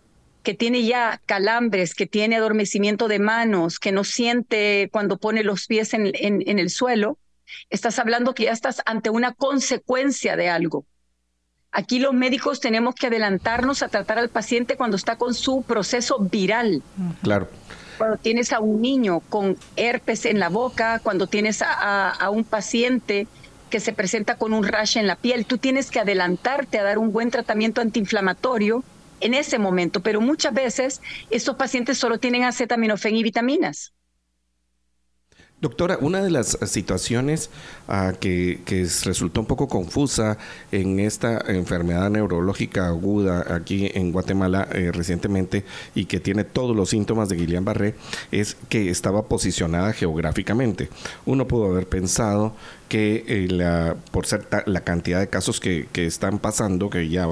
que 0.45 0.55
tiene 0.55 0.85
ya 0.85 1.21
calambres, 1.27 1.95
que 1.95 2.07
tiene 2.07 2.37
adormecimiento 2.37 3.09
de 3.09 3.19
manos, 3.19 3.81
que 3.81 3.91
no 3.91 4.05
siente 4.05 4.89
cuando 4.93 5.19
pone 5.19 5.43
los 5.43 5.67
pies 5.67 5.95
en, 5.95 6.13
en 6.15 6.59
el 6.61 6.71
suelo, 6.71 7.19
estás 7.71 7.99
hablando 7.99 8.35
que 8.35 8.45
ya 8.45 8.53
estás 8.53 8.83
ante 8.87 9.11
una 9.11 9.33
consecuencia 9.33 10.37
de 10.37 10.49
algo. 10.49 10.87
Aquí 11.73 11.99
los 11.99 12.15
médicos 12.15 12.61
tenemos 12.61 12.95
que 12.95 13.09
adelantarnos 13.09 13.83
a 13.83 13.89
tratar 13.89 14.21
al 14.21 14.29
paciente 14.29 14.77
cuando 14.77 14.97
está 14.97 15.17
con 15.17 15.35
su 15.35 15.63
proceso 15.63 16.21
viral. 16.21 16.85
Claro 17.23 17.49
cuando 17.97 18.17
tienes 18.17 18.53
a 18.53 18.61
un 18.61 18.81
niño 18.81 19.21
con 19.21 19.57
herpes 19.77 20.27
en 20.27 20.39
la 20.39 20.49
boca, 20.49 21.01
cuando 21.03 21.27
tienes 21.27 21.63
a, 21.63 22.29
un 22.31 22.45
paciente 22.45 23.27
que 23.71 23.81
se 23.81 23.93
presenta 23.93 24.37
con 24.37 24.53
un 24.53 24.65
rash 24.65 24.99
en 24.99 25.07
la 25.07 25.17
piel, 25.17 25.47
tú 25.47 25.59
tienes 25.59 25.91
que 25.91 26.01
adelantarte 26.01 26.79
a 26.79 26.83
dar 26.83 26.99
un 26.99 27.13
buen 27.13 27.31
tratamiento 27.31 27.81
antiinflamatorio 27.81 28.85
en 29.25 29.35
ese 29.35 29.59
momento, 29.59 30.01
pero 30.01 30.21
muchas 30.21 30.53
veces 30.53 31.01
estos 31.31 31.57
pacientes 31.57 31.99
solo 31.99 32.19
tienen 32.19 32.45
acetaminofén 32.45 33.17
y 33.17 33.23
vitaminas. 33.23 33.95
Doctora, 35.65 35.97
una 36.03 36.23
de 36.23 36.31
las 36.31 36.59
situaciones 36.67 37.49
ah, 37.89 38.13
que, 38.21 38.61
resultó 39.05 39.41
un 39.41 39.47
poco 39.47 39.67
confusa 39.67 40.37
en 40.71 41.01
esta 41.01 41.43
enfermedad 41.47 42.11
neurológica 42.11 42.89
aguda 42.89 43.47
aquí 43.55 43.91
en 43.95 44.13
Guatemala 44.13 44.69
eh, 44.73 44.93
recientemente 44.93 45.65
y 45.95 46.05
que 46.05 46.21
tiene 46.21 46.45
todos 46.45 46.77
los 46.77 46.91
síntomas 46.91 47.31
de 47.31 47.39
Guillain-Barré 47.39 47.95
es 48.31 48.59
que 48.69 48.91
estaba 48.91 49.23
posicionada 49.27 49.95
geográficamente. 49.95 50.91
Uno 51.25 51.49
pudo 51.49 51.71
haber 51.71 51.89
pensado 51.89 52.53
que 52.89 53.25
eh, 53.27 53.49
la, 53.49 53.97
por 54.11 54.27
ser 54.27 54.47
la 54.67 54.81
cantidad 54.83 55.21
de 55.21 55.29
casos 55.29 55.61
que, 55.61 55.89
están 55.95 56.39
pasando, 56.39 56.91
que 56.91 57.09
ya 57.09 57.27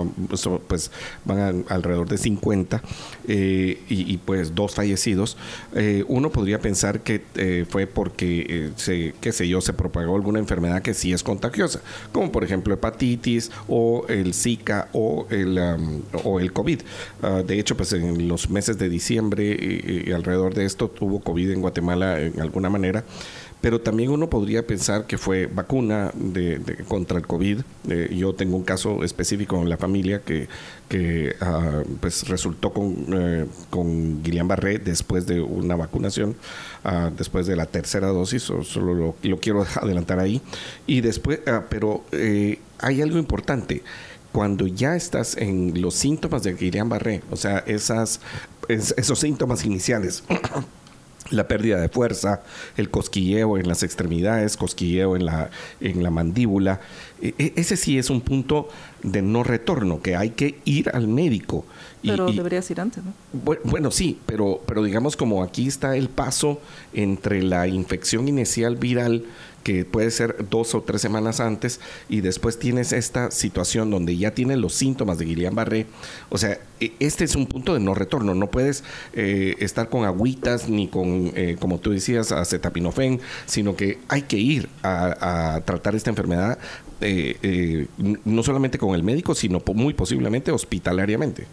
pues 0.66 0.90
van 1.24 1.64
alrededor 1.68 2.08
de 2.08 2.18
50 2.18 2.82
eh, 3.28 3.80
y, 3.88 4.16
pues 4.18 4.54
dos 4.54 4.74
fallecidos, 4.74 5.36
eh, 5.74 6.04
uno 6.08 6.30
podría 6.30 6.58
pensar 6.58 7.00
que 7.00 7.22
fue 7.68 7.86
porque, 7.86 8.72
se, 8.76 9.14
qué 9.20 9.32
sé 9.32 9.48
yo, 9.48 9.60
se 9.60 9.72
propagó 9.72 10.16
alguna 10.16 10.38
enfermedad 10.38 10.82
que 10.82 10.94
sí 10.94 11.12
es 11.12 11.22
contagiosa, 11.22 11.80
como 12.12 12.32
por 12.32 12.44
ejemplo 12.44 12.74
hepatitis 12.74 13.50
o 13.68 14.06
el 14.08 14.34
Zika 14.34 14.88
o 14.92 15.26
el, 15.30 15.58
o 16.24 16.40
el 16.40 16.52
COVID. 16.52 16.80
Ah, 17.22 17.42
de 17.46 17.58
hecho, 17.58 17.76
pues 17.76 17.92
en 17.92 18.26
los 18.28 18.50
meses 18.50 18.78
de 18.78 18.88
diciembre 18.88 19.44
y 20.06 20.12
alrededor 20.12 20.54
de 20.54 20.64
esto 20.64 20.88
tuvo 20.88 21.20
COVID 21.20 21.50
en 21.50 21.60
Guatemala 21.60 22.20
en 22.20 22.40
alguna 22.40 22.70
manera 22.70 23.04
pero 23.62 23.80
también 23.80 24.10
uno 24.10 24.28
podría 24.28 24.66
pensar 24.66 25.06
que 25.06 25.16
fue 25.16 25.46
vacuna 25.46 26.10
de, 26.14 26.84
contra 26.88 27.16
el 27.16 27.26
COVID. 27.26 27.60
Eh, 27.88 28.12
yo 28.14 28.34
tengo 28.34 28.56
un 28.56 28.64
caso 28.64 29.04
específico 29.04 29.62
en 29.62 29.70
la 29.70 29.76
familia 29.76 30.20
que, 30.20 30.48
que 30.88 31.36
ah, 31.40 31.84
pues 32.00 32.28
resultó 32.28 32.72
con, 32.72 33.06
eh, 33.14 33.46
con 33.70 34.20
Guillain-Barré 34.24 34.78
después 34.78 35.26
de 35.26 35.40
una 35.40 35.76
vacunación, 35.76 36.34
ah, 36.82 37.10
después 37.16 37.46
de 37.46 37.54
la 37.54 37.66
tercera 37.66 38.08
dosis, 38.08 38.42
solo 38.42 38.94
lo, 39.22 39.38
quiero 39.38 39.64
adelantar 39.80 40.18
ahí. 40.18 40.42
Y 40.88 41.00
después, 41.00 41.38
ah, 41.46 41.62
pero 41.70 42.04
eh, 42.10 42.58
hay 42.80 43.00
algo 43.00 43.16
importante 43.16 43.82
cuando 44.32 44.66
ya 44.66 44.96
estás 44.96 45.36
en 45.36 45.80
los 45.80 45.94
síntomas 45.94 46.42
de 46.42 46.56
Guillain-Barré, 46.56 47.22
o 47.30 47.36
sea, 47.36 47.58
esas, 47.58 48.18
esos 48.68 49.20
síntomas 49.20 49.64
iniciales, 49.64 50.24
la 51.32 51.48
pérdida 51.48 51.80
de 51.80 51.88
fuerza, 51.88 52.42
el 52.76 52.90
cosquilleo 52.90 53.58
en 53.58 53.68
las 53.68 53.82
extremidades, 53.82 54.56
cosquilleo 54.56 55.16
en 55.16 55.26
la, 55.26 55.50
en 55.80 56.02
la 56.02 56.10
mandíbula. 56.10 56.80
E, 57.20 57.34
e, 57.38 57.52
ese 57.56 57.76
sí 57.76 57.98
es 57.98 58.10
un 58.10 58.20
punto 58.20 58.68
de 59.02 59.22
no 59.22 59.42
retorno, 59.42 60.00
que 60.02 60.16
hay 60.16 60.30
que 60.30 60.60
ir 60.64 60.90
al 60.90 61.08
médico. 61.08 61.64
Pero 62.02 62.32
deberías 62.32 62.68
ir 62.70 62.80
antes, 62.80 63.02
¿no? 63.04 63.12
Bueno, 63.64 63.90
sí, 63.90 64.18
pero, 64.26 64.60
pero 64.66 64.82
digamos 64.82 65.16
como 65.16 65.42
aquí 65.42 65.68
está 65.68 65.96
el 65.96 66.08
paso 66.08 66.60
entre 66.92 67.42
la 67.42 67.68
infección 67.68 68.26
inicial 68.28 68.76
viral 68.76 69.24
que 69.62 69.84
puede 69.84 70.10
ser 70.10 70.48
dos 70.50 70.74
o 70.74 70.82
tres 70.82 71.00
semanas 71.00 71.40
antes 71.40 71.80
y 72.08 72.20
después 72.20 72.58
tienes 72.58 72.92
esta 72.92 73.30
situación 73.30 73.90
donde 73.90 74.16
ya 74.16 74.32
tienes 74.32 74.58
los 74.58 74.74
síntomas 74.74 75.18
de 75.18 75.26
Guillain-Barré. 75.26 75.86
O 76.30 76.38
sea, 76.38 76.58
e, 76.80 76.92
este 76.98 77.24
es 77.24 77.36
un 77.36 77.46
punto 77.46 77.74
de 77.74 77.80
no 77.80 77.94
retorno. 77.94 78.34
No 78.34 78.50
puedes 78.50 78.84
eh, 79.12 79.54
estar 79.58 79.88
con 79.88 80.04
agüitas 80.04 80.68
ni 80.68 80.88
con, 80.88 81.32
eh, 81.34 81.56
como 81.58 81.78
tú 81.78 81.90
decías, 81.90 82.32
acetaminofén, 82.32 83.20
sino 83.46 83.76
que 83.76 83.98
hay 84.08 84.22
que 84.22 84.38
ir 84.38 84.68
a, 84.82 85.60
tratar 85.64 85.94
esta 85.94 86.10
enfermedad 86.10 86.58
eh, 87.00 87.86
no 88.24 88.42
solamente 88.42 88.78
con 88.78 88.94
el 88.94 89.02
médico, 89.02 89.34
sino 89.34 89.62
muy 89.74 89.94
posiblemente 89.94 90.50
hospitalariamente. 90.52 91.46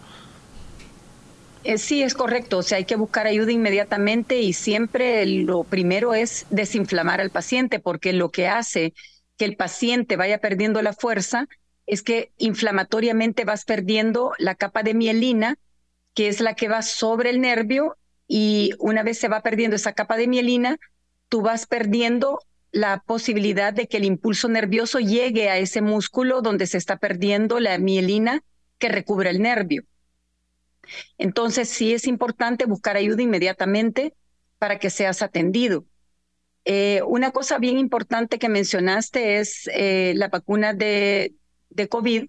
Eh, 1.64 1.78
sí, 1.78 2.04
es 2.04 2.14
correcto. 2.14 2.60
O 2.60 2.64
sea, 2.64 2.78
hay 2.78 2.86
que 2.86 2.96
buscar 2.96 3.28
ayuda 3.28 3.52
inmediatamente 3.52 4.40
y 4.40 4.54
siempre 4.54 5.26
lo 5.26 5.66
primero 5.66 6.14
es 6.14 6.46
desinflamar 6.50 7.20
al 7.22 7.32
paciente, 7.32 7.80
porque 7.80 8.14
lo 8.14 8.30
que 8.30 8.48
hace 8.48 8.94
que 9.38 9.46
el 9.46 9.56
paciente 9.56 10.16
vaya 10.16 10.40
perdiendo 10.40 10.82
la 10.82 10.94
fuerza 10.94 11.48
es 11.86 12.04
que 12.04 12.32
inflamatoriamente 12.38 13.46
vas 13.46 13.66
perdiendo 13.66 14.34
la 14.38 14.56
capa 14.56 14.84
de 14.84 14.94
mielina, 14.94 15.58
que 16.14 16.28
es 16.28 16.40
la 16.40 16.54
que 16.54 16.68
va 16.68 16.82
sobre 16.82 17.30
el 17.30 17.42
nervio, 17.42 17.98
y 18.28 18.74
una 18.80 19.04
vez 19.04 19.18
se 19.18 19.28
va 19.28 19.42
perdiendo 19.42 19.76
esa 19.76 19.94
capa 19.94 20.16
de 20.16 20.28
mielina, 20.28 20.78
tú 21.30 21.42
vas 21.42 21.66
perdiendo 21.66 22.40
la 22.72 23.02
posibilidad 23.06 23.74
de 23.74 23.88
que 23.88 23.98
el 23.98 24.06
impulso 24.06 24.48
nervioso 24.48 25.00
llegue 25.00 25.50
a 25.50 25.58
ese 25.58 25.82
músculo 25.82 26.42
donde 26.42 26.68
se 26.68 26.78
está 26.78 26.98
perdiendo 26.98 27.60
la 27.60 27.78
mielina 27.80 28.44
que 28.78 28.90
recubre 28.90 29.32
el 29.32 29.42
nervio. 29.42 29.84
Entonces, 31.18 31.70
sí 31.70 31.94
es 31.94 32.08
importante 32.08 32.66
buscar 32.66 32.98
ayuda 32.98 33.22
inmediatamente 33.22 34.14
para 34.58 34.80
que 34.80 34.90
seas 34.90 35.22
atendido. 35.22 35.86
Eh, 36.66 37.02
una 37.08 37.32
cosa 37.32 37.58
bien 37.58 37.80
importante 37.80 38.38
que 38.38 38.50
mencionaste 38.50 39.40
es 39.40 39.70
eh, 39.74 40.14
la 40.16 40.28
vacuna 40.28 40.74
de, 40.74 41.34
de 41.70 41.88
COVID, 41.88 42.28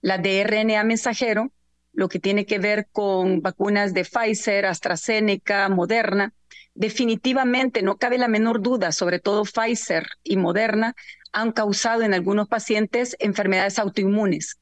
la 0.00 0.18
de 0.18 0.44
RNA 0.44 0.84
mensajero, 0.84 1.52
lo 1.92 2.08
que 2.08 2.18
tiene 2.18 2.46
que 2.46 2.58
ver 2.58 2.88
con 2.90 3.42
vacunas 3.42 3.92
de 3.92 4.04
Pfizer, 4.04 4.66
AstraZeneca, 4.66 5.68
Moderna. 5.68 6.32
Definitivamente, 6.74 7.82
no 7.82 7.98
cabe 7.98 8.16
la 8.18 8.28
menor 8.28 8.62
duda, 8.62 8.92
sobre 8.92 9.18
todo 9.18 9.44
Pfizer 9.44 10.06
y 10.22 10.36
Moderna 10.36 10.94
han 11.32 11.52
causado 11.52 12.02
en 12.02 12.14
algunos 12.14 12.48
pacientes 12.48 13.16
enfermedades 13.18 13.78
autoinmunes. 13.78 14.58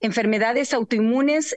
Enfermedades 0.00 0.72
autoinmunes 0.72 1.56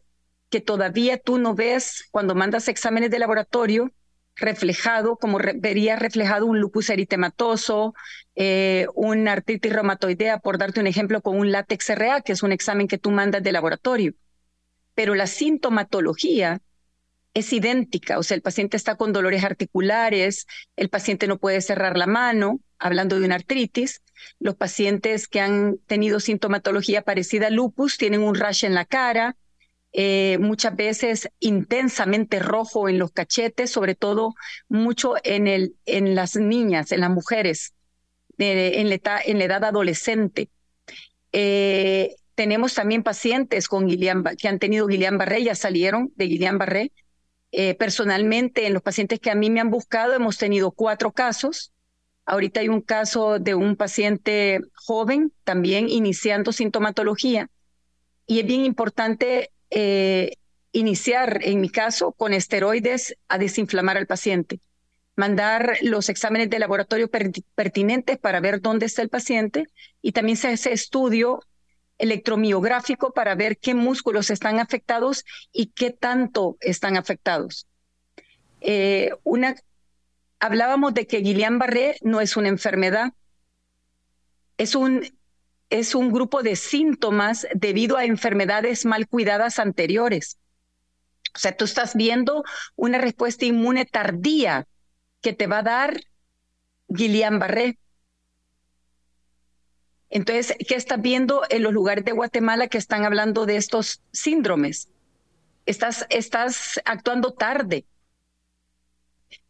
que 0.53 0.61
todavía 0.61 1.17
tú 1.17 1.39
no 1.39 1.55
ves 1.55 2.07
cuando 2.11 2.35
mandas 2.35 2.67
exámenes 2.67 3.09
de 3.09 3.17
laboratorio 3.17 3.91
reflejado, 4.35 5.17
como 5.17 5.39
vería 5.55 5.95
reflejado 5.95 6.45
un 6.45 6.59
lupus 6.59 6.91
eritematoso, 6.91 7.95
eh, 8.35 8.85
una 8.93 9.31
artritis 9.31 9.73
reumatoidea, 9.73 10.37
por 10.37 10.59
darte 10.59 10.79
un 10.79 10.85
ejemplo, 10.85 11.23
con 11.23 11.39
un 11.39 11.51
látex 11.51 11.89
RA, 11.89 12.21
que 12.21 12.33
es 12.33 12.43
un 12.43 12.51
examen 12.51 12.87
que 12.87 12.99
tú 12.99 13.09
mandas 13.09 13.41
de 13.41 13.51
laboratorio. 13.51 14.13
Pero 14.93 15.15
la 15.15 15.25
sintomatología 15.25 16.61
es 17.33 17.51
idéntica, 17.51 18.19
o 18.19 18.23
sea, 18.23 18.35
el 18.35 18.43
paciente 18.43 18.77
está 18.77 18.93
con 18.93 19.11
dolores 19.11 19.43
articulares, 19.43 20.45
el 20.75 20.89
paciente 20.89 21.25
no 21.25 21.39
puede 21.39 21.61
cerrar 21.61 21.97
la 21.97 22.05
mano, 22.05 22.59
hablando 22.77 23.19
de 23.19 23.25
una 23.25 23.35
artritis, 23.35 24.03
los 24.37 24.55
pacientes 24.55 25.27
que 25.27 25.39
han 25.39 25.79
tenido 25.87 26.19
sintomatología 26.19 27.01
parecida 27.01 27.47
al 27.47 27.55
lupus 27.55 27.97
tienen 27.97 28.21
un 28.21 28.35
rash 28.35 28.65
en 28.65 28.75
la 28.75 28.85
cara, 28.85 29.35
eh, 29.95 30.39
muchas 30.39 30.75
veces 30.75 31.29
intensamente 31.39 32.39
rojo 32.39 32.89
en 32.89 32.97
los 32.97 33.11
cachetes, 33.11 33.69
sobre 33.69 33.93
todo 33.93 34.33
mucho 34.67 35.13
en, 35.23 35.47
el, 35.47 35.75
en 35.85 36.15
las 36.15 36.35
niñas, 36.35 36.91
en 36.91 37.01
las 37.01 37.11
mujeres, 37.11 37.75
en, 38.39 38.89
la 38.89 38.95
edad, 38.95 39.19
en, 39.23 39.37
la 39.37 39.45
edad, 39.45 39.63
adolescente. 39.63 40.49
Eh, 41.31 42.15
tenemos 42.33 42.73
también 42.73 43.03
pacientes 43.03 43.67
con 43.67 43.85
Guillain, 43.85 44.23
que 44.37 44.47
han 44.47 44.57
tenido 44.57 44.87
Guillain-Barré, 44.87 45.43
ya 45.43 45.53
salieron 45.53 46.11
de 46.15 46.25
Guillain-Barré. 46.25 46.91
Eh, 47.51 47.75
personalmente, 47.75 48.65
en 48.65 48.73
los 48.73 48.81
pacientes 48.81 49.19
que 49.19 49.29
a 49.29 49.35
mí 49.35 49.51
me 49.51 49.59
han 49.59 49.69
buscado, 49.69 50.13
hemos 50.13 50.39
tenido 50.39 50.71
cuatro 50.71 51.11
casos. 51.11 51.71
Ahorita 52.25 52.61
hay 52.61 52.69
un 52.69 52.81
caso 52.81 53.37
de 53.37 53.53
un 53.53 53.75
paciente 53.75 54.59
joven, 54.73 55.31
también 55.43 55.87
iniciando 55.87 56.51
sintomatología. 56.51 57.51
Y 58.25 58.39
es 58.39 58.47
bien 58.47 58.65
importante 58.65 59.51
eh, 59.75 60.33
iniciar, 60.71 61.39
en 61.41 61.59
mi 61.61 61.69
caso, 61.69 62.11
con 62.11 62.31
esteroides 62.31 63.17
a 63.27 63.39
desinflamar 63.39 63.97
al 63.97 64.05
paciente, 64.05 64.59
mandar 65.15 65.77
los 65.81 66.09
exámenes 66.09 66.51
de 66.51 66.59
laboratorio 66.59 67.09
pertinentes 67.09 68.19
para 68.19 68.39
ver 68.39 68.61
dónde 68.61 68.85
está 68.85 69.01
el 69.01 69.09
paciente 69.09 69.65
y 70.01 70.11
también 70.11 70.37
se 70.37 70.49
hace 70.49 70.73
estudio 70.73 71.41
electromiográfico 71.97 73.13
para 73.13 73.33
ver 73.33 73.57
qué 73.57 73.73
músculos 73.73 74.29
están 74.29 74.59
afectados 74.59 75.25
y 75.51 75.67
qué 75.67 75.89
tanto 75.89 76.55
están 76.59 76.95
afectados. 76.95 77.67
Eh, 78.61 79.09
hablábamos 80.39 80.93
de 80.93 81.07
que 81.07 81.23
Guillain-Barré 81.23 81.97
no 82.01 82.21
es 82.21 82.37
una 82.37 82.49
enfermedad, 82.49 83.13
es 84.57 84.75
un 84.75 85.03
es 85.73 85.95
un 85.95 86.11
grupo 86.11 86.43
de 86.43 86.55
síntomas 86.55 87.47
debido 87.55 87.97
a 87.97 88.05
enfermedades 88.05 88.85
mal 88.85 89.07
cuidadas 89.07 89.57
anteriores. 89.57 90.37
O 91.33 91.39
sea, 91.39 91.57
tú 91.57 91.65
estás 91.65 91.95
viendo 91.95 92.43
una 92.75 92.99
respuesta 92.99 93.45
inmune 93.45 93.85
tardía 93.85 94.67
que 95.19 95.33
te 95.33 95.47
va 95.47 95.59
a 95.59 95.63
dar 95.63 95.99
Guillain-Barré. 96.89 97.79
Entonces, 100.11 100.55
¿qué 100.67 100.75
estás 100.75 101.01
viendo 101.01 101.41
en 101.49 101.63
los 101.63 101.73
lugares 101.73 102.05
de 102.05 102.11
Guatemala 102.11 102.67
que 102.67 102.77
están 102.77 103.03
hablando 103.03 103.47
de 103.47 103.55
estos 103.55 103.99
síndromes? 104.11 104.89
Estás, 105.65 106.05
estás 106.11 106.79
actuando 106.85 107.33
tarde. 107.33 107.87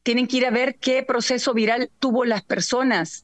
Tienen 0.04 0.28
que 0.28 0.38
ir 0.38 0.46
a 0.46 0.52
ver 0.52 0.78
qué 0.80 1.04
proceso 1.04 1.54
viral 1.54 1.92
tuvo 2.00 2.24
las 2.24 2.44
personas 2.44 3.23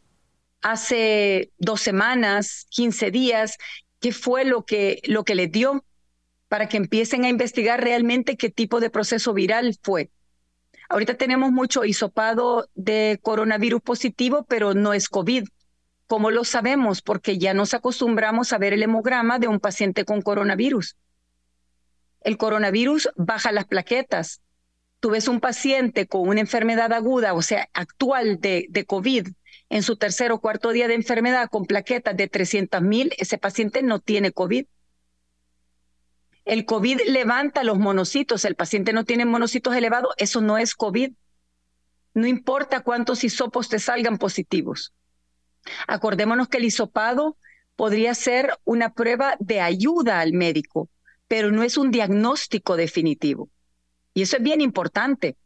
hace 0.61 1.51
dos 1.57 1.81
semanas, 1.81 2.67
15 2.69 3.11
días, 3.11 3.57
qué 3.99 4.11
fue 4.11 4.45
lo 4.45 4.63
que, 4.65 5.01
lo 5.05 5.23
que 5.23 5.35
les 5.35 5.51
dio 5.51 5.83
para 6.47 6.67
que 6.67 6.77
empiecen 6.77 7.25
a 7.25 7.29
investigar 7.29 7.81
realmente 7.81 8.35
qué 8.35 8.49
tipo 8.49 8.79
de 8.79 8.89
proceso 8.89 9.33
viral 9.33 9.77
fue. 9.81 10.09
Ahorita 10.89 11.13
tenemos 11.13 11.51
mucho 11.51 11.85
hisopado 11.85 12.67
de 12.73 13.19
coronavirus 13.21 13.81
positivo, 13.81 14.45
pero 14.49 14.73
no 14.73 14.93
es 14.93 15.07
COVID. 15.07 15.47
¿Cómo 16.07 16.31
lo 16.31 16.43
sabemos? 16.43 17.03
Porque 17.03 17.37
ya 17.37 17.53
nos 17.53 17.75
acostumbramos 17.75 18.51
a 18.51 18.57
ver 18.57 18.73
el 18.73 18.81
hemograma 18.81 19.37
de 19.37 19.47
un 19.47 19.59
paciente 19.59 20.03
con 20.03 20.23
coronavirus. 20.23 20.97
El 22.21 22.37
coronavirus 22.37 23.09
baja 23.15 23.51
las 23.51 23.65
plaquetas. 23.65 24.41
Tú 24.99 25.11
ves 25.11 25.27
un 25.27 25.39
paciente 25.39 26.07
con 26.07 26.27
una 26.27 26.41
enfermedad 26.41 26.91
aguda, 26.91 27.35
o 27.35 27.43
sea, 27.43 27.69
actual 27.73 28.39
de, 28.41 28.65
de 28.69 28.85
COVID, 28.85 29.27
en 29.69 29.83
su 29.83 29.95
tercer 29.95 30.31
o 30.31 30.39
cuarto 30.39 30.71
día 30.71 30.87
de 30.87 30.95
enfermedad 30.95 31.49
con 31.49 31.65
plaquetas 31.65 32.17
de 32.17 32.27
300 32.27 32.81
mil, 32.81 33.13
ese 33.17 33.37
paciente 33.37 33.83
no 33.83 33.99
tiene 33.99 34.31
COVID. 34.31 34.65
El 36.45 36.65
COVID 36.65 37.01
levanta 37.07 37.63
los 37.63 37.77
monocitos, 37.77 38.45
el 38.45 38.55
paciente 38.55 38.93
no 38.93 39.05
tiene 39.05 39.25
monocitos 39.25 39.75
elevados, 39.75 40.13
eso 40.17 40.41
no 40.41 40.57
es 40.57 40.73
COVID. 40.73 41.13
No 42.15 42.25
importa 42.25 42.81
cuántos 42.81 43.23
hisopos 43.23 43.69
te 43.69 43.77
salgan 43.77 44.17
positivos. 44.17 44.93
Acordémonos 45.87 46.47
que 46.47 46.57
el 46.57 46.65
hisopado 46.65 47.37
podría 47.75 48.15
ser 48.15 48.57
una 48.63 48.93
prueba 48.93 49.35
de 49.39 49.61
ayuda 49.61 50.19
al 50.19 50.33
médico, 50.33 50.89
pero 51.27 51.51
no 51.51 51.61
es 51.61 51.77
un 51.77 51.91
diagnóstico 51.91 52.75
definitivo. 52.75 53.49
Y 54.15 54.23
eso 54.23 54.37
es 54.37 54.43
bien 54.43 54.59
importante. 54.59 55.37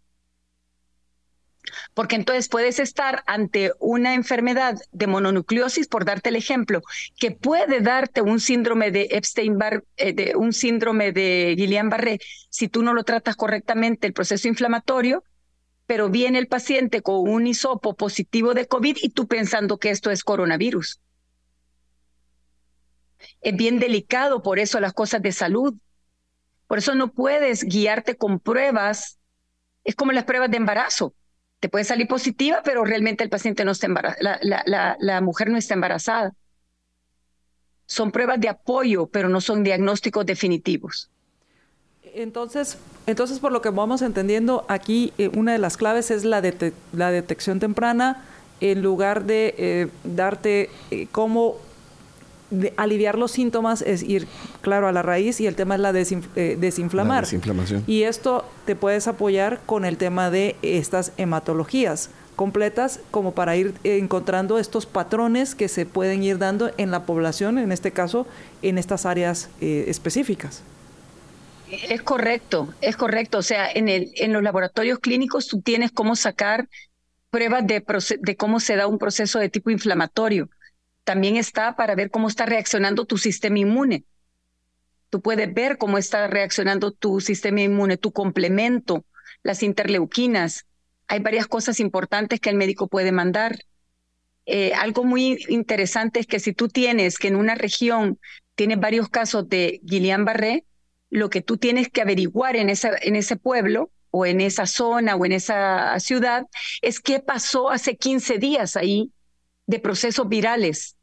Porque 1.93 2.15
entonces 2.15 2.49
puedes 2.49 2.79
estar 2.79 3.23
ante 3.25 3.71
una 3.79 4.13
enfermedad 4.13 4.75
de 4.91 5.07
mononucleosis, 5.07 5.87
por 5.87 6.05
darte 6.05 6.29
el 6.29 6.35
ejemplo, 6.35 6.81
que 7.17 7.31
puede 7.31 7.81
darte 7.81 8.21
un 8.21 8.39
síndrome 8.39 8.91
de 8.91 9.07
Epstein-Barr, 9.11 9.83
eh, 9.97 10.13
de 10.13 10.35
un 10.35 10.53
síndrome 10.53 11.11
de 11.11 11.55
Guillain-Barré, 11.57 12.19
si 12.49 12.67
tú 12.67 12.83
no 12.83 12.93
lo 12.93 13.03
tratas 13.03 13.35
correctamente 13.35 14.07
el 14.07 14.13
proceso 14.13 14.47
inflamatorio, 14.47 15.23
pero 15.85 16.09
viene 16.09 16.39
el 16.39 16.47
paciente 16.47 17.01
con 17.01 17.27
un 17.29 17.47
hisopo 17.47 17.95
positivo 17.95 18.53
de 18.53 18.67
COVID 18.67 18.97
y 19.01 19.09
tú 19.09 19.27
pensando 19.27 19.77
que 19.77 19.89
esto 19.89 20.11
es 20.11 20.23
coronavirus. 20.23 20.99
Es 23.41 23.55
bien 23.55 23.79
delicado 23.79 24.41
por 24.41 24.59
eso 24.59 24.79
las 24.79 24.93
cosas 24.93 25.21
de 25.21 25.31
salud. 25.31 25.75
Por 26.67 26.77
eso 26.77 26.95
no 26.95 27.11
puedes 27.11 27.63
guiarte 27.63 28.15
con 28.15 28.39
pruebas. 28.39 29.19
Es 29.83 29.95
como 29.95 30.11
las 30.13 30.23
pruebas 30.23 30.49
de 30.49 30.57
embarazo 30.57 31.13
te 31.63 31.69
puede 31.69 31.85
salir 31.85 32.09
positiva, 32.09 32.59
pero 32.61 32.83
realmente 32.83 33.23
el 33.23 33.29
paciente 33.29 33.63
no 33.63 33.71
está 33.71 33.85
embarazada, 33.85 34.97
la, 34.99 35.21
mujer 35.21 35.49
no 35.49 35.57
está 35.57 35.75
embarazada. 35.75 36.33
Son 37.85 38.11
pruebas 38.11 38.41
de 38.41 38.49
apoyo, 38.49 39.07
pero 39.07 39.29
no 39.29 39.39
son 39.39 39.63
diagnósticos 39.63 40.25
definitivos. 40.25 41.09
Entonces, 42.03 42.79
entonces 43.07 43.39
por 43.39 43.53
lo 43.53 43.61
que 43.61 43.69
vamos 43.69 44.01
entendiendo, 44.01 44.65
aquí 44.67 45.13
eh, 45.17 45.29
una 45.37 45.53
de 45.53 45.57
las 45.57 45.77
claves 45.77 46.11
es 46.11 46.25
la, 46.25 46.41
la 46.91 47.11
detección 47.11 47.61
temprana, 47.61 48.25
en 48.59 48.81
lugar 48.81 49.23
de 49.23 49.55
eh, 49.57 49.87
darte 50.03 50.69
eh, 50.91 51.07
aliviar 52.77 53.17
los 53.17 53.31
síntomas 53.31 53.81
es 53.81 54.03
ir, 54.03 54.27
claro, 54.61 54.87
a 54.87 54.91
la 54.91 55.01
raíz 55.01 55.39
y 55.41 55.47
el 55.47 55.55
tema 55.55 55.75
es 55.75 55.81
la, 55.81 55.91
eh, 55.91 56.57
desinflamar. 56.59 57.23
desinflamación. 57.23 57.83
Y 57.87 58.03
esto 58.03 58.45
te 58.65 58.75
puedes 58.75 59.07
apoyar 59.07 59.61
con 59.65 59.85
el 59.85 59.97
tema 59.97 60.29
de 60.29 60.55
estas 60.61 61.11
hematologías 61.17 62.09
completas 62.35 62.99
como 63.11 63.33
para 63.33 63.55
ir 63.55 63.75
encontrando 63.83 64.57
estos 64.57 64.85
patrones 64.85 65.55
que 65.55 65.67
se 65.67 65.85
pueden 65.85 66.23
ir 66.23 66.37
dando 66.37 66.71
en 66.77 66.91
la 66.91 67.05
población, 67.05 67.57
en 67.57 67.71
este 67.71 67.91
caso, 67.91 68.25
en 68.61 68.77
estas 68.77 69.05
áreas 69.05 69.49
eh, 69.61 69.85
específicas. 69.87 70.63
Es 71.89 72.01
correcto, 72.01 72.73
es 72.81 72.97
correcto. 72.97 73.39
O 73.39 73.43
sea, 73.43 73.69
en, 73.71 73.89
el, 73.89 74.11
en 74.15 74.33
los 74.33 74.43
laboratorios 74.43 74.99
clínicos 74.99 75.47
tú 75.47 75.61
tienes 75.61 75.91
cómo 75.91 76.15
sacar 76.15 76.67
pruebas 77.29 77.65
de, 77.65 77.83
de 78.19 78.35
cómo 78.35 78.59
se 78.59 78.75
da 78.75 78.87
un 78.87 78.99
proceso 78.99 79.39
de 79.39 79.49
tipo 79.49 79.71
inflamatorio 79.71 80.49
también 81.03 81.35
está 81.35 81.75
para 81.75 81.95
ver 81.95 82.09
cómo 82.09 82.27
está 82.27 82.45
reaccionando 82.45 83.05
tu 83.05 83.17
sistema 83.17 83.59
inmune. 83.59 84.05
Tú 85.09 85.21
puedes 85.21 85.53
ver 85.53 85.77
cómo 85.77 85.97
está 85.97 86.27
reaccionando 86.27 86.91
tu 86.91 87.21
sistema 87.21 87.61
inmune, 87.61 87.97
tu 87.97 88.11
complemento, 88.11 89.05
las 89.43 89.61
interleuquinas. 89.61 90.65
Hay 91.07 91.19
varias 91.19 91.47
cosas 91.47 91.79
importantes 91.79 92.39
que 92.39 92.49
el 92.49 92.55
médico 92.55 92.87
puede 92.87 93.11
mandar. 93.11 93.59
Eh, 94.45 94.73
algo 94.73 95.03
muy 95.03 95.45
interesante 95.49 96.19
es 96.19 96.27
que 96.27 96.39
si 96.39 96.53
tú 96.53 96.67
tienes 96.67 97.17
que 97.17 97.27
en 97.27 97.35
una 97.35 97.55
región 97.55 98.19
tienes 98.55 98.79
varios 98.79 99.09
casos 99.09 99.47
de 99.47 99.79
Guillain-Barré, 99.83 100.65
lo 101.09 101.29
que 101.29 101.41
tú 101.41 101.57
tienes 101.57 101.89
que 101.89 102.01
averiguar 102.01 102.55
en, 102.55 102.69
esa, 102.69 102.91
en 103.01 103.15
ese 103.15 103.35
pueblo 103.35 103.91
o 104.09 104.25
en 104.25 104.41
esa 104.41 104.65
zona 104.65 105.15
o 105.15 105.25
en 105.25 105.31
esa 105.31 105.99
ciudad 105.99 106.45
es 106.81 106.99
qué 106.99 107.19
pasó 107.19 107.69
hace 107.69 107.97
15 107.97 108.37
días 108.37 108.75
ahí 108.75 109.11
de 109.65 109.79
procesos 109.79 110.27
virales. 110.27 110.97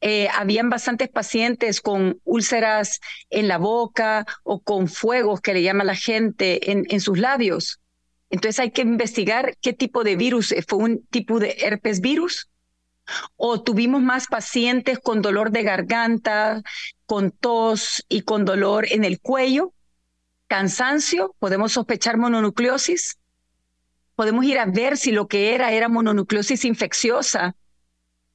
Eh, 0.00 0.28
habían 0.34 0.70
bastantes 0.70 1.08
pacientes 1.08 1.80
con 1.80 2.20
úlceras 2.24 3.00
en 3.30 3.48
la 3.48 3.58
boca 3.58 4.26
o 4.42 4.60
con 4.60 4.88
fuegos 4.88 5.40
que 5.40 5.54
le 5.54 5.62
llama 5.62 5.84
la 5.84 5.94
gente 5.94 6.70
en, 6.70 6.86
en 6.88 7.00
sus 7.00 7.18
labios. 7.18 7.80
Entonces 8.30 8.60
hay 8.60 8.70
que 8.70 8.82
investigar 8.82 9.56
qué 9.60 9.72
tipo 9.72 10.04
de 10.04 10.16
virus, 10.16 10.54
¿fue 10.68 10.78
un 10.78 11.06
tipo 11.06 11.38
de 11.40 11.56
herpes 11.60 12.00
virus? 12.00 12.48
¿O 13.36 13.62
tuvimos 13.62 14.02
más 14.02 14.28
pacientes 14.28 14.98
con 15.00 15.20
dolor 15.20 15.50
de 15.50 15.64
garganta, 15.64 16.62
con 17.06 17.32
tos 17.32 18.04
y 18.08 18.22
con 18.22 18.44
dolor 18.44 18.86
en 18.90 19.04
el 19.04 19.20
cuello? 19.20 19.72
¿Cansancio? 20.46 21.34
¿Podemos 21.38 21.72
sospechar 21.72 22.16
mononucleosis? 22.18 23.19
Podemos 24.20 24.44
ir 24.44 24.58
a 24.58 24.66
ver 24.66 24.98
si 24.98 25.12
lo 25.12 25.28
que 25.28 25.54
era 25.54 25.72
era 25.72 25.88
mononucleosis 25.88 26.66
infecciosa 26.66 27.56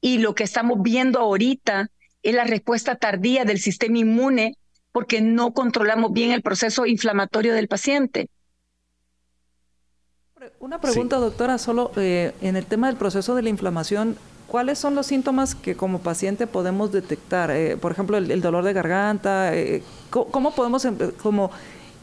y 0.02 0.18
lo 0.18 0.34
que 0.34 0.44
estamos 0.44 0.82
viendo 0.82 1.20
ahorita 1.20 1.92
es 2.24 2.34
la 2.34 2.44
respuesta 2.44 2.96
tardía 2.96 3.46
del 3.46 3.60
sistema 3.60 4.00
inmune 4.00 4.58
porque 4.92 5.22
no 5.22 5.54
controlamos 5.54 6.12
bien 6.12 6.32
el 6.32 6.42
proceso 6.42 6.88
inflamatorio 6.88 7.54
del 7.54 7.68
paciente. 7.68 8.32
Una 10.58 10.82
pregunta, 10.82 11.18
doctora, 11.18 11.60
solo 11.60 11.92
eh, 11.98 12.34
en 12.42 12.56
el 12.56 12.66
tema 12.66 12.88
del 12.88 12.96
proceso 12.96 13.36
de 13.36 13.44
la 13.44 13.50
inflamación, 13.50 14.18
¿cuáles 14.48 14.80
son 14.80 14.96
los 14.96 15.06
síntomas 15.06 15.54
que 15.54 15.76
como 15.76 16.00
paciente 16.00 16.48
podemos 16.48 16.92
detectar? 16.92 17.52
Eh, 17.52 17.78
por 17.78 17.92
ejemplo, 17.92 18.18
el, 18.18 18.42
dolor 18.42 18.64
de 18.64 18.74
garganta, 18.74 19.56
eh, 19.56 19.84
¿cómo, 20.10 20.56
podemos 20.56 20.84
em, 20.84 20.98
como 21.22 21.52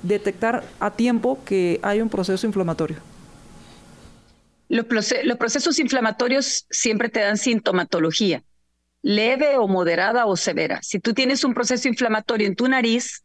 detectar 0.05 0.63
a 0.79 0.93
tiempo 0.93 1.41
que 1.45 1.81
hay 1.83 2.01
un 2.01 2.09
proceso 2.09 2.47
inflamatorio? 2.47 2.99
Los, 4.73 4.87
procesos 4.87 5.79
inflamatorios 5.81 6.65
siempre 6.71 7.11
te 7.11 7.21
dan 7.21 7.37
sintomatología, 7.37 8.43
leve 9.03 9.59
o 9.59 9.69
moderada 9.69 10.25
o 10.25 10.35
severa. 10.35 10.81
Si 10.81 10.99
tú 10.99 11.13
tienes 11.13 11.45
un 11.45 11.53
proceso 11.53 11.89
inflamatorio 11.89 12.47
en 12.47 12.57
tu 12.57 12.67
nariz, 12.67 13.23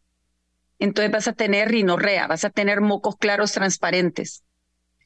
entonces 0.77 1.09
vas 1.09 1.29
a 1.29 1.31
tener 1.31 1.69
rinorrea, 1.69 2.27
vas 2.27 2.43
a 2.43 2.49
tener 2.49 2.81
mocos 2.81 3.15
claros 3.15 3.53
transparentes. 3.53 4.43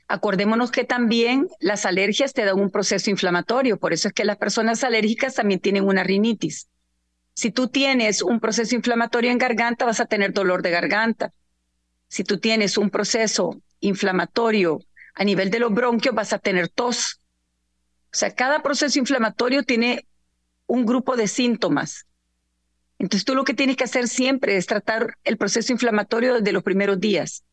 Acordémonos 0.08 0.72
que 0.72 0.84
también 0.84 1.48
las 1.60 1.86
alergias 1.86 2.34
te 2.34 2.44
dan 2.44 2.60
un 2.60 2.72
proceso 2.72 3.12
inflamatorio, 3.12 3.78
por 3.78 3.94
eso 3.94 4.08
es 4.08 4.14
que 4.16 4.26
las 4.26 4.38
personas 4.38 4.84
alérgicas 4.84 5.36
también 5.36 5.60
tienen 5.60 5.86
una 5.86 6.04
rinitis. 6.04 6.70
Si 7.36 7.52
tú 7.52 7.68
tienes 7.68 8.24
un 8.24 8.40
proceso 8.40 8.74
inflamatorio 8.74 9.30
en 9.30 9.38
garganta, 9.38 9.86
vas 9.86 10.00
a 10.00 10.08
tener 10.08 10.34
dolor 10.34 10.64
de 10.64 10.72
garganta. 10.72 11.34
Si 12.08 12.24
tú 12.24 12.40
tienes 12.40 12.80
un 12.80 12.90
proceso 12.90 13.62
inflamatorio 13.80 14.80
a 15.16 15.24
nivel 15.24 15.50
de 15.50 15.60
los 15.60 15.74
bronquios, 15.74 16.16
vas 16.16 16.34
a 16.34 16.40
tener 16.40 16.70
tos. 16.70 17.20
O 18.06 18.18
sea, 18.18 18.34
cada 18.34 18.62
proceso 18.62 19.00
inflamatorio 19.00 19.64
tiene 19.64 20.06
un 20.68 20.86
grupo 20.86 21.16
de 21.16 21.28
síntomas. 21.28 22.06
Entonces 23.00 23.26
tú 23.26 23.36
lo 23.36 23.44
que 23.44 23.54
tienes 23.54 23.78
que 23.78 23.86
hacer 23.86 24.08
siempre 24.08 24.58
es 24.58 24.68
tratar 24.68 25.18
el 25.24 25.38
proceso 25.38 25.74
inflamatorio 25.74 26.36
desde 26.36 26.52
los 26.52 26.64
primeros 26.64 27.00
días. 27.00 27.44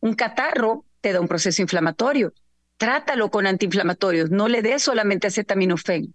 Un 0.00 0.14
catarro 0.14 0.84
te 1.00 1.12
da 1.12 1.20
un 1.20 1.28
proceso 1.28 1.62
inflamatorio. 1.62 2.32
Trátalo 2.76 3.30
con 3.30 3.46
antiinflamatorios, 3.46 4.30
no 4.30 4.48
le 4.48 4.60
des 4.60 4.82
solamente 4.82 5.28
acetaminofén. 5.28 6.14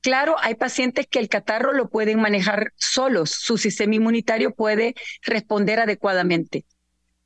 Claro, 0.00 0.36
hay 0.40 0.54
pacientes 0.54 1.06
que 1.06 1.18
el 1.18 1.28
catarro 1.28 1.72
lo 1.72 1.88
pueden 1.88 2.20
manejar 2.20 2.72
solos, 2.76 3.30
su 3.30 3.58
sistema 3.58 3.96
inmunitario 3.96 4.54
puede 4.54 4.94
responder 5.22 5.80
adecuadamente, 5.80 6.64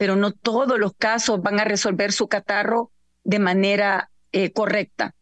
pero 0.00 0.16
no 0.16 0.32
todos 0.32 0.78
los 0.78 0.94
casos 0.94 1.42
van 1.42 1.60
a 1.60 1.64
resolver 1.64 2.10
su 2.10 2.26
catarro 2.26 2.90
de 3.22 3.38
manera 3.38 4.10
eh, 4.32 4.50
correcta. 4.50 5.14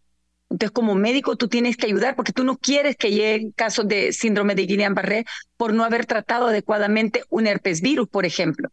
Entonces, 0.51 0.71
como 0.71 0.95
médico, 0.95 1.35
tú 1.35 1.49
tienes 1.49 1.77
que 1.77 1.87
ayudar 1.87 2.15
porque 2.15 2.33
tú 2.33 2.45
no 2.45 2.59
quieres 2.59 2.95
que 2.95 3.11
lleguen 3.11 3.51
casos 3.51 3.89
de 3.89 4.13
síndrome 4.13 4.55
de 4.55 4.69
Guillain-Barré 4.69 5.25
por 5.57 5.75
no 5.75 5.83
haber 5.83 6.07
tratado 6.07 6.47
adecuadamente 6.47 7.25
un 7.29 7.49
herpes 7.49 7.81
virus, 7.81 8.09
por 8.09 8.25
ejemplo, 8.25 8.69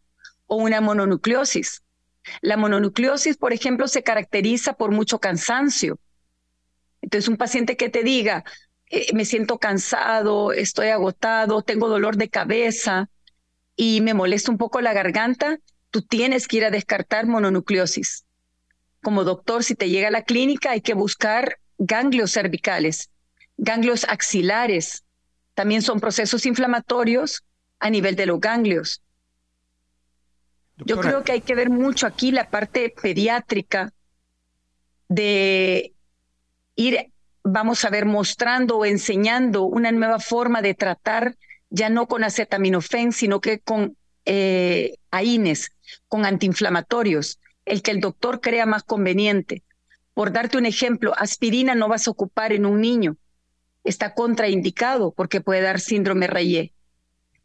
o 0.46 0.54
una 0.54 0.80
mononucleosis. 0.80 1.82
La 2.40 2.56
mononucleosis, 2.56 3.36
por 3.36 3.52
ejemplo, 3.52 3.88
se 3.88 4.04
caracteriza 4.04 4.74
por 4.74 4.92
mucho 4.92 5.18
cansancio. 5.18 5.98
Entonces, 7.02 7.26
un 7.26 7.36
paciente 7.36 7.76
que 7.76 7.88
te 7.88 8.04
diga, 8.04 8.44
eh, 8.90 9.08
me 9.12 9.24
siento 9.24 9.58
cansado, 9.58 10.52
estoy 10.52 10.90
agotado, 10.90 11.62
tengo 11.62 11.88
dolor 11.88 12.16
de 12.16 12.28
cabeza 12.28 13.10
y 13.74 14.02
me 14.02 14.14
molesta 14.14 14.52
un 14.52 14.56
poco 14.56 14.80
la 14.80 14.92
garganta, 14.92 15.58
tú 15.96 16.02
tienes 16.02 16.46
que 16.46 16.58
ir 16.58 16.64
a 16.66 16.70
descartar 16.70 17.26
mononucleosis. 17.26 18.26
Como 19.02 19.24
doctor, 19.24 19.64
si 19.64 19.74
te 19.74 19.88
llega 19.88 20.08
a 20.08 20.10
la 20.10 20.24
clínica, 20.24 20.72
hay 20.72 20.82
que 20.82 20.92
buscar 20.92 21.58
ganglios 21.78 22.32
cervicales, 22.32 23.08
ganglios 23.56 24.04
axilares. 24.04 25.04
También 25.54 25.80
son 25.80 25.98
procesos 25.98 26.44
inflamatorios 26.44 27.44
a 27.78 27.88
nivel 27.88 28.14
de 28.14 28.26
los 28.26 28.38
ganglios. 28.40 29.00
Yo 30.84 31.00
creo 31.00 31.24
que 31.24 31.32
hay 31.32 31.40
que 31.40 31.54
ver 31.54 31.70
mucho 31.70 32.06
aquí 32.06 32.30
la 32.30 32.50
parte 32.50 32.94
pediátrica 33.00 33.94
de 35.08 35.94
ir, 36.74 37.10
vamos 37.42 37.86
a 37.86 37.88
ver, 37.88 38.04
mostrando 38.04 38.76
o 38.76 38.84
enseñando 38.84 39.62
una 39.62 39.92
nueva 39.92 40.18
forma 40.18 40.60
de 40.60 40.74
tratar, 40.74 41.38
ya 41.70 41.88
no 41.88 42.06
con 42.06 42.22
acetaminofén, 42.22 43.12
sino 43.12 43.40
que 43.40 43.60
con 43.60 43.96
eh, 44.26 44.98
AINES, 45.10 45.70
con 46.08 46.24
antiinflamatorios, 46.24 47.38
el 47.64 47.82
que 47.82 47.90
el 47.90 48.00
doctor 48.00 48.40
crea 48.40 48.66
más 48.66 48.82
conveniente. 48.82 49.62
Por 50.14 50.32
darte 50.32 50.56
un 50.56 50.66
ejemplo, 50.66 51.12
aspirina 51.16 51.74
no 51.74 51.88
vas 51.88 52.06
a 52.06 52.10
ocupar 52.10 52.52
en 52.52 52.64
un 52.64 52.80
niño. 52.80 53.16
Está 53.84 54.14
contraindicado 54.14 55.12
porque 55.12 55.40
puede 55.40 55.60
dar 55.60 55.80
síndrome 55.80 56.26
Rayé. 56.26 56.72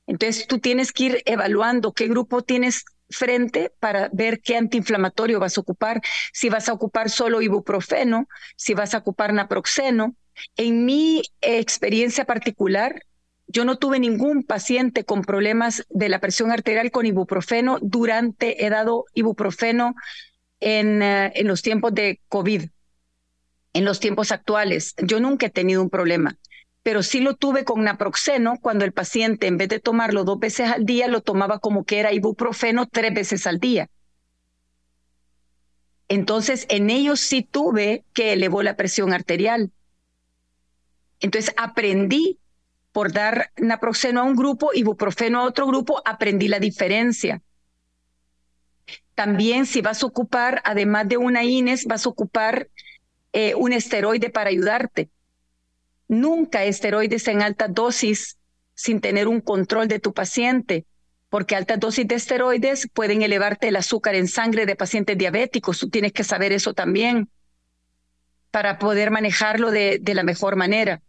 Entonces 0.07 0.47
tú 0.47 0.59
tienes 0.59 0.91
que 0.91 1.03
ir 1.03 1.23
evaluando 1.25 1.93
qué 1.93 2.07
grupo 2.07 2.41
tienes 2.41 2.85
frente 3.09 3.71
para 3.79 4.09
ver 4.13 4.41
qué 4.41 4.57
antiinflamatorio 4.57 5.39
vas 5.39 5.57
a 5.57 5.61
ocupar, 5.61 6.01
si 6.33 6.49
vas 6.49 6.69
a 6.69 6.73
ocupar 6.73 7.09
solo 7.09 7.41
ibuprofeno, 7.41 8.27
si 8.55 8.73
vas 8.73 8.93
a 8.93 8.99
ocupar 8.99 9.33
naproxeno. 9.33 10.15
En 10.55 10.85
mi 10.85 11.21
experiencia 11.41 12.25
particular, 12.25 13.03
yo 13.51 13.65
no 13.65 13.77
tuve 13.77 13.99
ningún 13.99 14.43
paciente 14.43 15.03
con 15.03 15.21
problemas 15.21 15.85
de 15.89 16.09
la 16.09 16.19
presión 16.19 16.51
arterial 16.51 16.91
con 16.91 17.05
ibuprofeno 17.05 17.77
durante, 17.81 18.65
he 18.65 18.69
dado 18.69 19.05
ibuprofeno 19.13 19.95
en, 20.59 21.01
eh, 21.01 21.31
en 21.35 21.47
los 21.47 21.61
tiempos 21.61 21.93
de 21.93 22.19
COVID, 22.29 22.69
en 23.73 23.85
los 23.85 23.99
tiempos 23.99 24.31
actuales. 24.31 24.95
Yo 24.97 25.19
nunca 25.19 25.47
he 25.47 25.49
tenido 25.49 25.81
un 25.81 25.89
problema 25.89 26.37
pero 26.83 27.03
sí 27.03 27.19
lo 27.19 27.35
tuve 27.35 27.63
con 27.63 27.83
naproxeno 27.83 28.57
cuando 28.59 28.85
el 28.85 28.91
paciente 28.91 29.47
en 29.47 29.57
vez 29.57 29.69
de 29.69 29.79
tomarlo 29.79 30.23
dos 30.23 30.39
veces 30.39 30.69
al 30.69 30.85
día 30.85 31.07
lo 31.07 31.21
tomaba 31.21 31.59
como 31.59 31.83
que 31.83 31.99
era 31.99 32.13
ibuprofeno 32.13 32.87
tres 32.87 33.13
veces 33.13 33.45
al 33.45 33.59
día. 33.59 33.89
Entonces 36.07 36.65
en 36.69 36.89
ellos 36.89 37.19
sí 37.19 37.43
tuve 37.43 38.03
que 38.13 38.33
elevó 38.33 38.63
la 38.63 38.75
presión 38.75 39.13
arterial. 39.13 39.71
Entonces 41.19 41.53
aprendí 41.55 42.39
por 42.91 43.11
dar 43.11 43.51
naproxeno 43.57 44.21
a 44.21 44.23
un 44.23 44.35
grupo, 44.35 44.71
ibuprofeno 44.73 45.39
a 45.39 45.43
otro 45.43 45.67
grupo, 45.67 46.01
aprendí 46.05 46.47
la 46.47 46.59
diferencia. 46.59 47.41
También 49.15 49.65
si 49.65 49.81
vas 49.81 50.03
a 50.03 50.05
ocupar, 50.05 50.61
además 50.65 51.07
de 51.07 51.17
una 51.17 51.43
INES, 51.43 51.85
vas 51.85 52.05
a 52.05 52.09
ocupar 52.09 52.69
eh, 53.33 53.55
un 53.55 53.73
esteroide 53.73 54.29
para 54.29 54.49
ayudarte 54.49 55.09
nunca 56.11 56.65
esteroides 56.65 57.27
en 57.29 57.41
alta 57.41 57.69
dosis 57.69 58.37
sin 58.75 58.99
tener 58.99 59.27
un 59.29 59.39
control 59.39 59.87
de 59.87 59.99
tu 59.99 60.13
paciente, 60.13 60.85
porque 61.29 61.55
altas 61.55 61.79
dosis 61.79 62.05
de 62.05 62.15
esteroides 62.15 62.89
pueden 62.93 63.21
elevarte 63.21 63.69
el 63.69 63.77
azúcar 63.77 64.15
en 64.15 64.27
sangre 64.27 64.65
de 64.65 64.75
pacientes 64.75 65.17
diabéticos. 65.17 65.79
Tú 65.79 65.89
tienes 65.89 66.11
que 66.11 66.25
saber 66.25 66.51
eso 66.51 66.73
también 66.73 67.29
para 68.51 68.77
poder 68.77 69.09
manejarlo 69.09 69.71
de 69.71 70.01
la 70.13 70.23
mejor 70.23 70.57
manera. 70.57 71.01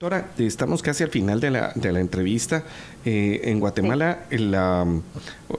Doctora, 0.00 0.30
estamos 0.38 0.80
casi 0.80 1.04
al 1.04 1.10
final 1.10 1.40
de 1.40 1.50
la, 1.50 1.72
de 1.74 1.92
la 1.92 2.00
entrevista. 2.00 2.64
Eh, 3.04 3.42
en 3.44 3.60
Guatemala, 3.60 4.24
la, 4.30 4.86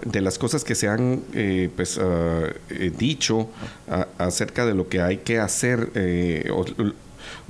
de 0.03 0.22
las 0.22 0.39
cosas 0.39 0.63
que 0.63 0.73
se 0.73 0.88
han 0.88 1.22
eh, 1.35 1.69
pues, 1.76 1.99
ah, 1.99 2.49
eh, 2.72 2.91
dicho 2.97 3.49
acerca 4.18 4.65
de 4.65 4.73
lo 4.73 4.89
que 4.89 4.99
hay 4.99 5.18
que 5.18 5.38
hacer, 5.38 5.91
o 6.51 6.65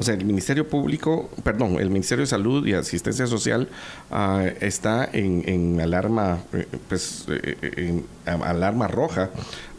sea, 0.03 0.15
el 0.15 0.25
Ministerio 0.25 0.67
Público, 0.67 1.29
perdón, 1.43 1.77
el 1.79 1.89
Ministerio 1.89 2.23
de 2.23 2.27
Salud 2.27 2.65
y 2.65 2.73
Asistencia 2.73 3.27
Social 3.27 3.69
ah, 4.09 4.45
está 4.59 5.09
en, 5.11 5.79
alarma, 5.81 6.39
eh, 6.53 6.67
pues, 6.87 7.25
eh, 7.29 7.57
en 7.77 8.05
alarma 8.25 8.87
roja, 8.87 9.29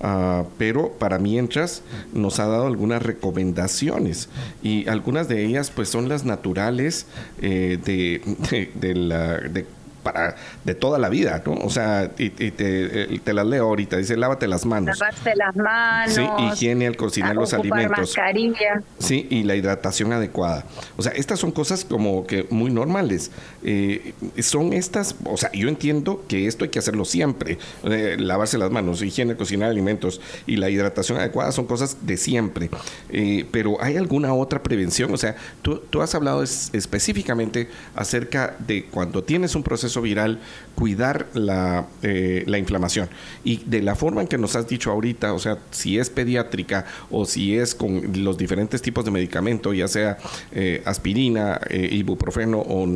ah, 0.00 0.44
pero 0.58 0.92
para 0.92 1.18
mientras 1.18 1.82
nos 2.12 2.40
ha 2.40 2.46
dado 2.46 2.66
algunas 2.66 3.02
recomendaciones 3.02 4.28
y 4.62 4.88
algunas 4.88 5.28
de 5.28 5.44
ellas, 5.44 5.70
pues, 5.70 5.88
son 5.88 6.08
las 6.08 6.24
naturales 6.24 7.06
eh, 7.40 7.78
de, 7.84 8.70
de, 8.74 8.94
la 8.94 9.38
de 9.38 9.66
para 10.02 10.36
de 10.64 10.74
toda 10.74 10.98
la 10.98 11.08
vida, 11.08 11.42
¿no? 11.44 11.52
O 11.54 11.70
sea, 11.70 12.10
y, 12.18 12.30
te, 12.30 12.50
te, 12.50 13.32
las 13.32 13.46
leo 13.46 13.64
ahorita, 13.64 13.96
dice 13.96 14.16
lávate 14.16 14.46
las 14.48 14.66
manos. 14.66 14.98
Lavarse 14.98 15.34
las 15.36 15.56
manos. 15.56 16.14
Sí, 16.14 16.22
higiene 16.46 16.86
al 16.86 16.96
cocinar 16.96 17.34
los 17.34 17.52
alimentos. 17.52 17.98
Mascarilla. 17.98 18.82
Sí, 18.98 19.26
y 19.30 19.42
la 19.44 19.56
hidratación 19.56 20.12
adecuada. 20.12 20.64
O 20.96 21.02
sea, 21.02 21.12
estas 21.12 21.38
son 21.38 21.52
cosas 21.52 21.84
como 21.84 22.26
que 22.26 22.46
muy 22.50 22.70
normales. 22.70 23.30
Eh, 23.62 24.14
son 24.40 24.72
estas, 24.72 25.14
o 25.24 25.36
sea, 25.36 25.50
yo 25.52 25.68
entiendo 25.68 26.24
que 26.28 26.46
esto 26.46 26.64
hay 26.64 26.70
que 26.70 26.78
hacerlo 26.78 27.04
siempre. 27.04 27.58
Eh, 27.84 28.16
lavarse 28.18 28.58
las 28.58 28.70
manos, 28.70 29.02
higiene, 29.02 29.36
cocinar 29.36 29.70
alimentos 29.70 30.20
y 30.46 30.56
la 30.56 30.70
hidratación 30.70 31.18
adecuada 31.18 31.52
son 31.52 31.66
cosas 31.66 31.98
de 32.02 32.16
siempre. 32.16 32.70
Eh, 33.10 33.46
pero 33.50 33.82
¿hay 33.82 33.96
alguna 33.96 34.34
otra 34.34 34.62
prevención? 34.62 35.12
O 35.12 35.16
sea, 35.16 35.36
tú, 35.62 35.78
tú 35.90 36.02
has 36.02 36.14
hablado 36.14 36.42
específicamente 36.42 37.68
acerca 37.94 38.56
de 38.58 38.84
cuando 38.86 39.22
tienes 39.22 39.54
un 39.54 39.62
proceso 39.62 39.91
viral, 40.00 40.40
cuidar 40.74 41.26
la, 41.34 41.86
eh, 42.02 42.44
la 42.46 42.58
inflamación. 42.58 43.08
Y 43.44 43.58
de 43.64 43.82
la 43.82 43.94
forma 43.94 44.22
en 44.22 44.28
que 44.28 44.38
nos 44.38 44.56
has 44.56 44.68
dicho 44.68 44.90
ahorita, 44.90 45.32
o 45.34 45.38
sea, 45.38 45.58
si 45.70 45.98
es 45.98 46.10
pediátrica 46.10 46.86
o 47.10 47.24
si 47.24 47.56
es 47.56 47.74
con 47.74 48.02
los 48.24 48.38
diferentes 48.38 48.82
tipos 48.82 49.04
de 49.04 49.10
medicamento, 49.10 49.72
ya 49.74 49.88
sea 49.88 50.18
eh, 50.52 50.82
aspirina, 50.84 51.60
eh, 51.68 51.88
ibuprofeno 51.92 52.60
o 52.60 52.86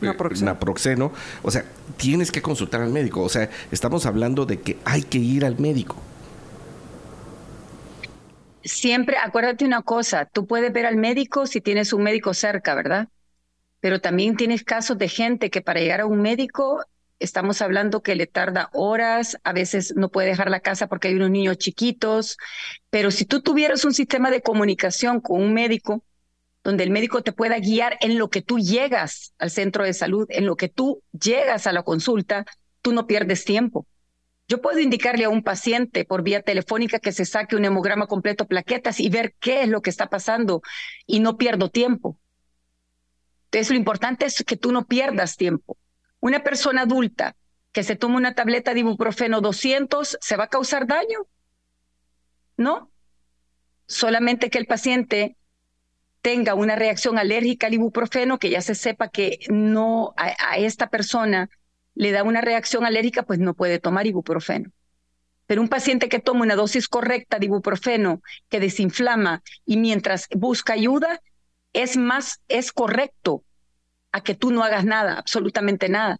naproxeno. 0.00 1.12
o 1.42 1.50
sea, 1.50 1.64
tienes 1.96 2.32
que 2.32 2.42
consultar 2.42 2.80
al 2.82 2.90
médico. 2.92 3.22
O 3.22 3.28
sea, 3.28 3.50
estamos 3.70 4.06
hablando 4.06 4.46
de 4.46 4.60
que 4.60 4.78
hay 4.84 5.02
que 5.02 5.18
ir 5.18 5.44
al 5.44 5.58
médico. 5.58 5.96
siempre, 8.64 9.16
acuérdate 9.18 9.64
una 9.64 9.82
cosa, 9.82 10.26
tú 10.26 10.46
puedes 10.46 10.72
ver 10.72 10.86
al 10.86 10.96
médico 10.96 11.46
si 11.46 11.60
tienes 11.60 11.92
un 11.92 12.02
médico 12.02 12.34
cerca, 12.34 12.74
¿verdad? 12.74 13.08
Pero 13.86 14.00
también 14.00 14.34
tienes 14.34 14.64
casos 14.64 14.98
de 14.98 15.08
gente 15.08 15.48
que 15.48 15.60
para 15.60 15.78
llegar 15.78 16.00
a 16.00 16.06
un 16.06 16.20
médico 16.20 16.84
estamos 17.20 17.62
hablando 17.62 18.02
que 18.02 18.16
le 18.16 18.26
tarda 18.26 18.68
horas, 18.72 19.38
a 19.44 19.52
veces 19.52 19.94
no 19.94 20.08
puede 20.08 20.26
dejar 20.26 20.50
la 20.50 20.58
casa 20.58 20.88
porque 20.88 21.06
hay 21.06 21.14
unos 21.14 21.30
niños 21.30 21.58
chiquitos, 21.58 22.36
pero 22.90 23.12
si 23.12 23.26
tú 23.26 23.42
tuvieras 23.42 23.84
un 23.84 23.94
sistema 23.94 24.32
de 24.32 24.42
comunicación 24.42 25.20
con 25.20 25.40
un 25.40 25.54
médico, 25.54 26.02
donde 26.64 26.82
el 26.82 26.90
médico 26.90 27.22
te 27.22 27.30
pueda 27.30 27.60
guiar 27.60 27.96
en 28.00 28.18
lo 28.18 28.28
que 28.28 28.42
tú 28.42 28.58
llegas 28.58 29.32
al 29.38 29.52
centro 29.52 29.84
de 29.84 29.94
salud, 29.94 30.26
en 30.30 30.46
lo 30.46 30.56
que 30.56 30.68
tú 30.68 31.04
llegas 31.12 31.68
a 31.68 31.72
la 31.72 31.84
consulta, 31.84 32.44
tú 32.82 32.90
no 32.92 33.06
pierdes 33.06 33.44
tiempo. 33.44 33.86
Yo 34.48 34.60
puedo 34.60 34.80
indicarle 34.80 35.26
a 35.26 35.28
un 35.28 35.44
paciente 35.44 36.04
por 36.04 36.24
vía 36.24 36.42
telefónica 36.42 36.98
que 36.98 37.12
se 37.12 37.24
saque 37.24 37.54
un 37.54 37.64
hemograma 37.64 38.08
completo, 38.08 38.48
plaquetas 38.48 38.98
y 38.98 39.10
ver 39.10 39.36
qué 39.38 39.62
es 39.62 39.68
lo 39.68 39.80
que 39.80 39.90
está 39.90 40.08
pasando 40.08 40.60
y 41.06 41.20
no 41.20 41.36
pierdo 41.36 41.70
tiempo. 41.70 42.18
Lo 43.56 43.74
importante 43.74 44.26
es 44.26 44.44
que 44.46 44.56
tú 44.56 44.70
no 44.70 44.86
pierdas 44.86 45.36
tiempo. 45.36 45.78
Una 46.20 46.42
persona 46.42 46.82
adulta 46.82 47.36
que 47.72 47.82
se 47.82 47.96
toma 47.96 48.16
una 48.16 48.34
tableta 48.34 48.74
de 48.74 48.80
ibuprofeno 48.80 49.40
200, 49.40 50.18
¿se 50.20 50.36
va 50.36 50.44
a 50.44 50.48
causar 50.48 50.86
daño? 50.86 51.26
No. 52.58 52.90
Solamente 53.86 54.50
que 54.50 54.58
el 54.58 54.66
paciente 54.66 55.36
tenga 56.20 56.54
una 56.54 56.76
reacción 56.76 57.18
alérgica 57.18 57.66
al 57.68 57.74
ibuprofeno, 57.74 58.38
que 58.38 58.50
ya 58.50 58.60
se 58.60 58.74
sepa 58.74 59.08
que 59.08 59.38
no 59.48 60.12
a, 60.18 60.58
esta 60.58 60.90
persona 60.90 61.48
le 61.94 62.12
da 62.12 62.24
una 62.24 62.42
reacción 62.42 62.84
alérgica, 62.84 63.22
pues 63.22 63.38
no 63.38 63.54
puede 63.54 63.78
tomar 63.78 64.06
ibuprofeno. 64.06 64.70
Pero 65.46 65.62
un 65.62 65.68
paciente 65.68 66.10
que 66.10 66.18
toma 66.18 66.42
una 66.42 66.56
dosis 66.56 66.88
correcta 66.88 67.38
de 67.38 67.46
ibuprofeno, 67.46 68.20
que 68.50 68.60
desinflama 68.60 69.42
y 69.64 69.78
mientras 69.78 70.28
busca 70.36 70.74
ayuda, 70.74 71.22
es 71.72 71.96
más, 71.96 72.40
es 72.48 72.72
correcto 72.72 73.44
a 74.16 74.22
que 74.22 74.34
tú 74.34 74.50
no 74.50 74.64
hagas 74.64 74.86
nada, 74.86 75.18
absolutamente 75.18 75.90
nada. 75.90 76.18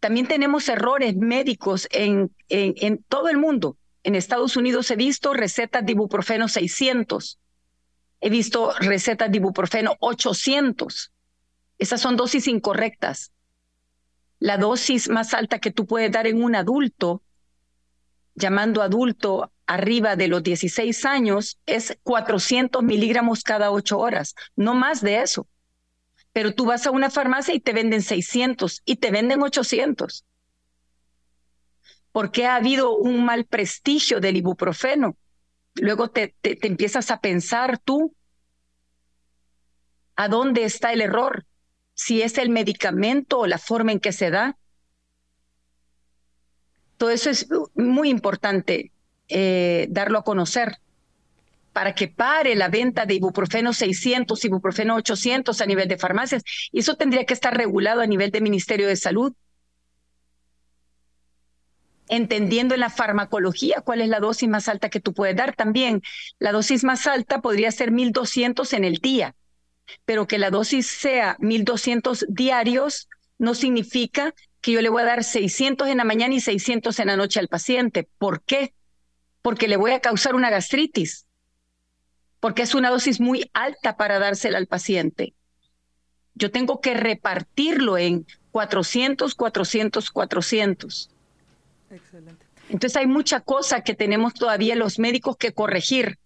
También 0.00 0.28
tenemos 0.28 0.68
errores 0.68 1.16
médicos 1.16 1.88
en, 1.90 2.30
en, 2.50 3.02
todo 3.08 3.30
el 3.30 3.38
mundo. 3.38 3.78
En 4.02 4.14
Estados 4.14 4.54
Unidos 4.58 4.90
he 4.90 4.96
visto 4.96 5.32
recetas 5.32 5.86
de 5.86 5.92
ibuprofeno 5.92 6.46
600. 6.46 7.38
He 8.20 8.28
visto 8.28 8.74
recetas 8.80 9.30
de 9.30 9.38
ibuprofeno 9.38 9.96
800. 9.98 11.10
Esas 11.78 12.02
son 12.02 12.16
dosis 12.16 12.48
incorrectas. 12.48 13.32
La 14.38 14.58
dosis 14.58 15.08
más 15.08 15.32
alta 15.32 15.60
que 15.60 15.70
tú 15.70 15.86
puedes 15.86 16.12
dar 16.12 16.26
en 16.26 16.42
un 16.42 16.54
adulto, 16.54 17.22
llamando 18.34 18.82
adulto 18.82 19.50
arriba 19.64 20.16
de 20.16 20.28
los 20.28 20.42
16 20.42 21.06
años, 21.06 21.58
es 21.64 21.96
400 22.02 22.82
miligramos 22.82 23.42
cada 23.42 23.70
8 23.70 23.98
horas, 23.98 24.34
no 24.54 24.74
más 24.74 25.00
de 25.00 25.22
eso 25.22 25.46
pero 26.34 26.52
tú 26.52 26.66
vas 26.66 26.84
a 26.84 26.90
una 26.90 27.10
farmacia 27.10 27.54
y 27.54 27.60
te 27.60 27.72
venden 27.72 28.02
600 28.02 28.82
y 28.84 28.96
te 28.96 29.12
venden 29.12 29.40
800. 29.40 30.26
Porque 32.10 32.44
ha 32.44 32.56
habido 32.56 32.96
un 32.96 33.24
mal 33.24 33.44
prestigio 33.44 34.18
del 34.18 34.36
ibuprofeno. 34.36 35.16
Luego 35.76 36.10
te, 36.10 36.34
te, 36.40 36.58
empiezas 36.66 37.12
a 37.12 37.20
pensar 37.20 37.78
tú 37.78 38.16
a 40.16 40.26
dónde 40.26 40.64
está 40.64 40.92
el 40.92 41.02
error, 41.02 41.46
si 41.94 42.20
es 42.20 42.36
el 42.38 42.50
medicamento 42.50 43.38
o 43.38 43.46
la 43.46 43.58
forma 43.58 43.92
en 43.92 44.00
que 44.00 44.10
se 44.10 44.30
da. 44.30 44.58
Todo 46.96 47.10
eso 47.10 47.30
es 47.30 47.46
muy 47.74 48.10
importante 48.10 48.90
eh, 49.28 49.86
darlo 49.88 50.18
a 50.18 50.24
conocer 50.24 50.78
para 51.74 51.92
que 51.92 52.06
pare 52.06 52.54
la 52.54 52.68
venta 52.68 53.04
de 53.04 53.14
ibuprofeno 53.14 53.72
600, 53.72 54.42
ibuprofeno 54.44 54.94
800 54.94 55.60
a 55.60 55.66
nivel 55.66 55.88
de 55.88 55.98
farmacias. 55.98 56.44
Y 56.70 56.78
eso 56.78 56.94
tendría 56.94 57.26
que 57.26 57.34
estar 57.34 57.54
regulado 57.54 58.00
a 58.00 58.06
nivel 58.06 58.30
del 58.30 58.44
Ministerio 58.44 58.86
de 58.86 58.94
Salud. 58.94 59.34
Entendiendo 62.08 62.74
en 62.74 62.80
la 62.80 62.90
farmacología 62.90 63.80
cuál 63.80 64.02
es 64.02 64.08
la 64.08 64.20
dosis 64.20 64.48
más 64.48 64.68
alta 64.68 64.88
que 64.88 65.00
tú 65.00 65.14
puedes 65.14 65.34
dar 65.34 65.56
también. 65.56 66.00
La 66.38 66.52
dosis 66.52 66.84
más 66.84 67.08
alta 67.08 67.42
podría 67.42 67.72
ser 67.72 67.90
1200 67.90 68.72
en 68.72 68.84
el 68.84 68.98
día, 68.98 69.34
pero 70.04 70.28
que 70.28 70.38
la 70.38 70.50
dosis 70.50 70.86
sea 70.86 71.36
1200 71.40 72.26
diarios 72.28 73.08
no 73.36 73.54
significa 73.54 74.32
que 74.60 74.70
yo 74.70 74.80
le 74.80 74.90
voy 74.90 75.02
a 75.02 75.06
dar 75.06 75.24
600 75.24 75.88
en 75.88 75.96
la 75.96 76.04
mañana 76.04 76.34
y 76.34 76.40
600 76.40 77.00
en 77.00 77.08
la 77.08 77.16
noche 77.16 77.40
al 77.40 77.48
paciente. 77.48 78.08
¿Por 78.18 78.44
qué? 78.44 78.74
Porque 79.42 79.66
le 79.66 79.76
voy 79.76 79.90
a 79.90 80.00
causar 80.00 80.36
una 80.36 80.50
gastritis 80.50 81.26
porque 82.44 82.60
es 82.60 82.74
una 82.74 82.90
dosis 82.90 83.22
muy 83.22 83.50
alta 83.54 83.96
para 83.96 84.18
dársela 84.18 84.58
al 84.58 84.66
paciente. 84.66 85.32
Yo 86.34 86.50
tengo 86.50 86.82
que 86.82 86.92
repartirlo 86.92 87.96
en 87.96 88.26
400, 88.50 89.34
400, 89.34 90.10
400. 90.10 91.10
Excelente. 91.90 92.46
Entonces 92.68 92.98
hay 92.98 93.06
mucha 93.06 93.40
cosa 93.40 93.80
que 93.80 93.94
tenemos 93.94 94.34
todavía 94.34 94.76
los 94.76 94.98
médicos 94.98 95.38
que 95.38 95.54
corregir. 95.54 96.18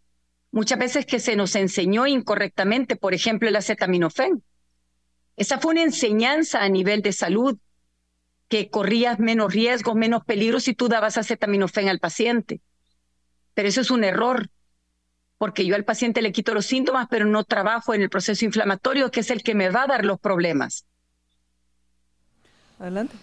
Muchas 0.51 0.81
veces 0.81 1.07
que 1.07 1.21
se 1.21 1.37
nos 1.37 1.55
enseñó 1.55 2.09
incorrectamente, 2.09 2.97
por 2.97 3.15
ejemplo, 3.15 3.49
el 3.49 3.55
acetaminofén. 3.55 4.43
Esa 5.37 5.61
fue 5.61 5.71
una 5.71 5.85
enseñanza 5.85 6.65
a 6.65 6.69
nivel 6.69 7.01
de 7.01 7.13
salud, 7.13 7.59
que 8.49 8.71
corrías 8.71 9.21
menos 9.21 9.55
riesgos, 9.55 9.95
menos 9.95 10.25
peligros 10.25 10.65
si 10.65 10.75
tú 10.75 10.89
dabas 10.89 11.17
acetaminofén 11.17 11.89
al 11.89 12.01
paciente. 12.01 12.61
Pero 13.55 13.69
eso 13.69 13.83
es 13.83 13.93
un 13.93 14.03
error 14.03 14.51
porque 15.39 15.65
yo 15.65 15.75
al 15.77 15.85
paciente 15.85 16.21
le 16.21 16.33
quito 16.33 16.53
los 16.53 16.67
síntomas, 16.67 17.07
pero 17.09 17.25
no 17.25 17.45
trabajo 17.45 17.95
en 17.95 18.03
el 18.03 18.11
proceso 18.11 18.45
inflamatorio, 18.45 19.11
que 19.11 19.21
es 19.21 19.31
el 19.31 19.43
que 19.43 19.55
me 19.55 19.71
va 19.71 19.85
a 19.85 19.87
dar 19.87 20.05
los 20.05 20.19
problemas. 20.19 20.85
Adelante. 22.81 23.17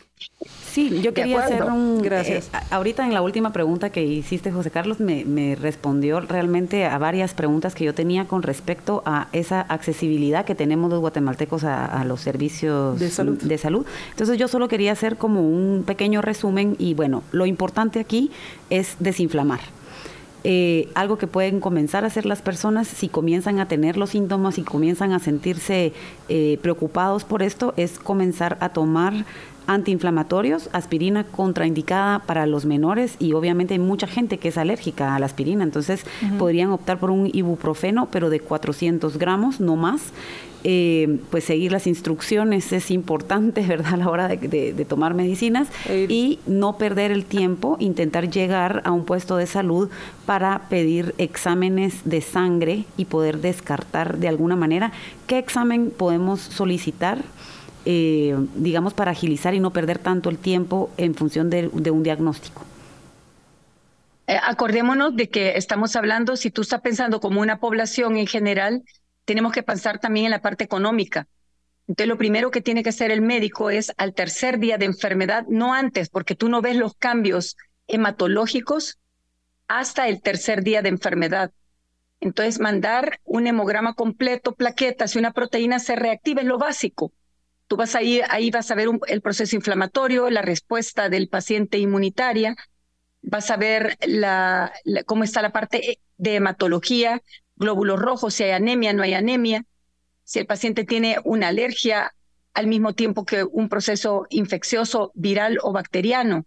Sí, 0.65 1.01
yo 1.01 1.13
quería 1.13 1.43
hacer 1.43 1.63
un... 1.63 2.01
Gracias. 2.01 2.47
Eh, 2.47 2.57
ahorita 2.71 3.05
en 3.05 3.13
la 3.13 3.21
última 3.21 3.53
pregunta 3.53 3.89
que 3.89 4.03
hiciste, 4.03 4.51
José 4.51 4.69
Carlos, 4.69 4.99
me, 4.99 5.55
respondió 5.55 6.19
realmente 6.19 6.85
a 6.85 6.97
varias 6.97 7.33
preguntas 7.33 7.73
que 7.73 7.85
yo 7.85 7.93
tenía 7.93 8.25
con 8.25 8.43
respecto 8.43 9.01
a 9.05 9.27
esa 9.31 9.61
accesibilidad 9.61 10.43
que 10.43 10.55
tenemos 10.55 10.89
los 10.89 10.99
guatemaltecos 10.99 11.63
a, 11.63 12.03
los 12.05 12.21
servicios 12.21 12.99
de 12.99 13.09
salud. 13.09 13.41
de 13.41 13.57
salud. 13.57 13.85
Entonces 14.11 14.37
yo 14.37 14.49
solo 14.49 14.67
quería 14.67 14.91
hacer 14.91 15.15
como 15.15 15.41
un 15.41 15.83
pequeño 15.85 16.21
resumen 16.21 16.75
y 16.77 16.93
bueno, 16.93 17.23
lo 17.31 17.45
importante 17.45 17.99
aquí 17.99 18.31
es 18.69 18.95
desinflamar. 18.99 19.61
Eh, 20.47 20.89
algo 20.93 21.17
que 21.17 21.25
pueden 21.25 21.59
comenzar 21.59 22.03
a 22.03 22.07
hacer 22.07 22.27
las 22.27 22.43
personas 22.43 22.87
si 22.87 23.09
comienzan 23.09 23.59
a 23.59 23.67
tener 23.67 23.97
los 23.97 24.11
síntomas 24.11 24.59
y 24.59 24.61
comienzan 24.61 25.11
a 25.11 25.17
sentirse 25.17 25.91
eh, 26.29 26.59
preocupados 26.61 27.23
por 27.23 27.41
esto 27.41 27.73
es 27.77 27.97
comenzar 27.97 28.55
a 28.59 28.69
tomar 28.69 29.25
antiinflamatorios, 29.67 30.69
aspirina 30.73 31.23
contraindicada 31.23 32.19
para 32.19 32.45
los 32.45 32.65
menores 32.65 33.15
y 33.19 33.33
obviamente 33.33 33.73
hay 33.73 33.79
mucha 33.79 34.07
gente 34.07 34.37
que 34.37 34.49
es 34.49 34.57
alérgica 34.57 35.15
a 35.15 35.19
la 35.19 35.25
aspirina, 35.25 35.63
entonces 35.63 36.05
podrían 36.37 36.71
optar 36.71 36.99
por 36.99 37.11
un 37.11 37.29
ibuprofeno 37.31 38.07
pero 38.11 38.29
de 38.29 38.39
400 38.39 39.17
gramos, 39.17 39.59
no 39.59 39.75
más. 39.75 40.11
Eh, 40.67 41.19
pues 41.29 41.43
seguir 41.43 41.71
las 41.71 41.85
instrucciones 41.85 42.73
es 42.73 42.89
importante, 42.89 43.61
¿verdad? 43.67 43.93
A 43.93 43.97
la 43.97 44.09
hora 44.09 44.27
de, 44.27 44.85
tomar 44.89 45.13
medicinas 45.13 45.67
y 46.09 46.39
no 46.47 46.79
perder 46.79 47.11
el 47.11 47.23
tiempo, 47.23 47.77
intentar 47.79 48.31
llegar 48.31 48.81
a 48.83 48.91
un 48.91 49.05
puesto 49.05 49.37
de 49.37 49.45
salud 49.45 49.91
para 50.25 50.67
pedir 50.67 51.13
exámenes 51.19 51.93
de 52.03 52.21
sangre 52.21 52.85
y 52.97 53.05
poder 53.05 53.41
descartar 53.41 54.17
de 54.17 54.27
alguna 54.27 54.55
manera 54.55 54.91
qué 55.27 55.37
examen 55.37 55.93
podemos 55.95 56.39
solicitar. 56.41 57.23
Eh, 57.87 58.35
digamos, 58.55 58.95
para 58.95 59.11
agilizar 59.11 59.53
y 59.53 59.59
no 59.59 59.71
perder 59.71 59.99
tanto 59.99 60.31
el 60.31 60.39
tiempo 60.39 60.89
en 60.97 61.13
función 61.13 61.51
de, 61.51 61.67
un 61.67 62.01
diagnóstico. 62.01 62.63
Eh, 64.25 64.39
acordémonos 64.41 65.15
de 65.15 65.29
que 65.29 65.55
estamos 65.55 65.95
hablando, 65.95 66.35
si 66.35 66.49
tú 66.49 66.63
estás 66.63 66.81
pensando 66.81 67.19
como 67.19 67.41
una 67.41 67.59
población 67.59 68.17
en 68.17 68.25
general, 68.25 68.81
tenemos 69.25 69.53
que 69.53 69.61
pensar 69.61 69.99
también 69.99 70.25
en 70.25 70.31
la 70.31 70.41
parte 70.41 70.63
económica. 70.63 71.27
Entonces, 71.87 72.07
lo 72.07 72.17
primero 72.17 72.49
que 72.49 72.61
tiene 72.61 72.81
que 72.81 72.89
hacer 72.89 73.11
el 73.11 73.21
médico 73.21 73.69
es 73.69 73.93
al 73.97 74.15
tercer 74.15 74.57
día 74.57 74.79
de 74.79 74.85
enfermedad, 74.85 75.45
no 75.47 75.75
antes, 75.75 76.09
porque 76.09 76.33
tú 76.33 76.49
no 76.49 76.63
ves 76.63 76.77
los 76.77 76.95
cambios 76.95 77.55
hematológicos 77.85 78.97
hasta 79.67 80.07
el 80.07 80.23
tercer 80.23 80.63
día 80.63 80.81
de 80.81 80.89
enfermedad. 80.89 81.51
Entonces, 82.19 82.59
mandar 82.59 83.19
un 83.25 83.45
hemograma 83.45 83.93
completo, 83.93 84.55
plaquetas 84.55 85.15
y 85.15 85.19
una 85.19 85.33
proteína 85.33 85.77
C 85.77 85.95
reactiva 85.95 86.41
es 86.41 86.47
lo 86.47 86.57
básico. 86.57 87.11
Tú 87.67 87.77
vas 87.77 87.95
ahí, 87.95 88.21
ahí 88.29 88.51
vas 88.51 88.69
a 88.69 88.75
ver 88.75 88.89
el 89.07 89.21
proceso 89.21 89.55
inflamatorio, 89.55 90.29
la 90.29 90.41
respuesta 90.41 91.09
del 91.09 91.27
paciente 91.29 91.77
inmunitaria, 91.77 92.55
vas 93.21 93.49
a 93.49 93.57
ver 93.57 93.97
la, 94.05 94.71
cómo 95.05 95.23
está 95.23 95.41
la 95.41 95.51
parte 95.51 95.99
de 96.17 96.35
hematología, 96.35 97.21
glóbulos 97.55 97.99
rojos, 97.99 98.35
si 98.35 98.43
hay 98.43 98.51
anemia, 98.51 98.93
no 98.93 99.03
hay 99.03 99.13
anemia, 99.13 99.65
si 100.23 100.39
el 100.39 100.45
paciente 100.45 100.83
tiene 100.83 101.17
una 101.23 101.47
alergia 101.47 102.13
al 102.53 102.67
mismo 102.67 102.93
tiempo 102.93 103.25
que 103.25 103.43
un 103.43 103.67
proceso 103.67 104.27
infeccioso, 104.29 105.11
viral 105.15 105.57
o 105.61 105.71
bacteriano. 105.71 106.45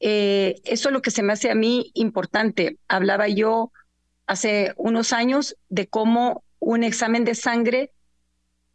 Eh, 0.00 0.56
eso 0.64 0.88
es 0.88 0.92
lo 0.92 1.02
que 1.02 1.10
se 1.10 1.22
me 1.22 1.32
hace 1.32 1.50
a 1.50 1.54
mí 1.54 1.90
importante. 1.94 2.78
Hablaba 2.88 3.28
yo 3.28 3.72
hace 4.26 4.74
unos 4.76 5.12
años 5.12 5.56
de 5.68 5.86
cómo 5.86 6.44
un 6.58 6.84
examen 6.84 7.24
de 7.24 7.34
sangre 7.34 7.90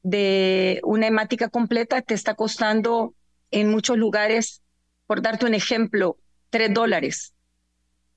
de 0.04 0.82
una 0.84 1.08
hemática 1.08 1.50
completa 1.50 2.02
te 2.02 2.14
está 2.14 2.34
costando 2.34 3.14
en 3.52 3.70
muchos 3.70 3.98
lugares, 3.98 4.62
por 5.06 5.22
darte 5.22 5.46
un 5.46 5.54
ejemplo, 5.54 6.18
tres 6.50 6.74
dólares. 6.74 7.34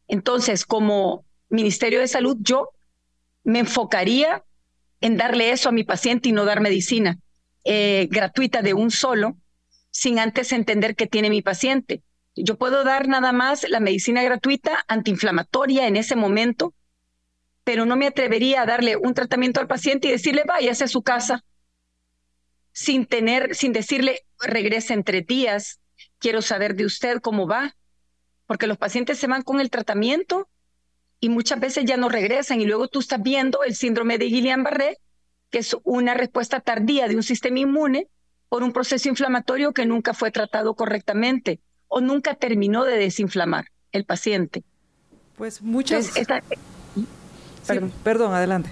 Entonces, 0.09 0.65
como 0.65 1.25
Ministerio 1.49 2.01
de 2.01 2.09
Salud, 2.09 2.37
yo 2.41 2.71
me 3.43 3.61
enfocaría 3.61 4.45
en 5.01 5.17
darle 5.17 5.51
eso 5.51 5.69
a 5.69 5.73
mi 5.73 5.85
paciente 5.85 6.29
y 6.29 6.33
no 6.33 6.45
dar 6.45 6.61
medicina 6.61 7.19
eh, 7.65 8.09
gratuita 8.11 8.63
de 8.63 8.75
un 8.75 8.91
solo, 8.91 9.37
sin 9.91 10.19
antes 10.19 10.53
entender 10.53 10.97
qué 10.97 11.07
tiene 11.07 11.31
mi 11.31 11.43
paciente. 11.43 12.03
Yo 12.37 12.57
puedo 12.57 12.85
dar 12.85 13.07
nada 13.07 13.33
más 13.33 13.69
la 13.69 13.81
medicina 13.81 14.23
gratuita 14.23 14.85
antiinflamatoria 14.89 15.87
en 15.87 15.97
ese 15.97 16.17
momento, 16.17 16.75
pero 17.63 17.87
no 17.87 17.97
me 17.97 18.07
atrevería 18.07 18.63
a 18.63 18.67
darle 18.67 18.97
un 18.97 19.15
tratamiento 19.15 19.61
al 19.61 19.69
paciente 19.69 20.09
y 20.09 20.11
decirle, 20.11 20.43
váyase 20.47 20.85
a 20.85 20.89
su 20.89 21.03
casa, 21.03 21.45
sin 22.75 23.07
tener, 23.07 23.55
sin 23.55 23.73
decirle, 23.73 24.27
regrese 24.41 24.93
entre 24.95 25.23
días, 25.23 25.79
quiero 26.19 26.43
saber 26.43 26.75
de 26.75 26.85
usted 26.85 27.21
cómo 27.21 27.47
va, 27.47 27.77
porque 28.47 28.67
los 28.67 28.77
pacientes 28.77 29.19
se 29.19 29.29
van 29.29 29.43
con 29.43 29.61
el 29.61 29.71
tratamiento 29.71 30.49
y 31.21 31.29
muchas 31.29 31.61
veces 31.61 31.85
ya 31.85 31.97
no 31.97 32.09
regresan 32.09 32.61
y 32.61 32.67
luego 32.67 32.89
tú 32.89 32.99
estás 32.99 33.23
viendo 33.23 33.63
el 33.63 33.77
síndrome 33.77 34.19
de 34.19 34.27
Guillain-Barré, 34.27 34.99
que 35.51 35.59
es 35.61 35.77
una 35.85 36.15
respuesta 36.15 36.61
tardía 36.61 37.07
de 37.07 37.15
un 37.15 37.23
sistema 37.23 37.61
inmune 37.61 38.09
por 38.49 38.65
un 38.65 38.73
proceso 38.73 39.09
inflamatorio 39.09 39.73
que 39.73 39.87
nunca 39.87 40.13
fue 40.13 40.33
tratado 40.33 40.75
correctamente 40.75 41.61
o 41.87 42.01
nunca 42.01 42.35
terminó 42.35 42.85
de 42.85 42.97
desinflamar 42.97 43.67
el 43.93 44.05
paciente. 44.05 44.65
Pues 45.37 45.63
muchas... 45.63 46.13
perdón, 48.03 48.35
adelante. 48.35 48.71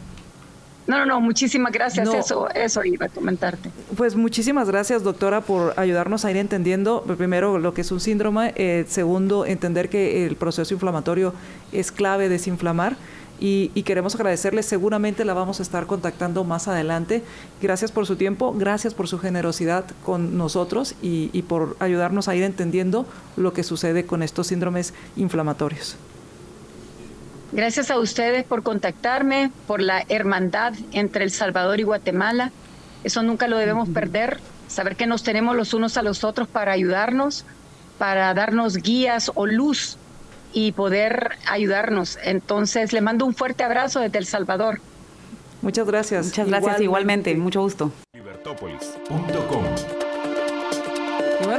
No, 0.87 0.99
no, 0.99 1.07
no, 1.07 1.21
muchísimas 1.21 1.73
gracias. 1.73 2.09
Eso, 2.13 2.49
eso 2.55 2.85
iba 2.85 3.07
a 3.07 3.09
comentarte. 3.09 3.71
Pues 3.97 4.17
muchísimas 4.17 4.69
gracias, 4.69 5.03
doctora, 5.03 5.41
por 5.41 5.75
ayudarnos 5.79 6.25
a 6.25 6.31
ir 6.31 6.37
entendiendo, 6.37 7.03
primero, 7.03 7.59
lo 7.59 7.73
que 7.73 7.83
es 7.83 7.93
un 7.93 8.01
síndrome, 8.01 8.53
eh, 8.57 8.85
segundo, 8.89 9.47
entender 9.47 9.89
que 9.89 10.27
el 10.27 10.37
proceso 10.37 10.75
inflamatorio 10.75 11.35
es 11.71 11.93
clave 11.93 12.29
desinflamar. 12.29 12.97
Y, 13.41 13.73
y, 13.75 13.83
queremos 13.83 14.15
agradecerle, 14.15 14.63
seguramente 14.63 15.25
la 15.25 15.35
vamos 15.35 15.59
a 15.59 15.65
estar 15.65 15.87
contactando 15.87 16.45
más 16.45 16.69
adelante. 16.69 17.25
Gracias 17.61 17.91
por 17.91 18.07
su 18.07 18.15
tiempo, 18.15 18.55
gracias 18.57 18.95
por 18.95 19.09
su 19.09 19.19
generosidad 19.19 19.85
con 20.05 20.39
nosotros 20.39 20.95
y, 21.03 21.29
y 21.33 21.43
por 21.43 21.77
ayudarnos 21.81 22.29
a 22.29 22.37
ir 22.37 22.45
entendiendo 22.45 23.05
lo 23.37 23.53
que 23.53 23.65
sucede 23.65 24.07
con 24.07 24.23
estos 24.23 24.47
síndromes 24.47 24.95
inflamatorios. 25.17 25.97
Gracias 27.53 27.91
a 27.91 27.99
ustedes 27.99 28.45
por 28.45 28.63
contactarme, 28.63 29.51
por 29.67 29.83
la 29.83 30.05
hermandad 30.09 30.73
entre 30.93 31.25
El 31.25 31.31
Salvador 31.31 31.81
y 31.81 31.83
Guatemala. 31.83 32.51
Eso 33.05 33.23
nunca 33.23 33.47
lo 33.47 33.59
debemos 33.59 33.91
perder, 33.91 34.41
saber 34.69 34.97
que 34.97 35.07
nos 35.07 35.23
tenemos 35.23 35.55
los 35.55 35.75
unos 35.75 35.99
a 35.99 36.03
los 36.03 36.25
otros 36.25 36.49
para 36.49 36.73
ayudarnos, 36.73 37.45
para 37.99 38.33
darnos 38.33 38.79
guías 38.79 39.31
o 39.35 39.47
luz 39.47 39.99
y 40.55 40.73
poder 40.73 41.33
ayudarnos. 41.47 42.19
Entonces, 42.25 42.95
le 42.95 43.03
mando 43.03 43.27
un 43.27 43.35
fuerte 43.35 43.65
abrazo 43.65 44.01
desde 44.01 44.19
El 44.19 44.27
Salvador. 44.27 44.81
Muchas 45.61 45.87
gracias. 45.87 46.27
Muchas 46.27 46.49
gracias 46.49 46.81
igualmente, 46.81 47.31
igualmente. 47.31 47.37
mucho 47.37 47.61
gusto. 47.61 47.93
Y 48.15 48.21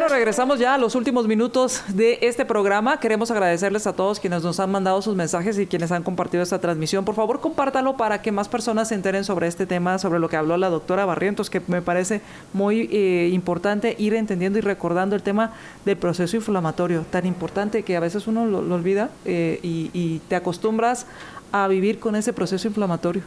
bueno, 0.03 0.17
regresamos 0.17 0.59
ya 0.59 0.73
a 0.73 0.77
los 0.77 0.95
últimos 0.95 1.27
minutos 1.27 1.81
de 1.87 2.19
este 2.23 2.43
programa. 2.43 2.99
Queremos 2.99 3.31
agradecerles 3.31 3.87
a 3.87 3.93
todos 3.93 4.19
quienes 4.19 4.43
nos 4.43 4.59
han 4.59 4.69
mandado 4.69 5.01
sus 5.01 5.15
mensajes 5.15 5.57
y 5.57 5.65
quienes 5.65 5.93
han 5.93 6.03
compartido 6.03 6.43
esta 6.43 6.59
transmisión. 6.59 7.05
Por 7.05 7.15
favor, 7.15 7.39
compártalo 7.39 7.95
para 7.95 8.21
que 8.21 8.33
más 8.33 8.49
personas 8.49 8.89
se 8.89 8.95
enteren 8.95 9.23
sobre 9.23 9.47
este 9.47 9.65
tema, 9.65 9.97
sobre 9.99 10.19
lo 10.19 10.27
que 10.27 10.35
habló 10.35 10.57
la 10.57 10.69
doctora 10.69 11.05
Barrientos, 11.05 11.49
que 11.49 11.61
me 11.67 11.81
parece 11.81 12.19
muy 12.51 12.89
eh, 12.91 13.29
importante 13.31 13.95
ir 13.97 14.13
entendiendo 14.13 14.59
y 14.59 14.61
recordando 14.61 15.15
el 15.15 15.23
tema 15.23 15.53
del 15.85 15.95
proceso 15.95 16.35
inflamatorio, 16.35 17.05
tan 17.09 17.25
importante 17.25 17.83
que 17.83 17.95
a 17.95 18.01
veces 18.01 18.27
uno 18.27 18.45
lo, 18.45 18.75
olvida 18.75 19.09
eh, 19.23 19.59
y 19.63 20.19
te 20.27 20.35
acostumbras 20.35 21.05
a 21.53 21.69
vivir 21.69 21.99
con 21.99 22.17
ese 22.17 22.33
proceso 22.33 22.67
inflamatorio. 22.67 23.23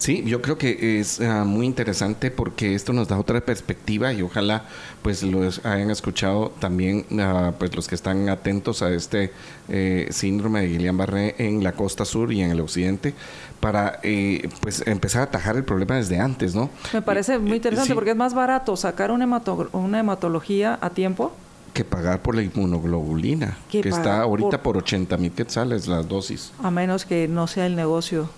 Sí, 0.00 0.24
yo 0.24 0.40
creo 0.40 0.56
que 0.56 0.98
es 0.98 1.20
uh, 1.20 1.44
muy 1.44 1.66
interesante 1.66 2.30
porque 2.30 2.74
esto 2.74 2.94
nos 2.94 3.08
da 3.08 3.18
otra 3.18 3.38
perspectiva 3.42 4.14
y 4.14 4.22
ojalá 4.22 4.64
pues 5.02 5.22
los 5.22 5.62
hayan 5.66 5.90
escuchado 5.90 6.52
también 6.58 7.04
uh, 7.10 7.52
pues 7.58 7.76
los 7.76 7.86
que 7.86 7.96
están 7.96 8.30
atentos 8.30 8.80
a 8.80 8.88
este 8.94 9.30
eh, 9.68 10.08
síndrome 10.10 10.62
de 10.62 10.68
Guillain-Barré 10.68 11.34
en 11.36 11.62
la 11.62 11.72
costa 11.72 12.06
sur 12.06 12.32
y 12.32 12.40
en 12.40 12.50
el 12.50 12.60
occidente 12.60 13.12
para 13.60 14.00
eh, 14.02 14.48
pues 14.62 14.82
empezar 14.86 15.20
a 15.20 15.24
atajar 15.24 15.56
el 15.56 15.64
problema 15.64 15.96
desde 15.96 16.18
antes, 16.18 16.54
¿no? 16.54 16.70
Me 16.94 17.02
parece 17.02 17.38
muy 17.38 17.56
interesante 17.56 17.88
sí. 17.88 17.94
porque 17.94 18.12
es 18.12 18.16
más 18.16 18.32
barato 18.32 18.78
sacar 18.78 19.10
una, 19.10 19.24
hemato 19.24 19.68
una 19.72 20.00
hematología 20.00 20.78
a 20.80 20.88
tiempo 20.88 21.30
que 21.74 21.84
pagar 21.84 22.22
por 22.22 22.34
la 22.34 22.42
inmunoglobulina, 22.42 23.58
que 23.70 23.80
está 23.80 24.22
ahorita 24.22 24.62
por, 24.62 24.76
por 24.76 24.76
80 24.78 25.18
mil 25.18 25.30
quetzales 25.30 25.86
las 25.86 26.08
dosis. 26.08 26.52
A 26.62 26.70
menos 26.70 27.04
que 27.04 27.28
no 27.28 27.46
sea 27.46 27.66
el 27.66 27.76
negocio. 27.76 28.30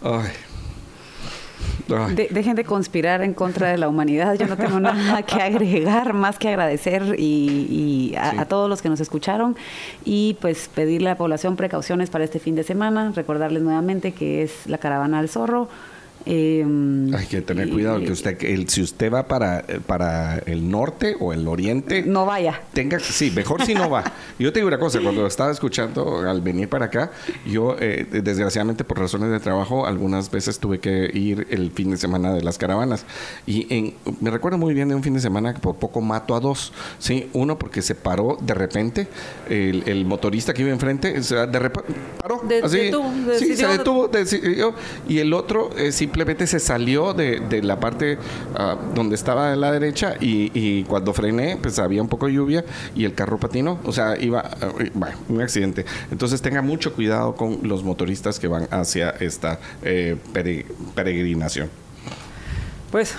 Ay, 0.00 0.30
de, 1.88 2.28
dejen 2.30 2.56
de 2.56 2.64
conspirar 2.64 3.22
en 3.22 3.34
contra 3.34 3.70
de 3.70 3.78
la 3.78 3.88
humanidad. 3.88 4.34
Yo 4.34 4.46
no 4.46 4.56
tengo 4.56 4.80
nada 4.80 5.22
que 5.22 5.40
agregar, 5.42 6.12
más 6.12 6.38
que 6.38 6.48
agradecer 6.48 7.14
y, 7.18 8.12
y 8.12 8.14
a, 8.16 8.32
sí. 8.32 8.36
a, 8.38 8.44
todos 8.46 8.68
los 8.68 8.82
que 8.82 8.88
nos 8.88 9.00
escucharon 9.00 9.56
y 10.04 10.36
pues 10.40 10.68
pedirle 10.74 11.08
a 11.08 11.12
la 11.12 11.18
población 11.18 11.56
precauciones 11.56 12.10
para 12.10 12.24
este 12.24 12.38
fin 12.38 12.54
de 12.54 12.62
semana. 12.62 13.12
Recordarles 13.14 13.62
nuevamente 13.62 14.12
que 14.12 14.42
es 14.42 14.66
la 14.66 14.78
caravana 14.78 15.18
del 15.18 15.28
zorro. 15.28 15.68
Eh, 16.26 16.66
Hay 17.16 17.26
que 17.26 17.40
tener 17.40 17.70
cuidado 17.70 18.00
que 18.00 18.10
usted, 18.10 18.36
el, 18.44 18.68
si 18.68 18.82
usted 18.82 19.12
va 19.12 19.28
para, 19.28 19.64
para 19.86 20.38
el 20.38 20.68
norte 20.68 21.16
o 21.20 21.32
el 21.32 21.46
oriente, 21.46 22.02
no 22.02 22.26
vaya. 22.26 22.60
Tenga, 22.72 22.98
sí, 22.98 23.30
mejor 23.30 23.64
si 23.64 23.74
no 23.74 23.88
va. 23.88 24.02
Yo 24.38 24.52
te 24.52 24.58
digo 24.58 24.66
una 24.66 24.78
cosa, 24.78 25.00
cuando 25.00 25.26
estaba 25.26 25.52
escuchando 25.52 26.18
al 26.28 26.40
venir 26.40 26.68
para 26.68 26.86
acá, 26.86 27.10
yo 27.46 27.76
eh, 27.78 28.06
desgraciadamente 28.10 28.84
por 28.84 28.98
razones 28.98 29.30
de 29.30 29.40
trabajo 29.40 29.86
algunas 29.86 30.30
veces 30.30 30.58
tuve 30.58 30.78
que 30.78 31.10
ir 31.14 31.46
el 31.50 31.70
fin 31.70 31.90
de 31.90 31.96
semana 31.96 32.34
de 32.34 32.42
las 32.42 32.58
caravanas 32.58 33.06
y 33.46 33.66
en, 33.74 33.94
me 34.20 34.30
recuerdo 34.30 34.58
muy 34.58 34.74
bien 34.74 34.88
de 34.88 34.94
un 34.94 35.02
fin 35.02 35.14
de 35.14 35.20
semana 35.20 35.54
que 35.54 35.60
por 35.60 35.76
poco 35.76 36.00
mato 36.00 36.34
a 36.34 36.40
dos, 36.40 36.72
sí, 36.98 37.30
uno 37.32 37.58
porque 37.58 37.80
se 37.82 37.94
paró 37.94 38.36
de 38.40 38.54
repente 38.54 39.08
el, 39.48 39.84
el 39.86 40.04
motorista 40.04 40.52
que 40.52 40.62
iba 40.62 40.70
enfrente, 40.70 41.22
se 41.22 41.34
de 41.34 41.58
repente 41.58 41.94
paró, 42.20 42.40
de, 42.46 42.58
así, 42.58 42.78
de 42.78 43.38
sí, 43.38 43.56
se 43.56 43.66
detuvo, 43.66 44.10
y 45.08 45.18
el 45.18 45.32
otro 45.32 45.70
eh, 45.78 45.92
simplemente 46.16 46.46
se 46.46 46.60
salió 46.60 47.12
de, 47.12 47.40
de 47.40 47.62
la 47.62 47.78
parte 47.78 48.16
uh, 48.16 48.94
donde 48.94 49.14
estaba 49.14 49.52
a 49.52 49.56
la 49.56 49.70
derecha 49.70 50.14
y, 50.18 50.82
cuando 50.84 51.12
frené, 51.12 51.58
pues 51.58 51.78
había 51.78 52.00
un 52.00 52.08
poco 52.08 52.24
de 52.24 52.32
lluvia 52.32 52.64
y 52.94 53.04
el 53.04 53.12
carro 53.12 53.36
patinó. 53.36 53.78
O 53.84 53.92
sea, 53.92 54.16
iba, 54.18 54.50
uh, 54.62 54.82
bueno, 54.94 55.14
un 55.28 55.42
accidente. 55.42 55.84
Entonces 56.10 56.40
tenga 56.40 56.62
mucho 56.62 56.94
cuidado 56.94 57.34
con 57.34 57.58
los 57.68 57.84
motoristas 57.84 58.40
que 58.40 58.48
van 58.48 58.66
hacia 58.70 59.10
esta 59.10 59.60
eh, 59.82 60.16
pere, 60.32 60.64
peregrinación. 60.94 61.68
Pues 62.90 63.14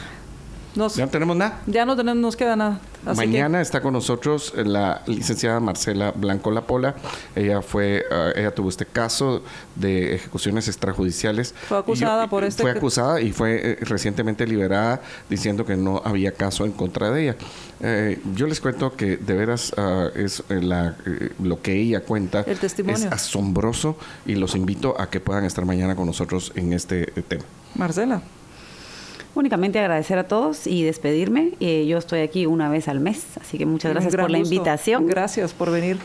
nos, 0.78 0.95
¿Ya 0.95 1.06
no 1.06 1.12
tenemos 1.12 1.36
nada? 1.36 1.62
Ya 1.68 1.86
no 1.86 1.95
tenemos, 1.95 2.22
nos 2.22 2.36
queda 2.36 2.56
nada. 2.56 2.80
Así 3.06 3.18
Mañana 3.18 3.58
que... 3.58 3.64
está 3.64 3.82
con 3.82 3.94
nosotros 3.94 4.54
la 4.56 5.02
licenciada 5.08 5.60
Marcela 5.60 6.12
Blanco 6.12 6.52
Lapola. 6.52 6.95
Ella 7.36 7.62
fue, 7.62 8.06
uh, 8.10 8.38
ella 8.38 8.54
tuvo 8.54 8.70
este 8.70 8.86
caso 8.86 9.44
de 9.76 10.16
ejecuciones 10.16 10.68
extrajudiciales. 10.68 11.54
Fue 11.68 11.78
acusada 11.78 12.28
por 12.30 12.44
este. 12.44 12.62
Fue 12.62 12.72
acusada 12.72 13.22
y 13.22 13.32
fue 13.32 13.72
eh, 13.72 13.78
recientemente 13.82 14.45
liberada 14.45 15.02
diciendo 15.30 15.66
que 15.66 15.76
no 15.76 16.02
había 16.06 16.32
caso 16.32 16.66
en 16.66 16.72
contra 16.72 17.12
de 17.12 17.24
ella. 17.24 17.36
Eh, 17.80 18.22
yo 18.36 18.48
les 18.48 18.60
cuento 18.60 18.95
que 18.95 19.18
de 19.18 19.34
veras 19.34 19.74
uh, 19.78 20.10
es 20.18 20.44
la, 20.49 20.95
eh, 21.06 21.32
lo 21.44 21.62
que 21.62 21.74
ella 21.80 22.02
cuenta 22.02 22.41
El 22.41 22.58
testimonio. 22.58 22.98
es 22.98 23.12
asombroso 23.12 23.98
y 24.26 24.36
los 24.36 24.56
invito 24.56 24.99
a 24.99 25.10
que 25.10 25.20
puedan 25.20 25.45
estar 25.45 25.66
mañana 25.66 25.95
con 25.95 26.08
nosotros 26.08 26.52
en 26.56 26.74
este 26.74 27.06
tema. 27.28 27.44
Marcela. 27.76 28.22
Únicamente 29.38 29.77
agradecer 29.77 30.18
a 30.18 30.27
todos 30.27 30.65
y 30.65 30.81
despedirme. 30.81 31.51
Eh, 31.59 31.85
yo 31.88 31.99
estoy 31.99 32.22
aquí 32.22 32.47
una 32.47 32.69
vez 32.69 32.88
al 32.88 32.99
mes, 32.99 33.38
así 33.39 33.59
que 33.59 33.68
muchas 33.68 33.91
gracias 33.93 34.15
por 34.15 34.31
la 34.31 34.39
gusto. 34.39 34.55
invitación. 34.55 35.05
Gracias 35.05 35.53
por 35.53 35.69
venir. 35.69 35.99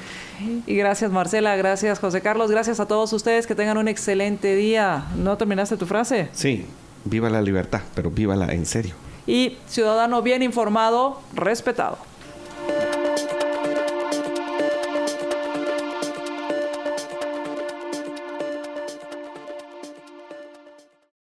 Y 0.67 0.75
gracias 0.75 1.11
Marcela, 1.11 1.57
gracias 1.57 1.99
José 1.99 2.21
Carlos, 2.21 2.51
gracias 2.51 2.79
a 2.79 2.87
todos 2.87 3.11
ustedes, 3.15 3.47
que 3.47 3.55
tengan 3.55 3.79
un 3.79 3.89
excelente 3.89 4.55
día. 4.55 5.07
¿No 5.17 5.39
terminaste 5.39 5.79
tu 5.79 5.87
frase? 5.87 6.29
Sí, 6.33 6.67
viva 7.07 7.31
la 7.31 7.41
libertad, 7.41 7.81
pero 7.95 8.11
vívala 8.11 8.53
en 8.53 8.67
serio. 8.67 8.97
Y 9.27 9.57
ciudadano 9.67 10.21
bien 10.21 10.43
informado, 10.43 11.23
respetado. 11.33 11.97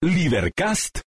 Libercast 0.02 1.02